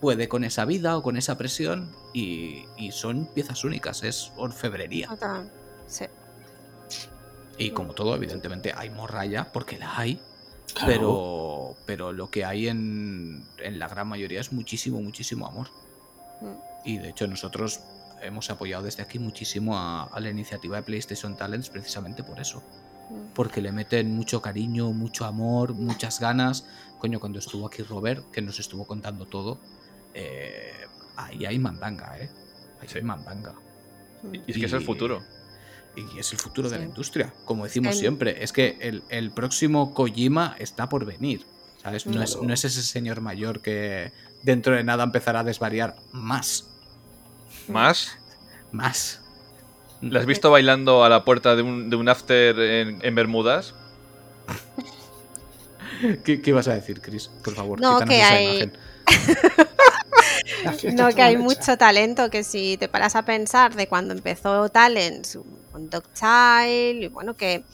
puede 0.00 0.28
con 0.28 0.44
esa 0.44 0.64
vida 0.64 0.96
o 0.96 1.02
con 1.02 1.16
esa 1.16 1.36
presión. 1.36 1.90
Y, 2.14 2.64
y 2.76 2.92
son 2.92 3.26
piezas 3.34 3.64
únicas, 3.64 4.02
es 4.04 4.32
orfebrería. 4.36 5.08
Total. 5.08 5.50
Sí. 5.86 6.06
Y 7.58 7.70
como 7.70 7.92
todo, 7.92 8.14
evidentemente 8.14 8.72
hay 8.74 8.88
morralla, 8.90 9.52
porque 9.52 9.78
la 9.78 9.98
hay, 9.98 10.20
Claro. 10.74 10.86
pero, 10.86 11.76
pero 11.86 12.12
lo 12.12 12.30
que 12.30 12.44
hay 12.44 12.68
en, 12.68 13.44
en 13.58 13.78
la 13.78 13.88
gran 13.88 14.06
mayoría 14.06 14.40
es 14.40 14.52
muchísimo, 14.52 15.00
muchísimo 15.02 15.46
amor. 15.46 15.68
Mm. 16.40 16.54
Y 16.84 16.98
de 16.98 17.08
hecho 17.08 17.26
nosotros 17.26 17.80
hemos 18.22 18.50
apoyado 18.50 18.84
desde 18.84 19.02
aquí 19.02 19.18
muchísimo 19.18 19.76
a, 19.78 20.04
a 20.04 20.20
la 20.20 20.30
iniciativa 20.30 20.76
de 20.76 20.82
PlayStation 20.82 21.36
Talents 21.36 21.68
precisamente 21.70 22.22
por 22.22 22.40
eso. 22.40 22.62
Mm. 23.10 23.32
Porque 23.34 23.60
le 23.60 23.72
meten 23.72 24.14
mucho 24.14 24.40
cariño, 24.42 24.92
mucho 24.92 25.24
amor, 25.24 25.74
muchas 25.74 26.20
ganas. 26.20 26.66
Coño, 26.98 27.20
cuando 27.20 27.38
estuvo 27.38 27.66
aquí 27.66 27.82
Robert, 27.82 28.30
que 28.30 28.42
nos 28.42 28.58
estuvo 28.58 28.86
contando 28.86 29.26
todo, 29.26 29.58
eh, 30.14 30.72
ahí 31.16 31.44
hay 31.46 31.58
mandanga, 31.58 32.18
¿eh? 32.18 32.28
Ahí 32.80 32.88
Sí. 32.88 32.98
hay 32.98 33.04
mandanga. 33.04 33.52
Mm. 34.22 34.34
Y 34.34 34.50
es 34.52 34.58
que 34.58 34.66
es 34.66 34.72
el 34.72 34.82
futuro. 34.84 35.22
Y 35.96 36.18
es 36.18 36.32
el 36.32 36.38
futuro 36.38 36.68
de 36.68 36.78
la 36.78 36.84
industria, 36.84 37.32
como 37.44 37.64
decimos 37.64 37.94
El- 37.94 37.98
siempre. 38.00 38.42
Es 38.44 38.52
que 38.52 38.76
el, 38.80 39.02
el 39.08 39.30
próximo 39.32 39.94
Kojima 39.94 40.54
está 40.58 40.88
por 40.88 41.04
venir. 41.04 41.44
¿Sabes? 41.82 42.06
No, 42.06 42.20
es, 42.22 42.32
Claro. 42.32 42.46
no 42.48 42.54
es 42.54 42.64
ese 42.64 42.82
señor 42.82 43.20
mayor 43.20 43.60
que 43.62 44.12
dentro 44.42 44.74
de 44.74 44.82
nada 44.84 45.04
empezará 45.04 45.40
a 45.40 45.44
desvariar 45.44 45.96
más. 46.12 46.66
Más. 47.68 48.18
Más. 48.72 49.20
¿La 50.00 50.20
has 50.20 50.26
visto 50.26 50.50
bailando 50.50 51.04
a 51.04 51.08
la 51.08 51.24
puerta 51.24 51.56
de 51.56 51.62
un, 51.62 51.90
de 51.90 51.96
un 51.96 52.08
after 52.08 52.58
en, 52.58 52.98
en 53.02 53.14
Bermudas? 53.14 53.74
¿Qué, 56.24 56.40
qué 56.40 56.50
ibas 56.50 56.68
a 56.68 56.74
decir, 56.74 57.00
Chris? 57.00 57.28
Por 57.42 57.54
favor, 57.54 57.80
No, 57.80 57.98
quítanos 58.00 58.08
que 58.14 58.20
esa 58.20 58.32
hay- 58.34 58.56
imagen. 58.62 58.72
No, 60.96 61.08
que 61.14 61.22
hay 61.22 61.36
mucho 61.36 61.76
talento, 61.76 62.30
que 62.30 62.42
si 62.42 62.76
te 62.78 62.88
paras 62.88 63.14
a 63.16 63.22
pensar 63.22 63.74
de 63.74 63.86
cuando 63.86 64.12
empezó 64.14 64.68
Talents 64.68 65.38
con 65.72 65.88
Dogchild, 65.90 67.02
y 67.04 67.08
bueno, 67.08 67.34
que, 67.34 67.64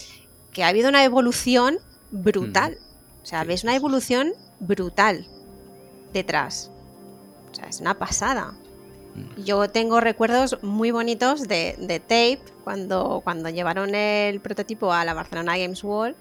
que 0.53 0.65
ha 0.65 0.69
habido 0.69 0.89
una 0.89 1.05
evolución 1.05 1.79
brutal. 2.11 2.79
O 3.23 3.27
sea, 3.27 3.43
Sí, 3.43 3.49
ves 3.49 3.65
una 3.65 3.75
evolución 3.75 4.33
brutal 4.61 5.27
detrás. 6.13 6.71
O 7.51 7.55
sea, 7.55 7.69
es 7.69 7.81
una 7.81 7.95
pasada. 7.99 8.55
Mm. 9.15 9.43
Yo 9.43 9.69
tengo 9.69 10.01
recuerdos 10.01 10.63
muy 10.63 10.91
bonitos 10.91 11.47
de, 11.49 11.77
de 11.79 12.01
Tape 12.01 12.41
cuando, 12.65 13.21
cuando 13.25 13.49
llevaron 13.49 13.95
el 13.95 14.41
prototipo 14.41 14.93
a 14.93 15.05
la 15.05 15.15
Barcelona 15.15 15.57
Games 15.57 15.85
World, 15.85 16.17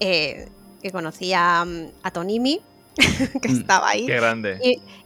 eh, 0.00 0.48
que 0.82 0.90
conocí 0.90 1.32
a, 1.32 1.64
a 2.02 2.10
Tonimi, 2.10 2.60
que 3.42 3.48
Mm. 3.48 3.56
estaba 3.60 3.88
ahí. 3.90 4.06
Qué 4.06 4.16
grande. 4.16 4.58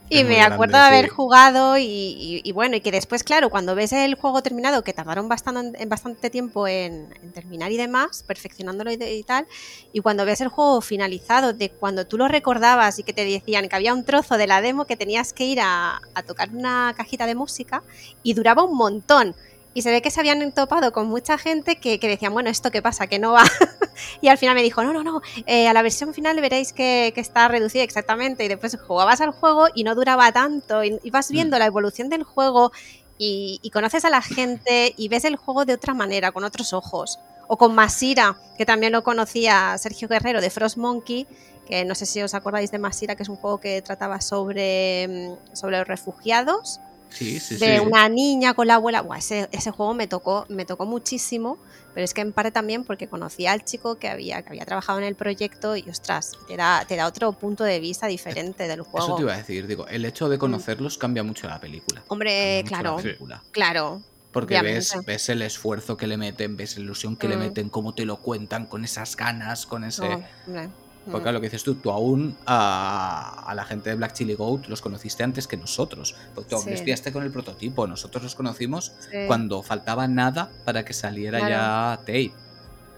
Y, 0.09 0.23
me 0.25 0.41
acuerdo 0.41 0.73
grande, 0.73 0.77
de 0.77 0.97
haber 0.97 1.05
sí. 1.05 1.15
jugado 1.15 1.77
y, 1.77 1.83
y- 1.85 2.41
y 2.43 2.51
bueno, 2.51 2.75
y 2.75 2.81
que 2.81 2.91
después, 2.91 3.23
claro, 3.23 3.49
cuando 3.49 3.73
ves 3.73 3.93
el 3.93 4.13
juego 4.13 4.43
terminado, 4.43 4.83
que 4.83 4.93
tardaron 4.93 5.27
bastante, 5.27 5.81
en 5.81 5.89
bastante 5.89 6.29
tiempo 6.29 6.67
en, 6.67 7.07
en 7.23 7.31
terminar 7.31 7.71
y 7.71 7.77
demás, 7.77 8.23
perfeccionándolo 8.27 8.91
y, 8.91 8.97
de- 8.97 9.15
y 9.15 9.23
tal, 9.23 9.47
y 9.91 10.01
cuando 10.01 10.23
ves 10.25 10.41
el 10.41 10.49
juego 10.49 10.81
finalizado, 10.81 11.53
de 11.53 11.71
cuando 11.71 12.05
tú 12.05 12.17
lo 12.19 12.27
recordabas 12.27 12.99
y 12.99 13.03
que 13.03 13.13
te 13.13 13.25
decían 13.25 13.67
que 13.69 13.75
había 13.75 13.93
un 13.93 14.03
trozo 14.03 14.37
de 14.37 14.45
la 14.45 14.61
demo 14.61 14.85
que 14.85 14.97
tenías 14.97 15.33
que 15.33 15.45
ir 15.45 15.59
a, 15.61 15.99
a 16.13 16.21
tocar 16.23 16.49
una 16.51 16.93
cajita 16.95 17.25
de 17.25 17.33
música 17.33 17.81
y 18.21 18.33
duraba 18.35 18.63
un 18.63 18.77
montón. 18.77 19.35
Y 19.73 19.81
se 19.81 19.89
ve 19.89 20.03
que 20.03 20.11
se 20.11 20.19
habían 20.19 20.51
topado 20.51 20.91
con 20.91 21.07
mucha 21.07 21.39
gente 21.39 21.77
que, 21.77 21.97
que 21.99 22.07
decían, 22.07 22.33
bueno, 22.33 22.51
¿esto 22.51 22.69
qué 22.69 22.83
pasa? 22.83 23.07
Que 23.07 23.17
no 23.17 23.31
va. 23.31 23.43
y 24.21 24.27
al 24.27 24.37
final 24.37 24.55
me 24.55 24.63
dijo, 24.63 24.83
no, 24.83 24.93
no, 24.93 25.03
no, 25.03 25.21
eh, 25.45 25.67
a 25.67 25.73
la 25.73 25.81
versión 25.81 26.13
final 26.13 26.39
veréis 26.41 26.73
que, 26.73 27.11
que 27.13 27.21
está 27.21 27.47
reducida 27.47 27.83
exactamente. 27.83 28.45
Y 28.45 28.47
después 28.47 28.77
jugabas 28.79 29.21
al 29.21 29.31
juego 29.31 29.67
y 29.73 29.83
no 29.83 29.95
duraba 29.95 30.31
tanto. 30.31 30.83
Y, 30.83 30.99
y 31.03 31.09
vas 31.11 31.29
viendo 31.29 31.57
la 31.59 31.65
evolución 31.65 32.09
del 32.09 32.23
juego 32.23 32.71
y, 33.17 33.59
y 33.61 33.69
conoces 33.69 34.05
a 34.05 34.09
la 34.09 34.21
gente 34.21 34.93
y 34.97 35.07
ves 35.07 35.25
el 35.25 35.35
juego 35.35 35.65
de 35.65 35.73
otra 35.73 35.93
manera, 35.93 36.31
con 36.31 36.43
otros 36.43 36.73
ojos. 36.73 37.19
O 37.47 37.57
con 37.57 37.75
Masira, 37.75 38.37
que 38.57 38.65
también 38.65 38.93
lo 38.93 39.03
conocía 39.03 39.77
Sergio 39.77 40.07
Guerrero 40.07 40.41
de 40.41 40.49
Frost 40.49 40.77
Monkey, 40.77 41.27
que 41.67 41.85
no 41.85 41.95
sé 41.95 42.05
si 42.05 42.21
os 42.21 42.33
acordáis 42.33 42.71
de 42.71 42.79
Masira, 42.79 43.15
que 43.15 43.23
es 43.23 43.29
un 43.29 43.35
juego 43.35 43.59
que 43.59 43.81
trataba 43.81 44.21
sobre, 44.21 45.07
mm, 45.07 45.55
sobre 45.55 45.77
los 45.77 45.87
refugiados 45.87 46.79
Sí, 47.13 47.39
sí, 47.39 47.57
de 47.57 47.77
sí. 47.79 47.85
una 47.85 48.09
niña 48.09 48.53
con 48.53 48.67
la 48.67 48.75
abuela. 48.75 49.01
Buah, 49.01 49.17
ese, 49.19 49.47
ese 49.51 49.71
juego 49.71 49.93
me 49.93 50.07
tocó, 50.07 50.45
me 50.49 50.65
tocó 50.65 50.85
muchísimo, 50.85 51.57
pero 51.93 52.03
es 52.05 52.13
que 52.13 52.21
en 52.21 52.33
parte 52.33 52.51
también 52.51 52.83
porque 52.85 53.07
conocía 53.07 53.51
al 53.51 53.63
chico 53.63 53.95
que 53.95 54.09
había, 54.09 54.41
que 54.41 54.49
había 54.49 54.65
trabajado 54.65 54.97
en 54.99 55.05
el 55.05 55.15
proyecto 55.15 55.75
y 55.75 55.87
ostras, 55.89 56.31
te 56.47 56.57
da, 56.57 56.85
te 56.87 56.95
da 56.95 57.05
otro 57.07 57.31
punto 57.33 57.63
de 57.63 57.79
vista 57.79 58.07
diferente 58.07 58.67
del 58.67 58.79
Eso 58.81 58.89
juego. 58.89 59.15
te 59.17 59.21
iba 59.21 59.33
a 59.33 59.37
decir, 59.37 59.67
digo, 59.67 59.87
el 59.87 60.05
hecho 60.05 60.27
de 60.29 60.37
conocerlos 60.39 60.97
cambia 60.97 61.23
mucho 61.23 61.47
la 61.47 61.59
película. 61.59 62.03
Hombre, 62.07 62.63
claro, 62.67 62.97
película. 62.97 63.43
claro. 63.51 64.01
Porque 64.31 64.59
ves, 64.63 64.95
ves 65.05 65.29
el 65.29 65.43
esfuerzo 65.43 65.95
que 65.95 66.07
le 66.07 66.17
meten, 66.17 66.57
ves 66.57 66.75
la 66.77 66.81
ilusión 66.83 67.15
que 67.15 67.27
le 67.27 67.35
Mm. 67.35 67.39
meten, 67.39 67.69
cómo 67.69 67.93
te 67.93 68.03
lo 68.03 68.17
cuentan, 68.17 68.65
con 68.65 68.83
esas 68.83 69.15
ganas, 69.15 69.67
con 69.67 69.83
ese... 69.83 70.07
No, 70.47 70.73
Porque 71.05 71.17
mm. 71.19 71.21
claro, 71.21 71.31
lo 71.33 71.41
que 71.41 71.47
dices 71.47 71.63
tú, 71.63 71.75
tú 71.75 71.91
aún 71.91 72.35
a, 72.45 73.43
a 73.47 73.55
la 73.55 73.65
gente 73.65 73.89
de 73.89 73.95
Black 73.95 74.13
Chili 74.13 74.35
Goat 74.35 74.67
los 74.67 74.81
conociste 74.81 75.23
antes 75.23 75.47
que 75.47 75.57
nosotros. 75.57 76.15
Porque 76.33 76.49
tú 76.51 76.55
aún 76.55 76.65
Sí. 76.65 76.71
estudiaste 76.73 77.11
con 77.11 77.23
el 77.23 77.31
prototipo. 77.31 77.85
Nosotros 77.87 78.23
los 78.23 78.35
conocimos 78.35 78.93
Sí, 79.11 79.17
cuando 79.27 79.61
faltaba 79.63 80.07
nada 80.07 80.49
para 80.65 80.85
que 80.85 80.93
saliera 80.93 81.39
Claro. 81.39 81.51
ya 81.53 81.97
Tape. 81.99 82.31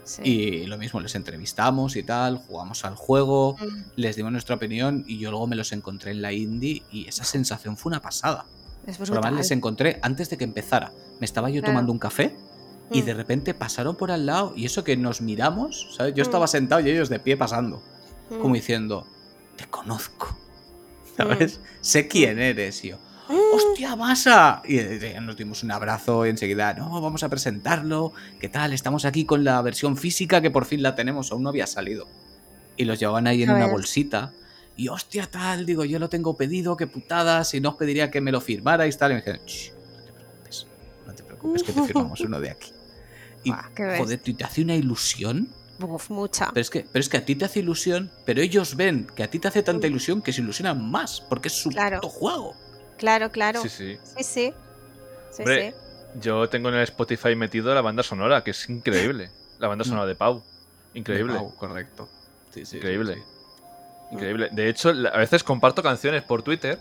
sí. 0.03 0.21
Y 0.23 0.65
lo 0.67 0.77
mismo, 0.77 0.99
les 0.99 1.15
entrevistamos 1.15 1.95
y 1.95 2.03
tal, 2.03 2.37
jugamos 2.37 2.85
al 2.85 2.95
juego, 2.95 3.55
Mm, 3.59 3.81
les 3.95 4.15
dimos 4.15 4.31
nuestra 4.31 4.55
opinión 4.55 5.03
y 5.07 5.17
yo 5.17 5.31
luego 5.31 5.47
me 5.47 5.55
los 5.55 5.71
encontré 5.71 6.11
en 6.11 6.21
la 6.21 6.31
indie 6.31 6.83
y 6.91 7.07
esa 7.07 7.23
sensación 7.23 7.75
fue 7.75 7.89
una 7.89 8.01
pasada. 8.01 8.45
Es 8.85 8.99
Pero 8.99 9.13
además 9.13 9.33
les 9.33 9.49
encontré 9.49 9.97
antes 10.03 10.29
de 10.29 10.37
que 10.37 10.43
empezara. 10.43 10.91
Me 11.19 11.25
estaba 11.25 11.49
yo 11.49 11.61
Claro. 11.61 11.73
tomando 11.73 11.91
un 11.91 11.97
café 11.97 12.35
y 12.91 13.01
Mm, 13.01 13.05
de 13.05 13.13
repente 13.15 13.53
pasaron 13.55 13.95
por 13.95 14.11
al 14.11 14.27
lado 14.27 14.53
y 14.55 14.65
eso 14.65 14.83
que 14.83 14.95
nos 14.95 15.21
miramos, 15.21 15.87
¿sabes? 15.97 16.13
Yo 16.13 16.21
Mm. 16.23 16.27
estaba 16.27 16.45
sentado 16.45 16.81
y 16.85 16.91
ellos 16.91 17.09
de 17.09 17.19
pie 17.19 17.35
pasando, 17.35 17.81
mm, 18.29 18.39
como 18.39 18.55
diciendo, 18.55 19.07
te 19.55 19.65
conozco, 19.67 20.37
¿sabes? 21.17 21.59
Sé 21.81 22.07
quién 22.07 22.39
eres, 22.39 22.83
y 22.83 22.89
yo. 22.89 22.97
mm, 23.29 23.33
¡Hostia, 23.53 23.95
masa! 23.95 24.61
Y 24.65 24.77
eh, 24.79 25.17
nos 25.21 25.35
dimos 25.37 25.63
un 25.63 25.71
abrazo 25.71 26.25
y 26.25 26.29
enseguida, 26.29 26.73
no, 26.73 27.01
vamos 27.01 27.23
a 27.23 27.29
presentarlo, 27.29 28.13
¿qué 28.39 28.49
tal? 28.49 28.73
Estamos 28.73 29.05
aquí 29.05 29.25
con 29.25 29.43
la 29.43 29.61
versión 29.61 29.97
física 29.97 30.41
que 30.41 30.51
por 30.51 30.65
fin 30.65 30.81
la 30.83 30.95
tenemos, 30.95 31.31
aún 31.31 31.43
no 31.43 31.49
había 31.49 31.67
salido. 31.67 32.07
Y 32.77 32.85
los 32.85 32.99
llevaban 32.99 33.27
ahí 33.27 33.43
en 33.43 33.49
una 33.51 33.65
bolsita. 33.71 34.33
Y 34.75 34.89
hostia, 34.89 35.27
tal, 35.27 35.65
digo, 35.65 35.85
yo 35.85 35.99
lo 35.99 36.09
tengo 36.09 36.35
pedido, 36.35 36.75
qué 36.75 36.85
putada, 36.87 37.45
si 37.45 37.61
no 37.61 37.69
os 37.69 37.75
pediría 37.75 38.11
que 38.11 38.19
me 38.19 38.33
lo 38.33 38.41
firmarais, 38.41 38.97
tal. 38.97 39.11
Y 39.11 39.13
me 39.15 39.21
dijeron, 39.21 39.41
"Shh, 39.45 39.71
no 39.95 40.03
te 40.03 40.11
preocupes, 40.11 40.67
no 41.05 41.13
te 41.15 41.23
preocupes, 41.23 41.63
que 41.63 41.71
te 41.71 41.79
firmamos 41.87 42.19
uno 42.25 42.41
de 42.41 42.49
aquí. 42.51 42.71
Y 43.45 43.51
joder, 43.99 44.19
te 44.19 44.43
hace 44.43 44.61
una 44.63 44.75
ilusión. 44.75 45.47
Uf, 45.79 46.09
mucha. 46.09 46.49
Pero 46.53 46.61
es, 46.61 46.69
que, 46.69 46.85
pero 46.91 47.01
es 47.01 47.09
que 47.09 47.17
a 47.17 47.25
ti 47.25 47.35
te 47.35 47.45
hace 47.45 47.59
ilusión, 47.59 48.09
pero 48.25 48.41
ellos 48.41 48.75
ven 48.75 49.07
que 49.15 49.23
a 49.23 49.29
ti 49.29 49.39
te 49.39 49.47
hace 49.49 49.61
tanta 49.63 49.87
Mm. 49.87 49.91
ilusión 49.91 50.21
que 50.21 50.31
se 50.31 50.41
ilusionan 50.41 50.89
más, 50.89 51.21
porque 51.21 51.49
es 51.49 51.53
su 51.61 51.69
Claro. 51.69 51.97
puto 52.01 52.09
juego. 52.09 52.55
Claro, 52.97 53.29
claro. 53.31 53.61
Sí, 53.61 53.69
sí. 53.69 53.97
Sí, 54.17 54.23
sí. 54.23 54.53
Sí, 55.31 55.41
Hombre, 55.41 55.71
sí. 55.71 56.19
Yo 56.21 56.47
tengo 56.47 56.69
en 56.69 56.75
el 56.75 56.83
Spotify 56.83 57.35
metido 57.35 57.73
la 57.75 57.81
banda 57.81 58.03
sonora, 58.03 58.41
que 58.43 58.51
es 58.51 58.69
increíble. 58.69 59.31
La 59.59 59.67
banda 59.67 59.83
sonora 59.83 60.05
de 60.05 60.15
Pau. 60.15 60.43
Increíble. 60.93 61.33
De 61.33 61.39
Pau, 61.39 61.53
correcto. 61.55 62.07
Sí, 62.51 62.65
sí, 62.65 62.77
Increíble. 62.77 63.15
sí, 63.15 63.19
sí. 63.19 64.13
Increíble. 64.13 64.49
De 64.53 64.69
hecho, 64.69 64.89
a 64.89 65.17
veces 65.17 65.43
comparto 65.43 65.83
canciones 65.83 66.23
por 66.23 66.41
Twitter 66.41 66.79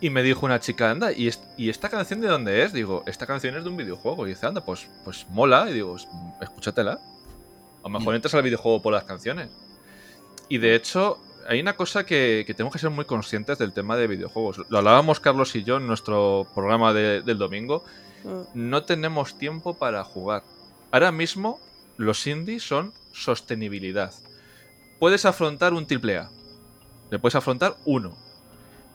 y 0.00 0.08
me 0.10 0.22
dijo 0.22 0.46
una 0.46 0.60
chica, 0.60 0.88
anda, 0.90 1.10
¿y, 1.10 1.26
est- 1.26 1.42
¿y 1.56 1.68
esta 1.68 1.88
canción 1.88 2.20
de 2.20 2.28
dónde 2.28 2.62
es? 2.62 2.72
Digo, 2.72 3.02
esta 3.06 3.26
canción 3.26 3.56
es 3.56 3.64
de 3.64 3.70
un 3.70 3.76
videojuego. 3.76 4.24
Y 4.26 4.30
dice, 4.30 4.46
anda, 4.46 4.60
pues, 4.64 4.86
pues 5.04 5.26
mola. 5.30 5.68
Y 5.68 5.72
digo, 5.72 5.96
"Es- 5.96 6.06
escúchatela. 6.40 7.00
A 7.82 7.88
lo 7.88 7.98
mejor 7.98 8.14
entras 8.14 8.34
al 8.34 8.42
videojuego 8.42 8.82
por 8.82 8.92
las 8.92 9.04
canciones. 9.04 9.48
Y 10.48 10.58
de 10.58 10.74
hecho, 10.74 11.18
hay 11.48 11.60
una 11.60 11.76
cosa 11.76 12.04
que, 12.04 12.44
que 12.46 12.54
tenemos 12.54 12.72
que 12.72 12.78
ser 12.78 12.90
muy 12.90 13.04
conscientes 13.04 13.58
del 13.58 13.72
tema 13.72 13.96
de 13.96 14.06
videojuegos. 14.06 14.60
Lo 14.68 14.78
hablábamos 14.78 15.20
Carlos 15.20 15.54
y 15.56 15.64
yo 15.64 15.76
en 15.78 15.86
nuestro 15.86 16.46
programa 16.54 16.92
de- 16.92 17.22
del 17.22 17.38
domingo. 17.38 17.84
Mm, 18.24 18.40
No 18.70 18.82
tenemos 18.84 19.38
tiempo 19.38 19.74
para 19.78 20.04
jugar. 20.04 20.42
Ahora 20.90 21.12
mismo, 21.12 21.58
los 21.96 22.26
indies 22.26 22.62
son 22.64 22.92
sostenibilidad. 23.12 24.12
Puedes 24.98 25.24
afrontar 25.24 25.72
un 25.72 25.86
triple 25.86 26.18
A. 26.18 26.30
Le 27.10 27.18
puedes 27.18 27.34
afrontar 27.34 27.76
uno. 27.86 28.16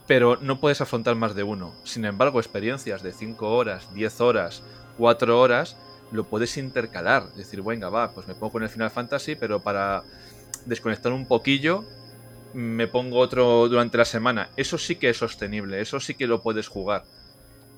Pero 0.07 0.37
no 0.39 0.59
puedes 0.59 0.81
afrontar 0.81 1.15
más 1.15 1.33
de 1.33 1.41
uno. 1.43 1.73
Sin 1.83 2.05
embargo, 2.05 2.39
experiencias 2.39 3.01
de 3.01 3.11
5 3.11 3.55
horas, 3.55 3.91
10 3.95 4.21
horas, 4.21 4.61
4 4.97 5.39
horas, 5.39 5.75
lo 6.11 6.23
puedes 6.25 6.57
intercalar. 6.57 7.33
Decir, 7.33 7.61
venga, 7.61 7.89
va, 7.89 8.11
pues 8.11 8.27
me 8.27 8.35
pongo 8.35 8.53
con 8.53 8.63
el 8.63 8.69
Final 8.69 8.91
Fantasy, 8.91 9.35
pero 9.35 9.59
para 9.61 10.03
desconectar 10.65 11.11
un 11.11 11.27
poquillo, 11.27 11.83
me 12.53 12.87
pongo 12.87 13.19
otro 13.19 13.67
durante 13.67 13.97
la 13.97 14.05
semana. 14.05 14.49
Eso 14.55 14.77
sí 14.77 14.95
que 14.95 15.09
es 15.09 15.17
sostenible, 15.17 15.81
eso 15.81 15.99
sí 15.99 16.13
que 16.15 16.27
lo 16.27 16.41
puedes 16.41 16.67
jugar. 16.67 17.03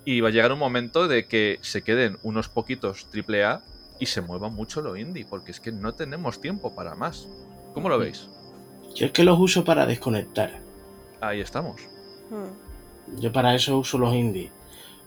Y 0.06 0.22
va 0.22 0.30
a 0.30 0.32
llegar 0.32 0.52
un 0.52 0.60
momento 0.60 1.08
de 1.08 1.28
que 1.28 1.60
se 1.62 1.82
queden 1.82 2.18
unos 2.24 2.48
poquitos 2.48 3.08
AAA 3.14 3.62
y 4.00 4.06
se 4.06 4.22
mueva 4.22 4.50
mucho 4.50 4.82
lo 4.82 4.96
indie, 4.96 5.26
porque 5.26 5.52
es 5.52 5.60
que 5.60 5.72
no 5.72 5.94
tenemos 5.94 6.40
tiempo 6.40 6.76
para 6.76 6.96
más. 6.96 7.28
¿Cómo 7.74 7.90
lo 7.90 7.98
veis? 7.98 8.30
Yo 8.96 9.08
es 9.08 9.12
que 9.12 9.24
los 9.24 9.40
uso 9.40 9.64
para 9.64 9.86
desconectar. 9.86 10.62
Ahí 11.22 11.42
estamos. 11.42 11.82
mm. 12.30 13.20
Yo 13.20 13.32
para 13.32 13.56
eso 13.56 13.78
uso 13.78 13.98
los 13.98 14.14
indies. 14.14 14.52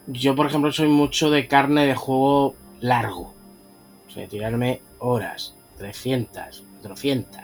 Yo, 0.07 0.35
por 0.35 0.47
ejemplo, 0.47 0.73
soy 0.73 0.89
mucho 0.89 1.31
de 1.31 1.47
carne 1.47 1.87
de 1.87 1.95
juego 1.95 2.55
largo. 2.81 3.35
O 4.09 4.11
sea, 4.13 4.27
tirarme 4.27 4.81
horas, 4.99 5.55
300, 5.79 6.63
400. 6.81 7.41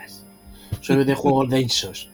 Soy 0.81 1.03
de 1.03 1.15
juegos 1.15 1.49
densos. 1.49 2.09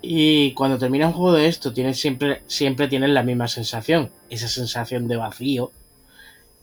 Y 0.00 0.52
cuando 0.54 0.78
termina 0.78 1.06
un 1.06 1.12
juego 1.12 1.34
de 1.34 1.46
esto, 1.46 1.72
tienes 1.72 2.00
siempre, 2.00 2.42
siempre 2.46 2.88
tienes 2.88 3.10
la 3.10 3.22
misma 3.22 3.46
sensación. 3.48 4.10
Esa 4.30 4.48
sensación 4.48 5.06
de 5.06 5.16
vacío 5.16 5.72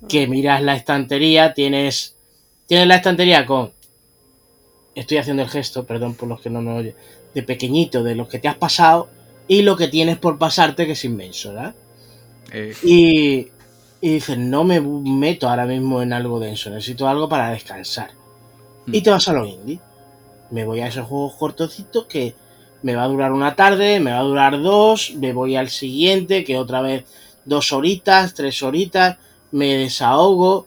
que 0.07 0.27
miras 0.27 0.61
la 0.61 0.75
estantería, 0.75 1.53
tienes, 1.53 2.15
tienes 2.67 2.87
la 2.87 2.95
estantería 2.95 3.45
con, 3.45 3.73
estoy 4.95 5.17
haciendo 5.17 5.43
el 5.43 5.49
gesto, 5.49 5.85
perdón 5.85 6.15
por 6.15 6.29
los 6.29 6.41
que 6.41 6.49
no 6.49 6.61
me 6.61 6.71
oyen, 6.71 6.95
de 7.33 7.43
pequeñito, 7.43 8.03
de 8.03 8.15
los 8.15 8.29
que 8.29 8.39
te 8.39 8.47
has 8.47 8.55
pasado 8.55 9.09
y 9.47 9.61
lo 9.63 9.75
que 9.75 9.87
tienes 9.87 10.17
por 10.17 10.37
pasarte 10.37 10.85
que 10.85 10.93
es 10.93 11.05
inmenso, 11.05 11.53
¿verdad? 11.53 11.75
Eh, 12.51 12.73
Y, 12.83 13.47
y 14.01 14.13
dices, 14.13 14.37
no 14.37 14.63
me 14.63 14.79
meto 14.79 15.49
ahora 15.49 15.65
mismo 15.65 16.01
en 16.01 16.13
algo 16.13 16.39
denso, 16.39 16.69
necesito 16.69 17.07
algo 17.07 17.27
para 17.27 17.49
descansar. 17.51 18.11
Y 18.87 18.99
Mm. 18.99 19.03
te 19.03 19.09
vas 19.09 19.27
a 19.27 19.33
los 19.33 19.47
indie. 19.49 19.79
Me 20.51 20.65
voy 20.65 20.79
a 20.79 20.87
esos 20.87 21.07
juegos 21.07 21.33
cortocitos 21.35 22.05
que 22.05 22.33
me 22.81 22.95
va 22.95 23.03
a 23.03 23.07
durar 23.07 23.31
una 23.33 23.55
tarde, 23.55 23.99
me 23.99 24.11
va 24.11 24.19
a 24.19 24.23
durar 24.23 24.61
dos, 24.61 25.13
me 25.15 25.33
voy 25.33 25.55
al 25.55 25.69
siguiente, 25.69 26.43
que 26.43 26.57
otra 26.57 26.81
vez 26.81 27.03
dos 27.45 27.73
horitas, 27.73 28.33
tres 28.33 28.63
horitas, 28.63 29.17
me 29.51 29.75
desahogo, 29.75 30.65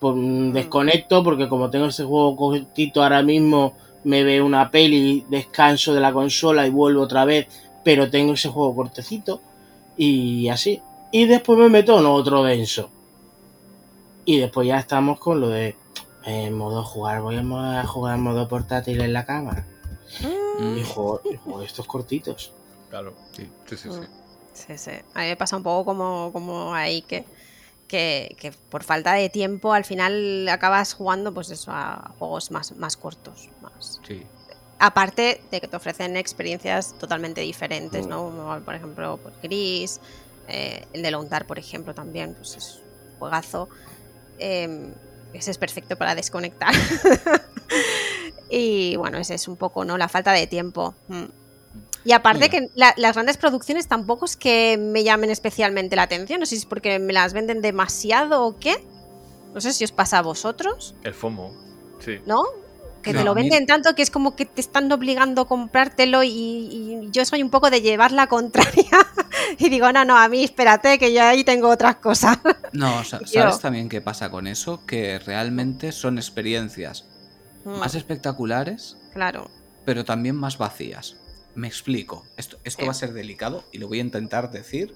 pues, 0.00 0.14
mm, 0.16 0.52
desconecto, 0.52 1.22
porque 1.22 1.48
como 1.48 1.68
tengo 1.68 1.86
ese 1.86 2.04
juego 2.04 2.34
cortito 2.34 3.02
ahora 3.02 3.22
mismo, 3.22 3.74
me 4.04 4.24
veo 4.24 4.46
una 4.46 4.70
peli, 4.70 5.26
descanso 5.28 5.92
de 5.92 6.00
la 6.00 6.12
consola 6.12 6.66
y 6.66 6.70
vuelvo 6.70 7.02
otra 7.02 7.26
vez, 7.26 7.46
pero 7.84 8.08
tengo 8.10 8.32
ese 8.32 8.48
juego 8.48 8.74
cortecito, 8.74 9.42
y 9.98 10.48
así. 10.48 10.80
Y 11.12 11.26
después 11.26 11.58
me 11.58 11.68
meto 11.68 11.98
en 11.98 12.06
otro 12.06 12.42
denso. 12.44 12.90
Y 14.24 14.38
después 14.38 14.66
ya 14.68 14.78
estamos 14.78 15.18
con 15.18 15.40
lo 15.40 15.48
de 15.48 15.76
en 16.24 16.56
modo 16.56 16.84
jugar, 16.84 17.22
voy 17.22 17.36
a 17.36 17.42
mo- 17.42 17.58
a 17.60 17.84
jugar 17.86 18.16
en 18.16 18.22
modo 18.22 18.46
portátil 18.46 19.00
en 19.00 19.12
la 19.12 19.24
cama. 19.24 19.66
Mm. 20.58 20.76
Y 20.78 20.84
juego, 20.84 21.20
y 21.30 21.36
juego 21.36 21.62
estos 21.62 21.86
cortitos. 21.86 22.52
claro. 22.90 23.14
Sí, 23.32 23.48
sí, 23.66 23.76
sí. 23.76 23.88
sí. 23.90 24.00
Sí, 24.52 24.76
sí. 24.78 24.90
A 25.14 25.20
mí 25.20 25.26
me 25.28 25.36
pasa 25.36 25.56
un 25.56 25.62
poco 25.62 25.84
como, 25.86 26.30
como 26.32 26.74
ahí 26.74 27.02
que, 27.02 27.24
que, 27.88 28.36
que 28.38 28.52
por 28.52 28.82
falta 28.84 29.14
de 29.14 29.30
tiempo 29.30 29.72
al 29.72 29.84
final 29.84 30.46
acabas 30.50 30.92
jugando 30.92 31.32
pues 31.32 31.50
eso 31.50 31.70
a 31.72 32.12
juegos 32.18 32.50
más, 32.50 32.76
más 32.76 32.96
cortos. 32.96 33.48
Más. 33.62 34.00
Sí. 34.06 34.22
Aparte 34.78 35.40
de 35.50 35.60
que 35.60 35.68
te 35.68 35.76
ofrecen 35.76 36.16
experiencias 36.16 36.94
totalmente 36.98 37.40
diferentes, 37.40 38.06
Mm. 38.06 38.10
¿no? 38.10 38.24
Como, 38.24 38.60
por 38.60 38.74
ejemplo, 38.74 39.18
pues, 39.22 39.34
Gris, 39.42 40.00
eh, 40.50 40.86
el 40.92 41.02
de 41.02 41.10
Lontar, 41.10 41.46
por 41.46 41.58
ejemplo, 41.58 41.94
también, 41.94 42.34
pues 42.34 42.56
es 42.56 42.80
un 43.12 43.18
juegazo. 43.18 43.68
Eh, 44.38 44.92
ese 45.32 45.50
es 45.52 45.58
perfecto 45.58 45.96
para 45.96 46.14
desconectar. 46.14 46.74
y 48.50 48.96
bueno, 48.96 49.18
ese 49.18 49.34
es 49.34 49.48
un 49.48 49.56
poco, 49.56 49.84
¿no? 49.84 49.96
La 49.96 50.08
falta 50.08 50.32
de 50.32 50.46
tiempo. 50.46 50.94
Mm. 51.08 51.24
Y 52.04 52.12
aparte 52.12 52.48
Mira. 52.48 52.50
que 52.50 52.70
la- 52.74 52.94
las 52.96 53.14
grandes 53.14 53.36
producciones 53.36 53.86
tampoco 53.86 54.24
es 54.24 54.36
que 54.36 54.78
me 54.78 55.04
llamen 55.04 55.30
especialmente 55.30 55.96
la 55.96 56.02
atención, 56.02 56.40
no 56.40 56.46
sé 56.46 56.56
si 56.56 56.62
es 56.62 56.66
porque 56.66 56.98
me 56.98 57.12
las 57.12 57.32
venden 57.32 57.60
demasiado 57.60 58.44
o 58.44 58.58
qué. 58.58 58.82
No 59.54 59.60
sé 59.60 59.72
si 59.72 59.84
os 59.84 59.92
pasa 59.92 60.18
a 60.18 60.22
vosotros, 60.22 60.94
El 61.02 61.12
FOMO. 61.14 61.52
Sí. 61.98 62.18
¿no? 62.24 62.42
Que 63.02 63.12
No, 63.12 63.18
te 63.20 63.24
lo 63.24 63.34
mí- 63.34 63.42
venden 63.42 63.66
tanto 63.66 63.94
que 63.94 64.02
es 64.02 64.10
como 64.10 64.34
que 64.36 64.46
te 64.46 64.60
están 64.60 64.90
obligando 64.92 65.42
a 65.42 65.48
comprártelo 65.48 66.22
y, 66.22 66.28
y 66.30 67.08
yo 67.10 67.24
soy 67.24 67.42
un 67.42 67.50
poco 67.50 67.68
de 67.70 67.82
llevar 67.82 68.12
la 68.12 68.26
contraria 68.28 68.84
y 69.58 69.68
digo, 69.68 69.90
no, 69.92 70.04
no, 70.04 70.16
a 70.16 70.28
mí 70.28 70.44
espérate 70.44 70.98
que 70.98 71.12
yo 71.12 71.22
ahí 71.22 71.44
tengo 71.44 71.68
otras 71.68 71.96
cosas. 71.96 72.38
No, 72.72 73.02
sa- 73.02 73.18
Yo- 73.20 73.26
¿sabes 73.26 73.58
también 73.60 73.88
qué 73.88 74.00
pasa 74.00 74.30
con 74.30 74.46
eso? 74.46 74.84
Que 74.86 75.18
realmente 75.18 75.90
son 75.92 76.18
experiencias 76.18 77.04
más 77.64 77.94
espectaculares, 77.96 78.96
claro. 79.12 79.50
pero 79.84 80.04
también 80.04 80.36
más 80.36 80.56
vacías. 80.56 81.16
Me 81.56 81.66
explico. 81.66 82.24
Esto, 82.36 82.58
esto 82.62 82.82
Sí. 82.82 82.86
va 82.86 82.92
a 82.92 82.94
ser 82.94 83.12
delicado 83.12 83.64
y 83.72 83.78
lo 83.78 83.88
voy 83.88 83.98
a 83.98 84.02
intentar 84.02 84.52
decir 84.52 84.94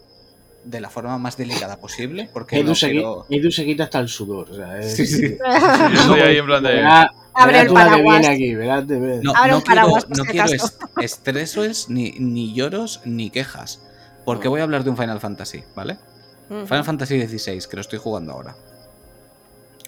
de 0.64 0.80
la 0.80 0.88
forma 0.88 1.18
más 1.18 1.36
delicada 1.36 1.78
posible, 1.80 2.30
porque 2.32 2.58
Edu, 2.60 2.68
no 2.68 2.74
se, 2.76 2.86
qui- 2.86 2.90
quiero... 2.92 3.26
Edu 3.28 3.50
se 3.50 3.64
quita 3.64 3.84
hasta 3.84 3.98
el 3.98 4.08
sudor. 4.08 4.50
o 4.52 4.54
sea, 4.54 4.78
es- 4.78 4.94
Sí, 4.96 5.06
sí. 5.06 5.36
Yo 5.92 6.00
estoy 6.00 6.20
ahí 6.20 6.36
en 6.36 6.46
plan 6.46 6.62
de. 6.62 6.70
Verá- 6.76 7.10
Abre 7.34 7.52
verá 7.52 7.62
el 7.66 7.72
paraguas. 7.74 8.28
aquí. 8.28 8.52
No, 8.52 9.34
Abre 9.34 9.50
no 9.50 9.56
un 9.58 9.62
paraguas, 9.64 10.04
quiero, 10.04 10.24
no 10.24 10.30
quiero 10.30 10.46
est- 10.52 10.80
estresos, 11.02 11.88
ni, 11.90 12.12
ni 12.20 12.54
lloros, 12.54 13.00
ni 13.04 13.30
quejas. 13.30 13.80
Porque 14.24 14.44
No. 14.44 14.50
voy 14.52 14.60
a 14.60 14.64
hablar 14.64 14.84
de 14.84 14.90
un 14.90 14.96
Final 14.96 15.20
Fantasy, 15.20 15.64
¿vale? 15.74 15.98
Final 16.48 16.84
Fantasy 16.84 17.26
XVI, 17.26 17.60
que 17.68 17.76
lo 17.76 17.80
estoy 17.80 17.98
jugando 17.98 18.32
ahora. 18.32 18.54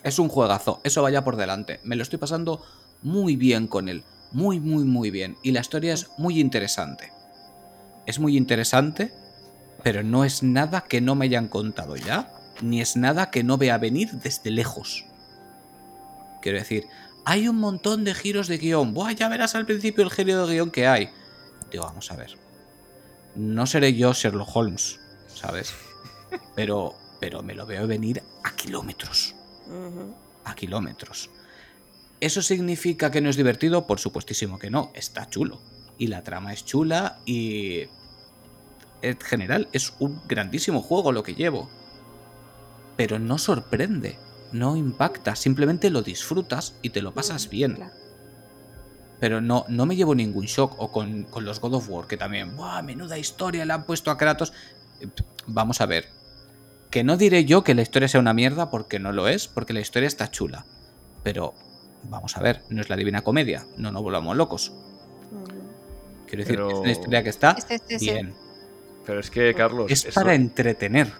Es 0.02 0.18
un 0.18 0.28
juegazo, 0.28 0.80
eso 0.84 1.02
vaya 1.02 1.24
por 1.24 1.36
delante. 1.36 1.80
Me 1.84 1.96
lo 1.96 2.02
estoy 2.02 2.18
pasando 2.18 2.64
muy 3.02 3.36
bien 3.36 3.66
con 3.66 3.88
él. 3.88 4.04
Muy, 4.32 4.60
muy, 4.60 4.84
muy 4.84 5.10
bien. 5.10 5.36
Y 5.42 5.52
la 5.52 5.60
historia 5.60 5.94
es 5.94 6.08
muy 6.18 6.40
interesante. 6.40 7.12
Es 8.06 8.18
muy 8.18 8.36
interesante, 8.36 9.12
pero 9.82 10.02
no 10.02 10.24
es 10.24 10.42
nada 10.42 10.82
que 10.82 11.00
no 11.00 11.14
me 11.14 11.26
hayan 11.26 11.48
contado 11.48 11.96
ya, 11.96 12.32
ni 12.62 12.80
es 12.80 12.96
nada 12.96 13.30
que 13.30 13.42
no 13.44 13.58
vea 13.58 13.78
venir 13.78 14.12
desde 14.12 14.50
lejos. 14.50 15.04
Quiero 16.40 16.58
decir, 16.58 16.86
hay 17.24 17.48
un 17.48 17.56
montón 17.56 18.04
de 18.04 18.14
giros 18.14 18.46
de 18.48 18.58
guion. 18.58 18.94
Buah, 18.94 19.12
ya 19.12 19.28
verás 19.28 19.54
al 19.54 19.66
principio 19.66 20.04
el 20.04 20.10
giro 20.10 20.46
de 20.46 20.54
guion 20.54 20.70
que 20.70 20.86
hay. 20.86 21.10
Digo, 21.70 21.84
vamos 21.84 22.10
a 22.12 22.16
ver. 22.16 22.36
No 23.36 23.66
seré 23.66 23.94
yo 23.94 24.12
Sherlock 24.12 24.54
Holmes, 24.54 24.98
¿sabes? 25.28 25.74
Pero, 26.54 26.94
pero 27.20 27.42
me 27.42 27.54
lo 27.54 27.66
veo 27.66 27.86
venir 27.86 28.22
a 28.44 28.56
kilómetros. 28.56 29.34
A 30.44 30.54
kilómetros. 30.54 31.30
¿Eso 32.20 32.40
significa 32.40 33.10
que 33.10 33.20
no 33.20 33.28
es 33.28 33.36
divertido? 33.36 33.86
Por 33.86 33.98
supuestísimo 33.98 34.58
que 34.58 34.70
no. 34.70 34.90
Está 34.94 35.28
chulo. 35.28 35.60
Y 35.98 36.06
la 36.06 36.22
trama 36.22 36.52
es 36.52 36.64
chula 36.64 37.18
y... 37.26 37.84
En 39.02 39.20
general 39.20 39.68
es 39.72 39.92
un 39.98 40.22
grandísimo 40.26 40.80
juego 40.80 41.12
lo 41.12 41.22
que 41.22 41.34
llevo. 41.34 41.68
Pero 42.96 43.18
no 43.18 43.36
sorprende. 43.36 44.18
No 44.52 44.76
impacta. 44.76 45.36
Simplemente 45.36 45.90
lo 45.90 46.00
disfrutas 46.00 46.74
y 46.80 46.90
te 46.90 47.02
lo 47.02 47.12
pasas 47.12 47.50
bien. 47.50 47.74
Claro. 47.74 48.05
Pero 49.20 49.40
no, 49.40 49.64
no 49.68 49.86
me 49.86 49.96
llevo 49.96 50.14
ningún 50.14 50.44
shock. 50.46 50.74
O 50.78 50.92
con, 50.92 51.24
con 51.24 51.44
los 51.44 51.60
God 51.60 51.74
of 51.74 51.88
War, 51.88 52.06
que 52.06 52.16
también, 52.16 52.54
¡buah! 52.56 52.82
Menuda 52.82 53.16
historia 53.18 53.64
le 53.64 53.72
han 53.72 53.84
puesto 53.84 54.10
a 54.10 54.16
Kratos. 54.18 54.52
Eh, 55.00 55.08
Vamos 55.46 55.80
a 55.80 55.86
ver. 55.86 56.08
Que 56.90 57.02
no 57.04 57.16
diré 57.16 57.44
yo 57.44 57.62
que 57.64 57.74
la 57.74 57.82
historia 57.82 58.08
sea 58.08 58.20
una 58.20 58.34
mierda 58.34 58.70
porque 58.70 58.98
no 58.98 59.12
lo 59.12 59.28
es, 59.28 59.48
porque 59.48 59.72
la 59.72 59.80
historia 59.80 60.06
está 60.06 60.30
chula. 60.30 60.66
Pero, 61.22 61.54
vamos 62.04 62.36
a 62.36 62.40
ver, 62.40 62.62
no 62.68 62.80
es 62.80 62.88
la 62.88 62.96
divina 62.96 63.22
comedia. 63.22 63.64
No 63.76 63.90
nos 63.92 64.02
volvamos 64.02 64.36
locos. 64.36 64.72
Quiero 66.26 66.42
decir, 66.42 66.56
Pero- 66.56 66.68
es 66.70 66.74
una 66.78 66.90
historia 66.92 67.22
que 67.22 67.28
está 67.30 67.52
Este, 67.52 67.76
este, 67.76 67.98
sí. 67.98 68.10
bien. 68.10 68.34
Pero 69.04 69.20
es 69.20 69.30
que, 69.30 69.54
Carlos. 69.54 69.90
Es 69.90 70.04
eso- 70.04 70.20
para 70.20 70.34
entretener. 70.34 71.12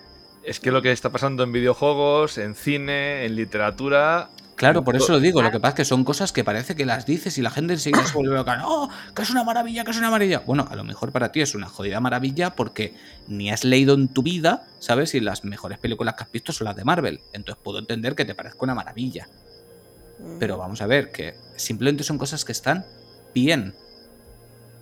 Es 0.43 0.61
que 0.61 0.71
lo 0.71 0.83
que 0.83 0.93
está 0.93 1.11
pasando 1.11 1.43
en 1.45 1.53
videojuegos, 1.53 2.39
en 2.39 2.55
cine, 2.55 3.25
en 3.25 3.37
literatura. 3.37 4.31
Claro, 4.57 4.83
por 4.83 4.97
eso 4.97 5.13
lo 5.13 5.21
digo. 5.21 5.43
Lo 5.43 5.51
que 5.51 5.61
pasa 5.61 5.73
es 5.73 5.75
que 5.77 5.85
son 5.85 6.03
cosas 6.03 6.33
que 6.33 6.43
parece 6.43 6.75
que 6.75 6.87
las 6.87 7.05
dices 7.05 7.37
y 7.37 7.43
la 7.43 7.51
gente 7.51 7.75
enseguida 7.75 8.07
se 8.07 8.15
vuelve 8.15 8.35
loca. 8.35 8.63
¡Oh! 8.65 8.89
Que 9.15 9.23
es 9.23 9.31
una 9.31 9.45
maravilla, 9.45 9.85
que 9.85 9.91
es 9.91 9.99
una 9.99 10.11
maravilla. 10.11 10.41
Bueno, 10.41 10.67
a 10.71 10.75
lo 10.75 10.83
mejor 10.83 11.13
para 11.13 11.31
ti 11.31 11.43
es 11.43 11.55
una 11.55 11.69
jodida 11.69 12.01
maravilla 12.01 12.57
porque 12.57 12.95
ni 13.29 13.51
has 13.51 13.65
leído 13.65 13.95
en 13.95 14.09
tu 14.09 14.23
vida, 14.23 14.67
¿sabes? 14.79 15.11
Si 15.11 15.21
las 15.21 15.45
mejores 15.45 15.79
películas 15.79 16.15
que 16.15 16.25
has 16.25 16.33
visto 16.33 16.53
son 16.53 16.65
las 16.65 16.77
de 16.77 16.85
Marvel. 16.85 17.21
Entonces 17.35 17.63
puedo 17.63 17.79
entender 17.79 18.15
que 18.15 18.25
te 18.25 18.35
parezca 18.35 18.59
una 18.63 18.75
maravilla. 18.75 19.29
Ujú. 20.19 20.39
Pero 20.41 20.57
vamos 20.57 20.81
a 20.81 20.87
ver, 20.87 21.13
que 21.13 21.35
simplemente 21.57 22.03
son 22.03 22.17
cosas 22.17 22.47
que 22.47 22.53
están 22.53 22.87
bien. 23.35 23.75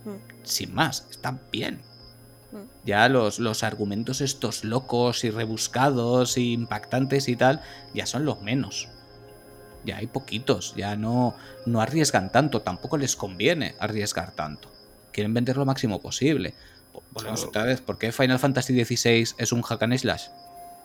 Mm. 0.05 0.45
Sin 0.45 0.73
más, 0.73 1.05
están 1.11 1.41
bien. 1.51 1.81
Mm. 2.53 2.87
Ya 2.87 3.09
los, 3.09 3.41
los 3.41 3.65
argumentos 3.65 4.21
estos 4.21 4.63
locos 4.63 5.25
y 5.25 5.31
rebuscados 5.31 6.39
y 6.39 6.53
impactantes 6.53 7.29
y 7.29 7.35
tal, 7.35 7.61
ya 7.93 8.07
son 8.07 8.25
los 8.25 8.41
menos. 8.41 8.89
Ya 9.85 9.99
hay 9.99 10.07
poquitos, 10.07 10.75
ya 10.77 10.97
no, 10.97 11.35
no 11.67 11.81
arriesgan 11.81 12.33
tanto, 12.33 12.63
tampoco 12.63 12.97
les 12.97 13.17
conviene 13.17 13.75
arriesgar 13.79 14.33
tanto. 14.33 14.71
Quieren 15.13 15.35
vender 15.35 15.57
lo 15.57 15.65
máximo 15.67 16.01
posible. 16.01 16.55
Vo- 16.93 17.03
Volvemos 17.13 17.41
Claro. 17.41 17.49
otra 17.51 17.65
vez, 17.65 17.81
¿por 17.81 17.99
qué 17.99 18.11
Final 18.13 18.39
Fantasy 18.39 18.85
XVI 18.85 19.35
es 19.39 19.53
un 19.53 19.63
hack 19.63 19.83
and 19.83 19.97
slash? 19.99 20.25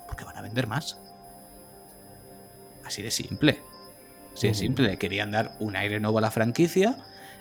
Porque 0.07 0.25
van 0.25 0.37
a 0.37 0.41
vender 0.41 0.67
más. 0.67 0.97
Así 2.85 3.01
de 3.01 3.11
simple. 3.11 3.61
Así 4.35 4.47
de 4.47 4.53
simple. 4.53 4.97
Querían 4.97 5.31
dar 5.31 5.55
un 5.59 5.75
aire 5.75 5.99
nuevo 5.99 6.17
a 6.17 6.21
la 6.21 6.31
franquicia 6.31 6.97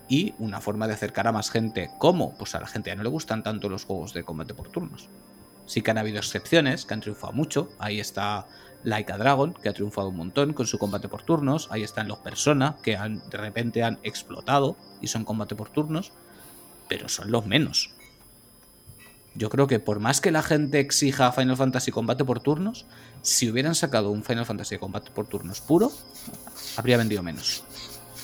y 0.08 0.34
una 0.38 0.60
forma 0.60 0.86
de 0.86 0.94
acercar 0.94 1.26
a 1.26 1.32
más 1.32 1.50
gente. 1.50 1.90
¿Cómo? 1.98 2.34
Pues 2.36 2.54
a 2.54 2.60
la 2.60 2.66
gente 2.66 2.90
ya 2.90 2.96
no 2.96 3.02
le 3.02 3.08
gustan 3.08 3.42
tanto 3.42 3.68
los 3.68 3.84
juegos 3.84 4.12
de 4.14 4.24
combate 4.24 4.54
por 4.54 4.68
turnos. 4.70 5.08
Sí 5.66 5.82
que 5.82 5.90
han 5.90 5.98
habido 5.98 6.18
excepciones 6.18 6.84
que 6.86 6.94
han 6.94 7.00
triunfado 7.00 7.32
mucho. 7.32 7.70
Ahí 7.78 8.00
está 8.00 8.46
Like 8.84 9.12
a 9.12 9.18
Dragon, 9.18 9.54
que 9.54 9.68
ha 9.68 9.72
triunfado 9.72 10.08
un 10.08 10.16
montón 10.16 10.52
con 10.52 10.66
su 10.66 10.78
combate 10.78 11.08
por 11.08 11.22
turnos. 11.22 11.68
Ahí 11.70 11.82
están 11.82 12.06
los 12.08 12.18
Persona, 12.18 12.76
que 12.82 12.96
han, 12.96 13.28
de 13.28 13.36
repente 13.38 13.82
han 13.82 13.98
explotado 14.02 14.76
y 15.00 15.08
son 15.08 15.24
combate 15.24 15.54
por 15.56 15.68
turnos. 15.70 16.12
Pero 16.88 17.08
son 17.08 17.30
los 17.30 17.44
menos. 17.46 17.90
Yo 19.34 19.50
creo 19.50 19.66
que 19.66 19.78
por 19.78 20.00
más 20.00 20.20
que 20.20 20.30
la 20.30 20.42
gente 20.42 20.80
exija 20.80 21.30
Final 21.32 21.56
Fantasy 21.56 21.90
combate 21.92 22.24
por 22.24 22.40
turnos, 22.40 22.86
si 23.22 23.50
hubieran 23.50 23.74
sacado 23.74 24.10
un 24.10 24.24
Final 24.24 24.46
Fantasy 24.46 24.78
combate 24.78 25.10
por 25.10 25.26
turnos 25.26 25.60
puro, 25.60 25.92
habría 26.76 26.96
vendido 26.96 27.22
menos. 27.22 27.62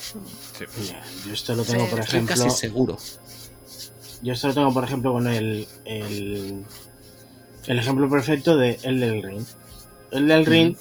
Sí. 0.01 0.64
Mira, 0.81 1.02
yo 1.26 1.32
esto 1.32 1.55
lo 1.55 1.64
tengo, 1.64 1.85
Sí. 1.85 1.90
por 1.90 2.01
Estoy 2.01 2.18
ejemplo. 2.20 2.44
casi 2.44 2.51
seguro. 2.56 2.97
Yo 4.22 4.32
esto 4.32 4.48
lo 4.48 4.55
tengo, 4.55 4.72
por 4.72 4.85
ejemplo, 4.85 5.12
con 5.12 5.26
el. 5.26 5.68
el, 5.85 6.64
el 7.66 7.78
ejemplo 7.78 8.09
perfecto 8.09 8.56
de 8.56 8.78
el 8.82 9.01
del 9.01 9.22
Ring. 9.22 9.44
El 10.14 10.28
del 10.28 10.46
Ring, 10.46 10.76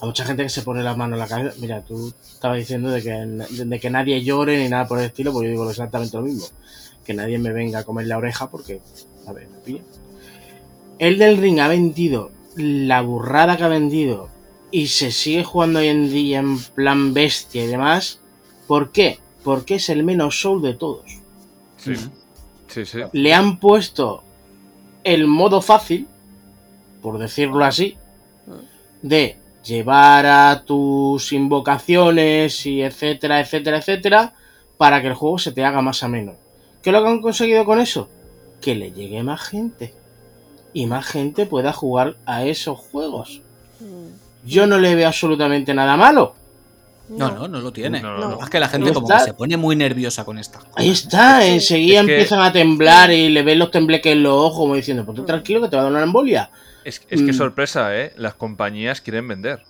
a 0.00 0.06
mucha 0.06 0.24
gente 0.24 0.42
que 0.42 0.48
se 0.48 0.62
pone 0.62 0.82
las 0.82 0.96
manos 0.96 1.14
en 1.14 1.20
la 1.20 1.28
cabeza. 1.28 1.54
Mira, 1.60 1.82
tú 1.82 2.12
estabas 2.20 2.58
diciendo 2.58 2.90
de 2.90 3.00
que, 3.00 3.10
de 3.12 3.80
que 3.80 3.90
nadie 3.90 4.24
llore 4.24 4.58
ni 4.58 4.68
nada 4.68 4.88
por 4.88 4.98
el 4.98 5.04
estilo, 5.04 5.32
pues 5.32 5.44
yo 5.44 5.50
digo 5.50 5.70
exactamente 5.70 6.16
lo 6.16 6.24
mismo. 6.24 6.46
Que 7.04 7.14
nadie 7.14 7.38
me 7.38 7.52
venga 7.52 7.78
a 7.78 7.84
comer 7.84 8.08
la 8.08 8.18
oreja 8.18 8.50
porque, 8.50 8.80
a 9.28 9.32
ver, 9.32 9.48
me 9.48 9.58
pilla. 9.58 9.82
El 10.98 11.18
del 11.18 11.36
Ring 11.36 11.60
ha 11.60 11.68
vendido 11.68 12.32
la 12.56 13.02
burrada 13.02 13.56
que 13.56 13.62
ha 13.62 13.68
vendido 13.68 14.28
y 14.72 14.88
se 14.88 15.12
sigue 15.12 15.44
jugando 15.44 15.78
hoy 15.78 15.86
en 15.86 16.10
día 16.10 16.40
en 16.40 16.58
plan 16.58 17.14
bestia 17.14 17.62
y 17.62 17.68
demás. 17.68 18.18
¿Por 18.66 18.90
qué? 18.90 19.20
Porque 19.44 19.76
es 19.76 19.88
el 19.90 20.02
menos 20.02 20.40
soul 20.40 20.60
de 20.60 20.74
todos. 20.74 21.04
Sí. 21.76 21.94
Sí, 22.66 22.84
sí. 22.84 22.98
Le 23.12 23.32
han 23.32 23.60
puesto 23.60 24.24
el 25.04 25.28
modo 25.28 25.62
fácil, 25.62 26.08
por 27.00 27.18
decirlo 27.18 27.64
así, 27.64 27.96
de 29.02 29.36
llevar 29.64 30.26
a 30.26 30.64
tus 30.64 31.32
invocaciones 31.32 32.66
y 32.66 32.82
etcétera, 32.82 33.40
etcétera, 33.40 33.78
etcétera, 33.78 34.34
para 34.76 35.00
que 35.00 35.08
el 35.08 35.14
juego 35.14 35.38
se 35.38 35.52
te 35.52 35.64
haga 35.64 35.82
más 35.82 36.02
ameno. 36.02 36.34
¿Qué 36.82 36.90
es 36.90 36.94
lo 36.94 37.02
que 37.02 37.10
han 37.10 37.22
conseguido 37.22 37.64
con 37.64 37.80
eso? 37.80 38.08
Que 38.60 38.74
le 38.74 38.92
llegue 38.92 39.22
más 39.22 39.40
gente. 39.42 39.94
Y 40.72 40.86
más 40.86 41.06
gente 41.06 41.46
pueda 41.46 41.72
jugar 41.72 42.16
a 42.26 42.44
esos 42.44 42.78
juegos. 42.78 43.42
Yo 44.44 44.66
no 44.66 44.78
le 44.78 44.94
veo 44.94 45.06
absolutamente 45.06 45.74
nada 45.74 45.96
malo. 45.96 46.34
No, 47.08 47.30
no, 47.30 47.48
no 47.48 47.60
lo 47.60 47.72
tiene. 47.72 48.00
No, 48.00 48.16
no, 48.18 48.30
no. 48.30 48.42
Es 48.42 48.48
que 48.50 48.58
la 48.60 48.68
gente 48.68 48.92
como 48.92 49.06
que 49.08 49.18
se 49.20 49.34
pone 49.34 49.56
muy 49.56 49.76
nerviosa 49.76 50.24
con 50.24 50.38
estas 50.38 50.62
cosas. 50.64 50.76
Ahí 50.76 50.90
está, 50.90 51.42
Sí. 51.42 51.48
enseguida 51.50 52.00
Es 52.00 52.06
que- 52.06 52.12
empiezan 52.12 52.40
a 52.40 52.52
temblar 52.52 53.10
y 53.12 53.28
le 53.28 53.42
ven 53.42 53.58
los 53.58 53.70
tembleques 53.70 54.12
en 54.12 54.22
los 54.22 54.32
ojos 54.32 54.58
como 54.58 54.74
diciendo, 54.76 55.04
pues 55.04 55.16
tú 55.16 55.24
tranquilo 55.24 55.60
que 55.60 55.68
te 55.68 55.76
va 55.76 55.82
a 55.82 55.84
dar 55.86 55.92
una 55.92 56.02
embolia. 56.02 56.50
Es, 56.84 57.02
es 57.08 57.20
que 57.22 57.32
Mm. 57.32 57.34
sorpresa, 57.34 57.96
¿eh? 57.96 58.12
Las 58.16 58.34
compañías 58.34 59.00
quieren 59.00 59.28
vender. 59.28 59.62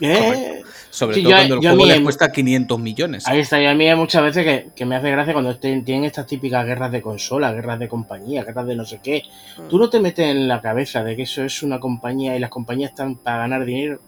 ¿Eh? 0.00 0.62
Sobre 0.88 1.16
Sí, 1.16 1.22
todo 1.22 1.32
yo- 1.32 1.36
cuando 1.36 1.54
el 1.56 1.60
juego 1.60 1.86
les 1.86 1.96
en- 1.98 2.04
cuesta 2.04 2.32
500 2.32 2.78
millones. 2.80 3.26
Ahí 3.28 3.40
está, 3.40 3.60
y 3.60 3.66
a 3.66 3.74
mí 3.74 3.88
hay 3.88 3.94
muchas 3.96 4.22
veces 4.22 4.44
que, 4.44 4.70
que 4.74 4.86
me 4.86 4.96
hace 4.96 5.10
gracia 5.10 5.34
cuando 5.34 5.50
estén- 5.50 5.84
tienen 5.84 6.04
estas 6.04 6.26
típicas 6.26 6.64
guerras 6.66 6.90
de 6.92 7.02
consola, 7.02 7.52
guerras 7.52 7.78
de 7.78 7.88
compañía, 7.88 8.42
guerras 8.42 8.66
de 8.66 8.74
no 8.76 8.84
sé 8.86 9.00
qué. 9.02 9.22
Mm. 9.58 9.68
Tú 9.68 9.78
no 9.78 9.90
te 9.90 10.00
metes 10.00 10.26
en 10.26 10.48
la 10.48 10.62
cabeza 10.62 11.04
de 11.04 11.14
que 11.14 11.22
eso 11.22 11.44
es 11.44 11.62
una 11.62 11.78
compañía 11.78 12.34
y 12.36 12.40
las 12.40 12.48
compañías 12.50 12.90
están 12.90 13.16
para 13.16 13.38
ganar 13.38 13.64
dinero 13.66 14.00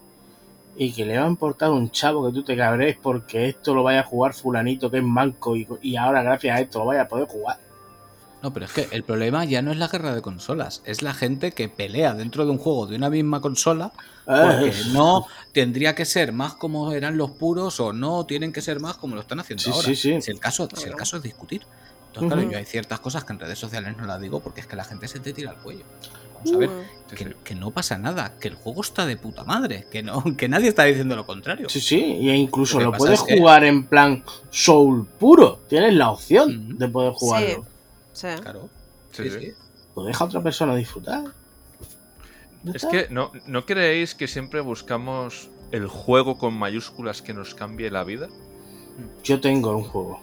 y 0.76 0.92
que 0.92 1.04
le 1.06 1.18
va 1.18 1.24
a 1.24 1.28
importar 1.28 1.70
un 1.70 1.90
chavo 1.90 2.26
que 2.26 2.32
tú 2.32 2.42
te 2.44 2.56
cabres 2.56 2.96
porque 3.00 3.48
esto 3.48 3.74
lo 3.74 3.82
vaya 3.82 4.00
a 4.00 4.04
jugar 4.04 4.34
fulanito 4.34 4.90
que 4.90 4.98
es 4.98 5.04
manco 5.04 5.56
y, 5.56 5.66
y 5.82 5.96
ahora 5.96 6.22
gracias 6.22 6.56
a 6.56 6.60
esto 6.60 6.80
lo 6.80 6.86
vaya 6.86 7.02
a 7.02 7.08
poder 7.08 7.26
jugar. 7.26 7.58
No, 8.42 8.52
pero 8.52 8.66
es 8.66 8.72
que 8.72 8.88
el 8.90 9.04
problema 9.04 9.44
ya 9.46 9.62
no 9.62 9.72
es 9.72 9.78
la 9.78 9.88
guerra 9.88 10.14
de 10.14 10.20
consolas, 10.20 10.82
es 10.84 11.00
la 11.00 11.14
gente 11.14 11.52
que 11.52 11.70
pelea 11.70 12.12
dentro 12.12 12.44
de 12.44 12.50
un 12.50 12.58
juego 12.58 12.86
de 12.86 12.96
una 12.96 13.08
misma 13.08 13.40
consola 13.40 13.92
porque 14.38 14.68
Eh, 14.70 14.74
no 14.92 15.26
tendría 15.52 15.94
que 15.94 16.04
ser 16.04 16.32
más 16.32 16.54
como 16.54 16.92
eran 16.92 17.16
los 17.16 17.30
puros 17.32 17.80
o 17.80 17.92
no 17.92 18.26
tienen 18.26 18.52
que 18.52 18.60
ser 18.60 18.80
más 18.80 18.96
como 18.96 19.14
lo 19.14 19.22
están 19.22 19.40
haciendo 19.40 19.62
Sí, 19.62 19.70
ahora. 19.70 19.88
sí, 19.88 19.96
sí. 19.96 20.20
Si 20.20 20.30
el 20.30 20.40
caso, 20.40 20.68
si 20.74 20.88
el 20.88 20.94
caso 20.96 21.16
es 21.16 21.22
discutir. 21.22 21.62
Entonces, 22.08 22.32
claro, 22.32 22.50
yo 22.50 22.58
hay 22.58 22.64
ciertas 22.66 23.00
cosas 23.00 23.24
que 23.24 23.32
en 23.32 23.40
redes 23.40 23.58
sociales 23.58 23.96
no 23.96 24.06
las 24.06 24.20
digo 24.20 24.40
porque 24.40 24.60
es 24.60 24.66
que 24.66 24.76
la 24.76 24.84
gente 24.84 25.08
se 25.08 25.20
te 25.20 25.32
tira 25.32 25.50
al 25.50 25.58
cuello. 25.58 25.84
Vamos 26.44 26.52
a 26.52 26.58
ver, 26.58 27.36
que, 27.44 27.54
no 27.54 27.70
pasa 27.70 27.96
nada, 27.98 28.34
que 28.40 28.48
el 28.48 28.54
juego 28.54 28.80
está 28.80 29.06
de 29.06 29.16
puta 29.16 29.44
madre, 29.44 29.86
que 29.90 30.02
no, 30.02 30.22
que 30.36 30.48
nadie 30.48 30.68
está 30.68 30.84
diciendo 30.84 31.14
lo 31.16 31.26
contrario. 31.26 31.68
Sí, 31.68 31.80
sí, 31.80 31.96
y 32.00 32.30
incluso 32.30 32.80
Lo 32.80 32.92
puedes 32.92 33.20
es 33.20 33.26
que- 33.26 33.38
jugar 33.38 33.64
en 33.64 33.84
plan 33.84 34.24
soul 34.50 35.06
puro. 35.06 35.60
Tienes 35.68 35.94
la 35.94 36.10
opción 36.10 36.76
de 36.78 36.88
poder 36.88 37.12
jugarlo. 37.12 37.64
Sí. 38.12 38.28
Claro. 38.40 38.68
Sí, 39.12 39.24
Sí, 39.24 39.30
sí. 39.30 39.40
sí. 39.40 39.52
Lo 39.96 40.04
deja 40.04 40.24
a 40.24 40.26
otra 40.26 40.42
persona 40.42 40.74
disfrutar. 40.74 41.24
Es 42.72 42.86
que 42.86 43.08
no, 43.10 43.30
¿no 43.46 43.66
creéis 43.66 44.14
que 44.14 44.26
siempre 44.26 44.60
buscamos 44.60 45.50
el 45.70 45.86
juego 45.86 46.38
con 46.38 46.54
mayúsculas 46.54 47.20
que 47.22 47.34
nos 47.34 47.54
cambie 47.54 47.90
la 47.90 48.04
vida? 48.04 48.28
Yo 49.22 49.40
tengo 49.40 49.76
un 49.76 49.84
juego. 49.84 50.20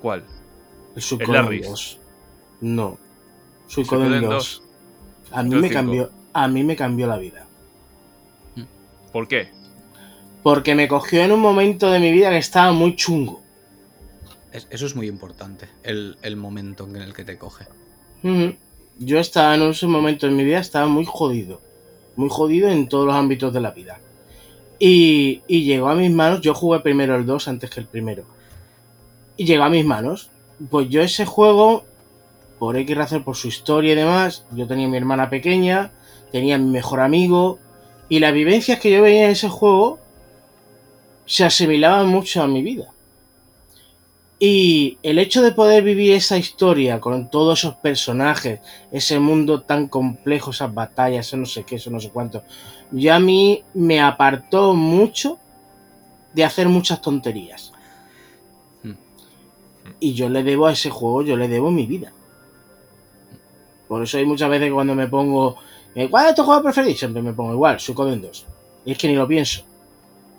¿Cuál? 0.00 0.24
El 0.96 1.32
Larry's. 1.32 1.66
2. 1.68 1.98
No. 2.62 2.98
Suicoden 3.66 4.22
2. 4.22 4.62
2. 5.36 5.40
A 5.40 5.42
mí 5.42 5.54
me 5.60 5.68
cambió. 5.74 6.10
A 6.32 6.48
mí 6.48 6.64
me 6.64 6.76
cambió 6.76 7.06
la 7.06 7.18
vida. 7.18 7.46
¿Por 9.12 9.28
qué? 9.28 9.48
Porque 10.42 10.74
me 10.74 10.88
cogió 10.88 11.22
en 11.22 11.32
un 11.32 11.40
momento 11.40 11.90
de 11.90 11.98
mi 11.98 12.12
vida 12.12 12.30
que 12.30 12.38
estaba 12.38 12.72
muy 12.72 12.94
chungo. 12.96 13.42
Es- 14.52 14.66
eso 14.70 14.86
es 14.86 14.94
muy 14.94 15.08
importante, 15.08 15.68
el, 15.82 16.16
el 16.22 16.36
momento 16.36 16.84
en 16.84 16.96
el 16.96 17.12
que 17.14 17.24
te 17.24 17.36
coge. 17.38 17.64
Yo 18.98 19.18
estaba 19.18 19.54
en 19.54 19.62
ese 19.62 19.86
momento 19.86 20.26
en 20.26 20.36
mi 20.36 20.44
vida, 20.44 20.58
estaba 20.58 20.86
muy 20.86 21.04
jodido. 21.04 21.60
Muy 22.16 22.28
jodido 22.30 22.68
en 22.68 22.88
todos 22.88 23.06
los 23.06 23.14
ámbitos 23.14 23.52
de 23.52 23.60
la 23.60 23.70
vida. 23.72 24.00
Y, 24.78 25.42
y 25.46 25.64
llegó 25.64 25.88
a 25.88 25.94
mis 25.94 26.10
manos, 26.10 26.40
yo 26.40 26.54
jugué 26.54 26.80
primero 26.80 27.16
el 27.16 27.26
2 27.26 27.48
antes 27.48 27.70
que 27.70 27.80
el 27.80 27.86
primero. 27.86 28.24
Y 29.36 29.44
llegó 29.44 29.64
a 29.64 29.68
mis 29.70 29.84
manos. 29.84 30.30
Pues 30.70 30.88
yo 30.88 31.02
ese 31.02 31.26
juego, 31.26 31.84
por 32.58 32.76
X 32.76 32.96
razón, 32.96 33.24
por 33.24 33.36
su 33.36 33.48
historia 33.48 33.92
y 33.92 33.96
demás, 33.96 34.44
yo 34.52 34.66
tenía 34.66 34.88
mi 34.88 34.96
hermana 34.96 35.28
pequeña, 35.28 35.92
tenía 36.32 36.58
mi 36.58 36.70
mejor 36.70 37.00
amigo, 37.00 37.58
y 38.08 38.18
las 38.18 38.32
vivencias 38.32 38.78
que 38.80 38.90
yo 38.90 39.02
veía 39.02 39.26
en 39.26 39.30
ese 39.32 39.48
juego 39.48 39.98
se 41.26 41.44
asimilaban 41.44 42.06
mucho 42.06 42.42
a 42.42 42.46
mi 42.46 42.62
vida. 42.62 42.92
Y 44.38 44.98
el 45.02 45.18
hecho 45.18 45.42
de 45.42 45.52
poder 45.52 45.82
vivir 45.82 46.12
esa 46.12 46.36
historia 46.36 47.00
con 47.00 47.30
todos 47.30 47.60
esos 47.60 47.76
personajes, 47.76 48.60
ese 48.92 49.18
mundo 49.18 49.62
tan 49.62 49.88
complejo, 49.88 50.50
esas 50.50 50.72
batallas, 50.72 51.26
eso 51.26 51.38
no 51.38 51.46
sé 51.46 51.64
qué, 51.64 51.76
eso 51.76 51.90
no 51.90 52.00
sé 52.00 52.10
cuánto, 52.10 52.42
ya 52.90 53.16
a 53.16 53.20
mí 53.20 53.64
me 53.72 54.00
apartó 54.00 54.74
mucho 54.74 55.38
de 56.34 56.44
hacer 56.44 56.68
muchas 56.68 57.00
tonterías. 57.00 57.72
Hmm. 58.82 58.92
Y 60.00 60.12
yo 60.12 60.28
le 60.28 60.42
debo 60.42 60.66
a 60.66 60.72
ese 60.72 60.90
juego, 60.90 61.22
yo 61.22 61.36
le 61.36 61.48
debo 61.48 61.70
mi 61.70 61.86
vida. 61.86 62.12
Por 63.88 64.02
eso 64.02 64.18
hay 64.18 64.26
muchas 64.26 64.50
veces 64.50 64.68
que 64.68 64.72
cuando 64.74 64.94
me 64.94 65.06
pongo, 65.08 65.56
eh, 65.94 66.08
¿cuál 66.10 66.28
es 66.28 66.34
tu 66.34 66.42
juego 66.44 66.62
preferido? 66.62 66.96
Siempre 66.96 67.22
me 67.22 67.32
pongo 67.32 67.52
igual, 67.52 67.78
Suicoden 67.80 68.20
2. 68.22 68.46
Y 68.84 68.92
es 68.92 68.98
que 68.98 69.08
ni 69.08 69.14
lo 69.14 69.26
pienso. 69.28 69.62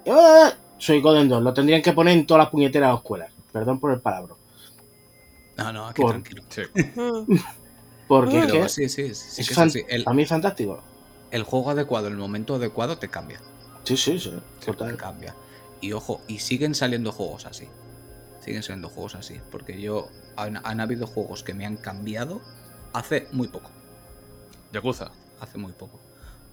¡Ah! 0.10 0.52
Suicoden 0.78 1.28
2, 1.30 1.42
lo 1.44 1.54
tendrían 1.54 1.82
que 1.82 1.94
poner 1.94 2.18
en 2.18 2.26
todas 2.28 2.44
las 2.44 2.50
puñeteras 2.52 2.96
escuelas. 2.96 3.32
Perdón 3.52 3.80
por 3.80 3.92
el 3.94 4.00
palabra. 4.00 4.34
No, 5.58 5.74
no, 5.74 5.88
aquí 5.88 6.02
Por- 6.02 6.12
tranquilo. 6.12 6.44
Sí. 6.50 6.62
Porque 8.08 8.40
es 8.40 8.46
Pero 8.46 8.62
que 8.64 8.70
sí, 8.70 8.88
sí, 8.90 9.14
sí 9.14 9.42
es 9.42 9.48
que 9.48 9.54
es 9.54 9.56
fan- 9.56 9.68
así. 9.68 9.84
El, 9.90 10.04
a 10.06 10.14
mí 10.14 10.24
es 10.24 10.30
fantástico. 10.30 10.82
el 11.32 11.44
juego 11.44 11.72
adecuado, 11.72 12.08
el 12.08 12.16
momento 12.16 12.56
adecuado 12.56 12.98
te 12.98 13.10
cambia. 13.10 13.42
Sí, 13.84 13.98
sí, 13.98 14.20
sí. 14.20 14.32
Te 14.60 14.68
Total. 14.68 14.96
cambia. 14.98 15.36
Y 15.82 15.92
ojo, 15.94 16.22
y 16.28 16.40
siguen 16.40 16.74
saliendo 16.76 17.12
juegos 17.12 17.46
así. 17.46 17.68
Siguen 18.40 18.64
saliendo 18.64 18.90
juegos 18.90 19.16
así. 19.16 19.40
Porque 19.52 19.82
yo. 19.82 20.08
Han, 20.38 20.58
han 20.64 20.80
habido 20.80 21.08
juegos 21.08 21.44
que 21.44 21.54
me 21.56 21.66
han 21.66 21.78
cambiado 21.78 22.42
hace 22.98 23.28
muy 23.32 23.48
poco. 23.48 23.70
Yakuza. 24.74 25.12
Hace 25.40 25.58
muy 25.58 25.72
poco. 25.72 26.00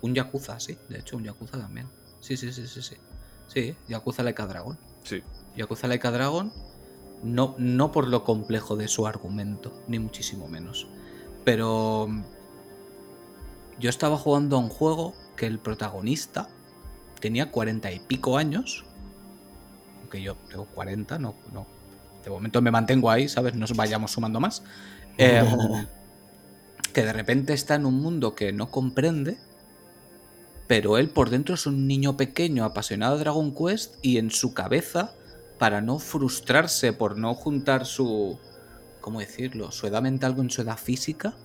Un 0.03 0.15
Yakuza, 0.15 0.61
sí. 0.61 0.77
De 0.89 0.99
hecho, 0.99 1.17
un 1.17 1.25
Yakuza 1.25 1.59
también. 1.59 1.89
Sí, 2.21 2.37
sí, 2.37 2.53
sí, 2.53 2.67
sí, 2.67 2.83
sí. 2.83 2.97
Sí, 3.49 3.77
Yakuza 3.89 4.23
Laika 4.23 4.47
Dragon. 4.47 4.79
Sí. 5.03 5.23
Yakuza 5.57 5.89
Laika 5.89 6.11
Dragon, 6.11 6.53
no, 7.23 7.55
no 7.59 7.93
por 7.93 8.09
lo 8.09 8.25
complejo 8.25 8.77
de 8.77 8.89
su 8.89 9.07
argumento, 9.07 9.73
ni 9.89 9.99
muchísimo 9.99 10.49
menos. 10.49 10.87
Pero 11.45 12.07
mm, 12.09 12.23
yo 13.79 13.91
estaba 13.91 14.17
jugando 14.17 14.57
a 14.57 14.59
un 14.59 14.69
juego 14.69 15.15
que 15.37 15.47
el 15.47 15.59
protagonista 15.59 16.49
tenía 17.21 17.51
cuarenta 17.51 17.91
y 17.93 18.01
pico 18.01 18.37
años. 18.37 18.85
Aunque 20.01 20.23
yo 20.23 20.37
tengo 20.49 20.67
40, 20.67 21.19
no, 21.19 21.35
no. 21.53 21.67
De 22.23 22.31
momento 22.31 22.61
me 22.63 22.71
mantengo 22.71 23.11
ahí, 23.11 23.29
¿sabes? 23.29 23.55
No 23.55 23.67
vayamos 23.75 24.11
sumando 24.13 24.41
más. 24.41 24.63
Eh, 25.17 25.45
que 26.95 27.05
de 27.05 27.13
repente 27.13 27.53
está 27.53 27.75
en 27.75 27.85
un 27.85 28.01
mundo 28.01 28.35
que 28.35 28.53
no 28.53 28.71
comprende. 28.71 29.37
Pero 30.67 30.97
él 30.97 31.11
por 31.11 31.29
dentro 31.29 31.55
es 31.55 31.67
un 31.67 31.87
niño 31.87 32.17
pequeño 32.17 32.65
apasionado 32.65 33.19
de 33.19 33.25
Dragon 33.25 33.55
Quest 33.55 33.97
y 34.01 34.17
en 34.17 34.31
su 34.31 34.55
cabeza, 34.55 35.13
para 35.59 35.83
no 35.83 35.99
frustrarse 35.99 36.95
por 36.95 37.19
no 37.19 37.35
juntar 37.35 37.85
su... 37.85 38.39
¿Cómo 39.03 39.21
decirlo? 39.21 39.71
Su 39.71 39.87
edad 39.87 40.01
mental 40.01 40.35
con 40.35 40.49
su 40.49 40.63
edad 40.63 40.79
física, 40.79 41.37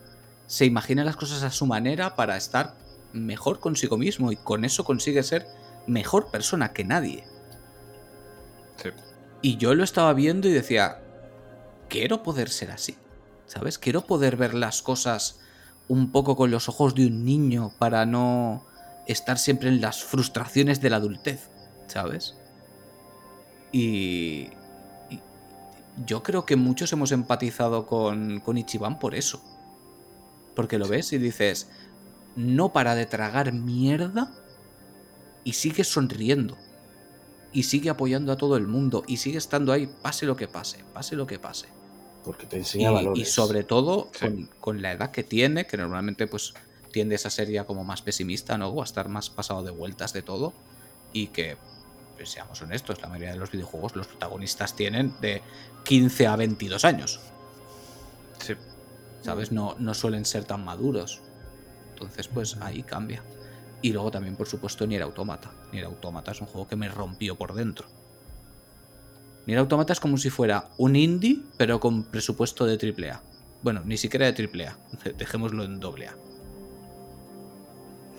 se 0.48 0.66
imagina 0.66 1.04
las 1.04 1.18
cosas 1.18 1.44
a 1.44 1.52
su 1.52 1.66
manera 1.66 2.16
para 2.16 2.38
estar 2.38 2.76
mejor 3.12 3.60
consigo 3.60 3.98
mismo 3.98 4.32
y 4.32 4.38
con 4.38 4.64
eso 4.64 4.86
consigue 4.86 5.22
ser 5.24 5.46
mejor 5.86 6.32
persona 6.32 6.72
que 6.72 6.86
nadie. 6.86 7.26
Sí. 8.78 8.90
Y 9.42 9.58
yo 9.58 9.76
lo 9.76 9.84
estaba 9.84 10.14
viendo 10.14 10.48
y 10.48 10.54
decía, 10.54 11.02
quiero 11.90 12.24
poder 12.24 12.50
ser 12.50 12.72
así, 12.72 12.98
¿sabes? 13.50 13.80
Quiero 13.80 14.06
poder 14.06 14.38
ver 14.38 14.54
las 14.54 14.82
cosas 14.82 15.40
un 15.88 16.12
poco 16.12 16.36
con 16.36 16.52
los 16.52 16.70
ojos 16.70 16.94
de 16.94 17.08
un 17.08 17.26
niño 17.26 17.74
para 17.80 18.06
no 18.06 18.66
estar 19.08 19.40
siempre 19.40 19.70
en 19.70 19.82
las 19.82 20.04
frustraciones 20.04 20.82
de 20.82 20.90
la 20.92 20.98
adultez, 20.98 21.50
¿sabes? 21.88 22.36
Y, 23.72 24.50
y 25.10 25.20
yo 26.06 26.22
creo 26.22 26.46
que 26.46 26.56
muchos 26.56 26.94
hemos 26.94 27.12
empatizado 27.12 27.88
con, 27.88 28.40
con 28.40 28.58
Ichiban 28.60 29.00
por 29.00 29.16
eso. 29.16 29.42
Porque 30.56 30.78
lo 30.78 30.88
ves 30.88 31.12
y 31.14 31.18
dices, 31.18 31.70
no 32.36 32.72
para 32.72 32.94
de 32.94 33.08
tragar 33.08 33.52
mierda 33.52 34.32
y 35.44 35.54
sigue 35.54 35.84
sonriendo. 35.84 36.56
Y 37.52 37.64
sigue 37.64 37.90
apoyando 37.90 38.32
a 38.32 38.38
todo 38.38 38.58
el 38.58 38.68
mundo. 38.68 39.04
Y 39.08 39.18
sigue 39.18 39.40
estando 39.40 39.74
ahí, 39.74 39.88
pase 40.04 40.28
lo 40.28 40.36
que 40.36 40.48
pase, 40.48 40.84
pase 40.94 41.16
lo 41.16 41.26
que 41.26 41.40
pase. 41.40 41.79
Porque 42.30 42.46
te 42.46 42.58
Y, 42.58 42.60
enseña 42.60 42.92
valores. 42.92 43.28
y 43.28 43.32
sobre 43.32 43.64
todo 43.64 44.10
Sí. 44.14 44.20
con, 44.20 44.50
con 44.60 44.82
la 44.84 44.92
edad 44.92 45.10
que 45.10 45.24
tiene, 45.24 45.66
que 45.66 45.78
normalmente 45.78 46.28
pues 46.28 46.54
tiendes 46.92 47.26
a 47.26 47.32
ser 47.32 47.50
ya 47.50 47.64
como 47.66 47.84
más 47.84 48.04
pesimista, 48.04 48.56
¿no? 48.58 48.68
O 48.68 48.82
a 48.82 48.86
estar 48.86 49.10
más 49.10 49.32
pasado 49.32 49.64
de 49.64 49.72
vueltas 49.72 50.14
de 50.14 50.22
todo. 50.22 50.54
Y 51.12 51.28
que, 51.28 51.58
pues, 52.18 52.30
seamos 52.30 52.62
honestos, 52.62 53.02
la 53.02 53.08
mayoría 53.08 53.32
de 53.32 53.40
los 53.40 53.50
videojuegos 53.50 53.96
los 53.96 54.06
protagonistas 54.06 54.76
tienen 54.76 55.16
de 55.22 55.42
15 55.86 56.28
a 56.28 56.36
22 56.36 56.86
años. 56.86 57.20
Sí. 58.40 58.54
¿Sabes? 59.24 59.52
No, 59.52 59.76
no 59.80 59.94
suelen 59.96 60.24
ser 60.26 60.46
tan 60.46 60.64
maduros. 60.64 61.22
Entonces, 61.94 62.28
pues 62.28 62.58
ahí 62.62 62.84
cambia. 62.84 63.24
Y 63.82 63.92
luego 63.92 64.12
también, 64.12 64.36
por 64.36 64.48
supuesto, 64.48 64.86
Nier 64.86 65.02
Automata. 65.02 65.52
Nier 65.72 65.86
Automata 65.86 66.32
es 66.32 66.42
un 66.42 66.48
juego 66.48 66.68
que 66.68 66.76
me 66.76 66.90
rompió 66.90 67.36
por 67.36 67.54
dentro. 67.56 67.88
Nier 69.50 69.58
Automata 69.58 69.94
es 69.94 70.00
como 70.00 70.16
si 70.18 70.30
fuera 70.30 70.70
un 70.78 70.96
indie, 70.96 71.40
pero 71.58 71.80
con 71.80 72.04
presupuesto 72.04 72.68
de 72.68 72.76
AAA. 72.78 73.20
Bueno, 73.64 73.82
ni 73.84 73.98
siquiera 73.98 74.32
de 74.32 74.44
AAA. 74.48 74.78
Dejémoslo 75.18 75.64
en 75.64 75.80
doble 75.80 76.08
A. 76.08 76.14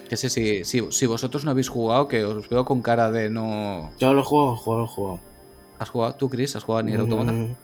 Que 0.09 0.17
sé 0.17 0.29
si, 0.29 0.65
si, 0.65 0.83
si 0.91 1.07
vosotros 1.07 1.45
no 1.45 1.53
habéis 1.53 1.69
jugado, 1.69 2.09
que 2.09 2.25
os 2.25 2.49
veo 2.49 2.65
con 2.65 2.83
cara 2.83 3.13
de 3.13 3.31
no. 3.31 3.93
Yo 4.01 4.13
lo 4.13 4.25
juego, 4.25 4.57
juego, 4.57 4.89
juego. 4.89 5.21
¿Has 5.79 5.89
jugado 5.89 6.17
tú, 6.17 6.29
Chris? 6.29 6.57
¿Has 6.57 6.65
jugado 6.65 6.81
a 6.81 6.83
Nier 6.83 6.99
Automata? 6.99 7.31
Mm, 7.31 7.55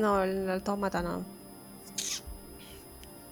No, 0.00 0.24
el 0.24 0.50
autómata 0.50 1.00
no. 1.00 1.24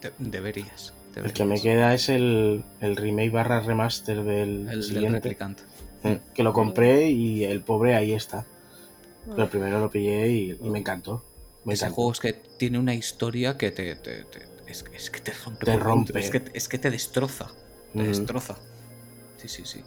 De- 0.01 0.13
deberías. 0.21 0.95
El 1.17 1.33
que 1.33 1.45
me 1.45 1.61
queda 1.61 1.95
es 1.95 2.09
el, 2.11 2.63
el 2.81 2.95
remake 2.95 3.31
barra 3.33 3.59
remaster 3.59 4.23
del 4.23 4.61
El 4.61 4.67
del 4.67 4.83
siguiente. 4.85 5.11
replicante. 5.19 5.63
eh, 6.05 6.21
que 6.33 6.45
lo 6.45 6.53
compré 6.53 7.11
y 7.11 7.43
el 7.43 7.61
pobre 7.63 7.97
ahí 7.97 8.13
está. 8.13 8.47
Pero 9.35 9.49
primero 9.51 9.81
lo 9.81 9.91
pillé 9.91 10.29
y, 10.29 10.51
y 10.61 10.71
me 10.71 10.79
encantó. 10.79 11.25
Me 11.65 11.75
Ese 11.75 11.85
encantó. 11.85 11.95
juego 11.97 12.13
es 12.13 12.21
que 12.21 12.33
tiene 12.33 12.79
una 12.79 12.95
historia 12.95 13.57
que 13.57 13.71
te. 13.71 13.95
te- 13.97 14.25
te- 14.25 14.49
es, 14.67 14.83
que- 14.83 14.97
es 14.97 15.11
que 15.11 15.21
te 15.21 15.33
rompe. 15.33 15.65
Te 15.67 15.77
rompe. 15.79 16.19
Es 16.19 16.31
que, 16.31 16.43
es 16.55 16.69
que 16.69 16.79
te 16.79 16.91
destroza. 16.91 17.49
Te 17.93 17.99
Mm. 18.01 18.07
destroza. 18.07 18.57
Sí, 19.39 19.49
sí, 19.49 19.63
sí. 19.65 19.83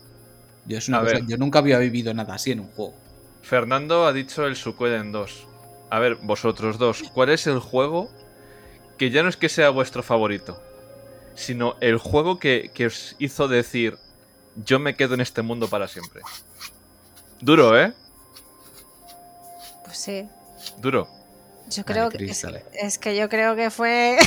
Yo, 0.66 0.78
es 0.78 0.88
una 0.88 1.00
cosa- 1.02 1.14
ver. 1.16 1.26
yo 1.28 1.38
nunca 1.38 1.60
había 1.60 1.78
vivido 1.80 2.14
nada 2.14 2.36
así 2.36 2.52
en 2.52 2.62
un 2.62 2.68
juego. 2.72 2.94
Fernando 3.42 4.06
ha 4.06 4.14
dicho 4.14 4.46
el 4.46 4.56
Suikoden 4.56 5.12
2. 5.12 5.48
A 5.90 6.00
ver, 6.00 6.16
vosotros 6.22 6.78
dos, 6.78 7.04
¿cuál 7.14 7.30
es 7.30 7.48
el 7.48 7.60
juego 7.60 8.10
que 8.98 9.10
ya 9.10 9.24
no 9.24 9.30
es 9.30 9.36
que 9.38 9.50
sea 9.50 9.70
vuestro 9.72 10.04
favorito, 10.04 10.62
sino 11.36 11.76
el 11.82 11.98
juego 11.98 12.40
que, 12.40 12.72
que 12.74 12.86
os 12.86 13.16
hizo 13.20 13.48
decir, 13.48 13.98
yo 14.56 14.80
me 14.80 14.96
quedo 14.96 15.16
en 15.16 15.22
este 15.22 15.42
mundo 15.42 15.68
para 15.68 15.88
siempre? 15.88 16.22
Duro, 17.42 17.78
¿eh? 17.80 17.94
Pues 19.92 20.00
sí. 20.00 20.26
Duro. 20.78 21.06
Yo 21.70 21.84
creo 21.84 22.10
que 22.10 22.18
Chris, 22.18 22.46
es, 22.72 22.98
que 22.98 23.14
yo 23.14 23.28
creo 23.28 23.58
que 23.58 23.70
fue. 23.70 24.18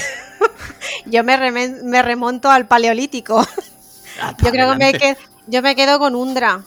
yo 1.06 1.24
me, 1.24 2.02
remonto 2.02 2.50
al 2.50 2.66
paleolítico. 2.66 3.42
Yo 4.42 4.50
creo 4.50 4.72
que 4.72 4.76
me, 4.76 4.84
Adelante. 4.84 4.98
qued- 4.98 5.18
yo 5.46 5.62
me 5.62 5.74
quedo 5.74 5.98
con 5.98 6.14
Undra. 6.14 6.62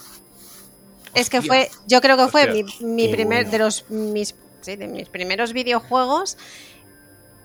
Es 1.14 1.30
que 1.30 1.44
fue, 1.44 1.70
yo 1.86 2.02
creo 2.02 2.18
que 2.18 2.28
fue 2.28 2.46
Hostia. 2.50 2.66
mi, 2.80 3.08
primer, 3.08 3.44
bueno. 3.46 3.52
de 3.52 3.58
los 3.60 3.88
mis, 3.92 4.34
sí, 4.62 4.76
de 4.76 4.88
mis 4.88 5.10
primeros 5.10 5.54
videojuegos. 5.54 6.40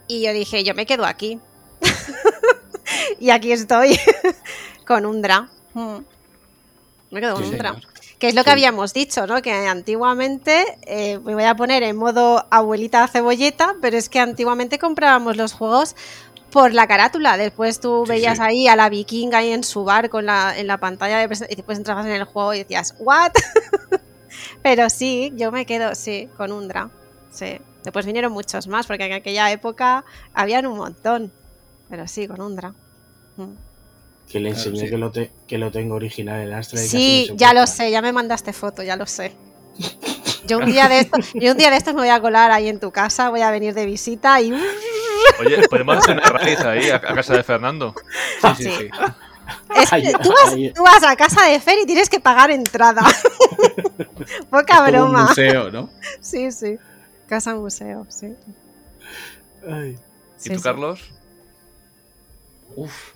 Y 0.08 0.22
yo 0.22 0.32
dije, 0.32 0.64
yo 0.64 0.74
me 0.74 0.86
quedo 0.86 1.04
aquí. 1.04 1.38
y 3.20 3.28
aquí 3.28 3.52
estoy 3.52 3.98
con 4.86 5.04
Undra. 5.04 5.50
Mm. 5.74 5.98
Me 7.10 7.20
quedo 7.20 7.34
con 7.34 7.44
Sí, 7.44 7.50
Undra. 7.50 7.74
señor. 7.74 7.91
Que 8.22 8.28
es 8.28 8.36
lo 8.36 8.44
que 8.44 8.50
Sí. 8.50 8.52
habíamos 8.52 8.94
dicho, 8.94 9.26
¿no? 9.26 9.42
Que 9.42 9.52
antiguamente, 9.52 10.78
eh, 10.82 11.18
me 11.24 11.34
voy 11.34 11.42
a 11.42 11.56
poner 11.56 11.82
en 11.82 11.96
modo 11.96 12.46
abuelita 12.52 13.08
cebolleta, 13.08 13.74
pero 13.82 13.96
es 13.96 14.08
que 14.08 14.20
antiguamente 14.20 14.78
comprábamos 14.78 15.36
los 15.36 15.52
juegos 15.52 15.96
por 16.52 16.72
la 16.72 16.86
carátula. 16.86 17.36
Después 17.36 17.80
tú 17.80 18.04
Sí, 18.06 18.12
veías 18.12 18.38
sí. 18.38 18.44
ahí 18.44 18.68
a 18.68 18.76
la 18.76 18.88
vikinga 18.90 19.38
ahí 19.38 19.50
en 19.50 19.64
su 19.64 19.82
barco 19.82 20.20
en 20.20 20.26
la, 20.26 20.56
en 20.56 20.68
la 20.68 20.78
pantalla 20.78 21.18
de 21.18 21.24
y 21.50 21.56
después 21.56 21.78
entrabas 21.78 22.06
en 22.06 22.12
el 22.12 22.22
juego 22.22 22.54
y 22.54 22.58
decías, 22.58 22.94
¿what? 23.00 23.32
pero 24.62 24.88
sí, 24.88 25.32
yo 25.34 25.50
me 25.50 25.66
quedo, 25.66 25.96
sí, 25.96 26.28
con 26.36 26.52
Undra. 26.52 26.90
Sí. 27.32 27.58
Después 27.82 28.06
vinieron 28.06 28.30
muchos 28.30 28.68
más, 28.68 28.86
porque 28.86 29.06
en 29.06 29.14
aquella 29.14 29.50
época 29.50 30.04
habían 30.32 30.66
un 30.66 30.76
montón. 30.78 31.32
Pero 31.90 32.06
sí, 32.06 32.28
con 32.28 32.40
Undra. 32.40 32.72
Mm. 33.36 33.71
Que 34.30 34.40
le 34.40 34.50
Claro, 34.50 34.64
enseñé 34.64 34.84
sí. 34.84 34.90
que, 34.90 34.98
lo 34.98 35.10
te- 35.10 35.30
que 35.46 35.58
lo 35.58 35.70
tengo 35.70 35.94
original 35.94 36.40
en 36.40 36.52
Astra. 36.54 36.82
y 36.82 36.88
Sí, 36.88 37.26
no 37.30 37.36
ya 37.36 37.52
lo 37.54 37.66
sé, 37.66 37.90
ya 37.90 38.00
me 38.02 38.12
mandaste 38.12 38.52
foto, 38.52 38.82
ya 38.82 38.96
lo 38.96 39.06
sé. 39.06 39.34
Yo 40.46 40.58
un 40.58 40.66
día 40.66 40.88
de 40.88 40.98
estos, 41.00 41.32
yo 41.34 41.52
un 41.52 41.56
día 41.56 41.70
de 41.70 41.76
estos 41.76 41.94
me 41.94 42.00
voy 42.00 42.08
a 42.08 42.20
colar 42.20 42.50
ahí 42.50 42.68
en 42.68 42.80
tu 42.80 42.90
casa, 42.90 43.30
voy 43.30 43.42
a 43.42 43.50
venir 43.52 43.74
de 43.74 43.86
visita 43.86 44.40
y 44.40 44.52
Oye, 45.38 45.68
podemos 45.68 45.98
hacer 45.98 46.16
una 46.16 46.26
raíz 46.30 46.58
ahí, 46.60 46.90
a, 46.90 46.96
a 46.96 47.00
casa 47.14 47.34
de 47.36 47.44
Fernando. 47.44 47.94
Sí, 48.40 48.48
sí, 48.56 48.64
Sí. 48.64 48.70
sí. 48.76 48.88
es 49.76 49.88
que 49.90 49.94
Ay, 49.96 50.12
tú, 50.20 50.30
vas, 50.30 50.52
ay. 50.52 50.72
tú 50.74 50.82
vas 50.82 51.04
a 51.04 51.14
casa 51.14 51.44
de 51.46 51.60
Fer 51.60 51.78
y 51.78 51.86
tienes 51.86 52.08
que 52.10 52.18
pagar 52.18 52.50
entrada. 52.50 53.02
Poca 54.50 54.74
Es 54.74 54.78
como 54.78 54.84
un 54.84 54.90
broma. 55.12 55.26
museo, 55.28 55.70
¿no? 55.70 55.90
Sí, 56.20 56.50
sí. 56.50 56.76
Casa 57.28 57.54
museo, 57.54 58.04
sí. 58.10 58.34
Ay. 59.70 59.90
¿Y 59.90 59.96
Sí, 60.42 60.50
tú, 60.50 60.56
sí. 60.56 60.62
Carlos? 60.62 61.00
Uf. 62.74 63.11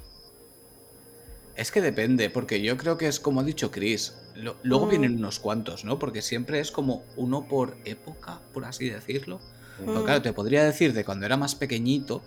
Es 1.56 1.70
que 1.72 1.80
depende, 1.80 2.28
porque 2.30 2.60
yo 2.60 2.76
creo 2.76 2.98
que 2.98 3.08
es 3.08 3.18
como 3.18 3.40
ha 3.40 3.44
dicho 3.44 3.70
Chris. 3.70 4.14
lo- 4.34 4.58
luego 4.62 4.84
Mm. 4.84 4.90
vienen 4.90 5.16
unos 5.16 5.38
cuantos, 5.40 5.86
¿no? 5.86 5.98
Porque 5.98 6.20
siempre 6.20 6.60
es 6.60 6.70
como 6.70 7.04
uno 7.16 7.48
por 7.48 7.78
época, 7.86 8.42
por 8.52 8.66
así 8.66 8.90
decirlo. 8.90 9.40
Pero 9.78 10.00
Mm. 10.00 10.04
claro, 10.04 10.20
te 10.22 10.34
podría 10.34 10.62
decir 10.62 10.92
de 10.92 11.06
cuando 11.06 11.24
era 11.24 11.38
más 11.38 11.54
pequeñito, 11.54 12.22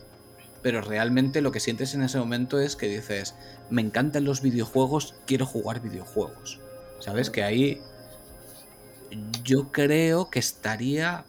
pero 0.63 0.81
realmente 0.81 1.41
lo 1.41 1.51
que 1.51 1.59
sientes 1.59 1.93
en 1.93 2.01
ese 2.01 2.17
momento 2.17 2.59
es 2.59 2.75
que 2.75 2.87
dices, 2.87 3.35
me 3.69 3.83
encantan 3.83 4.23
los 4.25 4.41
videojuegos, 4.41 5.13
quiero 5.27 5.45
jugar 5.45 5.81
videojuegos. 5.81 6.59
¿Sabes? 6.99 7.29
Que 7.29 7.43
ahí 7.43 7.79
yo 9.43 9.71
creo 9.71 10.29
que 10.31 10.39
estaría... 10.39 11.25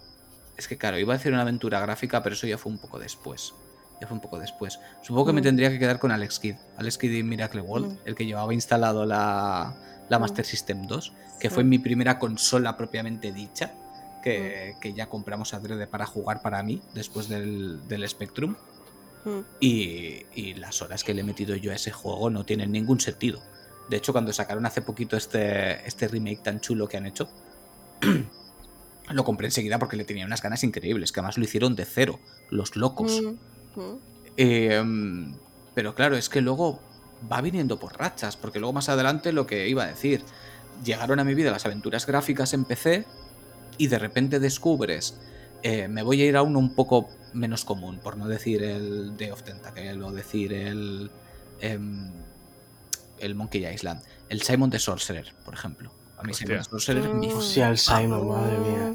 Es 0.57 0.67
que 0.69 0.77
claro, 0.79 0.99
iba 0.99 1.13
a 1.15 1.17
decir 1.19 1.33
una 1.33 1.43
aventura 1.43 1.81
gráfica, 1.81 2.23
pero 2.23 2.35
eso 2.35 2.47
ya 2.47 2.57
fue 2.59 2.73
un 2.73 2.79
poco 2.79 2.99
después. 2.99 3.55
Ya 4.01 4.07
fue 4.07 4.15
un 4.15 4.21
poco 4.21 4.39
después. 4.39 4.81
Supongo 5.03 5.27
que 5.27 5.33
me 5.35 5.41
Mm. 5.41 5.45
tendría 5.45 5.71
que 5.71 5.79
quedar 5.79 5.99
con 5.99 6.11
Alex 6.11 6.39
Kidd. 6.39 6.57
Alex 6.77 6.97
Kidd 6.99 7.13
y 7.13 7.23
Miracle 7.23 7.61
World, 7.61 7.93
Mm. 7.93 7.99
el 8.07 8.15
que 8.15 8.25
llevaba 8.27 8.55
instalado 8.55 9.05
la, 9.05 9.75
la 10.09 10.19
Mm. 10.19 10.21
Master 10.23 10.45
System 10.47 10.87
2, 10.87 11.13
que 11.39 11.49
Sí. 11.49 11.55
fue 11.55 11.65
mi 11.65 11.79
primera 11.79 12.19
consola 12.19 12.77
propiamente 12.77 13.33
dicha, 13.33 13.75
que, 14.23 14.75
que 14.81 14.93
ya 14.93 15.07
compramos 15.09 15.55
adrede 15.55 15.87
para 15.87 16.05
jugar 16.07 16.43
para 16.43 16.63
mí 16.63 16.83
después 16.95 17.29
del, 17.29 17.87
del 17.89 18.09
Spectrum. 18.09 18.57
Y, 19.61 20.25
y 20.35 20.55
las 20.55 20.81
horas 20.81 21.05
que 21.05 21.13
le 21.13 21.21
he 21.21 21.25
metido 21.25 21.55
yo 21.55 21.73
a 21.73 21.75
ese 21.75 21.91
juego 21.91 22.31
no 22.31 22.45
tienen 22.45 22.73
ningún 22.73 23.01
sentido. 23.01 23.43
De 23.91 23.99
hecho, 23.99 24.13
cuando 24.13 24.33
sacaron 24.33 24.65
hace 24.65 24.81
poquito 24.81 25.15
este, 25.17 25.87
este 25.87 26.09
remake 26.09 26.43
tan 26.43 26.61
chulo 26.61 26.89
que 26.89 26.97
han 26.97 27.05
hecho, 27.05 27.29
lo 29.11 29.25
compré 29.25 29.49
enseguida 29.49 29.79
porque 29.79 29.97
le 29.97 30.05
tenía 30.05 30.25
unas 30.25 30.41
ganas 30.43 30.63
increíbles, 30.65 31.13
que 31.13 31.21
además 31.21 31.37
lo 31.37 31.45
hicieron 31.45 31.75
de 31.77 31.85
cero, 31.85 32.19
los 32.51 32.77
locos. 32.77 33.21
Mm. 33.23 33.35
Mm. 33.77 33.95
Eh, 34.37 34.83
mm, 34.83 35.35
pero 35.75 35.95
claro, 35.95 36.17
es 36.17 36.29
que 36.29 36.41
luego 36.41 36.81
va 37.31 37.41
viniendo 37.41 37.79
por 37.79 37.99
rachas, 37.99 38.37
porque 38.37 38.59
luego 38.59 38.73
más 38.73 38.89
adelante 38.89 39.33
lo 39.33 39.47
que 39.47 39.69
iba 39.69 39.85
a 39.85 39.87
decir, 39.89 40.23
llegaron 40.85 41.21
a 41.21 41.25
mi 41.25 41.35
vida 41.35 41.51
las 41.51 41.67
aventuras 41.67 42.07
gráficas 42.07 42.55
en 42.55 42.65
PC 42.65 43.05
y 43.79 43.89
de 43.89 43.99
repente 43.99 44.41
descubres, 44.41 45.19
eh, 45.63 45.89
me 45.89 46.03
voy 46.03 46.23
a 46.23 46.27
ir 46.27 46.37
a 46.37 46.43
uno 46.43 46.59
un 46.59 46.75
poco 46.75 47.09
menos 47.33 47.65
común, 47.65 47.99
por 48.03 48.17
no 48.17 48.27
decir 48.29 48.63
el 48.63 49.17
Day 49.17 49.31
of 49.31 49.43
Tentacle 49.43 50.03
o 50.03 50.11
decir 50.13 50.53
el, 50.53 51.11
em, 51.61 52.11
el 53.19 53.35
Monkey 53.35 53.67
Island, 53.67 54.03
el 54.29 54.43
Simon 54.43 54.71
the 54.71 54.79
Sorcerer, 54.79 55.33
por 55.45 55.55
ejemplo. 55.55 55.93
A 56.19 56.23
mí 56.23 56.33
Hostia. 56.33 56.47
Simon 56.47 56.65
the 56.65 56.71
Sorcerer 56.71 57.15
me 57.15 57.27
Mm. 57.29 57.37
O 57.37 57.43
sea, 57.43 57.69
el 57.71 57.79
Simon, 57.79 58.29
madre 58.29 58.59
mía. 58.59 58.95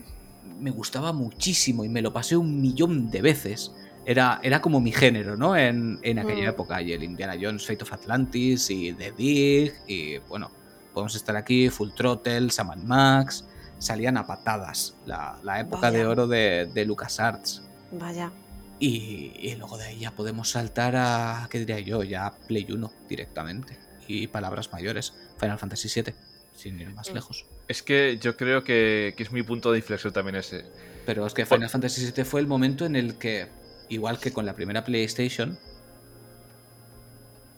me 0.59 0.71
gustaba 0.71 1.11
muchísimo 1.13 1.83
y 1.83 1.89
me 1.89 2.01
lo 2.01 2.13
pasé 2.13 2.35
un 2.37 2.61
millón 2.61 3.11
de 3.11 3.21
veces. 3.21 3.71
Era, 4.05 4.39
era 4.43 4.61
como 4.61 4.79
mi 4.79 4.91
género, 4.91 5.35
¿no? 5.35 5.55
En, 5.57 5.99
en 6.03 6.19
aquella 6.19 6.47
Mm. 6.47 6.53
época. 6.53 6.81
Y 6.81 6.93
el 6.93 7.03
Indiana 7.03 7.35
Jones, 7.41 7.65
Fate 7.65 7.83
of 7.83 7.91
Atlantis 7.93 8.69
y 8.69 8.93
The 8.93 9.11
Dig. 9.13 9.73
Y 9.87 10.17
bueno, 10.29 10.51
podemos 10.93 11.15
estar 11.15 11.35
aquí, 11.35 11.69
Full 11.69 11.89
Throttle, 11.95 12.49
Sam 12.51 12.71
Max. 12.85 13.45
Salían 13.79 14.17
a 14.17 14.25
patadas. 14.27 14.95
La, 15.05 15.37
la 15.43 15.59
época 15.59 15.87
Vaya. 15.89 15.97
de 15.99 16.05
oro 16.05 16.27
de, 16.27 16.69
de 16.73 16.85
LucasArts. 16.85 17.63
Vaya. 17.91 18.31
Y, 18.79 19.31
y 19.39 19.55
luego 19.55 19.77
de 19.77 19.85
ahí 19.85 19.99
ya 19.99 20.11
podemos 20.11 20.49
saltar 20.49 20.95
a, 20.97 21.47
¿qué 21.49 21.59
diría 21.59 21.79
yo? 21.79 22.03
Ya 22.03 22.33
Play 22.47 22.67
1 22.69 22.91
directamente. 23.09 23.77
Y 24.07 24.27
palabras 24.27 24.71
mayores. 24.71 25.13
Final 25.39 25.57
Fantasy 25.57 25.89
VII, 26.01 26.13
sin 26.55 26.79
ir 26.79 26.89
más 26.93 27.09
Mm. 27.09 27.13
lejos. 27.15 27.45
Es 27.67 27.81
que 27.81 28.19
yo 28.21 28.37
creo 28.37 28.63
que, 28.63 29.13
que 29.17 29.23
es 29.23 29.31
mi 29.31 29.41
punto 29.43 29.71
de 29.71 29.79
inflexión 29.79 30.13
también 30.13 30.35
ese. 30.35 30.65
Pero 31.05 31.25
es 31.25 31.33
que 31.33 31.45
Final 31.45 31.69
Fantasy 31.69 32.11
VII 32.15 32.23
fue 32.23 32.39
el 32.41 32.47
momento 32.47 32.85
en 32.85 32.95
el 32.95 33.15
que, 33.17 33.47
igual 33.89 34.19
que 34.19 34.31
con 34.31 34.45
la 34.45 34.53
primera 34.53 34.83
PlayStation, 34.83 35.57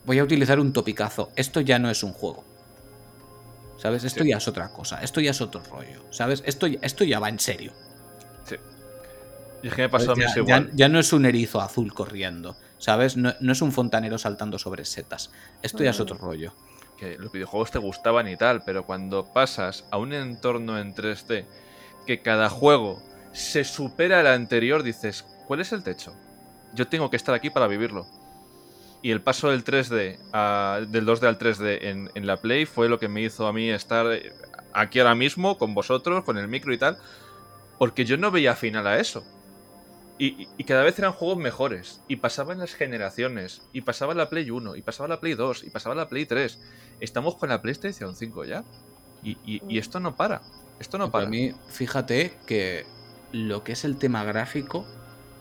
voy 0.06 0.20
a 0.20 0.24
utilizar 0.24 0.60
un 0.60 0.74
topicazo. 0.74 1.32
Esto 1.36 1.62
ya 1.62 1.80
no 1.80 1.90
es 1.90 2.04
un 2.04 2.14
juego. 2.14 2.44
¿Sabes? 3.78 4.04
Esto 4.06 4.24
Sí. 4.24 4.30
ya 4.30 4.38
es 4.38 4.48
otra 4.48 4.70
cosa, 4.74 5.02
esto 5.04 5.22
ya 5.22 5.30
es 5.32 5.40
otro 5.42 5.62
rollo, 5.70 6.04
¿sabes? 6.10 6.42
Esto, 6.48 6.66
esto 6.82 7.04
ya 7.04 7.20
va 7.20 7.30
en 7.30 7.40
serio. 7.40 7.74
Y 9.64 9.68
es 9.70 9.74
que 9.74 9.82
me 9.84 9.90
pasó 9.90 10.12
a 10.12 10.16
mí 10.16 10.22
ya, 10.22 10.28
eso 10.30 10.40
igual. 10.42 10.68
ya- 10.70 10.72
ya 10.76 10.90
no 10.90 11.00
es 11.00 11.12
un 11.14 11.26
erizo 11.26 11.60
azul 11.62 11.92
corriendo, 11.94 12.56
¿sabes? 12.78 13.18
No, 13.18 13.34
no 13.40 13.52
es 13.52 13.62
un 13.64 13.72
fontanero 13.72 14.18
saltando 14.20 14.60
sobre 14.60 14.86
setas. 14.86 15.32
Esto 15.64 15.84
ya 15.84 15.90
es 15.92 16.00
otro 16.00 16.18
rollo. 16.18 16.54
que 17.00 17.16
los 17.20 17.32
videojuegos 17.32 17.70
te 17.70 17.78
gustaban 17.78 18.28
y 18.28 18.38
tal, 18.38 18.64
pero 18.64 18.84
cuando 18.88 19.32
pasas 19.32 19.86
a 19.92 20.00
un 20.00 20.14
entorno 20.14 20.80
en 20.80 20.96
3D 20.96 21.46
que 22.08 22.24
cada 22.24 22.50
juego 22.50 23.04
se 23.34 23.64
supera 23.64 24.20
al 24.22 24.26
anterior, 24.26 24.82
dices, 24.82 25.24
¿cuál 25.48 25.62
es 25.62 25.72
el 25.72 25.84
techo? 25.84 26.14
Yo 26.74 26.88
tengo 26.88 27.10
que 27.10 27.16
estar 27.18 27.34
aquí 27.34 27.50
para 27.50 27.68
vivirlo. 27.68 28.06
Y 29.02 29.12
el 29.12 29.22
paso 29.22 29.50
del 29.52 29.64
3D, 29.64 30.20
a- 30.34 30.80
del 30.88 31.06
2D 31.06 31.28
al 31.28 31.38
3D 31.38 31.80
en, 31.84 32.10
en 32.16 32.28
la 32.28 32.38
Play 32.38 32.66
fue 32.66 32.90
lo 32.90 33.00
que 33.00 33.08
me 33.08 33.22
hizo 33.22 33.48
a 33.48 33.54
mí 33.54 33.70
estar 33.70 34.06
eh, 34.12 34.34
aquí 34.74 35.00
ahora 35.00 35.16
mismo 35.16 35.58
con 35.58 35.74
vosotros, 35.74 36.24
con 36.24 36.38
el 36.38 36.48
micro 36.48 36.74
y 36.74 36.78
tal, 36.78 36.98
porque 37.78 38.06
yo 38.06 38.18
no 38.18 38.32
veía 38.32 38.56
final 38.56 38.88
a 38.88 39.00
eso. 39.00 39.24
Y, 40.18 40.28
y- 40.44 40.48
y 40.58 40.64
cada 40.64 40.84
vez 40.84 40.98
eran 40.98 41.14
juegos 41.14 41.38
mejores. 41.38 42.02
Y 42.08 42.16
pasaban 42.16 42.58
las 42.58 42.74
generaciones. 42.74 43.62
Y 43.72 43.82
pasaba 43.82 44.16
la 44.16 44.30
Play 44.30 44.50
1. 44.50 44.76
Y 44.76 44.82
pasaba 44.82 45.08
la 45.08 45.20
Play 45.20 45.36
2. 45.36 45.64
Y 45.64 45.70
pasaba 45.70 45.94
la 45.94 46.08
Play 46.10 46.26
3. 46.26 46.60
Estamos 47.00 47.36
con 47.36 47.50
la 47.50 47.62
PlayStation 47.62 48.16
5 48.16 48.46
ya. 48.46 48.64
Y, 49.24 49.38
y- 49.46 49.62
y 49.70 49.78
esto 49.78 50.00
no 50.00 50.16
para. 50.16 50.42
Esto 50.80 50.98
no 50.98 51.12
Para 51.12 51.26
para. 51.26 51.30
mí, 51.30 51.54
fíjate 51.70 52.34
que 52.48 52.86
lo 53.32 53.64
que 53.64 53.74
es 53.74 53.84
el 53.86 53.98
tema 53.98 54.24
gráfico 54.24 54.88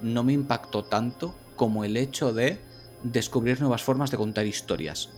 no 0.00 0.22
me 0.24 0.32
impactó 0.32 0.84
tanto 0.84 1.34
como 1.56 1.84
el 1.84 1.96
hecho 1.96 2.32
de 2.32 2.58
descubrir 3.02 3.60
nuevas 3.60 3.82
formas 3.82 4.10
de 4.10 4.16
contar 4.16 4.46
historias. 4.46 5.10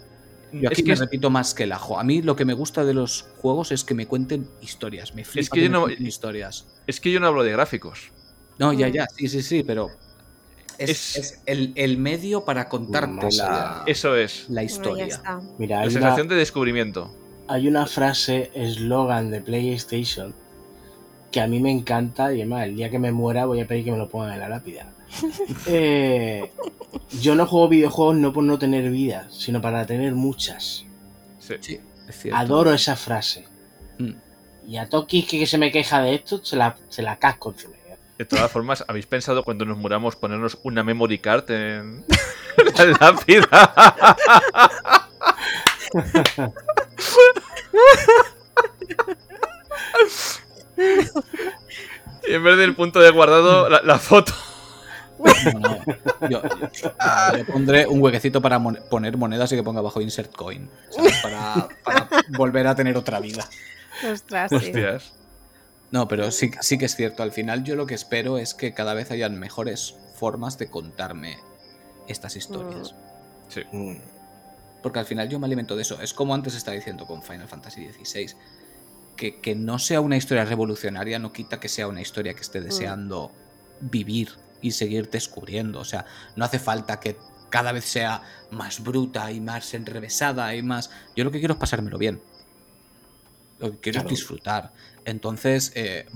Yo 0.53 0.69
aquí 0.69 0.81
es 0.81 0.83
que 0.83 0.89
me 0.89 0.93
es- 0.95 1.01
repito 1.01 1.31
más 1.31 1.53
que 1.55 1.65
el 1.65 1.73
ajo. 1.73 1.99
A 1.99 2.05
mí 2.05 2.23
lo 2.23 2.35
que 2.37 2.45
me 2.45 2.55
gusta 2.55 2.85
de 2.85 2.95
los 2.95 3.27
juegos 3.39 3.71
es 3.73 3.85
que 3.85 3.95
me 3.95 4.07
cuenten 4.07 4.49
historias. 4.63 5.15
Me 5.15 5.25
flipa 5.25 5.55
que 5.55 5.61
yo 5.63 5.67
me 5.71 5.73
no- 5.75 5.83
cuenten 5.83 6.07
historias. 6.07 6.67
es 6.87 7.01
que 7.01 7.13
yo 7.13 7.21
no 7.21 7.27
hablo 7.27 7.43
de 7.43 7.53
gráficos. 7.53 8.13
No, 8.59 8.73
ya, 8.73 8.89
ya, 8.89 9.07
sí, 9.15 9.29
sí, 9.29 9.43
sí, 9.43 9.63
pero 9.63 9.91
es, 10.79 10.91
Es- 10.91 11.17
es 11.17 11.43
el, 11.47 11.73
el 11.77 11.99
medio 11.99 12.45
para 12.45 12.69
contarte 12.69 13.29
la. 13.37 13.83
Eso 13.87 14.17
es. 14.17 14.49
la 14.49 14.63
historia. 14.65 15.21
Mira, 15.59 15.77
La 15.79 15.83
una, 15.83 15.91
sensación 15.91 16.29
de 16.29 16.37
descubrimiento. 16.37 17.15
hay 17.47 17.69
una 17.69 17.87
frase, 17.87 18.51
eslogan 18.55 19.31
de 19.31 19.41
PlayStation, 19.43 20.35
que 21.31 21.41
a 21.41 21.47
mí 21.47 21.61
me 21.61 21.71
encanta 21.71 22.33
y 22.33 22.41
además 22.41 22.65
el 22.65 22.77
día 22.77 22.91
que 22.91 22.99
me 22.99 23.13
muera 23.13 23.47
voy 23.47 23.61
a 23.61 23.67
pedir 23.67 23.85
que 23.85 23.93
me 23.93 23.99
lo 23.99 24.09
pongan 24.09 24.35
en 24.35 24.41
la 24.41 24.49
lápida. 24.49 24.93
Eh, 25.67 26.51
yo 27.21 27.35
no 27.35 27.47
juego 27.47 27.69
videojuegos 27.69 28.17
no 28.17 28.33
por 28.33 28.45
no 28.45 28.59
tener 28.59 28.91
vidas, 28.91 29.35
sino 29.35 29.61
para 29.61 29.87
tener 29.87 30.15
muchas. 30.15 30.85
Sí. 31.39 31.55
Sí, 31.61 31.81
es 32.09 32.19
cierto. 32.19 32.39
Adoro 32.39 32.73
esa 32.73 32.97
frase. 32.97 33.47
Mm. 33.99 34.13
Y 34.67 34.77
a 34.77 34.89
Toki 34.89 35.25
que, 35.25 35.39
que 35.39 35.47
se 35.47 35.59
me 35.59 35.73
queja 35.73 36.03
de 36.03 36.15
esto, 36.15 36.45
se 36.45 36.57
la, 36.57 36.77
se 36.89 37.03
la 37.03 37.17
casco 37.17 37.51
encima. 37.51 37.75
De 38.19 38.25
todas 38.25 38.51
formas, 38.51 38.85
¿habéis 38.89 39.07
pensado 39.07 39.45
cuando 39.45 39.65
nos 39.65 39.79
muramos 39.79 40.17
ponernos 40.17 40.59
una 40.65 40.83
memory 40.83 41.19
card 41.21 41.49
en 41.53 42.05
la 42.77 42.85
lápida? 43.01 43.77
y 52.29 52.33
en 52.35 52.45
vez 52.45 52.57
del 52.57 52.75
punto 52.75 53.01
de 53.01 53.11
guardado, 53.11 53.69
la, 53.69 53.83
la 53.83 53.99
foto. 53.99 54.33
No, 55.53 55.59
no, 55.59 56.29
Yo, 56.31 56.43
yo 56.73 57.47
pondré 57.53 57.87
un 57.89 58.01
huequecito 58.01 58.41
para 58.41 58.59
mon- 58.61 58.79
poner 58.89 59.17
monedas 59.17 59.51
y 59.53 59.57
que 59.57 59.63
ponga 59.65 59.81
abajo 59.81 60.01
insert 60.01 60.33
coin. 60.35 60.71
¿sabes? 60.91 61.15
Para, 61.23 61.69
para 61.85 62.09
volver 62.37 62.67
a 62.69 62.75
tener 62.77 62.97
otra 62.97 63.19
vida. 63.19 63.49
Ostras, 64.13 64.51
sí. 64.61 64.73
No, 65.91 66.07
pero 66.07 66.31
sí, 66.31 66.51
sí 66.61 66.79
que 66.79 66.85
es 66.85 66.95
cierto. 66.95 67.23
Al 67.25 67.33
final 67.33 67.65
yo 67.65 67.75
lo 67.75 67.87
que 67.87 67.95
espero 67.95 68.39
es 68.39 68.55
que 68.55 68.73
cada 68.75 68.95
vez 68.95 69.11
hayan 69.11 69.39
mejores 69.41 69.97
formas 70.15 70.57
de 70.59 70.71
contarme 70.71 71.39
estas 72.07 72.37
historias. 72.37 72.95
Sí. 73.49 73.63
Mm. 73.73 73.97
Porque 74.83 75.01
al 75.01 75.07
final 75.07 75.29
yo 75.29 75.41
me 75.41 75.47
alimento 75.47 75.75
de 75.75 75.83
eso. 75.83 76.01
Es 76.01 76.15
como 76.15 76.35
antes 76.35 76.55
estaba 76.55 76.77
diciendo 76.77 77.07
con 77.07 77.23
Final 77.25 77.49
Fantasy 77.49 77.89
XVI. 77.91 78.35
Que, 79.19 79.41
que 79.41 79.55
no 79.55 79.79
sea 79.79 80.01
una 80.01 80.17
historia 80.17 80.45
revolucionaria 80.45 81.19
no 81.19 81.33
quita 81.33 81.61
que 81.61 81.69
sea 81.69 81.89
una 81.89 82.01
historia 82.01 82.35
que 82.35 82.41
esté 82.41 82.61
deseando 82.61 83.33
vivir 83.81 84.31
y 84.63 84.71
seguir 84.71 85.11
descubriendo. 85.11 85.81
O 85.81 85.85
sea, 85.85 86.07
no 86.37 86.45
hace 86.45 86.59
falta 86.59 87.01
que 87.01 87.17
cada 87.51 87.73
vez 87.73 87.85
sea 87.85 88.23
más 88.51 88.83
bruta 88.83 89.31
y 89.33 89.41
más 89.41 89.75
enrevesada 89.75 90.55
y 90.55 90.63
más... 90.63 90.91
Yo 91.17 91.25
lo 91.25 91.31
que 91.31 91.39
quiero 91.39 91.55
es 91.55 91.61
pasármelo 91.61 91.99
bien. 91.99 92.21
Lo 93.59 93.73
que 93.73 93.79
quiero 93.79 94.01
Claro. 94.01 94.09
es 94.09 94.19
disfrutar. 94.19 94.73
Entonces, 95.05 95.73
eh, 95.75 96.07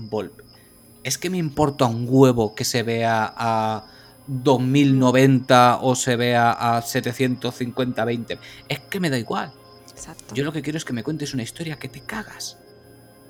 es 1.03 1.17
que 1.17 1.29
me 1.29 1.37
importa 1.37 1.85
un 1.85 2.05
huevo 2.07 2.55
que 2.55 2.63
se 2.63 2.83
vea 2.83 3.33
a 3.35 3.87
2090 4.27 5.79
o 5.81 5.95
se 5.95 6.15
vea 6.15 6.51
a 6.51 6.81
750-20. 6.81 8.39
Es 8.69 8.79
que 8.79 8.99
me 8.99 9.09
da 9.09 9.17
igual. 9.17 9.51
Exacto. 9.89 10.33
Yo 10.33 10.43
lo 10.43 10.53
que 10.53 10.61
quiero 10.61 10.77
es 10.77 10.85
que 10.85 10.93
me 10.93 11.03
cuentes 11.03 11.33
una 11.33 11.43
historia 11.43 11.77
que 11.77 11.89
te 11.89 12.01
cagas. 12.01 12.57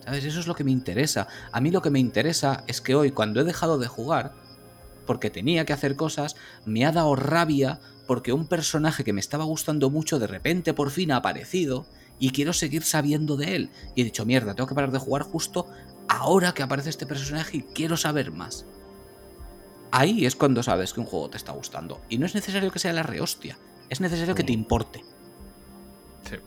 ¿Sabes? 0.03 0.25
Eso 0.25 0.39
es 0.39 0.47
lo 0.47 0.55
que 0.55 0.63
me 0.63 0.71
interesa. 0.71 1.27
A 1.51 1.61
mí 1.61 1.71
lo 1.71 1.81
que 1.81 1.89
me 1.89 1.99
interesa 1.99 2.63
es 2.67 2.81
que 2.81 2.95
hoy, 2.95 3.11
cuando 3.11 3.41
he 3.41 3.43
dejado 3.43 3.77
de 3.77 3.87
jugar, 3.87 4.33
porque 5.05 5.29
tenía 5.29 5.65
que 5.65 5.73
hacer 5.73 5.95
cosas, 5.95 6.35
me 6.65 6.85
ha 6.85 6.91
dado 6.91 7.15
rabia 7.15 7.79
porque 8.07 8.33
un 8.33 8.47
personaje 8.47 9.03
que 9.03 9.13
me 9.13 9.21
estaba 9.21 9.45
gustando 9.45 9.89
mucho 9.89 10.19
de 10.19 10.27
repente 10.27 10.73
por 10.73 10.91
fin 10.91 11.11
ha 11.11 11.17
aparecido 11.17 11.85
y 12.19 12.31
quiero 12.31 12.53
seguir 12.53 12.83
sabiendo 12.83 13.37
de 13.37 13.55
él. 13.55 13.69
Y 13.95 14.01
he 14.01 14.05
dicho, 14.05 14.25
mierda, 14.25 14.53
tengo 14.55 14.67
que 14.67 14.75
parar 14.75 14.91
de 14.91 14.99
jugar 14.99 15.23
justo 15.23 15.67
ahora 16.07 16.53
que 16.53 16.63
aparece 16.63 16.89
este 16.89 17.05
personaje 17.05 17.57
y 17.57 17.61
quiero 17.61 17.97
saber 17.97 18.31
más. 18.31 18.65
Ahí 19.91 20.25
es 20.25 20.35
cuando 20.35 20.63
sabes 20.63 20.93
que 20.93 20.99
un 20.99 21.05
juego 21.05 21.29
te 21.29 21.37
está 21.37 21.51
gustando. 21.51 22.01
Y 22.09 22.17
no 22.17 22.25
es 22.25 22.35
necesario 22.35 22.71
que 22.71 22.79
sea 22.79 22.93
la 22.93 23.03
rehostia. 23.03 23.57
Es 23.89 24.01
necesario 24.01 24.35
que 24.35 24.43
te 24.43 24.51
importe. 24.51 25.03
Sí. 26.29 26.37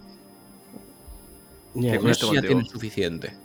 Con 1.73 2.11
esto 2.11 2.35
ya 2.35 2.43
tienes 2.43 2.69
suficiente. 2.69 3.37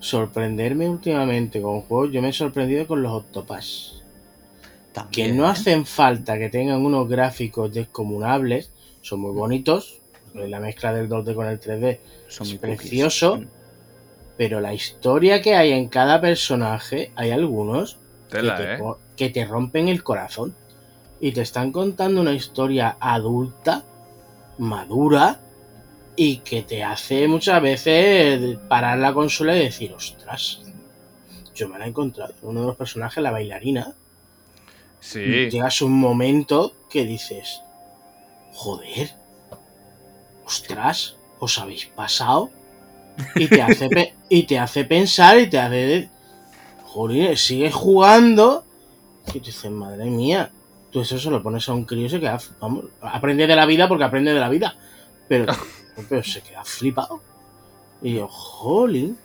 Sorprenderme 0.00 0.88
últimamente 0.88 1.60
con 1.60 1.82
juegos, 1.82 2.12
yo 2.12 2.22
me 2.22 2.30
he 2.30 2.32
sorprendido 2.32 2.86
con 2.86 3.02
los 3.02 3.12
Octopass. 3.12 4.02
Que 5.10 5.30
no 5.32 5.44
¿eh? 5.46 5.50
hacen 5.50 5.84
falta 5.84 6.38
que 6.38 6.48
tengan 6.48 6.84
unos 6.84 7.08
gráficos 7.08 7.72
descomunables, 7.72 8.70
son 9.02 9.20
muy 9.20 9.32
bonitos, 9.32 10.00
la 10.34 10.60
mezcla 10.60 10.92
del 10.92 11.08
2D 11.08 11.34
con 11.34 11.46
el 11.46 11.60
3D, 11.60 11.98
Son 12.28 12.46
es 12.46 12.54
cookies. 12.54 12.58
precioso. 12.60 13.38
Mm. 13.38 13.46
pero 14.36 14.60
la 14.60 14.74
historia 14.74 15.40
que 15.40 15.54
hay 15.54 15.72
en 15.72 15.88
cada 15.88 16.20
personaje, 16.20 17.10
hay 17.14 17.30
algunos 17.30 17.96
que 18.28 18.36
Tela, 18.38 18.56
te, 18.56 18.74
¿eh? 18.74 18.78
que 19.16 19.30
te 19.30 19.44
rompen 19.44 19.88
el 19.88 20.02
corazón 20.02 20.54
y 21.20 21.32
te 21.32 21.40
están 21.40 21.72
contando 21.72 22.20
una 22.20 22.34
historia 22.34 22.96
adulta, 23.00 23.84
madura 24.58 25.40
y 26.16 26.38
que 26.38 26.62
te 26.62 26.82
hace 26.82 27.28
muchas 27.28 27.60
veces 27.62 28.58
parar 28.68 28.98
la 28.98 29.12
consola 29.12 29.54
y 29.56 29.60
decir, 29.60 29.92
ostras, 29.92 30.60
yo 31.54 31.68
me 31.68 31.78
la 31.78 31.84
he 31.84 31.88
encontrado. 31.88 32.34
Uno 32.42 32.60
de 32.62 32.66
los 32.68 32.76
personajes, 32.76 33.22
la 33.22 33.30
bailarina, 33.30 33.94
Sí. 35.00 35.20
llegas 35.50 35.82
un 35.82 35.92
momento 35.92 36.72
que 36.90 37.04
dices, 37.04 37.60
joder, 38.52 39.10
ostras, 40.44 41.16
os 41.38 41.58
habéis 41.58 41.86
pasado. 41.86 42.50
Y 43.34 43.46
te 43.48 43.62
hace, 43.62 44.14
y 44.28 44.42
te 44.44 44.58
hace 44.58 44.84
pensar 44.84 45.38
y 45.38 45.48
te 45.48 45.58
hace, 45.58 45.74
de- 45.74 46.08
joder, 46.84 47.38
sigues 47.38 47.74
jugando. 47.74 48.64
Y 49.28 49.40
te 49.40 49.46
dices, 49.46 49.70
madre 49.70 50.04
mía, 50.06 50.50
tú 50.90 51.00
eso 51.00 51.18
se 51.18 51.30
lo 51.30 51.42
pones 51.42 51.68
a 51.68 51.72
un 51.74 51.84
crío 51.84 52.06
y 52.06 52.10
se 52.10 52.20
queda, 52.20 52.38
vamos, 52.60 52.86
aprende 53.00 53.46
de 53.46 53.56
la 53.56 53.66
vida 53.66 53.88
porque 53.88 54.04
aprende 54.04 54.32
de 54.34 54.40
la 54.40 54.48
vida. 54.48 54.76
Pero, 55.28 55.46
pero 56.08 56.22
se 56.22 56.40
queda 56.42 56.64
flipado. 56.64 57.20
Y 58.02 58.14
yo, 58.16 58.28
jolín. 58.28 59.16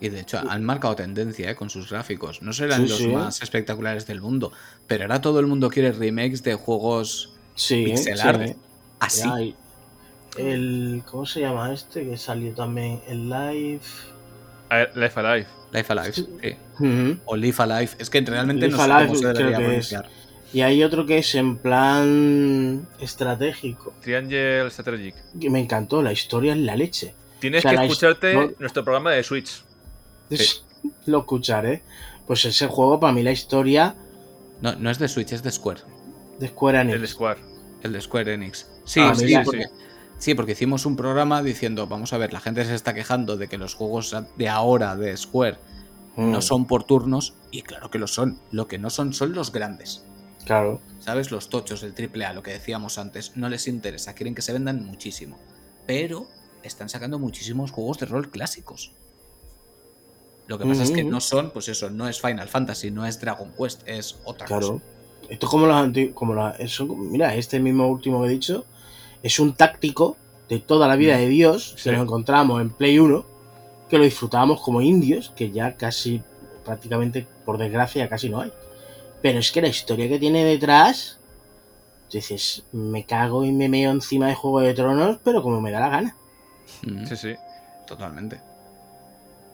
Y 0.00 0.08
de 0.10 0.20
hecho 0.20 0.38
han 0.46 0.62
marcado 0.64 0.94
tendencia 0.96 1.50
¿eh? 1.50 1.56
con 1.56 1.70
sus 1.70 1.88
gráficos. 1.90 2.42
No 2.42 2.52
serán 2.52 2.82
Sí, 2.82 2.88
los 2.88 2.98
sí. 2.98 3.08
más 3.08 3.40
espectaculares 3.42 4.06
del 4.06 4.20
mundo, 4.20 4.52
pero 4.86 5.04
ahora 5.04 5.20
todo 5.20 5.40
el 5.40 5.46
mundo 5.46 5.70
quiere 5.70 5.92
remakes 5.92 6.42
de 6.42 6.54
juegos 6.54 7.32
Sí, 7.54 7.84
pixel 7.86 8.18
sí, 8.18 8.28
art 8.28 8.40
eh. 8.42 8.56
así. 9.00 9.54
El, 10.36 11.02
¿cómo 11.10 11.24
se 11.24 11.40
llama 11.40 11.72
este? 11.72 12.06
Que 12.06 12.18
salió 12.18 12.52
también 12.52 13.00
el 13.08 13.30
live. 13.30 13.80
A 14.68 14.76
ver, 14.76 14.96
Life 14.96 15.18
Alive. 15.20 15.46
Life 15.72 15.92
Alive. 15.92 16.12
sí. 16.12 16.26
O 17.24 17.36
Live 17.36 17.56
Alive. 17.58 17.90
Es 17.98 18.10
que 18.10 18.20
realmente 18.20 18.66
Life 18.66 18.76
no 18.76 18.84
sé 18.84 18.92
Alive 18.92 19.06
cómo 19.08 19.18
se 19.20 19.26
debería 19.32 19.76
es. 19.76 19.94
Y 20.56 20.62
hay 20.62 20.82
otro 20.82 21.04
que 21.04 21.18
es 21.18 21.34
en 21.34 21.58
plan 21.58 22.88
estratégico. 22.98 23.92
Triangle 24.00 24.70
Strategic. 24.70 25.14
Que 25.38 25.50
me 25.50 25.60
encantó, 25.60 26.00
la 26.00 26.14
historia 26.14 26.54
es 26.54 26.58
la 26.60 26.74
leche. 26.76 27.14
Tienes 27.40 27.62
O 27.62 27.68
sea, 27.68 27.78
que 27.78 27.84
escucharte 27.84 28.56
nuestro 28.58 28.82
programa 28.82 29.10
de 29.10 29.22
Switch. 29.22 29.62
Sí. 30.30 30.60
Lo 31.04 31.18
escucharé. 31.18 31.82
Pues 32.26 32.42
ese 32.46 32.68
juego, 32.68 32.98
para 32.98 33.12
mí, 33.12 33.22
la 33.22 33.32
historia 33.32 33.96
No, 34.62 34.74
no 34.76 34.90
es 34.90 34.98
de 34.98 35.08
Switch, 35.08 35.30
es 35.32 35.42
de 35.42 35.50
Square. 35.52 35.82
de 36.40 36.48
Square 36.48 36.80
Enix. 36.80 36.96
El 37.00 37.06
Square. 37.08 37.40
El 37.82 37.92
de 37.92 38.00
Square 38.00 38.32
Enix. 38.32 38.66
Sí, 38.86 39.00
Ah, 39.02 39.14
sí, 39.14 39.26
mira, 39.26 39.42
porque 39.44 39.66
Sí, 40.16 40.34
porque 40.34 40.52
hicimos 40.52 40.86
un 40.86 40.96
programa 40.96 41.42
diciendo, 41.42 41.86
vamos 41.86 42.14
a 42.14 42.16
ver, 42.18 42.32
la 42.32 42.40
gente 42.40 42.64
se 42.64 42.74
está 42.74 42.94
quejando 42.94 43.36
de 43.36 43.48
que 43.48 43.58
los 43.58 43.74
juegos 43.74 44.16
de 44.38 44.48
ahora 44.48 44.96
de 44.96 45.14
Square 45.18 45.58
no 46.16 46.38
Mm, 46.38 46.40
son 46.40 46.66
por 46.66 46.84
turnos, 46.84 47.34
y 47.50 47.60
claro 47.60 47.90
que 47.90 47.98
lo 47.98 48.06
son. 48.06 48.38
Lo 48.52 48.66
que 48.68 48.78
no 48.78 48.88
son 48.88 49.12
son 49.12 49.34
los 49.34 49.52
grandes. 49.52 50.02
Claro. 50.46 50.80
¿Sabes? 51.00 51.30
Los 51.30 51.50
tochos, 51.50 51.82
el 51.82 51.92
triple 51.92 52.24
A, 52.24 52.32
lo 52.32 52.42
que 52.42 52.52
decíamos 52.52 52.96
antes, 52.98 53.36
no 53.36 53.48
les 53.50 53.68
interesa, 53.68 54.14
quieren 54.14 54.34
que 54.34 54.40
se 54.42 54.52
vendan 54.54 54.82
muchísimo. 54.84 55.36
Pero 55.86 56.26
están 56.62 56.88
sacando 56.88 57.18
muchísimos 57.18 57.70
juegos 57.72 57.98
de 57.98 58.06
rol 58.06 58.30
clásicos. 58.30 58.92
Lo 60.46 60.58
que 60.58 60.64
pasa 60.66 60.84
es 60.84 60.92
que 60.92 61.02
Ujú. 61.02 61.10
no 61.10 61.20
son, 61.20 61.50
pues 61.50 61.68
eso, 61.68 61.90
no 61.90 62.08
es 62.08 62.20
Final 62.20 62.48
Fantasy, 62.48 62.90
no 62.92 63.04
es 63.04 63.20
Dragon 63.20 63.52
Quest, 63.58 63.82
es 63.86 64.16
otra 64.24 64.46
Claro. 64.46 64.72
cosa. 64.74 64.84
Esto 65.28 65.46
es 65.46 65.50
como 65.50 65.66
los 65.66 65.76
antiguos. 65.76 66.14
Como 66.14 66.34
la- 66.34 66.52
eso- 66.52 66.86
mira, 66.86 67.34
este 67.34 67.58
mismo 67.58 67.88
último 67.88 68.22
que 68.22 68.28
he 68.28 68.30
dicho 68.30 68.64
es 69.24 69.40
un 69.40 69.54
táctico 69.54 70.16
de 70.48 70.60
toda 70.60 70.86
la 70.86 70.94
vida 70.94 71.16
de 71.18 71.28
Dios 71.28 71.74
Sí. 71.76 71.84
que 71.90 71.92
nos 71.96 72.02
encontramos 72.04 72.62
en 72.62 72.70
Play 72.70 73.00
1, 73.00 73.26
que 73.90 73.98
lo 73.98 74.04
disfrutábamos 74.04 74.60
como 74.60 74.80
indios, 74.80 75.32
que 75.34 75.50
ya 75.50 75.76
casi, 75.76 76.22
prácticamente, 76.64 77.26
por 77.44 77.58
desgracia, 77.58 78.08
casi 78.08 78.28
no 78.28 78.40
hay. 78.40 78.52
Pero 79.22 79.38
es 79.38 79.50
que 79.52 79.62
la 79.62 79.68
historia 79.68 80.08
que 80.08 80.18
tiene 80.18 80.44
detrás, 80.44 81.18
dices, 82.12 82.64
me 82.72 83.04
cago 83.04 83.44
y 83.44 83.52
me 83.52 83.68
meo 83.68 83.90
encima 83.90 84.28
de 84.28 84.34
Juego 84.34 84.60
de 84.60 84.74
Tronos, 84.74 85.18
pero 85.24 85.42
como 85.42 85.60
me 85.60 85.70
da 85.70 85.80
la 85.80 85.88
gana. 85.88 86.16
Mm, 86.82 87.06
Sí, 87.06 87.16
sí. 87.16 87.34
Totalmente. 87.86 88.40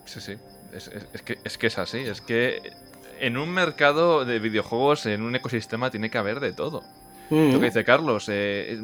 Sí, 0.05 0.20
sí. 0.20 0.36
Es, 0.72 0.89
es- 0.89 1.06
es 1.12 1.22
que, 1.22 1.39
es 1.44 1.59
que 1.59 1.66
es 1.66 1.78
así. 1.78 1.98
Es 1.98 2.20
que 2.20 2.72
en 3.20 3.36
un 3.36 3.51
mercado 3.51 4.24
de 4.24 4.39
videojuegos, 4.39 5.06
en 5.06 5.22
un 5.22 5.36
ecosistema, 5.36 5.90
tiene 5.90 6.10
que 6.10 6.18
haber 6.18 6.40
de 6.40 6.52
todo. 6.52 6.82
Mm. 7.30 7.52
Lo 7.52 7.60
que 7.60 7.66
dice 7.66 7.84
Carlos, 7.84 8.28
eh, 8.28 8.72
eh, 8.72 8.82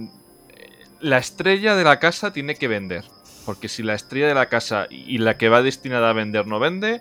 la 1.00 1.18
estrella 1.18 1.74
de 1.76 1.84
la 1.84 1.98
casa 1.98 2.32
tiene 2.32 2.54
que 2.54 2.68
vender. 2.68 3.04
Porque 3.46 3.68
si 3.68 3.82
la 3.82 3.94
estrella 3.94 4.28
de 4.28 4.34
la 4.34 4.46
casa 4.50 4.86
y 4.90 5.14
y 5.16 5.18
la 5.18 5.38
que 5.38 5.48
va 5.48 5.62
destinada 5.62 6.10
a 6.10 6.12
vender 6.12 6.46
no 6.46 6.58
vende, 6.60 7.00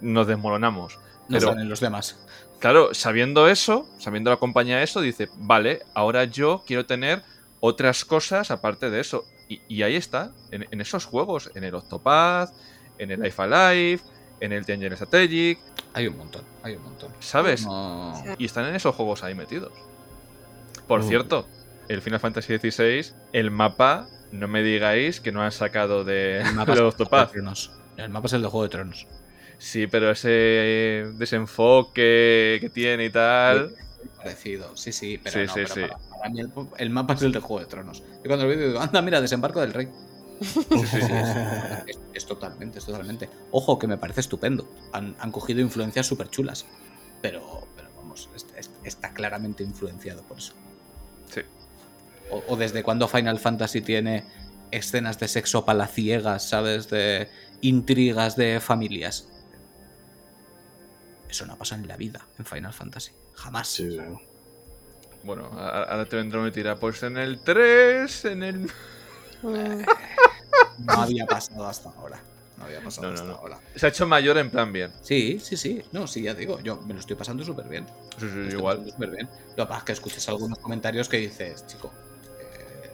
nos 0.00 0.26
desmoronamos. 0.26 0.98
No 1.28 1.38
Pero- 1.38 1.48
salen 1.48 1.68
los 1.68 1.78
demás. 1.80 2.18
Claro, 2.58 2.92
sabiendo 2.92 3.48
eso, 3.48 3.88
sabiendo 3.98 4.30
la 4.30 4.36
compañía 4.36 4.82
eso, 4.82 5.00
dice, 5.00 5.28
vale, 5.36 5.82
ahora 5.94 6.24
yo 6.24 6.64
quiero 6.66 6.86
tener 6.86 7.22
otras 7.60 8.04
cosas 8.04 8.50
aparte 8.50 8.90
de 8.90 9.00
eso. 9.00 9.24
Y, 9.48 9.60
y 9.68 9.82
ahí 9.82 9.94
está, 9.94 10.32
en, 10.50 10.66
en 10.70 10.80
esos 10.80 11.04
juegos, 11.04 11.50
en 11.54 11.64
el 11.64 11.74
Octopath, 11.74 12.52
en 12.98 13.10
el 13.12 13.20
Life 13.20 13.40
Alive, 13.40 14.00
en 14.40 14.52
el 14.52 14.64
Danger 14.64 14.96
Strategic, 14.96 15.58
Hay 15.94 16.06
un 16.06 16.16
montón, 16.16 16.44
hay 16.62 16.74
un 16.74 16.82
montón. 16.82 17.12
¿sabes? 17.20 17.64
No-. 17.64 18.14
Y 18.38 18.44
están 18.44 18.66
en 18.66 18.74
esos 18.74 18.94
juegos 18.94 19.22
ahí 19.22 19.34
metidos. 19.34 19.72
Por 20.86 21.02
cierto, 21.02 21.46
el 21.88 22.02
Final 22.02 22.20
Fantasy 22.20 22.58
XVI, 22.58 23.12
el 23.32 23.50
mapa, 23.50 24.08
no 24.32 24.48
me 24.48 24.62
digáis 24.62 25.20
que 25.20 25.32
no 25.32 25.42
han 25.42 25.52
sacado 25.52 26.04
de 26.04 26.40
El 26.40 26.54
mapa, 26.54 26.72
del 26.74 26.74
es 26.74 26.78
el, 26.78 26.84
de 26.84 26.88
Octopath. 26.88 27.32
Tronos. 27.32 27.72
el 27.96 28.08
mapa 28.10 28.26
es 28.26 28.32
el 28.32 28.42
de 28.42 28.48
Juego 28.48 28.62
de 28.64 28.68
Tronos. 28.70 29.06
Sí, 29.58 29.86
pero 29.88 30.10
ese 30.12 31.10
desenfoque 31.14 32.58
que 32.60 32.70
tiene 32.72 33.06
y 33.06 33.10
tal. 33.10 33.74
Parecido, 34.16 34.76
sí, 34.76 34.92
sí, 34.92 35.18
pero 35.22 35.32
Sí, 35.40 35.46
no, 35.46 35.52
sí, 35.54 35.60
pero 35.62 35.74
sí. 35.74 35.80
Para, 35.82 35.98
para 36.18 36.30
mí 36.30 36.40
el, 36.40 36.50
el 36.78 36.90
mapa 36.90 37.14
es 37.14 37.22
el 37.22 37.32
de 37.32 37.40
Juego 37.40 37.60
de 37.60 37.66
Tronos. 37.66 38.02
Y 38.24 38.28
cuando 38.28 38.46
lo 38.46 38.56
veo 38.56 38.68
digo, 38.68 38.80
anda, 38.80 39.02
mira, 39.02 39.20
desembarco 39.20 39.60
del 39.60 39.72
rey. 39.74 39.88
Sí, 40.40 40.86
sí, 40.86 41.00
sí. 41.02 41.12
Es, 41.86 41.98
es 42.14 42.26
totalmente, 42.26 42.78
es 42.78 42.84
totalmente. 42.84 43.28
Ojo, 43.50 43.78
que 43.78 43.88
me 43.88 43.98
parece 43.98 44.20
estupendo. 44.20 44.68
Han, 44.92 45.16
han 45.18 45.32
cogido 45.32 45.60
influencias 45.60 46.06
súper 46.06 46.28
chulas. 46.30 46.64
Pero, 47.20 47.66
pero 47.74 47.88
vamos, 47.96 48.28
es- 48.36 48.46
es- 48.56 48.70
está 48.84 49.12
claramente 49.12 49.64
influenciado 49.64 50.22
por 50.22 50.38
eso. 50.38 50.52
Sí. 51.34 51.40
O, 52.30 52.44
o 52.46 52.56
desde 52.56 52.84
cuando 52.84 53.08
Final 53.08 53.40
Fantasy 53.40 53.80
tiene 53.80 54.24
escenas 54.70 55.18
de 55.18 55.26
sexo 55.26 55.64
palaciegas, 55.64 56.48
¿sabes? 56.48 56.88
De 56.88 57.28
intrigas 57.60 58.36
de 58.36 58.60
familias. 58.60 59.28
Eso 61.28 61.46
no 61.46 61.56
pasa 61.56 61.74
en 61.74 61.86
la 61.86 61.96
vida 61.96 62.26
en 62.38 62.44
Final 62.46 62.72
Fantasy. 62.72 63.12
Jamás. 63.34 63.68
Sí, 63.68 63.88
claro. 63.94 64.20
Bueno, 65.24 65.46
ahora 65.46 66.04
te 66.06 66.16
vendrá 66.16 66.42
te 66.44 66.50
dirá, 66.60 66.76
pues 66.76 67.02
en 67.02 67.16
el 67.18 67.40
3, 67.40 68.24
en 68.26 68.42
el... 68.42 68.70
No 70.78 70.92
había 70.94 71.26
pasado 71.26 71.66
hasta 71.66 71.90
ahora. 71.90 72.20
No 72.56 72.64
había 72.64 72.80
pasado 72.80 73.08
No, 73.08 73.08
no, 73.08 73.14
hasta 73.14 73.28
no. 73.32 73.36
ahora. 73.36 73.60
Se 73.74 73.86
ha 73.86 73.88
hecho 73.88 74.06
mayor 74.06 74.38
en 74.38 74.50
plan 74.50 74.72
bien. 74.72 74.92
Sí, 75.02 75.38
sí, 75.40 75.56
sí. 75.56 75.82
No, 75.92 76.06
sí, 76.06 76.22
ya 76.22 76.34
digo, 76.34 76.60
yo 76.60 76.76
me 76.82 76.94
lo 76.94 77.00
estoy 77.00 77.16
pasando 77.16 77.44
súper 77.44 77.68
bien. 77.68 77.84
Sí, 78.18 78.28
sí, 78.28 78.36
Me 78.36 78.52
igual. 78.52 78.84
súper 78.88 79.10
bien. 79.10 79.28
Lo 79.56 79.64
que 79.64 79.68
pasa 79.68 79.78
es 79.78 79.84
que 79.84 79.92
escuchas 79.92 80.28
algunos 80.28 80.58
comentarios 80.60 81.08
que 81.08 81.18
dices, 81.18 81.66
chico, 81.66 81.92
eh, 82.40 82.90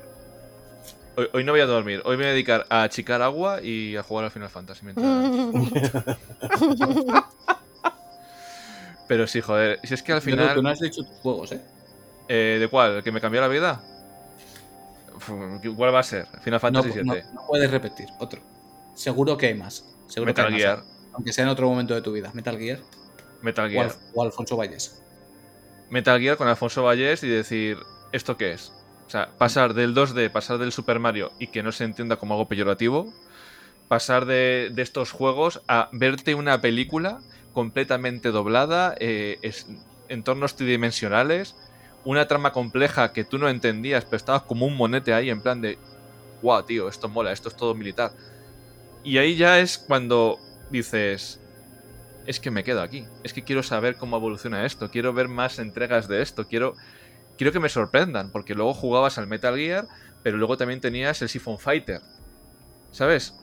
Hoy, 1.16 1.28
hoy 1.32 1.44
no 1.44 1.52
voy 1.52 1.60
a 1.60 1.66
dormir, 1.66 2.02
hoy 2.04 2.16
me 2.16 2.24
voy 2.24 2.30
a 2.30 2.32
dedicar 2.32 2.66
a 2.70 2.82
achicar 2.82 3.22
agua 3.22 3.62
y 3.62 3.96
a 3.96 4.02
jugar 4.02 4.24
al 4.26 4.30
Final 4.30 4.48
Fantasy. 4.50 4.84
mientras- 4.84 5.06
Pero 9.08 9.26
sí, 9.26 9.40
joder, 9.40 9.80
si 9.84 9.94
es 9.94 10.02
que 10.02 10.12
al 10.12 10.20
yo 10.20 10.24
creo 10.24 10.36
que 10.36 10.42
final... 10.42 10.62
no 10.62 10.68
has 10.70 10.80
dicho 10.80 11.02
tus 11.02 11.16
juegos, 11.20 11.52
¿eh? 11.52 11.60
eh, 12.28 12.56
¿De 12.60 12.68
cuál? 12.68 12.96
¿El 12.96 13.02
que 13.02 13.12
me 13.12 13.20
cambió 13.20 13.40
la 13.40 13.48
vida? 13.48 13.82
¿Cuál 15.76 15.94
va 15.94 16.00
a 16.00 16.02
ser? 16.02 16.26
Final 16.42 16.60
Fantasy 16.60 17.02
no- 17.02 17.12
VII. 17.14 17.22
no 17.34 17.46
puedes 17.46 17.70
repetir, 17.70 18.06
otro. 18.18 18.40
Seguro 18.94 19.36
que 19.36 19.46
hay 19.46 19.54
más. 19.54 19.84
Seguro 20.06 20.30
Metal 20.30 20.48
que 20.48 20.54
hay 20.54 20.60
Gear. 20.60 20.78
más. 20.78 20.86
Aunque 21.12 21.32
sea 21.32 21.44
en 21.44 21.50
otro 21.50 21.68
momento 21.68 21.94
de 21.94 22.02
tu 22.02 22.12
vida. 22.12 22.30
Metal 22.34 22.58
Gear 22.58 22.80
Metal 23.42 23.66
o, 23.66 23.70
Gear. 23.70 23.84
Al- 23.86 23.96
o 24.14 24.22
Alfonso 24.22 24.56
Valles. 24.56 25.00
Metal 25.90 26.20
Gear 26.20 26.36
con 26.36 26.48
Alfonso 26.48 26.82
Vallés 26.82 27.22
y 27.22 27.28
decir, 27.28 27.78
¿esto 28.12 28.36
qué 28.36 28.52
es? 28.52 28.72
O 29.06 29.10
sea, 29.10 29.28
pasar 29.38 29.74
del 29.74 29.94
2D, 29.94 30.30
pasar 30.32 30.58
del 30.58 30.72
Super 30.72 30.98
Mario 30.98 31.30
y 31.38 31.48
que 31.48 31.62
no 31.62 31.70
se 31.72 31.84
entienda 31.84 32.16
como 32.16 32.34
algo 32.34 32.48
peyorativo, 32.48 33.12
pasar 33.86 34.24
de, 34.24 34.70
de 34.72 34.82
estos 34.82 35.12
juegos 35.12 35.62
a 35.68 35.88
verte 35.92 36.34
una 36.34 36.60
película 36.60 37.20
completamente 37.54 38.30
doblada, 38.30 38.94
eh, 39.00 39.38
entornos 40.08 40.56
tridimensionales, 40.56 41.56
una 42.04 42.28
trama 42.28 42.52
compleja 42.52 43.14
que 43.14 43.24
tú 43.24 43.38
no 43.38 43.48
entendías, 43.48 44.04
pero 44.04 44.18
estabas 44.18 44.42
como 44.42 44.66
un 44.66 44.76
monete 44.76 45.14
ahí 45.14 45.30
en 45.30 45.40
plan 45.40 45.62
de, 45.62 45.78
wow, 46.42 46.62
tío, 46.64 46.88
esto 46.88 47.08
mola, 47.08 47.32
esto 47.32 47.48
es 47.48 47.56
todo 47.56 47.74
militar. 47.74 48.12
Y 49.02 49.18
ahí 49.18 49.36
ya 49.36 49.60
es 49.60 49.78
cuando 49.78 50.38
dices, 50.70 51.40
es 52.26 52.40
que 52.40 52.50
me 52.50 52.64
quedo 52.64 52.82
aquí. 52.82 53.06
Es 53.22 53.32
que 53.32 53.44
quiero 53.44 53.62
saber 53.62 53.96
cómo 53.96 54.16
evoluciona 54.16 54.64
esto. 54.64 54.90
Quiero 54.90 55.12
ver 55.12 55.28
más 55.28 55.58
entregas 55.58 56.08
de 56.08 56.22
esto. 56.22 56.46
Quiero, 56.46 56.74
quiero 57.36 57.52
que 57.52 57.60
me 57.60 57.68
sorprendan. 57.68 58.30
Porque 58.30 58.54
luego 58.54 58.72
jugabas 58.72 59.18
al 59.18 59.26
Metal 59.26 59.56
Gear, 59.56 59.86
pero 60.22 60.38
luego 60.38 60.56
también 60.56 60.80
tenías 60.80 61.20
el 61.22 61.28
Siphon 61.28 61.58
Fighter. 61.58 62.00
¿Sabes? 62.90 63.34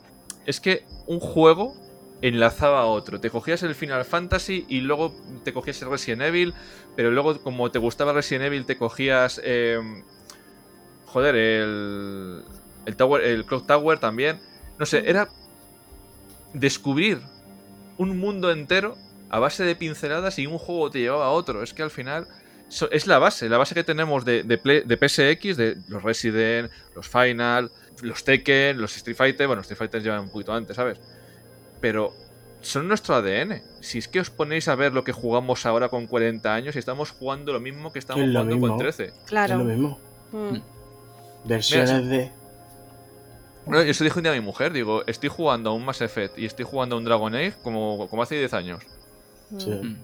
Es 0.45 0.59
que 0.59 0.85
un 1.05 1.19
juego 1.19 1.75
enlazaba 2.21 2.81
a 2.81 2.85
otro. 2.85 3.19
Te 3.19 3.29
cogías 3.29 3.63
el 3.63 3.75
Final 3.75 4.05
Fantasy 4.05 4.65
y 4.69 4.81
luego 4.81 5.15
te 5.43 5.53
cogías 5.53 5.81
el 5.81 5.89
Resident 5.89 6.21
Evil, 6.21 6.53
pero 6.95 7.11
luego 7.11 7.41
como 7.41 7.71
te 7.71 7.79
gustaba 7.79 8.13
Resident 8.13 8.45
Evil 8.45 8.65
te 8.65 8.77
cogías... 8.77 9.41
eh, 9.43 9.79
joder, 11.05 11.35
el... 11.35 12.43
El, 12.85 12.95
Tower, 12.95 13.23
el 13.23 13.45
Clock 13.45 13.67
Tower 13.67 13.99
también. 13.99 14.39
No 14.79 14.85
sé, 14.87 15.03
era 15.07 15.29
descubrir 16.53 17.21
un 17.97 18.17
mundo 18.17 18.51
entero 18.51 18.97
a 19.29 19.39
base 19.39 19.63
de 19.63 19.75
pinceladas 19.75 20.39
y 20.39 20.47
un 20.47 20.57
juego 20.57 20.89
te 20.89 20.99
llevaba 20.99 21.25
a 21.25 21.29
otro. 21.29 21.61
Es 21.63 21.73
que 21.73 21.83
al 21.83 21.91
final 21.91 22.27
es 22.91 23.05
la 23.07 23.19
base, 23.19 23.49
la 23.49 23.57
base 23.57 23.75
que 23.75 23.83
tenemos 23.83 24.25
de, 24.25 24.43
de, 24.43 24.57
Play- 24.57 24.83
de 24.85 24.95
PSX, 24.97 25.57
de 25.57 25.77
los 25.89 26.01
Resident, 26.03 26.71
los 26.95 27.07
Final, 27.07 27.71
los 28.01 28.23
Tekken, 28.23 28.81
los 28.81 28.95
Street 28.97 29.15
Fighter. 29.15 29.47
Bueno, 29.47 29.61
Street 29.61 29.77
Fighter 29.77 30.01
llevan 30.01 30.21
un 30.21 30.29
poquito 30.29 30.53
antes, 30.53 30.75
¿sabes? 30.75 30.99
Pero 31.81 32.13
son 32.61 32.87
nuestro 32.87 33.15
ADN. 33.15 33.61
Si 33.81 33.97
es 33.97 34.07
que 34.07 34.19
os 34.19 34.29
ponéis 34.29 34.67
a 34.67 34.75
ver 34.75 34.93
lo 34.93 35.03
que 35.03 35.11
jugamos 35.11 35.65
ahora 35.65 35.89
con 35.89 36.07
40 36.07 36.53
años 36.53 36.75
y 36.75 36.79
estamos 36.79 37.11
jugando 37.11 37.51
lo 37.51 37.59
mismo 37.59 37.91
que 37.91 37.99
estamos 37.99 38.23
Es 38.23 38.29
jugando 38.29 38.55
mismo. 38.55 38.67
con 38.69 38.77
13. 38.77 39.03
Es 39.05 39.11
lo 39.19 39.25
claro. 39.25 39.57
mismo. 39.63 39.99
Mm. 40.31 40.57
Versiones 41.45 42.07
de. 42.07 42.31
Bueno, 43.65 43.83
yo 43.83 43.93
se 43.93 44.03
dijo 44.03 44.19
un 44.19 44.23
día 44.23 44.31
a 44.31 44.35
mi 44.35 44.41
mujer, 44.41 44.73
digo, 44.73 45.03
estoy 45.05 45.29
jugando 45.29 45.69
a 45.69 45.73
un 45.73 45.85
Mass 45.85 46.01
Effect 46.01 46.37
y 46.37 46.45
estoy 46.45 46.65
jugando 46.65 46.95
a 46.95 46.99
un 46.99 47.05
Dragon 47.05 47.33
Age 47.35 47.53
como, 47.63 48.07
como 48.09 48.23
hace 48.23 48.35
10 48.37 48.53
años. 48.53 48.83
Sí. 49.57 49.69
Mm. 49.69 49.95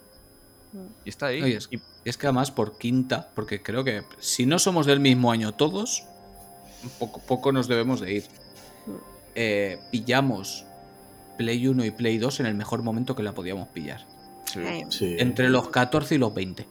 Y 1.06 1.10
está 1.10 1.28
ahí. 1.28 1.42
Oye, 1.42 1.58
es- 1.58 1.70
Y- 1.72 1.80
Es 2.06 2.18
que 2.18 2.26
además 2.28 2.52
por 2.52 2.78
quinta, 2.78 3.30
porque 3.36 3.62
creo 3.62 3.84
que 3.84 4.02
si 4.20 4.46
no 4.46 4.60
somos 4.60 4.86
del 4.86 5.00
mismo 5.02 5.30
año 5.32 5.54
todos, 5.54 6.06
poco, 7.00 7.20
poco 7.20 7.52
nos 7.52 7.68
debemos 7.68 8.00
de 8.00 8.14
ir. 8.14 8.24
Eh, 9.36 9.78
pillamos 9.92 10.64
Play 11.38 11.68
1 11.68 11.86
y 11.86 11.92
Play 11.92 12.18
2 12.18 12.40
en 12.42 12.46
el 12.48 12.56
mejor 12.56 12.84
momento 12.84 13.16
que 13.16 13.24
la 13.24 13.34
podíamos 13.34 13.68
pillar. 13.70 14.06
sí. 14.46 14.62
Sí. 14.90 15.16
Entre 15.20 15.50
los 15.50 15.70
14 15.70 16.16
y 16.16 16.18
los 16.18 16.34
20. 16.34 16.68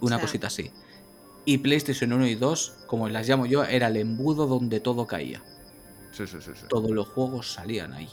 Una 0.00 0.20
cosita 0.20 0.46
así. 0.48 0.70
Y 1.44 1.58
PlayStation 1.58 2.12
1 2.12 2.26
y 2.26 2.34
2, 2.34 2.74
como 2.86 3.08
las 3.08 3.28
llamo 3.28 3.46
yo, 3.46 3.64
era 3.64 3.86
el 3.88 3.96
embudo 3.96 4.46
donde 4.46 4.80
todo 4.80 5.06
caía. 5.06 5.42
Sí, 6.12 6.26
sí, 6.26 6.38
sí, 6.40 6.50
sí. 6.54 6.66
Todos 6.68 6.90
los 6.90 7.08
juegos 7.08 7.52
salían 7.52 7.92
ahí. 7.94 8.08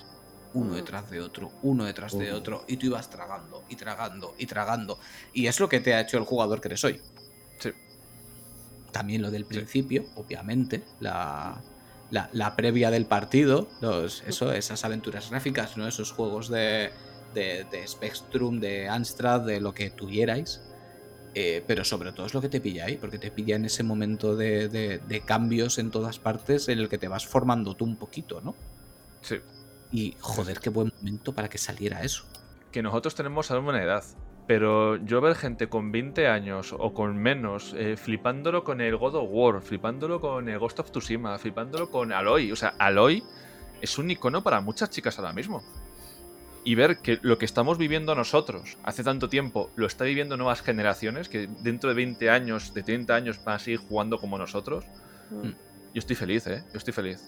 Uno 0.53 0.71
Mm. 0.71 0.75
detrás 0.75 1.09
de 1.09 1.19
otro, 1.19 1.51
uno 1.63 1.83
detrás 1.85 2.17
de 2.17 2.31
Mm. 2.31 2.35
otro. 2.35 2.63
Y 2.67 2.77
tú 2.77 2.85
ibas 2.87 3.09
tragando, 3.09 3.63
y 3.69 3.75
tragando, 3.75 4.35
y 4.37 4.45
tragando. 4.45 4.99
Y 5.33 5.47
es 5.47 5.59
lo 5.59 5.67
que 5.67 5.79
te 5.79 5.93
ha 5.95 6.01
hecho 6.01 6.17
el 6.17 6.25
jugador 6.25 6.61
que 6.61 6.67
eres 6.69 6.83
hoy. 6.83 7.01
Sí. 7.59 7.71
También 8.91 9.21
lo 9.23 9.31
del 9.31 9.45
principio, 9.45 10.05
obviamente. 10.15 10.83
La, 10.99 11.59
la, 12.13 12.29
la 12.31 12.55
previa 12.55 12.91
del 12.91 13.05
partido, 13.07 13.67
los, 13.81 14.23
eso, 14.27 14.53
esas 14.53 14.85
aventuras 14.85 15.29
gráficas, 15.31 15.77
¿no? 15.77 15.87
Esos 15.87 16.11
juegos 16.11 16.47
de, 16.47 16.91
de, 17.33 17.65
de 17.71 17.87
Spectrum, 17.87 18.59
de 18.59 18.87
Amstrad, 18.87 19.41
de 19.41 19.59
lo 19.59 19.73
que 19.73 19.89
tuvierais. 19.89 20.61
Eh, 21.35 21.63
pero 21.65 21.83
sobre 21.83 22.11
todo 22.11 22.27
es 22.27 22.33
lo 22.35 22.41
que 22.41 22.49
te 22.49 22.61
pilla 22.61 22.85
ahí, 22.85 22.97
porque 22.97 23.17
te 23.17 23.31
pilla 23.31 23.55
en 23.55 23.65
ese 23.65 23.81
momento 23.81 24.35
de, 24.35 24.69
de- 24.69 24.99
de 24.99 25.21
cambios 25.21 25.79
en 25.79 25.89
todas 25.89 26.19
partes 26.19 26.69
en 26.69 26.77
el 26.77 26.89
que 26.89 26.99
te 26.99 27.07
vas 27.07 27.25
formando 27.25 27.73
tú 27.75 27.85
un 27.85 27.97
poquito, 27.97 28.39
¿no? 28.41 28.53
Sí. 29.21 29.37
Y 29.91 30.15
joder, 30.19 30.59
qué 30.59 30.69
buen 30.69 30.91
momento 30.95 31.33
para 31.33 31.49
que 31.49 31.57
saliera 31.57 32.03
eso. 32.03 32.25
Que 32.71 32.83
nosotros 32.83 33.15
tenemos 33.15 33.49
a 33.49 33.57
una 33.57 33.81
edad. 33.81 34.03
Pero 34.45 34.97
yo 34.97 35.21
ver 35.21 35.35
gente 35.35 35.69
con 35.69 35.91
20 35.91 36.27
años 36.27 36.75
o 36.77 36.93
con 36.93 37.15
menos, 37.17 37.73
eh, 37.77 37.95
flipándolo 37.95 38.63
con 38.63 38.81
el 38.81 38.97
God 38.97 39.15
of 39.15 39.29
War, 39.31 39.61
flipándolo 39.61 40.19
con 40.19 40.49
el 40.49 40.59
Ghost 40.59 40.79
of 40.79 40.91
Tsushima, 40.91 41.37
flipándolo 41.39 41.89
con 41.89 42.11
Aloy. 42.11 42.51
O 42.51 42.55
sea, 42.55 42.73
Aloy 42.77 43.23
es 43.81 43.97
un 43.97 44.11
icono 44.11 44.43
para 44.43 44.59
muchas 44.59 44.89
chicas 44.89 45.17
ahora 45.17 45.31
mismo. 45.31 45.63
Y 46.65 46.75
ver 46.75 46.97
que 46.99 47.19
lo 47.21 47.37
que 47.37 47.45
estamos 47.45 47.77
viviendo 47.77 48.15
nosotros 48.15 48.77
hace 48.83 49.03
tanto 49.03 49.27
tiempo 49.29 49.69
lo 49.75 49.85
está 49.85 50.05
viviendo 50.05 50.37
nuevas 50.37 50.61
generaciones 50.61 51.27
que 51.27 51.47
dentro 51.61 51.89
de 51.89 51.95
20 51.95 52.29
años, 52.29 52.73
de 52.73 52.83
30 52.83 53.13
años 53.15 53.43
van 53.43 53.55
a 53.55 53.59
seguir 53.59 53.79
jugando 53.79 54.17
como 54.17 54.37
nosotros. 54.37 54.85
Mm, 55.29 55.49
Yo 55.93 55.99
estoy 55.99 56.15
feliz, 56.15 56.47
¿eh? 56.47 56.63
Yo 56.71 56.77
estoy 56.77 56.93
feliz. 56.93 57.21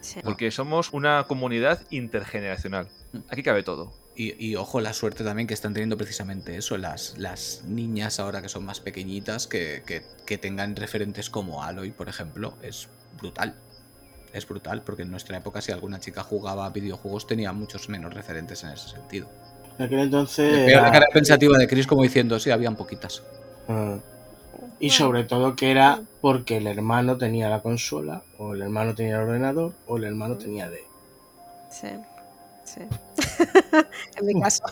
sí. 0.00 0.20
Porque 0.24 0.50
somos 0.50 0.92
una 0.92 1.24
comunidad 1.24 1.80
intergeneracional. 1.90 2.88
Aquí 3.30 3.42
cabe 3.42 3.62
todo. 3.62 3.92
Y, 4.20 4.34
y 4.44 4.56
ojo 4.56 4.80
la 4.80 4.92
suerte 4.92 5.22
también 5.22 5.46
que 5.46 5.54
están 5.54 5.72
teniendo 5.72 5.96
precisamente 5.96 6.56
eso, 6.56 6.76
las, 6.76 7.16
las 7.18 7.62
niñas 7.68 8.18
ahora 8.18 8.42
que 8.42 8.48
son 8.48 8.64
más 8.64 8.80
pequeñitas, 8.80 9.46
que, 9.46 9.84
que- 9.86 10.02
que 10.26 10.38
tengan 10.38 10.74
referentes 10.74 11.30
como 11.30 11.62
Aloy, 11.62 11.92
por 11.92 12.08
ejemplo, 12.08 12.54
es 12.60 12.88
brutal. 13.16 13.54
Es 14.32 14.46
brutal, 14.48 14.82
porque 14.82 15.02
en 15.02 15.12
nuestra 15.12 15.38
época 15.38 15.60
si 15.62 15.70
alguna 15.70 16.00
chica 16.00 16.24
jugaba 16.24 16.66
a 16.66 16.70
videojuegos 16.70 17.28
tenía 17.28 17.52
muchos 17.52 17.88
menos 17.88 18.12
referentes 18.12 18.64
en 18.64 18.70
ese 18.70 18.88
sentido. 18.88 19.28
En 19.78 19.86
aquel 19.86 20.00
entonces. 20.00 20.66
Veo 20.66 20.80
la 20.82 20.90
cara 20.90 21.06
pensativa 21.12 21.56
de 21.56 21.68
Chris 21.68 21.86
como 21.86 22.02
diciendo, 22.02 22.40
sí, 22.40 22.50
habían 22.50 22.74
poquitas. 22.74 23.22
Ah. 23.68 23.98
Y 24.80 24.90
sobre 24.90 25.22
todo 25.24 25.54
que 25.54 25.70
era 25.70 26.02
porque 26.20 26.56
el 26.56 26.66
hermano 26.66 27.16
tenía 27.16 27.48
la 27.48 27.60
consola, 27.60 28.24
o 28.36 28.52
el 28.54 28.62
hermano 28.62 28.96
tenía 28.96 29.14
el 29.16 29.22
ordenador, 29.28 29.74
o 29.86 29.96
el 29.96 30.04
hermano 30.04 30.36
tenía 30.36 30.68
D. 30.68 30.78
Sí, 31.70 31.88
sí. 32.64 32.80
en 34.16 34.26
mi 34.26 34.40
caso. 34.40 34.62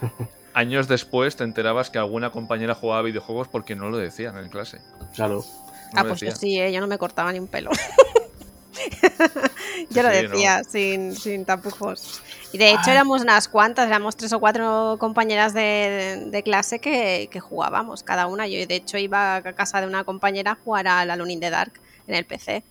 Años 0.54 0.86
después 0.86 1.36
te 1.36 1.44
enterabas 1.44 1.90
que 1.90 1.98
alguna 1.98 2.30
compañera 2.30 2.74
jugaba 2.74 3.00
a 3.00 3.02
videojuegos 3.02 3.48
porque 3.48 3.74
no 3.74 3.90
lo 3.90 3.98
decían 3.98 4.38
en 4.38 4.48
clase. 4.48 4.78
Claro. 5.14 5.44
No 5.92 6.00
ah, 6.00 6.04
pues 6.04 6.20
yo 6.20 6.30
sí, 6.32 6.60
eh, 6.60 6.72
yo 6.72 6.80
no 6.80 6.86
me 6.86 6.98
cortaba 6.98 7.32
ni 7.32 7.40
un 7.40 7.48
pelo. 7.48 7.70
yo 9.90 10.02
lo 10.02 10.08
decía 10.08 10.62
sin, 10.64 11.16
sin 11.16 11.44
tapujos. 11.44 12.22
Y 12.52 12.58
de 12.58 12.70
hecho 12.70 12.90
éramos 12.90 13.22
unas 13.22 13.48
cuantas, 13.48 13.88
éramos 13.88 14.16
tres 14.16 14.32
o 14.32 14.40
cuatro 14.40 14.96
compañeras 15.00 15.54
de, 15.54 16.24
de 16.26 16.42
clase 16.44 16.78
que, 16.78 17.28
que 17.30 17.40
jugábamos, 17.40 18.04
cada 18.04 18.26
una. 18.26 18.46
Yo 18.46 18.64
de 18.64 18.76
hecho 18.76 18.98
iba 18.98 19.36
a 19.36 19.42
casa 19.54 19.80
de 19.80 19.88
una 19.88 20.04
compañera 20.04 20.52
a 20.52 20.54
jugar 20.54 20.86
al 20.86 21.10
Alone 21.10 21.32
in 21.32 21.40
the 21.40 21.50
Dark 21.50 21.72
en 22.06 22.14
el 22.14 22.24
PC. 22.24 22.62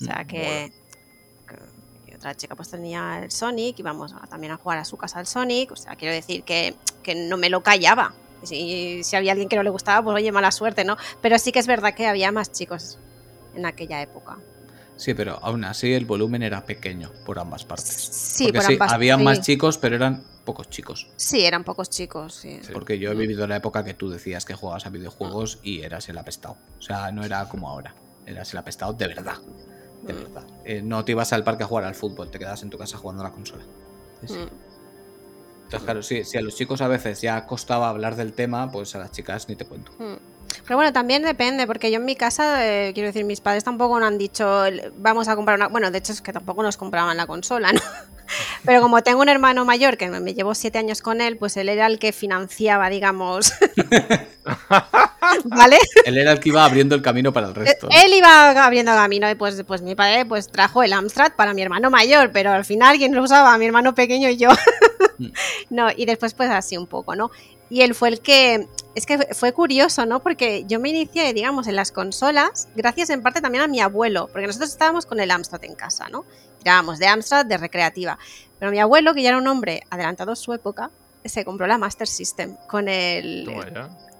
O 0.00 0.04
sea 0.04 0.22
Mm, 0.24 0.26
que, 0.26 0.72
otra 2.26 2.36
chica 2.36 2.56
pues 2.56 2.68
tenía 2.70 3.20
el 3.22 3.30
Sonic, 3.30 3.78
íbamos 3.78 4.12
a- 4.12 4.26
también 4.26 4.52
a 4.52 4.56
jugar 4.56 4.78
a 4.78 4.84
su 4.84 4.96
casa 4.96 5.18
al 5.20 5.26
Sonic. 5.26 5.70
O 5.72 5.76
sea, 5.76 5.94
quiero 5.94 6.12
decir 6.12 6.42
que, 6.42 6.74
que 7.02 7.14
no 7.14 7.36
me 7.36 7.48
lo 7.50 7.62
callaba. 7.62 8.14
Si, 8.42 9.02
si 9.04 9.16
había 9.16 9.32
alguien 9.32 9.48
que 9.48 9.56
no 9.56 9.62
le 9.62 9.70
gustaba, 9.70 10.02
pues 10.02 10.16
oye, 10.16 10.30
mala 10.32 10.50
suerte, 10.50 10.84
¿no? 10.84 10.96
Pero 11.22 11.38
sí 11.38 11.52
que 11.52 11.58
es 11.60 11.66
verdad 11.66 11.94
que 11.94 12.06
había 12.06 12.32
más 12.32 12.50
chicos 12.52 12.98
en 13.54 13.64
aquella 13.64 14.02
época. 14.02 14.36
Sí, 14.96 15.14
pero 15.14 15.38
aún 15.42 15.64
así 15.64 15.92
el 15.92 16.04
volumen 16.06 16.42
era 16.42 16.64
pequeño 16.64 17.12
por 17.24 17.38
ambas 17.38 17.64
partes. 17.64 17.94
Sí, 17.94 18.44
Porque 18.46 18.58
por 18.58 18.66
sí, 18.66 18.72
ambas- 18.74 18.92
había 18.92 19.16
sí. 19.16 19.22
más 19.22 19.40
chicos, 19.42 19.78
pero 19.78 19.94
eran 19.96 20.24
pocos 20.44 20.68
chicos. 20.68 21.08
Sí, 21.16 21.44
eran 21.44 21.64
pocos 21.64 21.90
chicos, 21.90 22.34
sí. 22.34 22.58
Sí. 22.62 22.72
Porque 22.72 22.98
yo 22.98 23.10
he 23.12 23.14
vivido 23.14 23.46
la 23.46 23.56
época 23.56 23.84
que 23.84 23.94
tú 23.94 24.10
decías 24.10 24.44
que 24.44 24.54
jugabas 24.54 24.86
a 24.86 24.90
videojuegos 24.90 25.58
y 25.62 25.82
eras 25.82 26.08
el 26.08 26.18
apestado. 26.18 26.56
O 26.78 26.82
sea, 26.82 27.10
no 27.12 27.24
era 27.24 27.48
como 27.48 27.68
ahora. 27.68 27.94
Eras 28.26 28.52
el 28.52 28.58
apestado 28.58 28.92
de 28.94 29.06
verdad. 29.06 29.36
De 30.02 30.12
Mm. 30.12 30.16
verdad. 30.16 30.44
Eh, 30.64 30.82
no 30.82 31.04
te 31.04 31.12
ibas 31.12 31.32
al 31.32 31.44
parque 31.44 31.64
a 31.64 31.66
jugar 31.66 31.84
al 31.84 31.94
fútbol, 31.94 32.30
te 32.30 32.38
quedabas 32.38 32.62
en 32.62 32.70
tu 32.70 32.78
casa 32.78 32.96
jugando 32.98 33.22
a 33.22 33.28
la 33.28 33.32
consola. 33.32 33.62
Sí. 34.26 34.34
Mm. 34.34 34.48
Entonces, 35.64 35.84
claro, 35.84 36.02
sí, 36.02 36.22
si 36.24 36.38
a 36.38 36.42
los 36.42 36.54
chicos 36.54 36.80
a 36.80 36.86
veces 36.88 37.20
ya 37.20 37.44
costaba 37.44 37.88
hablar 37.88 38.14
del 38.14 38.32
tema, 38.32 38.70
pues 38.70 38.94
a 38.94 38.98
las 38.98 39.10
chicas 39.10 39.48
ni 39.48 39.56
te 39.56 39.64
cuento. 39.64 39.90
Mm. 39.98 40.14
Pero 40.64 40.76
bueno, 40.76 40.92
también 40.92 41.22
depende, 41.22 41.66
porque 41.66 41.90
yo 41.90 41.96
en 41.98 42.04
mi 42.04 42.14
casa, 42.14 42.64
eh, 42.66 42.92
quiero 42.94 43.08
decir, 43.08 43.24
mis 43.24 43.40
padres 43.40 43.64
tampoco 43.64 43.98
no 43.98 44.06
han 44.06 44.16
dicho, 44.16 44.64
"El- 44.64 44.92
vamos 44.96 45.26
a 45.28 45.34
comprar 45.34 45.56
una... 45.58 45.66
Bueno, 45.68 45.90
de 45.90 45.98
hecho 45.98 46.12
es 46.12 46.20
que 46.20 46.32
tampoco 46.32 46.62
nos 46.62 46.76
compraban 46.76 47.16
la 47.16 47.26
consola, 47.26 47.72
¿no? 47.72 47.80
Pero 48.64 48.80
como 48.80 49.02
tengo 49.02 49.20
un 49.20 49.28
hermano 49.28 49.64
mayor, 49.64 49.96
que 49.96 50.08
me 50.08 50.34
llevo 50.34 50.54
siete 50.54 50.78
años 50.78 51.02
con 51.02 51.20
él, 51.20 51.36
pues 51.36 51.56
él 51.56 51.68
era 51.68 51.86
el 51.86 51.98
que 51.98 52.12
financiaba, 52.12 52.88
digamos... 52.88 53.52
¿Vale? 55.44 55.78
Él 56.04 56.18
era 56.18 56.32
el 56.32 56.40
que 56.40 56.50
iba 56.50 56.64
abriendo 56.64 56.94
el 56.94 57.02
camino 57.02 57.32
para 57.32 57.48
el 57.48 57.54
resto. 57.54 57.88
¿no? 57.88 57.96
Él 58.00 58.14
iba 58.14 58.64
abriendo 58.64 58.92
camino 58.92 59.28
y 59.28 59.34
pues, 59.34 59.62
pues 59.66 59.82
mi 59.82 59.94
padre 59.94 60.24
pues 60.24 60.48
trajo 60.48 60.82
el 60.82 60.92
Amstrad 60.92 61.32
para 61.36 61.52
mi 61.52 61.62
hermano 61.62 61.90
mayor, 61.90 62.30
pero 62.32 62.52
al 62.52 62.64
final 62.64 62.96
quien 62.96 63.14
lo 63.14 63.22
usaba, 63.22 63.56
mi 63.58 63.66
hermano 63.66 63.94
pequeño 63.94 64.28
y 64.28 64.36
yo. 64.36 64.50
Mm. 65.18 65.26
no, 65.70 65.88
y 65.94 66.06
después 66.06 66.34
pues 66.34 66.50
así 66.50 66.76
un 66.76 66.86
poco, 66.86 67.16
¿no? 67.16 67.30
Y 67.68 67.82
él 67.82 67.94
fue 67.94 68.08
el 68.10 68.20
que, 68.20 68.68
es 68.94 69.06
que 69.06 69.18
fue 69.34 69.52
curioso, 69.52 70.06
¿no? 70.06 70.22
Porque 70.22 70.64
yo 70.66 70.78
me 70.78 70.90
inicié, 70.90 71.32
digamos, 71.34 71.66
en 71.66 71.74
las 71.76 71.90
consolas, 71.92 72.68
gracias 72.76 73.10
en 73.10 73.22
parte 73.22 73.40
también 73.40 73.64
a 73.64 73.66
mi 73.66 73.80
abuelo, 73.80 74.28
porque 74.30 74.46
nosotros 74.46 74.70
estábamos 74.70 75.04
con 75.06 75.18
el 75.20 75.30
Amstrad 75.30 75.64
en 75.64 75.74
casa, 75.74 76.08
¿no? 76.08 76.24
Tirábamos 76.58 76.98
de 76.98 77.06
Amstrad, 77.08 77.44
de 77.44 77.56
recreativa. 77.58 78.18
Pero 78.58 78.70
mi 78.70 78.78
abuelo, 78.78 79.14
que 79.14 79.22
ya 79.22 79.30
era 79.30 79.38
un 79.38 79.46
hombre 79.48 79.82
adelantado 79.90 80.32
a 80.32 80.36
su 80.36 80.52
época, 80.52 80.90
se 81.24 81.44
compró 81.44 81.66
la 81.66 81.76
Master 81.76 82.06
System 82.06 82.56
con 82.68 82.88
el. 82.88 83.44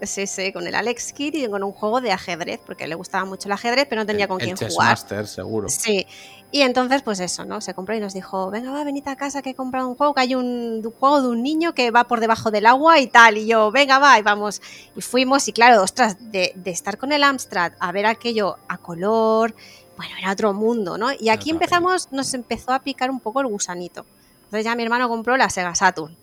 Sí, 0.03 0.27
sí, 0.27 0.53
con 0.53 0.67
el 0.67 0.75
Alex 0.75 1.13
Kidd 1.15 1.35
y 1.37 1.49
con 1.49 1.63
un 1.63 1.73
juego 1.73 2.03
de 2.03 2.13
ajedrez, 2.13 2.61
porque 2.67 2.87
le 2.87 2.95
gustaba 2.97 3.25
mucho 3.25 3.49
el 3.49 3.53
ajedrez, 3.53 3.87
pero 3.89 4.03
no 4.03 4.07
tenía 4.07 4.25
El- 4.25 4.29
con 4.29 4.39
quién 4.39 4.55
jugar. 4.57 4.91
Master, 4.91 5.27
seguro. 5.27 5.69
Sí. 5.71 6.07
Y 6.53 6.63
entonces, 6.63 7.03
pues 7.03 7.19
eso, 7.21 7.45
¿no? 7.45 7.61
Se 7.61 7.75
compró 7.75 7.95
y 7.97 8.01
nos 8.01 8.15
dijo, 8.15 8.51
venga, 8.51 8.71
va, 8.71 8.85
venid 8.85 9.07
a 9.09 9.17
casa 9.17 9.43
que 9.43 9.51
he 9.51 9.55
comprado 9.55 9.89
un 9.89 9.97
juego, 9.97 10.15
que 10.15 10.21
hay 10.21 10.35
un, 10.35 10.81
un 10.85 10.93
juego 10.93 11.21
de 11.21 11.29
un 11.29 11.43
niño 11.43 11.75
que 11.75 11.91
va 11.91 12.05
por 12.05 12.21
debajo 12.21 12.51
del 12.51 12.67
agua 12.67 13.01
y 13.01 13.09
tal. 13.09 13.37
Y 13.37 13.47
yo, 13.47 13.73
venga, 13.73 13.99
va, 13.99 14.19
y 14.19 14.23
vamos. 14.23 14.63
Y 14.95 15.01
fuimos, 15.01 15.49
y 15.49 15.53
claro, 15.53 15.83
ostras, 15.83 16.17
de, 16.31 16.53
de 16.55 16.71
estar 16.71 16.99
con 16.99 17.13
el 17.13 17.25
Amstrad 17.25 17.73
a 17.81 17.91
ver 17.93 18.07
aquello 18.07 18.59
a 18.69 18.79
color, 18.79 19.55
bueno, 19.97 20.15
era 20.19 20.33
otro 20.33 20.53
mundo, 20.53 20.97
¿no? 20.99 21.09
Y 21.19 21.31
aquí 21.31 21.51
empezamos, 21.51 22.13
nos 22.13 22.33
empezó 22.33 22.73
a 22.73 22.81
picar 22.81 23.11
un 23.11 23.21
poco 23.21 23.41
el 23.41 23.49
gusanito. 23.49 24.07
Entonces 24.45 24.65
ya 24.65 24.77
mi 24.77 24.85
hermano 24.85 25.09
compró 25.09 25.37
la 25.37 25.51
Sega 25.51 25.75
Saturn. 25.75 26.17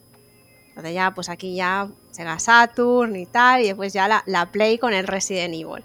Entonces 0.70 0.94
ya, 0.94 1.14
pues 1.14 1.30
aquí 1.30 1.56
ya 1.56 1.90
Sega 2.12 2.40
Saturn 2.40 3.16
y 3.16 3.26
tal, 3.26 3.62
y 3.62 3.68
después 3.68 3.92
ya 3.94 4.08
la, 4.08 4.24
la 4.26 4.52
Play 4.52 4.78
con 4.78 4.94
el 4.94 5.06
Resident 5.06 5.54
Evil. 5.54 5.84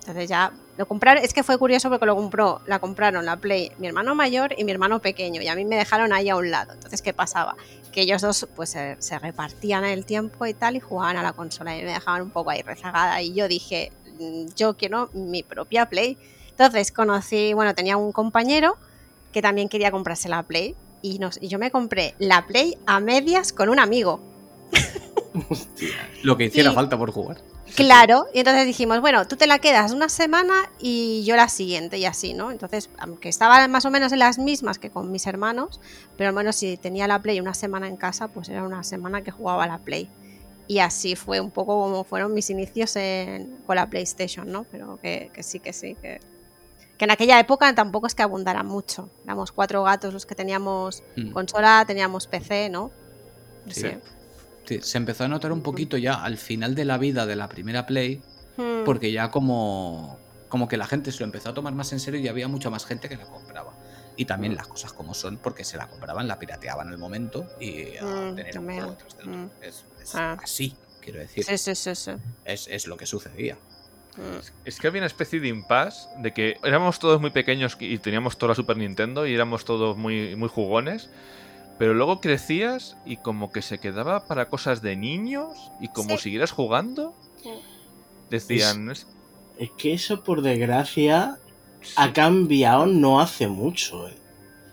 Entonces 0.00 0.28
ya 0.28 0.52
lo 0.76 0.86
compraron, 0.86 1.24
es 1.24 1.32
que 1.32 1.42
fue 1.42 1.56
curioso 1.58 1.88
porque 1.88 2.04
lo 2.06 2.14
compró, 2.16 2.60
la 2.66 2.78
compraron 2.78 3.24
la 3.24 3.36
Play 3.36 3.72
mi 3.78 3.86
hermano 3.86 4.14
mayor 4.14 4.54
y 4.58 4.64
mi 4.64 4.72
hermano 4.72 5.00
pequeño, 5.00 5.40
y 5.40 5.48
a 5.48 5.54
mí 5.54 5.64
me 5.64 5.76
dejaron 5.76 6.12
ahí 6.12 6.28
a 6.28 6.36
un 6.36 6.50
lado. 6.50 6.72
Entonces, 6.74 7.00
¿qué 7.02 7.12
pasaba? 7.14 7.56
Que 7.92 8.02
ellos 8.02 8.20
dos 8.22 8.46
pues 8.54 8.70
se, 8.70 8.96
se 8.98 9.18
repartían 9.18 9.84
el 9.84 10.04
tiempo 10.04 10.44
y 10.46 10.52
tal 10.54 10.76
y 10.76 10.80
jugaban 10.80 11.16
a 11.16 11.22
la 11.22 11.32
consola 11.32 11.76
y 11.76 11.82
me 11.82 11.92
dejaban 11.92 12.22
un 12.22 12.30
poco 12.30 12.50
ahí 12.50 12.60
rezagada. 12.62 13.22
Y 13.22 13.32
yo 13.32 13.48
dije, 13.48 13.90
"Mm, 14.20 14.46
yo 14.54 14.76
quiero 14.76 15.08
mi 15.14 15.42
propia 15.42 15.86
Play. 15.88 16.18
Entonces 16.50 16.92
conocí, 16.92 17.52
bueno, 17.54 17.74
tenía 17.74 17.96
un 17.96 18.12
compañero 18.12 18.76
que 19.32 19.40
también 19.42 19.68
quería 19.68 19.90
comprarse 19.90 20.28
la 20.28 20.42
Play 20.42 20.74
y, 21.02 21.18
nos, 21.18 21.40
y 21.42 21.48
yo 21.48 21.58
me 21.58 21.70
compré 21.70 22.14
la 22.18 22.46
Play 22.46 22.76
a 22.86 23.00
medias 23.00 23.52
con 23.52 23.68
un 23.70 23.78
amigo. 23.78 24.20
Hostia. 25.50 25.88
Lo 26.22 26.36
que 26.36 26.44
hiciera 26.46 26.72
Y- 26.72 26.74
falta 26.74 26.96
por 26.98 27.10
jugar. 27.12 27.38
Claro, 27.74 28.26
y 28.32 28.38
entonces 28.38 28.64
dijimos, 28.66 29.00
bueno, 29.00 29.26
tú 29.26 29.36
te 29.36 29.46
la 29.46 29.58
quedas 29.58 29.92
una 29.92 30.08
semana 30.08 30.70
y 30.78 31.24
yo 31.24 31.34
la 31.36 31.48
siguiente 31.48 31.98
y 31.98 32.04
así, 32.04 32.32
¿no? 32.32 32.50
Entonces, 32.52 32.88
aunque 32.98 33.28
estaba 33.28 33.66
más 33.68 33.84
o 33.84 33.90
menos 33.90 34.12
en 34.12 34.20
las 34.20 34.38
mismas 34.38 34.78
que 34.78 34.88
con 34.90 35.10
mis 35.10 35.26
hermanos, 35.26 35.80
pero 36.16 36.28
al 36.28 36.34
menos 36.34 36.56
si 36.56 36.76
tenía 36.76 37.08
la 37.08 37.20
Play 37.20 37.40
una 37.40 37.54
semana 37.54 37.88
en 37.88 37.96
casa, 37.96 38.28
pues 38.28 38.48
era 38.48 38.62
una 38.62 38.84
semana 38.84 39.22
que 39.22 39.30
jugaba 39.32 39.66
la 39.66 39.78
Play. 39.78 40.08
Y 40.68 40.78
así 40.78 41.16
fue 41.16 41.40
un 41.40 41.50
poco 41.50 41.78
como 41.80 42.04
fueron 42.04 42.34
mis 42.34 42.50
inicios 42.50 42.94
en- 42.96 43.56
con 43.66 43.76
la 43.76 43.88
PlayStation, 43.90 44.50
¿no? 44.50 44.64
Pero 44.70 44.98
que, 45.02 45.30
que 45.34 45.42
sí, 45.42 45.58
que 45.60 45.72
sí, 45.72 45.96
que, 46.00 46.20
que 46.98 47.04
en 47.04 47.10
aquella 47.10 47.38
época 47.40 47.72
tampoco 47.74 48.06
es 48.06 48.14
que 48.14 48.22
abundara 48.22 48.62
mucho. 48.62 49.10
Éramos 49.24 49.50
cuatro 49.52 49.82
gatos 49.82 50.12
los 50.14 50.24
que 50.24 50.34
teníamos 50.34 51.02
Mm. 51.16 51.30
consola, 51.32 51.84
teníamos 51.86 52.26
PC, 52.26 52.68
¿no? 52.70 52.90
Sí. 53.68 53.80
Sí. 53.82 53.88
Se 54.82 54.98
empezó 54.98 55.24
a 55.24 55.28
notar 55.28 55.52
un 55.52 55.62
poquito 55.62 55.96
ya 55.96 56.14
al 56.14 56.36
final 56.38 56.74
de 56.74 56.84
la 56.84 56.98
vida 56.98 57.26
de 57.26 57.36
la 57.36 57.48
primera 57.48 57.86
Play, 57.86 58.22
Hmm. 58.56 58.84
porque 58.86 59.12
ya 59.12 59.30
como, 59.30 60.18
como 60.48 60.66
que 60.66 60.76
la 60.78 60.86
gente 60.86 61.12
se 61.12 61.18
lo 61.20 61.26
empezó 61.26 61.50
a 61.50 61.54
tomar 61.54 61.74
más 61.74 61.92
en 61.92 62.00
serio 62.00 62.18
y 62.20 62.28
había 62.28 62.48
mucha 62.48 62.70
más 62.70 62.86
gente 62.86 63.08
que 63.08 63.16
la 63.16 63.26
compraba. 63.26 63.72
Y 64.16 64.24
también 64.24 64.54
las 64.54 64.66
cosas 64.66 64.94
como 64.94 65.12
son, 65.12 65.36
porque 65.36 65.62
se 65.62 65.76
la 65.76 65.88
compraban, 65.88 66.26
la 66.26 66.38
pirateaban 66.38 66.88
al 66.88 66.96
momento 66.96 67.46
y 67.60 67.96
a 67.98 68.02
Mm, 68.04 68.34
tener 68.36 68.58
un 68.58 68.64
juego 68.64 68.90
detrás 68.92 69.16
del 69.18 69.28
otro. 69.28 69.38
Mm. 69.38 69.50
Es, 69.62 69.84
es 70.02 70.14
Ah. 70.14 70.38
así, 70.42 70.74
quiero 71.02 71.18
decir. 71.18 71.44
Sí, 71.44 71.58
sí, 71.58 71.74
sí, 71.74 71.94
sí. 71.94 72.10
Es, 72.46 72.66
es 72.68 72.86
lo 72.86 72.96
que 72.96 73.04
sucedía. 73.04 73.58
Es 74.64 74.80
que 74.80 74.86
había 74.86 75.00
una 75.00 75.06
especie 75.06 75.38
de 75.40 75.48
impasse 75.48 76.08
de 76.20 76.32
que 76.32 76.56
éramos 76.64 76.98
todos 76.98 77.20
muy 77.20 77.28
pequeños 77.30 77.76
y 77.78 77.98
teníamos 77.98 78.38
toda 78.38 78.52
la 78.52 78.54
Super 78.54 78.78
Nintendo 78.78 79.26
y 79.26 79.34
éramos 79.34 79.66
todos 79.66 79.98
muy, 79.98 80.34
muy 80.36 80.48
jugones. 80.48 81.10
Pero 81.78 81.92
luego 81.94 82.20
crecías 82.20 82.96
y 83.04 83.18
como 83.18 83.50
que 83.52 83.60
se 83.62 83.78
quedaba 83.78 84.26
para 84.26 84.48
cosas 84.48 84.80
de 84.82 84.96
niños 84.96 85.48
y 85.80 85.88
como 85.88 86.16
Sí. 86.16 86.24
siguieras 86.24 86.50
jugando. 86.52 87.12
Decían, 88.30 88.90
es- 88.90 89.06
Es 89.58 89.70
que 89.78 89.94
eso, 89.94 90.22
por 90.22 90.42
desgracia, 90.42 91.38
sí, 91.80 91.94
ha 91.96 92.12
cambiado 92.12 92.86
no 92.86 93.20
hace 93.20 93.46
mucho. 93.48 94.08
eh. 94.08 94.16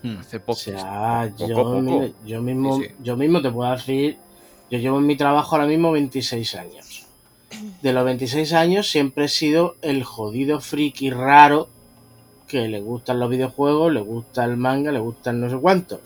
Mm. 0.05 0.17
hace 0.17 0.35
O 0.38 0.41
poco. 0.41 0.59
sea, 0.59 1.31
poco, 1.38 1.47
yo, 1.47 1.55
poco. 1.55 2.05
yo 2.25 2.41
mismo, 2.41 2.77
Sí, 2.77 2.88
sí. 2.89 2.95
yo 3.01 3.15
mismo 3.15 3.41
te 3.41 3.49
puedo 3.49 3.71
decir, 3.71 4.17
yo 4.69 4.77
llevo 4.77 4.97
en 4.99 5.05
mi 5.05 5.15
trabajo 5.15 5.55
ahora 5.55 5.65
mismo 5.67 5.93
26 5.93 6.55
años. 6.55 7.05
De 7.81 7.93
los 7.93 8.03
26 8.03 8.51
años 8.51 8.89
siempre 8.89 9.25
he 9.25 9.30
sido 9.30 9.75
el 9.81 10.03
jodido 10.03 10.59
friki 10.59 11.09
raro 11.11 11.69
que 12.49 12.67
le 12.67 12.81
gustan 12.81 13.17
los 13.19 13.30
videojuegos, 13.30 13.93
le 13.93 14.01
gusta 14.01 14.43
el 14.43 14.57
manga, 14.57 14.91
le 14.91 14.99
gustan 14.99 15.39
no 15.39 15.49
sé 15.49 15.55
cuántos. 15.57 15.99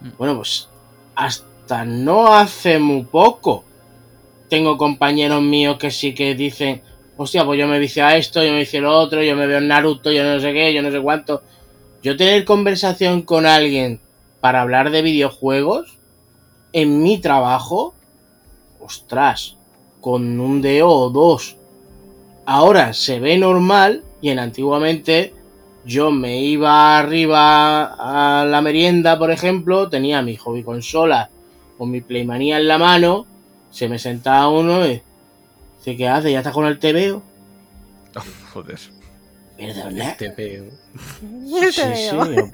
Mm. 0.00 0.08
Bueno, 0.18 0.36
pues 0.36 0.68
hasta 1.14 1.84
no 1.84 2.34
hace 2.34 2.78
muy 2.78 3.04
poco 3.04 3.64
tengo 4.48 4.76
compañeros 4.76 5.42
míos 5.42 5.76
que 5.78 5.90
sí 5.90 6.14
que 6.14 6.34
dicen, 6.34 6.82
hostia, 7.16 7.44
pues 7.44 7.58
yo 7.58 7.66
me 7.66 7.78
vicio 7.78 8.04
a 8.04 8.16
esto, 8.16 8.42
yo 8.42 8.52
me 8.52 8.60
vicio 8.60 8.80
a 8.80 8.82
lo 8.82 8.98
otro, 8.98 9.22
yo 9.22 9.36
me 9.36 9.46
veo 9.46 9.58
en 9.58 9.68
Naruto, 9.68 10.12
yo 10.12 10.24
no 10.24 10.40
sé 10.40 10.52
qué, 10.52 10.72
yo 10.72 10.82
no 10.82 10.90
sé 10.90 11.00
cuánto. 11.00 11.42
Yo 12.02 12.16
tener 12.16 12.44
conversación 12.44 13.22
con 13.22 13.46
alguien 13.46 14.00
para 14.40 14.62
hablar 14.62 14.90
de 14.90 15.02
videojuegos 15.02 15.98
en 16.72 17.02
mi 17.02 17.18
trabajo, 17.18 17.94
ostras, 18.80 19.56
con 20.00 20.38
un 20.38 20.62
dedo 20.62 20.88
o 20.88 21.10
dos. 21.10 21.56
Ahora 22.44 22.92
se 22.92 23.18
ve 23.18 23.36
normal 23.38 24.04
y 24.20 24.30
en 24.30 24.38
antiguamente 24.38 25.34
yo 25.86 26.10
me 26.10 26.42
iba 26.42 26.98
arriba 26.98 27.84
a 27.84 28.44
la 28.44 28.60
merienda, 28.60 29.18
por 29.18 29.30
ejemplo, 29.30 29.88
tenía 29.88 30.20
mi 30.20 30.36
hobby 30.36 30.64
consola 30.64 31.30
o 31.78 31.86
mi 31.86 32.00
playmanía 32.00 32.58
en 32.58 32.66
la 32.66 32.76
mano, 32.76 33.26
se 33.70 33.88
me 33.88 33.98
sentaba 33.98 34.48
uno 34.48 34.84
y 34.84 35.00
dice, 35.78 35.96
¿qué 35.96 36.08
hace? 36.08 36.32
¿Ya 36.32 36.38
está 36.38 36.50
con 36.50 36.66
el 36.66 36.78
TVO? 36.78 37.22
Joder. 38.52 38.80
Perdona. 39.56 40.16
Te 40.16 40.30
veo. 40.30 40.64
Te 40.64 41.72
Sí, 41.72 41.82
sí, 41.82 41.82
yo, 42.10 42.48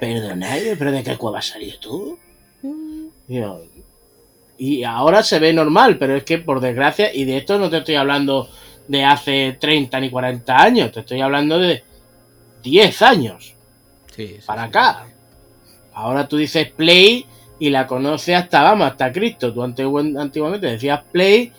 Perdona, 0.00 0.56
pero 0.78 0.90
¿de 0.90 1.02
qué 1.02 1.16
cueva 1.16 1.40
has 1.40 1.46
salido 1.46 1.78
tú? 1.78 2.18
Yo, 3.28 3.62
y 4.56 4.82
ahora 4.82 5.22
se 5.22 5.38
ve 5.38 5.52
normal, 5.52 5.98
pero 5.98 6.16
es 6.16 6.24
que 6.24 6.38
por 6.38 6.60
desgracia, 6.60 7.14
y 7.14 7.24
de 7.24 7.36
esto 7.36 7.58
no 7.58 7.70
te 7.70 7.78
estoy 7.78 7.94
hablando 7.94 8.48
de 8.88 9.04
hace 9.04 9.56
30 9.60 10.00
ni 10.00 10.10
40 10.10 10.60
años, 10.60 10.90
te 10.90 11.00
estoy 11.00 11.20
hablando 11.20 11.58
de 11.58 11.84
10 12.70 13.02
años 13.02 13.54
Sí, 14.14 14.26
sí, 14.28 14.40
para 14.46 14.64
acá. 14.64 15.06
Ahora 15.94 16.26
tú 16.26 16.36
dices 16.36 16.70
Play 16.72 17.24
y 17.60 17.70
la 17.70 17.86
conoce 17.86 18.34
hasta, 18.34 18.62
vamos, 18.62 18.90
hasta 18.90 19.12
Cristo. 19.12 19.52
Tú 19.54 19.62
antigu- 19.62 20.20
antiguamente 20.20 20.66
decías 20.66 21.02
Play. 21.12 21.52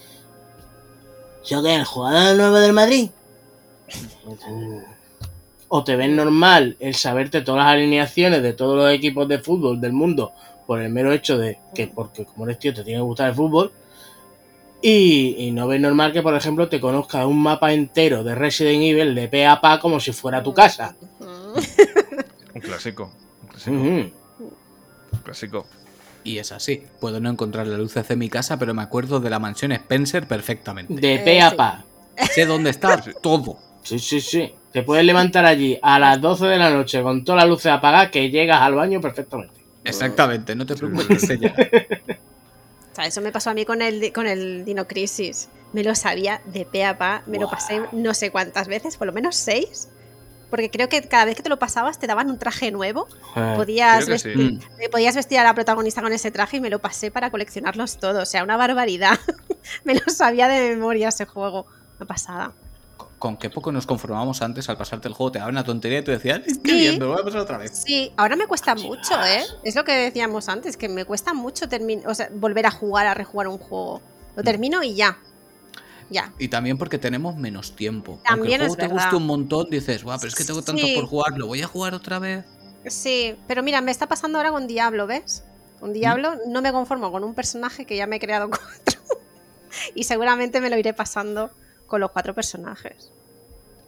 ¿Yo 1.45 1.63
qué? 1.63 1.75
¿El 1.75 1.85
jugador 1.85 2.35
nuevo 2.37 2.57
del 2.59 2.73
Madrid? 2.73 3.09
O 5.69 5.83
te 5.83 5.95
ven 5.95 6.15
normal 6.15 6.75
el 6.79 6.95
saberte 6.95 7.41
todas 7.41 7.63
las 7.65 7.73
alineaciones 7.73 8.41
de 8.41 8.53
todos 8.53 8.75
los 8.75 8.91
equipos 8.91 9.27
de 9.27 9.39
fútbol 9.39 9.79
del 9.79 9.93
mundo 9.93 10.33
por 10.65 10.81
el 10.81 10.89
mero 10.91 11.13
hecho 11.13 11.37
de 11.37 11.59
que, 11.75 11.87
porque 11.87 12.25
como 12.25 12.45
eres 12.45 12.59
tío, 12.59 12.73
te 12.73 12.83
tiene 12.83 12.99
que 12.99 13.03
gustar 13.03 13.29
el 13.29 13.35
fútbol. 13.35 13.71
Y, 14.81 15.35
y 15.39 15.51
no 15.51 15.67
ves 15.67 15.81
normal 15.81 16.13
que, 16.13 16.21
por 16.21 16.33
ejemplo, 16.35 16.69
te 16.69 16.79
conozcas 16.79 17.25
un 17.25 17.41
mapa 17.41 17.73
entero 17.73 18.23
de 18.23 18.33
Resident 18.35 18.81
Evil 18.83 19.13
de 19.13 19.27
pe 19.27 19.45
a 19.45 19.59
pa 19.59 19.79
como 19.79 19.99
si 19.99 20.13
fuera 20.13 20.41
tu 20.41 20.53
casa. 20.53 20.95
Un 22.55 22.61
clásico. 22.61 23.11
Un 23.43 23.47
clásico. 23.49 23.75
Ujú. 23.75 23.87
un 25.11 25.19
clásico. 25.23 25.65
Y 26.23 26.37
es 26.37 26.51
así. 26.51 26.83
Puedo 26.99 27.19
no 27.19 27.29
encontrar 27.29 27.67
la 27.67 27.77
luz 27.77 27.93
de 27.93 28.15
mi 28.15 28.29
casa, 28.29 28.57
pero 28.57 28.73
me 28.73 28.81
acuerdo 28.81 29.19
de 29.19 29.29
la 29.29 29.39
mansión 29.39 29.71
Spencer 29.71 30.27
perfectamente. 30.27 30.93
De 30.95 31.15
Eh, 31.15 31.19
pe 31.19 31.41
a 31.41 31.49
sí. 31.51 31.55
pa. 31.55 31.83
Sé 32.33 32.45
dónde 32.45 32.69
está 32.71 33.01
Sí. 33.01 33.11
todo. 33.21 33.57
Sí, 33.83 33.99
sí, 33.99 34.19
sí. 34.19 34.51
Te 34.73 34.83
puedes 34.83 35.05
levantar 35.05 35.45
allí 35.45 35.77
a 35.81 35.97
las 35.99 36.19
12 36.21 36.45
de 36.47 36.57
la 36.57 36.69
noche 36.69 37.01
con 37.01 37.23
todas 37.23 37.41
las 37.43 37.49
luces 37.49 37.71
apagadas 37.71 38.11
que 38.11 38.29
llegas 38.29 38.61
al 38.61 38.75
baño 38.75 38.99
perfectamente. 39.01 39.53
Exactamente, 39.83 40.55
no 40.55 40.65
te 40.65 40.75
preocupes. 40.75 41.27
sea, 42.99 43.07
eso 43.07 43.21
me 43.21 43.31
pasó 43.31 43.49
a 43.49 43.53
mí 43.53 43.65
con 43.65 43.81
el, 43.81 44.11
con 44.13 44.27
el 44.27 44.65
Dino 44.65 44.87
Crisis. 44.87 45.49
Me 45.73 45.83
lo 45.83 45.93
sabía 45.95 46.41
de 46.45 46.65
pe 46.65 46.83
a 46.83 46.97
pa, 46.97 47.23
me 47.27 47.37
lo 47.39 47.49
pasé 47.49 47.81
no 47.91 48.13
sé 48.13 48.31
cuántas 48.31 48.67
veces, 48.67 48.97
por 48.97 49.07
lo 49.07 49.13
menos 49.13 49.35
seis. 49.35 49.89
Porque 50.49 50.71
creo 50.71 50.89
que 50.89 51.03
cada 51.03 51.25
vez 51.25 51.35
que 51.35 51.43
te 51.43 51.49
lo 51.49 51.59
pasabas 51.59 51.99
te 51.99 52.07
daban 52.07 52.29
un 52.31 52.39
traje 52.39 52.71
nuevo. 52.71 53.07
Eh, 53.35 53.53
Podías, 53.55 54.05
sí. 54.05 54.11
vestir, 54.11 54.35
Mm. 54.35 54.59
podías 54.91 55.15
vestir 55.15 55.37
a 55.37 55.43
la 55.43 55.53
protagonista 55.53 56.01
con 56.01 56.11
ese 56.11 56.31
traje 56.31 56.57
y 56.57 56.59
me 56.59 56.71
lo 56.71 56.79
pasé 56.79 57.11
para 57.11 57.29
coleccionarlos 57.29 57.97
todos. 57.99 58.23
O 58.23 58.25
sea, 58.25 58.43
una 58.43 58.57
barbaridad. 58.57 59.19
me 59.83 59.93
lo 59.93 60.01
sabía 60.11 60.47
de 60.47 60.71
memoria 60.71 61.09
ese 61.09 61.25
juego. 61.25 61.67
Una 61.97 62.07
pasada. 62.07 62.53
Con 63.19 63.35
qué 63.37 63.49
poco 63.49 63.71
nos 63.73 63.85
conformamos 63.85 64.41
antes 64.41 64.69
al 64.69 64.77
pasarte 64.77 65.07
el 65.09 65.13
juego, 65.13 65.31
te 65.33 65.39
daba 65.39 65.51
una 65.51 65.63
tontería 65.65 65.99
y 65.99 66.03
tú 66.03 66.11
decías, 66.11 66.39
"Ay, 66.47 66.53
qué 66.63 66.71
Sí. 66.71 66.77
bien, 66.77 66.93
me 66.93 66.99
lo 67.05 67.11
voy 67.11 67.21
a 67.21 67.23
pasar 67.25 67.41
otra 67.41 67.57
vez. 67.57 67.83
Sí, 67.85 68.13
ahora 68.15 68.35
me 68.37 68.47
cuesta 68.47 68.75
mucho, 68.75 69.13
¿eh? 69.25 69.43
Es 69.63 69.75
lo 69.75 69.83
que 69.83 69.91
decíamos 69.91 70.47
antes, 70.47 70.77
que 70.77 70.87
me 70.87 71.03
cuesta 71.05 71.33
mucho 71.33 71.65
o 72.07 72.13
sea, 72.15 72.29
volver 72.33 72.65
a 72.65 72.71
jugar, 72.71 73.07
a 73.07 73.13
rejugar 73.13 73.47
un 73.49 73.57
juego. 73.57 73.99
Mm. 73.99 74.37
Lo 74.37 74.43
termino 74.43 74.83
y 74.83 74.95
ya. 74.95 75.17
Ya. 76.09 76.33
Y 76.39 76.47
también 76.47 76.77
porque 76.77 76.97
tenemos 76.97 77.35
menos 77.35 77.75
tiempo. 77.75 78.19
También 78.23 78.29
Aunque 78.39 78.55
el 78.55 78.61
es 78.61 78.67
juego 78.69 78.75
te 78.77 78.81
verdad. 78.87 78.95
guste 79.03 79.15
un 79.17 79.27
montón, 79.27 79.69
dices, 79.69 80.03
guau, 80.03 80.17
pero 80.17 80.29
es 80.29 80.35
que 80.35 80.43
tengo 80.45 80.61
tanto 80.63 80.85
Sí. 80.85 80.95
por 80.95 81.05
jugar, 81.05 81.37
¿lo 81.37 81.45
voy 81.45 81.61
a 81.61 81.67
jugar 81.67 81.93
otra 81.93 82.17
vez? 82.19 82.45
Sí, 82.87 83.35
pero 83.47 83.61
mira, 83.61 83.81
me 83.81 83.91
está 83.91 84.07
pasando 84.07 84.37
ahora 84.39 84.51
con 84.51 84.65
Diablo, 84.65 85.05
¿ves? 85.07 85.43
¿Mm? 85.75 85.79
Con 85.81 85.93
Diablo 85.93 86.33
no 86.47 86.61
me 86.61 86.71
conformo 86.71 87.11
con 87.11 87.23
un 87.25 87.35
personaje 87.35 87.85
que 87.85 87.95
ya 87.97 88.07
me 88.07 88.15
he 88.15 88.19
creado 88.19 88.49
cuatro. 88.85 88.99
y 89.93 90.05
seguramente 90.05 90.61
me 90.61 90.69
lo 90.69 90.77
iré 90.77 90.93
pasando 90.93 91.51
con 91.89 91.99
los 91.99 92.11
cuatro 92.11 92.33
personajes. 92.33 93.11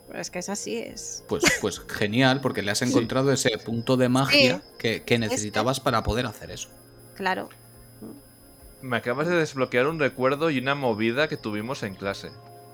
Pero 0.07 0.19
es 0.19 0.29
que 0.29 0.39
es 0.39 0.49
así, 0.49 0.77
es. 0.77 1.23
Pues, 1.29 1.43
pues 1.61 1.79
genial, 1.87 2.41
porque 2.41 2.61
le 2.61 2.71
has 2.71 2.81
encontrado 2.81 3.31
ese 3.31 3.57
punto 3.59 3.95
de 3.95 4.09
magia 4.09 4.57
Sí. 4.57 4.73
que, 4.77 5.03
que 5.03 5.17
necesitabas 5.17 5.79
para 5.79 6.03
poder 6.03 6.25
hacer 6.25 6.51
eso. 6.51 6.67
Claro. 7.15 7.47
Me 8.81 8.97
acabas 8.97 9.27
de 9.27 9.35
desbloquear 9.35 9.87
un 9.87 9.99
recuerdo 9.99 10.49
y 10.49 10.57
una 10.57 10.73
movida 10.75 11.27
que 11.27 11.37
tuvimos 11.37 11.83
en 11.83 11.93
clase. 11.95 12.31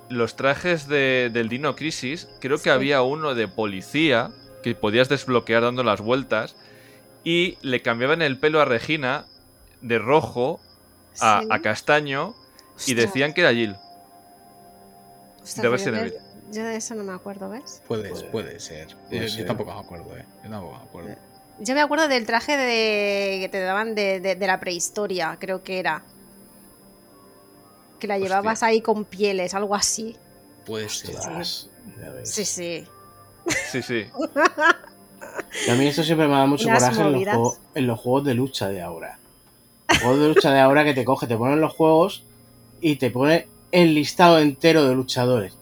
Los 0.09 0.37
trajes 0.37 0.87
de- 0.87 1.29
del 1.33 1.49
Dino 1.49 1.75
Crisis, 1.75 2.29
creo 2.39 2.59
que 2.61 2.69
había 2.69 3.01
uno 3.01 3.35
de 3.35 3.49
policía 3.49 4.31
que 4.63 4.73
podías 4.73 5.09
desbloquear 5.09 5.63
dando 5.63 5.83
las 5.83 5.99
vueltas 5.99 6.55
y 7.25 7.57
le 7.61 7.81
cambiaban 7.81 8.21
el 8.21 8.39
pelo 8.39 8.61
a 8.61 8.65
Regina 8.65 9.25
de 9.81 9.99
rojo 9.99 10.61
a, 11.19 11.41
Sí. 11.41 11.47
a 11.51 11.61
castaño 11.61 12.35
y 12.85 12.93
decían 12.93 13.33
que 13.33 13.41
era 13.41 13.53
Jill. 13.53 13.75
De 15.55 15.61
yo 15.63 15.91
de- 15.91 15.99
Evil. 15.99 16.13
Yo 16.51 16.63
de 16.63 16.75
eso 16.77 16.95
no 16.95 17.03
me 17.03 17.13
acuerdo, 17.13 17.49
¿ves? 17.49 17.81
Puede, 17.87 18.15
ser. 18.15 18.31
puede 18.31 18.53
Yo- 18.53 18.59
ser. 18.59 18.87
Yo 19.27 19.45
tampoco 19.45 19.73
me 19.73 19.79
acuerdo, 19.79 20.15
¿eh? 20.17 20.25
Yo 20.43 20.49
tampoco 20.49 20.77
me 20.77 20.83
acuerdo. 20.83 21.15
Yo 21.59 21.73
me 21.73 21.81
acuerdo 21.81 22.07
del 22.07 22.25
traje 22.25 22.55
de, 22.55 23.39
que 23.41 23.49
te 23.49 23.59
daban 23.59 23.95
de, 23.95 24.19
de- 24.19 24.35
de 24.35 24.47
la 24.47 24.59
prehistoria, 24.59 25.35
creo 25.39 25.63
que 25.63 25.79
era. 25.79 26.03
Que 27.99 28.07
la 28.07 28.15
Hostia. 28.15 28.27
llevabas 28.29 28.63
ahí 28.63 28.81
con 28.81 29.05
pieles, 29.05 29.53
algo 29.55 29.73
así. 29.75 30.15
Puede 30.65 30.87
ser. 30.89 31.15
Sí, 32.23 32.45
sí. 32.45 32.85
Sí, 33.71 33.81
sí. 33.81 34.05
Y 35.65 35.69
a 35.71 35.75
mí 35.75 35.87
eso 35.87 36.03
siempre 36.03 36.27
me 36.27 36.33
da 36.35 36.45
mucho 36.45 36.65
coraje 36.67 37.01
en 37.01 37.11
los, 37.13 37.23
juegos, 37.23 37.59
en 37.75 37.87
los 37.87 37.99
juegos 37.99 38.25
de 38.25 38.33
lucha 38.35 38.67
de 38.69 38.81
ahora. 38.81 39.17
Juegos 40.01 40.19
de 40.19 40.27
lucha 40.27 40.51
de 40.51 40.59
ahora 40.59 40.83
que 40.83 40.93
te 40.93 41.03
coge, 41.05 41.27
te 41.27 41.37
ponen 41.37 41.59
los 41.61 41.73
juegos 41.73 42.23
y 42.81 42.97
te 42.97 43.09
pone 43.09 43.47
el 43.81 43.93
listado 43.95 44.39
entero 44.39 44.87
de 44.87 44.95
luchadores. 44.95 45.53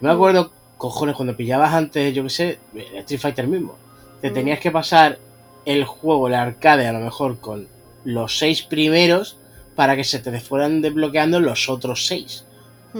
Yo 0.00 0.06
me 0.06 0.10
acuerdo, 0.12 0.52
cojones, 0.76 1.16
cuando 1.16 1.36
pillabas 1.36 1.72
antes, 1.74 2.14
yo 2.14 2.22
qué 2.24 2.30
sé, 2.30 2.58
el 2.74 2.96
Street 2.98 3.20
Fighter 3.20 3.46
mismo, 3.46 3.76
te 4.20 4.30
Mm. 4.30 4.34
tenías 4.34 4.60
que 4.60 4.70
pasar 4.70 5.18
el 5.64 5.84
juego, 5.84 6.28
el 6.28 6.34
arcade, 6.34 6.86
a 6.86 6.92
lo 6.92 7.00
mejor 7.00 7.38
con 7.40 7.66
los 8.04 8.38
seis 8.38 8.62
primeros 8.62 9.36
para 9.74 9.96
que 9.96 10.04
se 10.04 10.18
te 10.20 10.38
fueran 10.40 10.80
desbloqueando 10.80 11.40
los 11.40 11.68
otros 11.68 12.06
seis. 12.06 12.44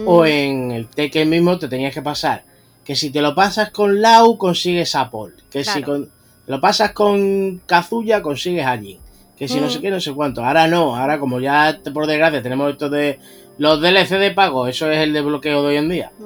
O 0.05 0.23
Mm. 0.23 0.27
en 0.27 0.71
el 0.71 0.87
Tekken 0.87 1.29
mismo 1.29 1.57
te 1.57 1.67
tenías 1.67 1.93
que 1.93 2.01
pasar. 2.01 2.43
Que 2.83 2.95
si 2.95 3.09
te 3.09 3.21
lo 3.21 3.33
pasas 3.35 3.71
con 3.71 4.01
Lau, 4.01 4.37
consigues 4.37 4.95
a 4.95 5.09
Paul. 5.09 5.33
Que 5.49 5.63
si 5.63 5.81
con, 5.81 6.09
lo 6.45 6.61
pasas 6.61 6.91
con 6.91 7.61
Kazuya, 7.65 8.21
consigues 8.21 8.65
a 8.65 8.77
Jin. 8.77 8.99
Que 9.37 9.47
si 9.47 9.59
no 9.59 9.67
Mm. 9.67 9.69
sé 9.71 9.81
qué, 9.81 9.89
no 9.91 9.99
sé 9.99 10.13
cuánto. 10.13 10.43
Ahora 10.45 10.67
no, 10.67 10.95
ahora 10.95 11.19
como 11.19 11.39
ya 11.39 11.79
por 11.93 12.05
desgracia 12.07 12.41
tenemos 12.41 12.71
esto 12.71 12.89
de 12.89 13.19
los 13.57 13.81
DLC 13.81 14.17
de 14.19 14.31
pago, 14.31 14.67
eso 14.67 14.89
es 14.91 14.99
el 14.99 15.13
desbloqueo 15.13 15.61
de 15.63 15.67
hoy 15.69 15.75
en 15.77 15.89
día. 15.89 16.11
Mm. 16.19 16.23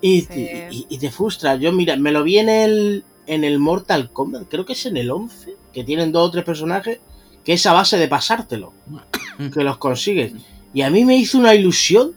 Y, 0.00 0.20
Sí. 0.22 0.28
y- 0.70 0.76
y- 0.76 0.86
y 0.90 0.98
te 0.98 1.10
frustra. 1.10 1.56
Yo, 1.56 1.72
mira, 1.72 1.96
me 1.96 2.12
lo 2.12 2.22
vi 2.22 2.38
en 2.38 2.48
el, 2.48 3.04
en 3.26 3.44
el 3.44 3.58
Mortal 3.58 4.10
Kombat, 4.12 4.44
creo 4.48 4.64
que 4.66 4.74
es 4.74 4.86
en 4.86 4.96
el 4.96 5.10
11, 5.10 5.54
que 5.72 5.84
tienen 5.84 6.12
dos 6.12 6.28
o 6.28 6.30
tres 6.30 6.44
personajes, 6.44 6.98
que 7.44 7.52
es 7.54 7.64
a 7.66 7.72
base 7.72 7.96
de 7.98 8.08
pasártelo, 8.08 8.72
que 9.54 9.62
los 9.64 9.78
consigues. 9.78 10.32
Y 10.74 10.82
a 10.82 10.90
mí 10.90 11.04
me 11.04 11.16
hizo 11.16 11.38
una 11.38 11.54
ilusión 11.54 12.12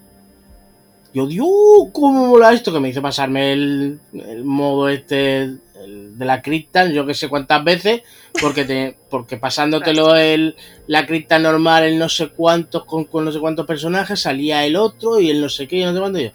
Yo, 1.13 1.25
Dios, 1.25 1.47
¿cómo 1.91 2.27
mola 2.27 2.53
esto? 2.53 2.71
Que 2.71 2.79
me 2.79 2.89
hizo 2.89 3.01
pasarme 3.01 3.53
el, 3.53 3.99
el 4.13 4.43
modo 4.43 4.89
este 4.89 5.55
el 5.83 6.17
de 6.17 6.25
la 6.25 6.41
cripta, 6.41 6.85
yo 6.87 7.05
que 7.05 7.13
sé 7.13 7.29
cuántas 7.29 7.63
veces, 7.63 8.01
porque 8.41 8.65
te, 8.65 8.97
porque 9.09 9.37
pasándotelo 9.37 10.15
el, 10.15 10.55
la 10.87 11.05
cripta 11.05 11.39
normal, 11.39 11.83
el 11.83 11.97
no 11.97 12.09
sé 12.09 12.29
cuántos, 12.29 12.85
con, 12.85 13.05
con 13.05 13.25
no 13.25 13.31
sé 13.31 13.39
cuántos 13.39 13.65
personajes, 13.65 14.19
salía 14.19 14.65
el 14.65 14.75
otro 14.75 15.19
y 15.19 15.29
el 15.29 15.41
no 15.41 15.49
sé 15.49 15.67
qué 15.67 15.77
y 15.77 15.85
no 15.85 15.93
sé 15.93 15.99
cuánto. 15.99 16.19
Y 16.19 16.25
yo, 16.25 16.31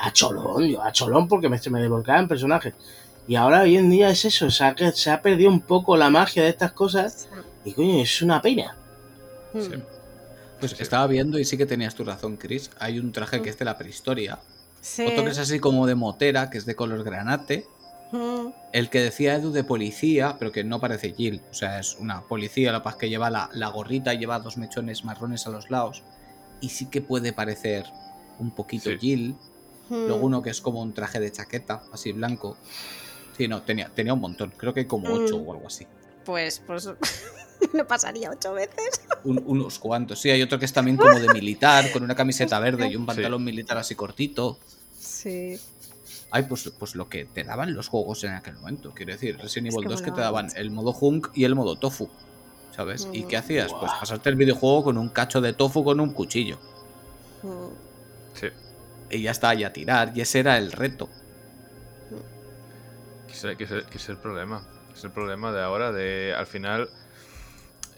a 0.00 0.12
cholón, 0.12 0.68
yo 0.68 0.82
a 0.82 0.92
cholón 0.92 1.28
porque 1.28 1.48
me, 1.48 1.58
me 1.70 1.80
desbloqueaban 1.80 2.28
personajes. 2.28 2.74
Y 3.28 3.34
ahora 3.34 3.62
hoy 3.62 3.76
en 3.76 3.90
día 3.90 4.10
es 4.10 4.24
eso, 4.24 4.50
se 4.50 4.64
ha, 4.64 4.74
se 4.92 5.10
ha 5.10 5.20
perdido 5.20 5.50
un 5.50 5.60
poco 5.60 5.96
la 5.96 6.10
magia 6.10 6.44
de 6.44 6.50
estas 6.50 6.72
cosas 6.72 7.28
y 7.64 7.72
coño, 7.72 8.00
es 8.00 8.22
una 8.22 8.40
pena. 8.40 8.76
Hmm. 9.52 9.60
Sí. 9.60 9.72
Pues 10.60 10.80
estaba 10.80 11.06
viendo 11.06 11.38
y 11.38 11.44
sí 11.44 11.58
que 11.58 11.66
tenías 11.66 11.94
tu 11.94 12.04
razón, 12.04 12.36
Chris. 12.36 12.70
Hay 12.78 12.98
un 12.98 13.12
traje 13.12 13.42
que 13.42 13.50
es 13.50 13.58
de 13.58 13.64
la 13.64 13.76
prehistoria. 13.76 14.38
Sí. 14.80 15.04
Otro 15.04 15.24
que 15.24 15.30
es 15.30 15.38
así 15.38 15.58
como 15.58 15.86
de 15.86 15.94
motera, 15.94 16.48
que 16.48 16.58
es 16.58 16.64
de 16.64 16.74
color 16.74 17.02
granate. 17.04 17.66
Mm, 18.12 18.48
El 18.72 18.88
que 18.90 19.00
decía 19.00 19.34
Edu 19.34 19.50
de 19.52 19.64
policía, 19.64 20.36
pero 20.38 20.52
que 20.52 20.62
no 20.64 20.80
parece 20.80 21.12
Jill. 21.14 21.42
O 21.50 21.54
sea, 21.54 21.80
es 21.80 21.96
una 21.98 22.22
policía, 22.22 22.72
la 22.72 22.82
paz 22.82 22.96
que 22.96 23.08
lleva 23.08 23.30
la, 23.30 23.50
la 23.52 23.68
gorrita 23.68 24.14
y 24.14 24.18
lleva 24.18 24.38
dos 24.38 24.56
mechones 24.56 25.04
marrones 25.04 25.46
a 25.46 25.50
los 25.50 25.70
lados. 25.70 26.02
Y 26.60 26.68
sí 26.70 26.86
que 26.86 27.00
puede 27.02 27.32
parecer 27.32 27.84
un 28.38 28.50
poquito 28.52 28.90
Sí. 28.90 28.98
Jill. 28.98 29.36
mm. 29.88 30.06
Luego 30.06 30.26
uno 30.26 30.42
que 30.42 30.50
es 30.50 30.60
como 30.60 30.80
un 30.82 30.92
traje 30.94 31.18
de 31.20 31.32
chaqueta, 31.32 31.82
así 31.92 32.12
blanco. 32.12 32.56
Sí, 33.36 33.48
no, 33.48 33.62
tenía, 33.62 33.90
tenía 33.94 34.14
un 34.14 34.20
montón. 34.20 34.52
Creo 34.56 34.72
que 34.72 34.80
hay 34.80 34.86
como 34.86 35.12
ocho 35.12 35.38
Mm. 35.38 35.48
o 35.48 35.52
algo 35.52 35.66
así. 35.66 35.86
Pues, 36.24 36.62
pues 36.66 36.88
no 37.74 37.86
pasaría 37.86 38.30
ocho 38.30 38.52
veces. 38.54 39.00
Un- 39.24 39.42
unos 39.46 39.78
cuantos. 39.78 40.20
Sí, 40.20 40.30
hay 40.30 40.42
otro 40.42 40.58
que 40.58 40.64
es 40.64 40.72
también 40.72 40.96
como 40.96 41.18
de 41.18 41.32
militar, 41.32 41.90
con 41.92 42.02
una 42.02 42.14
camiseta 42.14 42.58
verde 42.60 42.88
y 42.88 42.96
un 42.96 43.04
pantalón 43.06 43.42
militar 43.44 43.78
así 43.78 43.94
cortito. 43.94 44.58
Sí. 44.98 45.58
Ay, 46.36 46.42
pues, 46.42 46.70
pues 46.78 46.94
lo 46.94 47.08
que 47.08 47.24
te 47.24 47.44
daban 47.44 47.72
los 47.74 47.88
juegos 47.88 48.22
en 48.24 48.32
aquel 48.34 48.56
momento. 48.56 48.92
Quiero 48.94 49.12
decir, 49.12 49.38
Resident 49.38 49.68
Es 49.68 49.74
Evil 49.74 49.86
que 49.86 49.92
2 49.94 50.02
que 50.02 50.10
te 50.12 50.20
daban 50.20 50.48
el 50.54 50.70
modo 50.70 50.90
Hunk 50.92 51.28
y 51.34 51.44
el 51.44 51.54
modo 51.54 51.76
Tofu. 51.76 52.10
¿Sabes? 52.76 53.08
¿Y 53.10 53.22
qué 53.22 53.38
hacías? 53.38 53.72
Pues 53.72 53.90
pasarte 53.98 54.28
el 54.28 54.36
videojuego 54.36 54.84
con 54.84 54.98
un 54.98 55.08
cacho 55.08 55.40
de 55.40 55.54
tofu 55.54 55.82
con 55.82 55.98
un 55.98 56.12
cuchillo. 56.12 56.58
Mm, 57.42 57.68
Sí. 58.34 58.48
Y 59.08 59.22
ya 59.22 59.30
está, 59.30 59.54
y 59.54 59.64
a 59.64 59.72
tirar. 59.72 60.12
Y 60.14 60.20
ese 60.20 60.40
era 60.40 60.58
el 60.58 60.72
reto. 60.72 61.08
Que 63.26 63.32
es, 63.32 63.56
que 63.56 63.64
es- 63.64 63.84
que 63.86 63.96
es 63.96 64.08
el 64.10 64.18
problema. 64.18 64.62
Es 64.94 65.02
el 65.04 65.10
problema 65.10 65.52
de 65.52 65.62
ahora, 65.62 65.90
de 65.90 66.34
al 66.36 66.46
final 66.46 66.90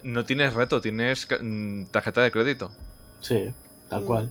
no 0.05 0.25
tienes 0.25 0.55
reto, 0.55 0.81
tienes 0.81 1.27
mm, 1.41 1.87
tarjeta 1.87 2.21
de 2.21 2.31
crédito. 2.31 2.71
Sí, 3.21 3.53
tal 3.89 4.03
Mm. 4.03 4.07
cual. 4.07 4.31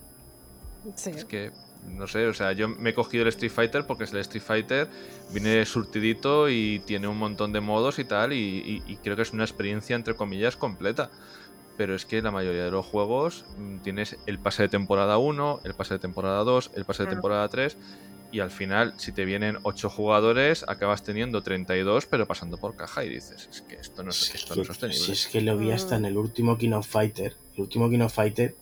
Sí. 0.95 1.09
Es 1.09 1.25
que, 1.25 1.51
no 1.87 2.07
sé, 2.07 2.27
o 2.27 2.33
sea, 2.33 2.51
yo 2.53 2.67
me 2.67 2.91
he 2.91 2.93
cogido 2.93 3.23
el 3.23 3.29
Street 3.29 3.51
Fighter 3.51 3.85
porque 3.85 4.03
es 4.05 4.13
el 4.13 4.19
Street 4.19 4.43
Fighter, 4.43 4.87
viene 5.31 5.65
surtidito 5.65 6.49
y 6.49 6.79
tiene 6.85 7.07
un 7.07 7.17
montón 7.17 7.51
de 7.53 7.61
modos 7.61 7.99
y 7.99 8.05
tal, 8.05 8.33
y, 8.33 8.37
y- 8.37 8.83
y 8.91 8.95
creo 8.97 9.15
que 9.15 9.21
es 9.23 9.33
una 9.33 9.43
experiencia, 9.43 9.95
entre 9.95 10.15
comillas, 10.15 10.55
completa. 10.55 11.09
Pero 11.77 11.93
es 11.95 12.05
que 12.05 12.21
la 12.23 12.31
mayoría 12.31 12.65
de 12.65 12.71
los 12.71 12.85
juegos 12.85 13.45
mm, 13.57 13.77
tienes 13.79 14.17
el 14.25 14.39
pase 14.39 14.63
de 14.63 14.69
temporada 14.69 15.17
1, 15.19 15.61
el 15.63 15.73
pase 15.75 15.93
de 15.95 15.99
temporada 15.99 16.43
2, 16.43 16.71
el 16.75 16.85
pase 16.85 17.03
de 17.03 17.09
temporada 17.09 17.47
3, 17.49 17.77
y 18.31 18.39
al 18.41 18.49
final, 18.51 18.93
si 18.97 19.11
te 19.13 19.23
vienen 19.25 19.57
8 19.63 19.89
jugadores, 19.89 20.65
acabas 20.67 21.03
teniendo 21.03 21.41
32, 21.43 22.07
pero 22.07 22.25
pasando 22.25 22.57
por 22.57 22.75
caja, 22.75 23.05
y 23.05 23.09
dices, 23.09 23.47
es 23.49 23.61
que 23.61 23.75
esto 23.75 24.03
no 24.03 24.09
es, 24.09 24.33
esto 24.35 24.55
no 24.55 24.61
es 24.63 24.67
sostenible. 24.67 25.05
si 25.05 25.11
es 25.13 25.27
que 25.27 25.39
lo 25.41 25.55
vi 25.57 25.71
hasta 25.71 25.95
Mm. 25.95 25.99
en 25.99 26.05
el 26.05 26.17
último 26.17 26.57
King 26.57 26.71
of 26.73 26.87
Fighter. 26.87 27.33
El 27.55 27.61
último 27.61 27.89
King 27.89 28.01
of 28.01 28.13
Fighter 28.13 28.55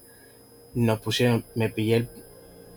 nos 0.73 0.99
pusieron, 0.99 1.45
me 1.55 1.69
pillé 1.69 1.95
el, 1.95 2.09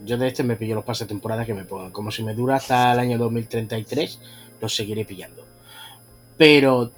yo 0.04 0.16
de 0.16 0.28
este 0.28 0.42
me 0.42 0.56
pillé 0.56 0.74
los 0.74 0.84
pases 0.84 1.06
de 1.06 1.14
temporada 1.14 1.44
que 1.44 1.54
me 1.54 1.64
pongan. 1.64 1.90
Como 1.90 2.10
si 2.10 2.22
me 2.22 2.34
dura 2.34 2.56
hasta 2.56 2.92
el 2.92 2.98
año 2.98 3.18
2033, 3.18 4.18
los 4.60 4.74
seguiré 4.74 5.04
pillando. 5.04 5.44
Pero, 6.36 6.90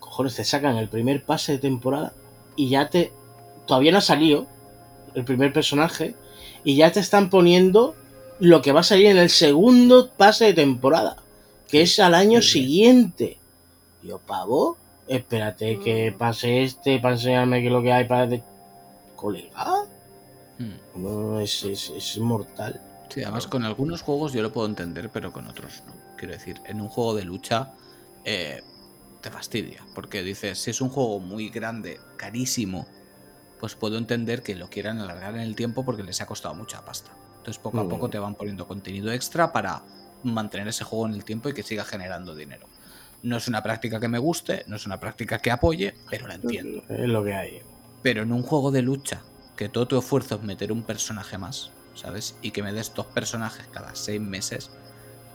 cojones, 0.00 0.34
te 0.36 0.44
sacan 0.44 0.76
el 0.76 0.88
primer 0.88 1.22
pase 1.22 1.52
de 1.52 1.58
temporada 1.58 2.12
y 2.56 2.68
ya 2.70 2.88
te. 2.88 3.12
Todavía 3.66 3.92
no 3.92 3.98
ha 3.98 4.02
salido 4.02 4.46
el 5.14 5.24
primer 5.24 5.52
personaje 5.52 6.14
y 6.64 6.76
ya 6.76 6.92
te 6.92 7.00
están 7.00 7.30
poniendo 7.30 7.94
lo 8.38 8.62
que 8.62 8.72
va 8.72 8.80
a 8.80 8.84
salir 8.84 9.06
en 9.06 9.18
el 9.18 9.30
segundo 9.30 10.10
pase 10.10 10.46
de 10.46 10.54
temporada, 10.54 11.16
que 11.68 11.82
es 11.82 11.98
al 11.98 12.14
año 12.14 12.40
Sí, 12.42 12.60
siguiente. 12.60 13.38
Yo, 14.02 14.18
pavo, 14.18 14.76
espérate 15.08 15.78
que 15.80 16.10
Mm. 16.12 16.18
pase 16.18 16.62
este 16.62 16.98
para 17.00 17.14
enseñarme 17.14 17.60
qué 17.60 17.66
es 17.66 17.72
lo 17.72 17.82
que 17.82 17.92
hay 17.92 18.04
para. 18.04 18.26
de- 18.26 18.42
Colega, 19.16 19.84
No, 20.94 21.40
es, 21.40 21.62
es, 21.64 21.90
es 21.90 22.18
mortal. 22.18 22.80
Sí, 23.10 23.22
además 23.22 23.46
con 23.46 23.64
algunos 23.64 24.02
juegos 24.02 24.32
yo 24.32 24.42
lo 24.42 24.52
puedo 24.52 24.66
entender, 24.66 25.10
pero 25.10 25.32
con 25.32 25.46
otros 25.46 25.82
no. 25.86 25.94
Quiero 26.16 26.34
decir, 26.34 26.60
en 26.66 26.80
un 26.80 26.88
juego 26.88 27.14
de 27.14 27.24
lucha 27.24 27.72
eh, 28.24 28.62
te 29.20 29.30
fastidia, 29.30 29.84
porque 29.94 30.22
dices, 30.22 30.58
si 30.58 30.70
es 30.70 30.80
un 30.80 30.88
juego 30.88 31.20
muy 31.20 31.48
grande, 31.50 32.00
carísimo, 32.16 32.86
pues 33.60 33.74
puedo 33.74 33.96
entender 33.98 34.42
que 34.42 34.54
lo 34.54 34.68
quieran 34.68 34.98
alargar 34.98 35.34
en 35.34 35.40
el 35.42 35.54
tiempo 35.54 35.84
porque 35.84 36.02
les 36.02 36.20
ha 36.20 36.26
costado 36.26 36.54
mucha 36.54 36.84
pasta. 36.84 37.10
Entonces 37.38 37.58
poco 37.62 37.80
a 37.80 37.84
Mm. 37.84 37.88
poco 37.88 38.10
te 38.10 38.18
van 38.18 38.34
poniendo 38.34 38.66
contenido 38.66 39.12
extra 39.12 39.52
para 39.52 39.82
mantener 40.24 40.68
ese 40.68 40.84
juego 40.84 41.06
en 41.06 41.14
el 41.14 41.24
tiempo 41.24 41.48
y 41.48 41.54
que 41.54 41.62
siga 41.62 41.84
generando 41.84 42.34
dinero. 42.34 42.66
No 43.22 43.36
es 43.36 43.46
una 43.48 43.62
práctica 43.62 44.00
que 44.00 44.08
me 44.08 44.18
guste, 44.18 44.64
no 44.66 44.76
es 44.76 44.84
una 44.86 44.98
práctica 45.00 45.38
que 45.38 45.50
apoye, 45.50 45.94
pero 46.10 46.26
la 46.26 46.34
entiendo. 46.34 46.82
Es 46.88 47.08
lo 47.08 47.22
que 47.24 47.34
hay. 47.34 47.60
Pero 48.02 48.22
en 48.22 48.32
un 48.32 48.42
juego 48.42 48.70
de 48.70 48.82
lucha, 48.82 49.22
que 49.56 49.68
todo 49.68 49.86
tu 49.88 49.98
esfuerzo 49.98 50.36
es 50.36 50.42
meter 50.42 50.70
un 50.72 50.82
personaje 50.84 51.38
más, 51.38 51.72
¿sabes? 51.94 52.38
Y 52.42 52.50
que 52.50 52.62
me 52.62 52.72
des 52.72 52.92
dos 52.94 53.06
personajes 53.06 53.66
cada 53.68 53.94
seis 53.94 54.20
meses 54.20 54.70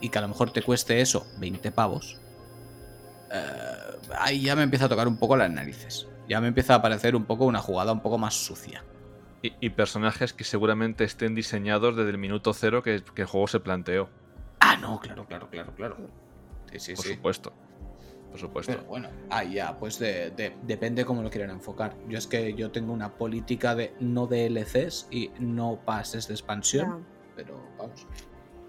y 0.00 0.08
que 0.08 0.18
a 0.18 0.22
lo 0.22 0.28
mejor 0.28 0.52
te 0.52 0.62
cueste 0.62 1.00
eso, 1.00 1.26
20 1.38 1.72
pavos, 1.72 2.18
eh, 3.30 3.98
ahí 4.18 4.42
ya 4.42 4.56
me 4.56 4.62
empieza 4.62 4.86
a 4.86 4.88
tocar 4.88 5.08
un 5.08 5.16
poco 5.16 5.36
las 5.36 5.50
narices. 5.50 6.08
Ya 6.28 6.40
me 6.40 6.48
empieza 6.48 6.74
a 6.76 6.82
parecer 6.82 7.16
un 7.16 7.24
poco 7.24 7.44
una 7.44 7.60
jugada 7.60 7.92
un 7.92 8.00
poco 8.00 8.18
más 8.18 8.34
sucia. 8.34 8.84
Y, 9.42 9.54
y 9.60 9.70
personajes 9.70 10.32
que 10.32 10.44
seguramente 10.44 11.02
estén 11.04 11.34
diseñados 11.34 11.96
desde 11.96 12.10
el 12.10 12.18
minuto 12.18 12.54
cero 12.54 12.82
que, 12.82 13.02
que 13.02 13.22
el 13.22 13.28
juego 13.28 13.48
se 13.48 13.58
planteó. 13.60 14.08
Ah, 14.60 14.76
no, 14.76 15.00
claro, 15.00 15.26
claro, 15.26 15.50
claro, 15.50 15.74
claro. 15.74 15.96
Sí, 16.70 16.78
sí, 16.78 16.94
Por 16.94 17.04
sí. 17.04 17.14
supuesto. 17.14 17.52
Por 18.32 18.40
supuesto. 18.40 18.72
Pero 18.72 18.84
bueno, 18.88 19.08
ahí 19.30 19.54
ya, 19.54 19.78
pues 19.78 19.98
de- 19.98 20.30
de- 20.30 20.56
depende 20.62 21.04
cómo 21.04 21.22
lo 21.22 21.30
quieran 21.30 21.50
enfocar. 21.50 21.94
Yo 22.08 22.16
es 22.18 22.26
que 22.26 22.54
yo 22.54 22.70
tengo 22.72 22.92
una 22.92 23.12
política 23.14 23.74
de 23.74 23.94
no 24.00 24.26
DLCs 24.26 25.06
y 25.10 25.30
no 25.38 25.78
pases 25.84 26.26
de 26.28 26.34
expansión. 26.34 27.06
Pero 27.36 27.60
vamos. 27.78 28.06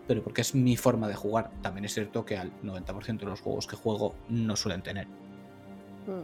Pero 0.06 0.22
porque 0.22 0.42
es 0.42 0.54
mi 0.54 0.76
forma 0.76 1.08
de 1.08 1.16
jugar. 1.16 1.50
También 1.62 1.86
es 1.86 1.94
cierto 1.94 2.26
que 2.26 2.38
al 2.38 2.52
90% 2.62 3.20
de 3.26 3.32
los 3.32 3.40
juegos 3.42 3.66
que 3.68 3.78
juego 3.78 4.16
no 4.28 4.56
suelen 4.58 4.84
tener. 4.84 5.08
Mm. 5.08 6.24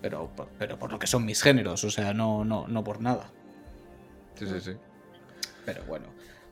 Pero, 0.00 0.28
por- 0.34 0.48
pero 0.58 0.78
por 0.78 0.90
lo 0.90 0.98
que 0.98 1.06
son 1.06 1.24
mis 1.24 1.42
géneros, 1.42 1.84
o 1.84 1.90
sea, 1.90 2.12
no, 2.14 2.44
no, 2.44 2.66
no 2.66 2.82
por 2.82 3.00
nada. 3.00 3.30
Sí, 4.34 4.46
sí, 4.46 4.58
sí. 4.60 4.72
Pero 5.66 5.84
bueno. 5.84 6.06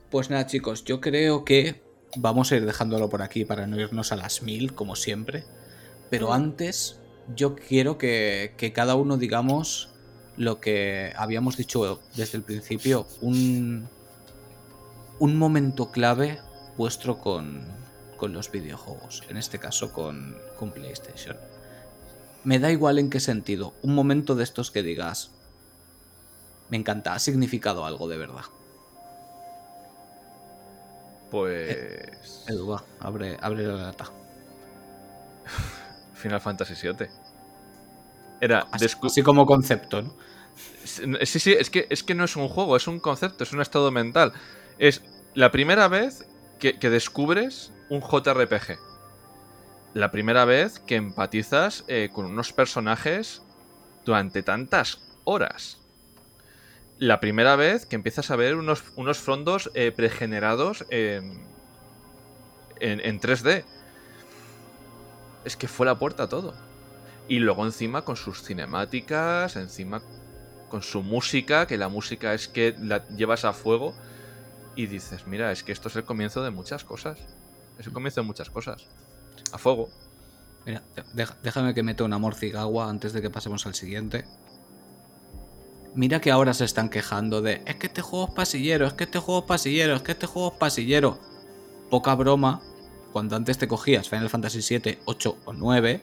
Pues 0.09 0.29
nada, 0.29 0.45
chicos, 0.45 0.83
yo 0.85 1.01
creo 1.01 1.43
que 1.43 1.83
vamos 2.17 2.51
a 2.51 2.57
ir 2.57 2.65
dejándolo 2.65 3.09
por 3.09 3.21
aquí 3.21 3.45
para 3.45 3.65
no 3.65 3.79
irnos 3.79 4.11
a 4.11 4.15
las 4.15 4.41
mil, 4.43 4.73
como 4.75 4.95
siempre. 4.95 5.43
Pero 6.11 6.33
antes, 6.33 6.99
yo 7.35 7.55
quiero 7.55 7.97
que, 7.97 8.53
que 8.57 8.73
cada 8.73 8.93
uno 8.93 9.17
digamos 9.17 9.89
lo 10.37 10.59
que 10.59 11.13
habíamos 11.15 11.57
dicho 11.57 12.01
desde 12.15 12.37
el 12.37 12.43
principio, 12.43 13.07
un, 13.21 13.87
un 15.19 15.37
momento 15.37 15.91
clave 15.91 16.39
vuestro 16.77 17.19
con, 17.19 17.65
con 18.17 18.33
los 18.33 18.51
videojuegos, 18.51 19.23
en 19.29 19.37
este 19.37 19.59
caso 19.59 19.91
con, 19.93 20.37
con 20.57 20.71
PlayStation. 20.71 21.37
Me 22.43 22.59
da 22.59 22.71
igual 22.71 22.99
en 22.99 23.09
qué 23.09 23.19
sentido, 23.19 23.73
un 23.81 23.95
momento 23.95 24.35
de 24.35 24.43
estos 24.43 24.71
que 24.71 24.83
digas, 24.83 25.31
me 26.69 26.77
encanta, 26.77 27.13
ha 27.13 27.19
significado 27.19 27.85
algo 27.85 28.07
de 28.07 28.17
verdad. 28.17 28.45
Pues. 31.29 32.43
Edu, 32.47 32.67
va, 32.67 32.83
abre, 32.99 33.37
abre 33.41 33.63
la 33.63 33.75
lata. 33.75 34.11
Final 36.21 36.41
Fantasy 36.41 36.73
VII. 36.75 37.07
Era. 38.39 38.65
Así, 38.71 38.87
así 39.03 39.21
como 39.21 39.45
concepto, 39.45 40.01
¿no? 40.01 40.15
Sí, 40.83 41.39
sí, 41.39 41.53
es 41.53 41.69
que, 41.69 41.87
es 41.89 42.03
que 42.03 42.15
no 42.15 42.25
es 42.25 42.35
un 42.35 42.47
juego, 42.47 42.75
es 42.75 42.87
un 42.87 42.99
concepto, 42.99 43.43
es 43.43 43.53
un 43.53 43.61
estado 43.61 43.91
mental. 43.91 44.33
Es 44.77 45.03
la 45.33 45.51
primera 45.51 45.87
vez 45.87 46.25
que, 46.59 46.77
que 46.79 46.89
descubres 46.89 47.71
un 47.89 48.01
JRPG. 48.01 48.77
La 49.93 50.11
primera 50.11 50.45
vez 50.45 50.79
que 50.79 50.95
empatizas 50.95 51.83
eh, 51.87 52.09
con 52.11 52.25
unos 52.25 52.53
personajes 52.53 53.41
durante 54.05 54.43
tantas 54.43 55.01
horas. 55.23 55.79
La 56.97 57.19
primera 57.19 57.55
vez 57.55 57.85
que 57.85 57.95
empiezas 57.95 58.31
a 58.31 58.35
ver 58.35 58.55
unos, 58.55 58.83
unos 58.95 59.17
fondos 59.19 59.71
eh, 59.73 59.91
pregenerados 59.91 60.85
en, 60.89 61.43
en, 62.79 62.99
en 63.01 63.19
3D. 63.19 63.65
Es 65.45 65.55
que 65.55 65.67
fue 65.67 65.85
la 65.85 65.97
puerta 65.97 66.29
todo. 66.29 66.53
Y 67.27 67.39
luego 67.39 67.65
encima 67.65 68.03
con 68.03 68.15
sus 68.15 68.43
cinemáticas, 68.43 69.55
encima 69.55 70.01
con 70.69 70.81
su 70.81 71.03
música, 71.03 71.67
que 71.67 71.77
la 71.77 71.89
música 71.89 72.33
es 72.33 72.47
que 72.47 72.75
la 72.79 73.07
llevas 73.09 73.45
a 73.45 73.53
fuego. 73.53 73.93
y 74.75 74.87
dices, 74.87 75.27
mira, 75.27 75.51
es 75.51 75.63
que 75.63 75.73
esto 75.73 75.89
es 75.89 75.97
el 75.97 76.05
comienzo 76.05 76.43
de 76.43 76.49
muchas 76.49 76.85
cosas. 76.85 77.19
Es 77.77 77.87
el 77.87 77.93
comienzo 77.93 78.21
de 78.21 78.27
muchas 78.27 78.49
cosas. 78.49 78.85
A 79.51 79.57
fuego. 79.57 79.89
Mira, 80.65 80.81
déjame 81.43 81.73
que 81.73 81.83
meta 81.83 82.03
una 82.03 82.19
morcigagua 82.19 82.89
antes 82.89 83.11
de 83.13 83.21
que 83.21 83.29
pasemos 83.29 83.65
al 83.65 83.73
siguiente. 83.73 84.25
Mira 85.93 86.21
que 86.21 86.31
ahora 86.31 86.53
se 86.53 86.63
están 86.63 86.89
quejando 86.89 87.41
de 87.41 87.61
es 87.65 87.75
que 87.75 87.87
este 87.87 88.01
juego 88.01 88.29
es 88.29 88.33
pasillero, 88.33 88.87
es 88.87 88.93
que 88.93 89.03
este 89.03 89.19
juego 89.19 89.41
es 89.41 89.45
pasillero, 89.47 89.95
es 89.95 90.01
que 90.03 90.13
este 90.13 90.27
juego 90.27 90.53
es 90.53 90.57
pasillero. 90.57 91.19
Poca 91.89 92.15
broma, 92.15 92.61
cuando 93.11 93.35
antes 93.35 93.57
te 93.57 93.67
cogías 93.67 94.09
Final 94.09 94.29
Fantasy 94.29 94.61
7, 94.61 94.99
8 95.05 95.37
o 95.45 95.53
9, 95.53 96.01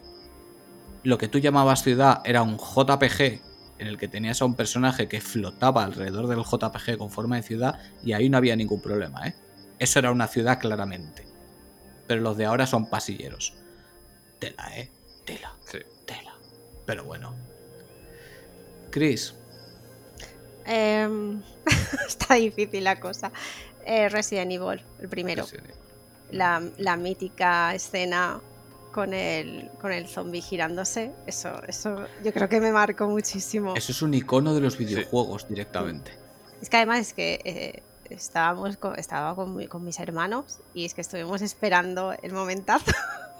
lo 1.05 1.19
que 1.19 1.29
tú 1.29 1.39
llamabas 1.39 1.83
ciudad 1.83 2.21
era 2.25 2.43
un 2.43 2.59
JPG 2.59 3.41
en 3.79 3.87
el 3.87 3.97
que 3.99 4.09
tenías 4.09 4.43
a 4.43 4.45
un 4.45 4.55
personaje 4.57 5.09
que 5.09 5.21
flotaba 5.21 5.85
alrededor 5.85 6.27
del 6.27 6.43
JPG 6.43 6.99
con 6.99 7.11
forma 7.11 7.37
de 7.37 7.43
ciudad 7.43 7.79
y 8.03 8.13
ahí 8.13 8.29
no 8.29 8.37
había 8.37 8.57
ningún 8.57 8.81
problema, 8.83 9.27
¿eh? 9.29 9.35
Eso 9.79 10.01
era 10.01 10.11
una 10.11 10.27
ciudad 10.27 10.59
claramente. 10.59 11.25
Pero 12.09 12.21
los 12.23 12.37
de 12.37 12.47
ahora 12.47 12.67
son 12.67 12.91
pasilleros. 12.91 13.55
Tela, 14.41 14.77
¿eh? 14.77 14.91
Tela, 15.25 15.55
Sí. 15.65 15.79
tela. 16.07 16.35
Pero 16.87 17.05
bueno. 17.05 17.35
Chris, 18.91 19.35
Em, 20.71 21.41
está 22.07 22.35
difícil 22.35 22.85
la 22.85 23.01
cosa. 23.01 23.33
Eh, 23.87 24.09
Resident 24.11 24.53
Evil, 24.53 24.83
el 25.01 25.09
primero. 25.09 25.47
sí, 25.47 25.57
La, 26.31 26.63
la 26.77 26.97
mítica 26.97 27.75
escena 27.75 28.41
con 28.93 29.15
el, 29.15 29.71
con 29.81 29.93
el 29.93 30.07
zombie 30.09 30.41
girándose. 30.43 31.13
Eso, 31.27 31.51
eso 31.67 32.07
yo 32.25 32.33
creo 32.33 32.49
que 32.49 32.61
me 32.61 32.73
marcó 32.73 33.07
muchísimo. 33.09 33.75
eso 33.77 33.93
es 33.93 34.03
un 34.03 34.13
icono 34.15 34.55
de 34.55 34.61
los 34.61 34.77
videojuegos 34.77 35.47
directamente. 35.49 36.13
Es 36.61 36.69
que 36.69 36.77
además 36.77 37.01
es 37.01 37.15
que 37.15 37.41
eh, 37.45 37.83
estábamos 38.11 38.77
con, 38.77 38.99
estaba 38.99 39.35
con, 39.35 39.55
mi- 39.57 39.69
con 39.69 39.85
mis 39.85 39.99
hermanos 40.01 40.59
y 40.75 40.85
es 40.85 40.95
que 40.95 41.01
estuvimos 41.03 41.41
esperando 41.43 42.13
el 42.23 42.33
momentazo. 42.33 42.91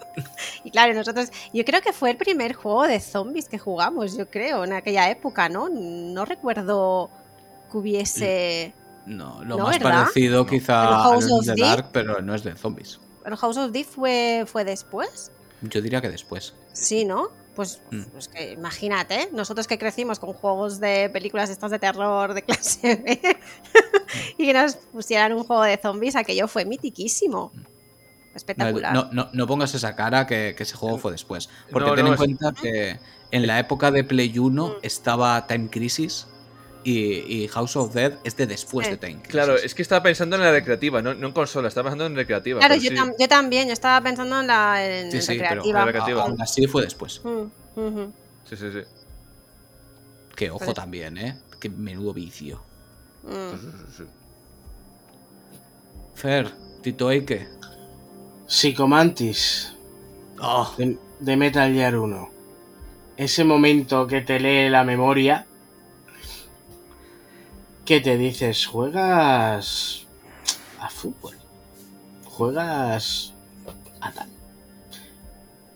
y 0.63 0.71
claro, 0.71 0.93
nosotros, 0.93 1.29
yo 1.53 1.65
creo 1.65 1.81
que 1.81 1.93
fue 1.93 2.11
el 2.11 2.17
primer 2.17 2.53
juego 2.53 2.87
de 2.87 2.99
zombies 2.99 3.49
que 3.49 3.57
jugamos, 3.59 4.15
yo 4.17 4.29
creo, 4.29 4.63
en 4.63 4.73
aquella 4.73 5.09
época, 5.09 5.49
¿no? 5.49 5.67
No 5.69 6.25
recuerdo 6.25 7.09
que 7.71 7.77
hubiese... 7.77 8.73
No, 9.09 9.43
lo 9.43 9.57
No, 9.57 9.63
más 9.65 9.79
¿verdad? 9.79 10.01
parecido 10.03 10.41
¿El 10.43 10.47
quizá 10.47 10.85
House 11.03 11.25
in 11.25 11.31
of 11.33 11.45
the 11.45 11.53
Deep? 11.55 11.65
Dark, 11.65 11.89
pero 11.91 12.21
no 12.21 12.35
es 12.35 12.43
de 12.43 12.55
zombies. 12.55 12.99
¿El 13.25 13.35
House 13.35 13.57
of 13.57 13.71
Death 13.71 13.87
fue, 13.87 14.45
fue 14.45 14.63
después? 14.63 15.31
Yo 15.61 15.81
diría 15.81 15.99
que 15.99 16.09
después. 16.09 16.53
Sí, 16.73 17.05
¿no? 17.05 17.29
Pues, 17.55 17.81
Mm. 17.91 18.03
pues 18.11 18.27
que 18.29 18.51
imagínate, 18.53 19.29
nosotros 19.33 19.67
que 19.67 19.77
crecimos 19.77 20.19
con 20.19 20.31
juegos 20.33 20.79
de 20.79 21.09
películas 21.11 21.49
estas 21.49 21.71
de 21.71 21.79
terror 21.79 22.33
de 22.33 22.41
clase 22.45 22.95
B 22.95 23.19
y 24.37 24.45
que 24.45 24.53
nos 24.53 24.75
pusieran 24.75 25.33
un 25.33 25.43
juego 25.43 25.63
de 25.63 25.77
zombies, 25.77 26.15
aquello 26.15 26.47
fue 26.47 26.65
mitiquísimo. 26.65 27.51
No, 27.53 27.63
Espectacular. 28.35 28.93
no, 28.93 29.09
no- 29.11 29.29
no 29.33 29.47
pongas 29.47 29.73
esa 29.73 29.95
cara 29.95 30.25
que, 30.27 30.53
que 30.55 30.63
ese 30.63 30.75
juego 30.75 30.97
fue 30.99 31.11
después. 31.11 31.49
Porque 31.71 31.89
No, 31.89 31.95
ten 31.95 32.05
en 32.07 32.13
es- 32.13 32.17
cuenta 32.17 32.53
que 32.53 32.99
en 33.31 33.47
la 33.47 33.59
época 33.59 33.91
de 33.91 34.03
Play 34.03 34.37
1 34.37 34.67
Mm. 34.67 34.71
estaba 34.83 35.45
Time 35.47 35.69
Crisis 35.69 36.27
y, 36.83 37.43
y 37.43 37.47
House 37.49 37.75
of 37.75 37.93
Dead 37.93 38.13
es 38.23 38.35
de 38.37 38.47
después 38.47 38.89
de 38.89 38.97
Time 38.97 39.15
Crisis. 39.15 39.31
Claro, 39.31 39.55
es 39.55 39.75
que 39.75 39.81
estaba 39.81 40.01
pensando 40.03 40.35
en 40.37 40.41
la 40.43 40.51
recreativa, 40.51 41.01
no, 41.01 41.13
no 41.13 41.27
en 41.27 41.33
consola, 41.33 41.67
estaba 41.67 41.89
pensando 41.89 42.05
en 42.05 42.15
recreativa. 42.15 42.59
Claro, 42.59 42.75
pero 42.75 42.83
yo, 42.83 42.89
sí. 42.91 42.95
tam- 42.95 43.15
yo 43.19 43.27
también, 43.27 43.67
yo 43.67 43.73
estaba 43.73 44.01
pensando 44.01 44.39
en 44.39 44.47
la 44.47 44.85
en 44.85 45.11
Sí, 45.11 45.21
sí, 45.21 45.27
pero 45.37 45.41
recreativa. 45.63 45.79
la 45.79 45.85
recreativa. 45.85 46.21
aún 46.23 46.41
así 46.41 46.67
fue 46.67 46.83
después. 46.83 47.21
Mm. 47.23 48.05
Sí, 48.49 48.55
sí, 48.57 48.71
sí. 48.71 48.79
Que 50.35 50.49
ojo 50.51 50.59
Pero- 50.59 50.73
también, 50.73 51.17
¿eh? 51.17 51.37
Que 51.59 51.69
menudo 51.69 52.13
vicio. 52.13 52.61
Mm. 53.23 53.51
Sí, 53.51 53.57
sí, 53.61 53.67
sí, 53.77 53.93
sí. 53.97 54.03
Fer, 56.15 56.51
Tito 56.81 57.11
Eike. 57.11 57.47
Psicomantis 58.47 59.75
Oh, 60.41 60.73
de, 60.77 60.97
de 61.19 61.35
Metal 61.35 61.71
Gear 61.73 61.97
1. 61.97 62.29
Ese 63.17 63.43
momento 63.43 64.07
que 64.07 64.21
te 64.21 64.39
lee 64.39 64.69
la 64.69 64.85
memoria. 64.85 65.45
Que 67.89 68.01
te 68.01 68.19
dices, 68.19 68.67
juegas 68.67 70.05
a 70.79 70.89
fútbol. 70.91 71.35
Juegas 72.23 73.33
a 73.99 74.11
tal. 74.11 74.29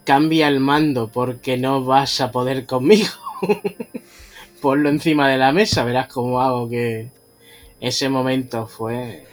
Cambia 0.03 0.47
el 0.47 0.59
mando 0.59 1.07
porque 1.07 1.57
no 1.57 1.83
vas 1.83 2.21
a 2.21 2.31
poder 2.31 2.67
conmigo. 2.67 3.09
Ponlo 4.61 4.89
encima 4.89 5.27
de 5.27 5.39
la 5.39 5.53
mesa, 5.53 5.83
verás 5.85 6.07
cómo 6.07 6.39
hago 6.39 6.69
que 6.69 7.09
ese 7.81 8.09
momento 8.09 8.67
fue 8.67 9.25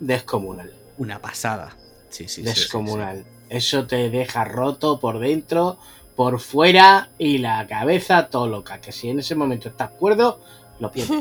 descomunal. 0.00 0.72
una 0.96 1.18
pasada. 1.18 1.76
Sí, 2.08 2.28
sí, 2.28 2.28
sí, 2.28 2.34
sí, 2.36 2.42
descomunal. 2.44 3.26
Eso 3.50 3.86
te 3.86 4.08
deja 4.08 4.44
roto 4.44 4.98
por 4.98 5.18
dentro, 5.18 5.76
por 6.16 6.40
fuera 6.40 7.10
y 7.18 7.36
la 7.36 7.66
cabeza 7.66 8.28
todo 8.28 8.46
loca. 8.46 8.80
Que 8.80 8.90
si 8.90 9.10
en 9.10 9.18
ese 9.18 9.34
momento 9.34 9.68
estás 9.68 9.90
cuerdo, 9.90 10.40
lo 10.82 10.90
pierdes. 10.90 11.18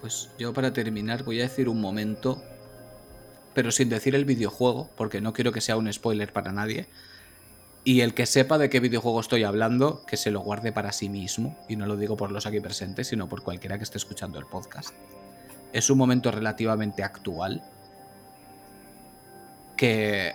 Pues 0.00 0.30
yo 0.36 0.52
para 0.52 0.72
terminar 0.72 1.22
voy 1.22 1.38
a 1.38 1.44
decir 1.44 1.68
un 1.68 1.80
momento, 1.80 2.42
pero 3.54 3.70
sin 3.70 3.88
decir 3.88 4.16
el 4.16 4.24
videojuego, 4.24 4.90
porque 4.96 5.20
no 5.20 5.32
quiero 5.32 5.52
que 5.52 5.60
sea 5.60 5.76
un 5.76 5.90
spoiler 5.92 6.32
para 6.32 6.50
nadie. 6.52 6.88
Y 7.84 8.00
el 8.00 8.12
que 8.12 8.26
sepa 8.26 8.58
de 8.58 8.68
qué 8.68 8.80
videojuego 8.80 9.20
estoy 9.20 9.44
hablando, 9.44 10.04
que 10.06 10.16
se 10.16 10.32
lo 10.32 10.40
guarde 10.40 10.72
para 10.72 10.92
sí 10.92 11.08
mismo. 11.08 11.56
Y 11.68 11.76
no 11.76 11.86
lo 11.86 11.96
digo 11.96 12.16
por 12.16 12.32
los 12.32 12.46
aquí 12.46 12.60
presentes, 12.60 13.08
sino 13.08 13.28
por 13.28 13.42
cualquiera 13.42 13.78
que 13.78 13.84
esté 13.84 13.98
escuchando 13.98 14.38
el 14.38 14.46
podcast. 14.46 14.90
Es 15.72 15.88
un 15.88 15.98
momento 15.98 16.30
relativamente 16.30 17.02
actual 17.02 17.62
que 19.76 20.34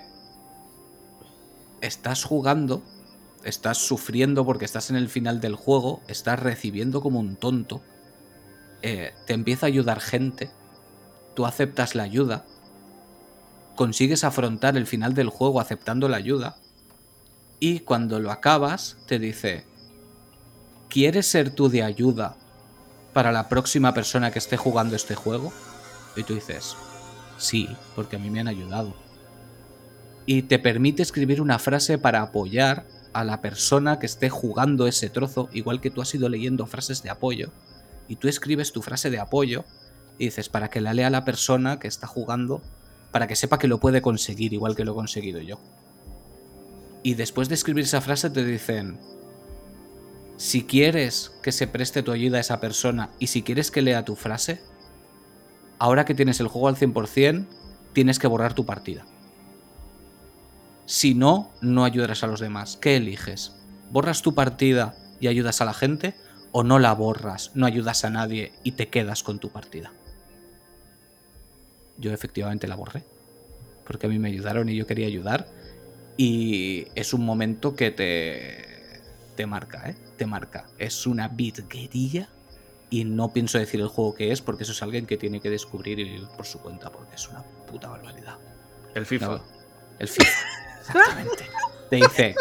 estás 1.81 2.23
jugando, 2.23 2.83
estás 3.47 3.77
sufriendo 3.77 4.45
porque 4.45 4.65
estás 4.65 4.89
en 4.89 4.97
el 4.97 5.07
final 5.07 5.39
del 5.39 5.55
juego, 5.55 6.01
estás 6.07 6.39
recibiendo 6.39 7.01
como 7.01 7.19
un 7.19 7.37
tonto, 7.37 7.81
eh, 8.81 9.13
te 9.25 9.33
empieza 9.33 9.65
a 9.65 9.67
ayudar 9.67 10.01
gente, 10.01 10.51
tú 11.33 11.45
aceptas 11.45 11.95
la 11.95 12.03
ayuda, 12.03 12.45
consigues 13.75 14.25
afrontar 14.25 14.75
el 14.75 14.85
final 14.85 15.13
del 15.13 15.29
juego 15.29 15.61
aceptando 15.61 16.09
la 16.09 16.17
ayuda, 16.17 16.57
y 17.59 17.79
cuando 17.79 18.19
lo 18.19 18.31
acabas 18.31 18.97
te 19.07 19.17
dice, 19.17 19.65
¿quieres 20.89 21.25
ser 21.25 21.49
tú 21.49 21.69
de 21.69 21.83
ayuda 21.83 22.35
para 23.13 23.31
la 23.31 23.47
próxima 23.47 23.93
persona 23.93 24.29
que 24.29 24.39
esté 24.39 24.57
jugando 24.57 24.95
este 24.95 25.15
juego? 25.15 25.53
Y 26.17 26.23
tú 26.23 26.35
dices, 26.35 26.75
sí, 27.37 27.69
porque 27.95 28.17
a 28.17 28.19
mí 28.19 28.29
me 28.29 28.41
han 28.41 28.47
ayudado 28.49 28.93
y 30.25 30.41
te 30.41 30.59
permite 30.59 31.01
escribir 31.01 31.41
una 31.41 31.57
frase 31.57 31.97
para 31.97 32.21
apoyar 32.21 32.85
a 33.17 33.23
la 33.23 33.41
persona 33.41 33.97
que 33.97 34.05
esté 34.05 34.29
jugando 34.29 34.85
ese 34.85 35.09
trozo, 35.09 35.49
igual 35.51 35.81
que 35.81 35.89
tú 35.89 36.01
has 36.01 36.13
ido 36.13 36.29
leyendo 36.29 36.67
frases 36.67 37.01
de 37.01 37.09
apoyo, 37.09 37.51
y 38.07 38.17
tú 38.17 38.27
escribes 38.27 38.71
tu 38.71 38.83
frase 38.83 39.09
de 39.09 39.19
apoyo 39.19 39.65
y 40.19 40.25
dices 40.25 40.49
para 40.49 40.69
que 40.69 40.81
la 40.81 40.93
lea 40.93 41.09
la 41.09 41.25
persona 41.25 41.79
que 41.79 41.87
está 41.87 42.05
jugando, 42.05 42.61
para 43.11 43.25
que 43.25 43.35
sepa 43.35 43.57
que 43.57 43.67
lo 43.67 43.79
puede 43.79 44.03
conseguir 44.03 44.53
igual 44.53 44.75
que 44.75 44.85
lo 44.85 44.91
he 44.91 44.95
conseguido 44.95 45.41
yo. 45.41 45.59
Y 47.01 47.15
después 47.15 47.49
de 47.49 47.55
escribir 47.55 47.85
esa 47.85 48.01
frase 48.01 48.29
te 48.29 48.45
dicen, 48.45 48.99
si 50.37 50.63
quieres 50.63 51.31
que 51.41 51.51
se 51.51 51.65
preste 51.65 52.03
tu 52.03 52.11
ayuda 52.11 52.37
a 52.37 52.41
esa 52.41 52.59
persona 52.59 53.09
y 53.17 53.27
si 53.27 53.41
quieres 53.41 53.71
que 53.71 53.81
lea 53.81 54.05
tu 54.05 54.15
frase, 54.15 54.61
ahora 55.79 56.05
que 56.05 56.13
tienes 56.13 56.39
el 56.39 56.49
juego 56.49 56.67
al 56.67 56.75
100%, 56.75 57.47
tienes 57.93 58.19
que 58.19 58.27
borrar 58.27 58.53
tu 58.53 58.63
partida. 58.67 59.07
Si 60.87 61.13
no, 61.13 61.51
no 61.59 61.83
ayudarás 61.83 62.23
a 62.23 62.27
los 62.27 62.39
demás. 62.39 62.77
¿Qué 62.77 62.95
eliges? 62.95 63.53
¿Borras 63.91 64.21
tu 64.21 64.33
partida 64.33 64.95
y 65.19 65.27
ayudas 65.27 65.59
a 65.59 65.65
la 65.65 65.73
gente? 65.73 66.15
¿O 66.53 66.63
no 66.63 66.79
la 66.79 66.93
borras, 66.93 67.51
no 67.55 67.65
ayudas 67.65 68.05
a 68.05 68.09
nadie 68.09 68.53
y 68.63 68.71
te 68.71 68.87
quedas 68.87 69.21
con 69.21 69.37
tu 69.37 69.49
partida? 69.49 69.91
Yo 71.97 72.13
efectivamente 72.13 72.67
la 72.67 72.75
borré. 72.75 73.03
Porque 73.85 74.07
a 74.07 74.09
mí 74.09 74.17
me 74.17 74.29
ayudaron 74.29 74.69
y 74.69 74.77
yo 74.77 74.87
quería 74.87 75.07
ayudar. 75.07 75.49
Y 76.15 76.87
es 76.95 77.13
un 77.13 77.25
momento 77.25 77.75
que 77.75 77.91
te, 77.91 79.01
te 79.35 79.45
marca, 79.45 79.89
¿eh? 79.89 79.95
Te 80.15 80.25
marca. 80.25 80.67
Es 80.77 81.05
una 81.05 81.27
virguería. 81.27 82.29
Y 82.89 83.03
no 83.03 83.33
pienso 83.33 83.59
decir 83.59 83.81
el 83.81 83.89
juego 83.89 84.15
que 84.15 84.31
es 84.31 84.41
porque 84.41 84.63
eso 84.63 84.71
es 84.71 84.81
alguien 84.81 85.05
que 85.05 85.17
tiene 85.17 85.41
que 85.41 85.49
descubrir 85.49 86.25
por 86.37 86.45
su 86.45 86.59
cuenta 86.61 86.89
porque 86.93 87.15
es 87.15 87.27
una 87.27 87.43
puta 87.43 87.89
barbaridad. 87.89 88.37
El 88.95 89.05
FIFA. 89.05 89.25
No, 89.25 89.43
el 89.99 90.07
FIFA. 90.07 90.31
Exactamente. 90.87 91.45
Te 91.89 91.95
dice, 91.95 92.35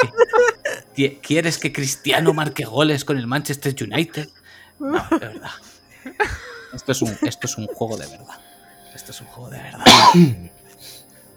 "¿Qui- 0.96 1.20
¿quieres 1.20 1.58
que 1.58 1.72
Cristiano 1.72 2.32
marque 2.32 2.64
goles 2.64 3.04
con 3.04 3.16
el 3.18 3.26
Manchester 3.26 3.74
United? 3.80 4.28
No, 4.80 5.06
de 5.10 5.18
verdad. 5.18 5.50
Esto 6.74 6.92
es 6.92 7.02
un, 7.02 7.16
esto 7.22 7.46
es 7.46 7.56
un 7.56 7.66
juego 7.68 7.96
de 7.96 8.06
verdad. 8.08 8.40
Esto 8.94 9.12
es 9.12 9.20
un 9.20 9.26
juego 9.28 9.50
de 9.50 9.58
verdad. 9.62 9.84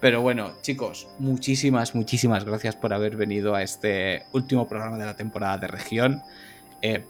Pero 0.02 0.22
bueno, 0.22 0.54
chicos, 0.62 1.08
muchísimas, 1.20 1.94
muchísimas 1.94 2.46
gracias 2.46 2.76
por 2.76 2.94
haber 2.94 3.16
venido 3.18 3.54
a 3.54 3.64
este 3.64 4.24
último 4.32 4.68
programa 4.68 4.98
de 4.98 5.06
la 5.06 5.16
temporada 5.18 5.58
de 5.58 5.68
región. 5.68 6.22
Eh, 6.82 7.06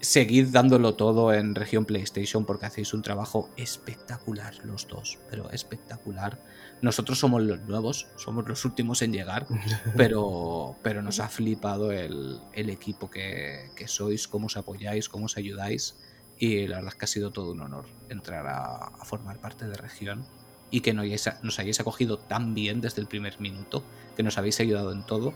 seguid 0.00 0.48
dándolo 0.50 0.94
todo 0.94 1.32
en 1.32 1.54
región 1.54 1.84
PlayStation 1.86 2.44
porque 2.44 2.66
hacéis 2.66 2.92
un 2.92 3.00
trabajo 3.02 3.48
espectacular 3.56 4.54
los 4.64 4.86
dos, 4.86 5.18
pero 5.30 5.50
espectacular. 5.50 6.38
Nosotros 6.84 7.18
somos 7.18 7.42
los 7.42 7.62
nuevos, 7.62 8.08
somos 8.16 8.46
los 8.46 8.62
últimos 8.66 9.00
en 9.00 9.10
llegar, 9.10 9.46
pero, 9.96 10.76
pero 10.82 11.00
nos 11.00 11.18
ha 11.18 11.30
flipado 11.30 11.90
el, 11.92 12.38
el 12.52 12.68
equipo 12.68 13.10
que, 13.10 13.70
que 13.74 13.88
sois, 13.88 14.28
cómo 14.28 14.48
os 14.48 14.58
apoyáis, 14.58 15.08
cómo 15.08 15.24
os 15.24 15.38
ayudáis 15.38 15.96
y 16.38 16.66
la 16.66 16.76
verdad 16.76 16.92
es 16.92 16.98
que 16.98 17.04
ha 17.06 17.08
sido 17.08 17.30
todo 17.30 17.52
un 17.52 17.62
honor 17.62 17.86
entrar 18.10 18.46
a, 18.46 18.76
a 19.00 19.04
formar 19.06 19.40
parte 19.40 19.66
de 19.66 19.78
región 19.78 20.26
y 20.70 20.82
que 20.82 20.92
nos 20.92 21.04
hayáis, 21.04 21.26
nos 21.42 21.58
hayáis 21.58 21.80
acogido 21.80 22.18
tan 22.18 22.54
bien 22.54 22.82
desde 22.82 23.00
el 23.00 23.06
primer 23.06 23.40
minuto, 23.40 23.82
que 24.14 24.22
nos 24.22 24.36
habéis 24.36 24.60
ayudado 24.60 24.92
en 24.92 25.06
todo 25.06 25.32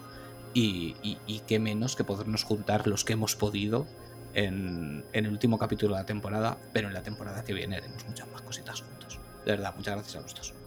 y, 0.53 0.97
y, 1.03 1.16
y 1.27 1.41
qué 1.47 1.59
menos 1.59 1.97
que 1.97 2.05
podernos 2.05 2.45
juntar 2.45 2.87
los 2.87 3.07
que 3.07 3.15
hemos 3.15 3.37
podido 3.37 3.87
en, 4.35 5.03
en, 5.15 5.25
el 5.25 5.33
último 5.33 5.57
capítulo 5.57 5.95
de 5.95 6.03
la 6.03 6.07
temporada, 6.07 6.59
pero 6.75 6.89
en 6.89 6.95
la 6.95 7.03
temporada 7.03 7.43
que 7.43 7.55
viene 7.55 7.77
haremos 7.77 8.07
muchas 8.07 8.31
más 8.31 8.43
cositas 8.43 8.83
juntos. 8.83 9.19
De 9.47 9.53
verdad, 9.53 9.73
muchas 9.75 9.95
gracias 9.95 10.16
a 10.16 10.20
vosotros. 10.20 10.57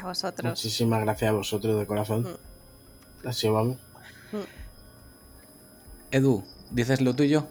A 0.00 0.04
vosotros. 0.04 0.50
Muchísimas 0.50 1.00
gracias 1.02 1.30
a 1.30 1.32
vosotros 1.32 1.78
de 1.78 1.86
corazón. 1.86 2.22
Mm. 2.22 3.28
Así 3.28 3.48
vamos. 3.48 3.78
Edu, 6.10 6.44
¿dices 6.70 7.00
lo 7.00 7.14
tuyo? 7.14 7.46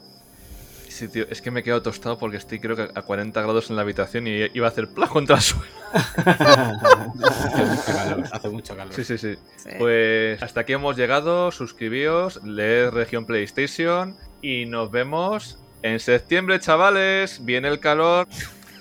Sí, 0.90 1.08
tío, 1.10 1.26
es 1.30 1.44
que 1.44 1.52
me 1.52 1.60
he 1.60 1.64
quedado 1.64 1.84
tostado 1.84 2.18
porque 2.18 2.38
estoy 2.38 2.60
creo 2.60 2.76
que 2.76 2.90
a 2.96 3.02
40 3.04 3.40
grados 3.42 3.70
en 3.70 3.76
la 3.76 3.84
habitación 3.84 4.26
y 4.26 4.48
iba 4.54 4.66
a 4.66 4.70
hacer 4.70 4.88
plas 4.88 5.10
contra 5.10 5.36
el 5.36 5.42
suelo. 5.44 5.68
hace 5.94 7.66
mucho 7.66 7.86
calor, 7.86 8.24
hace 8.32 8.50
mucho 8.50 8.76
calor. 8.76 8.94
Sí, 8.96 9.04
sí, 9.04 9.18
sí, 9.18 9.36
sí, 9.58 9.70
Pues 9.78 10.42
hasta 10.42 10.62
aquí 10.62 10.74
hemos 10.74 10.98
llegado. 10.98 11.52
Suscribíos, 11.52 12.42
leed 12.44 12.90
Región 12.90 13.28
PlayStation 13.28 14.16
y 14.42 14.66
nos 14.66 14.90
vemos 14.90 15.60
en 15.84 16.00
septiembre, 16.00 16.60
chavales. 16.60 17.46
Viene 17.46 17.68
el 17.68 17.80
calor. 17.80 18.28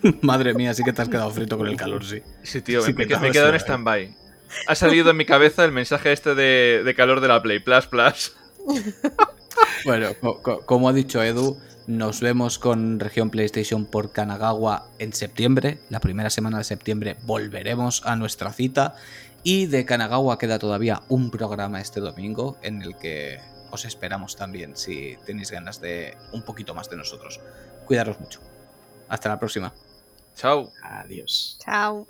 Madre 0.23 0.55
mía, 0.55 0.75
sí 0.75 0.83
que 0.83 0.93
te 0.93 1.03
has 1.03 1.09
quedado 1.09 1.31
frito 1.31 1.57
con 1.59 1.67
el 1.67 1.77
calor, 1.77 2.05
sí. 2.05 2.23
Sí, 2.43 2.63
tío, 2.63 2.83
sí 2.83 2.93
me, 2.93 3.07
me, 3.07 3.19
me 3.19 3.29
he 3.29 3.33
quedado 3.33 3.51
en 3.51 3.57
stand-by. 3.57 4.17
Ha 4.69 4.75
salido 4.75 5.11
en 5.11 5.17
mi 5.17 5.25
cabeza 5.25 5.65
el 5.65 5.73
mensaje 5.73 6.13
este 6.13 6.35
de, 6.35 6.83
de 6.85 6.95
calor 6.95 7.21
de 7.21 7.29
la 7.29 7.43
Play, 7.43 7.61
plus, 7.61 7.87
plus. 7.87 8.37
Bueno, 9.85 10.11
co 10.21 10.43
co 10.43 10.67
como 10.67 10.89
ha 10.89 10.93
dicho 10.93 11.23
Edu, 11.23 11.59
nos 11.87 12.21
vemos 12.21 12.59
con 12.59 12.99
región 13.01 13.31
PlayStation 13.31 13.87
por 13.87 14.13
Kanagawa 14.13 14.91
en 14.99 15.13
septiembre. 15.13 15.79
La 15.89 16.01
primera 16.01 16.31
semana 16.31 16.59
de 16.59 16.65
septiembre 16.65 17.17
volveremos 17.23 18.05
a 18.05 18.17
nuestra 18.17 18.53
cita. 18.53 18.95
Y 19.43 19.67
de 19.67 19.85
Kanagawa 19.85 20.39
queda 20.39 20.59
todavía 20.59 21.03
un 21.09 21.31
programa 21.31 21.81
este 21.81 22.01
domingo 22.01 22.59
en 22.63 22.83
el 22.83 22.97
que 22.97 23.39
os 23.71 23.85
esperamos 23.85 24.35
también 24.35 24.77
si 24.77 25.17
tenéis 25.25 25.53
ganas 25.53 25.81
de 25.81 26.17
un 26.33 26.43
poquito 26.43 26.75
más 26.75 26.91
de 26.91 26.97
nosotros. 26.97 27.41
Cuidaros 27.87 28.19
mucho. 28.19 28.41
Hasta 29.09 29.29
la 29.29 29.39
próxima. 29.39 29.73
Chao. 30.37 30.71
Adiós. 30.83 31.57
Chao. 31.65 32.05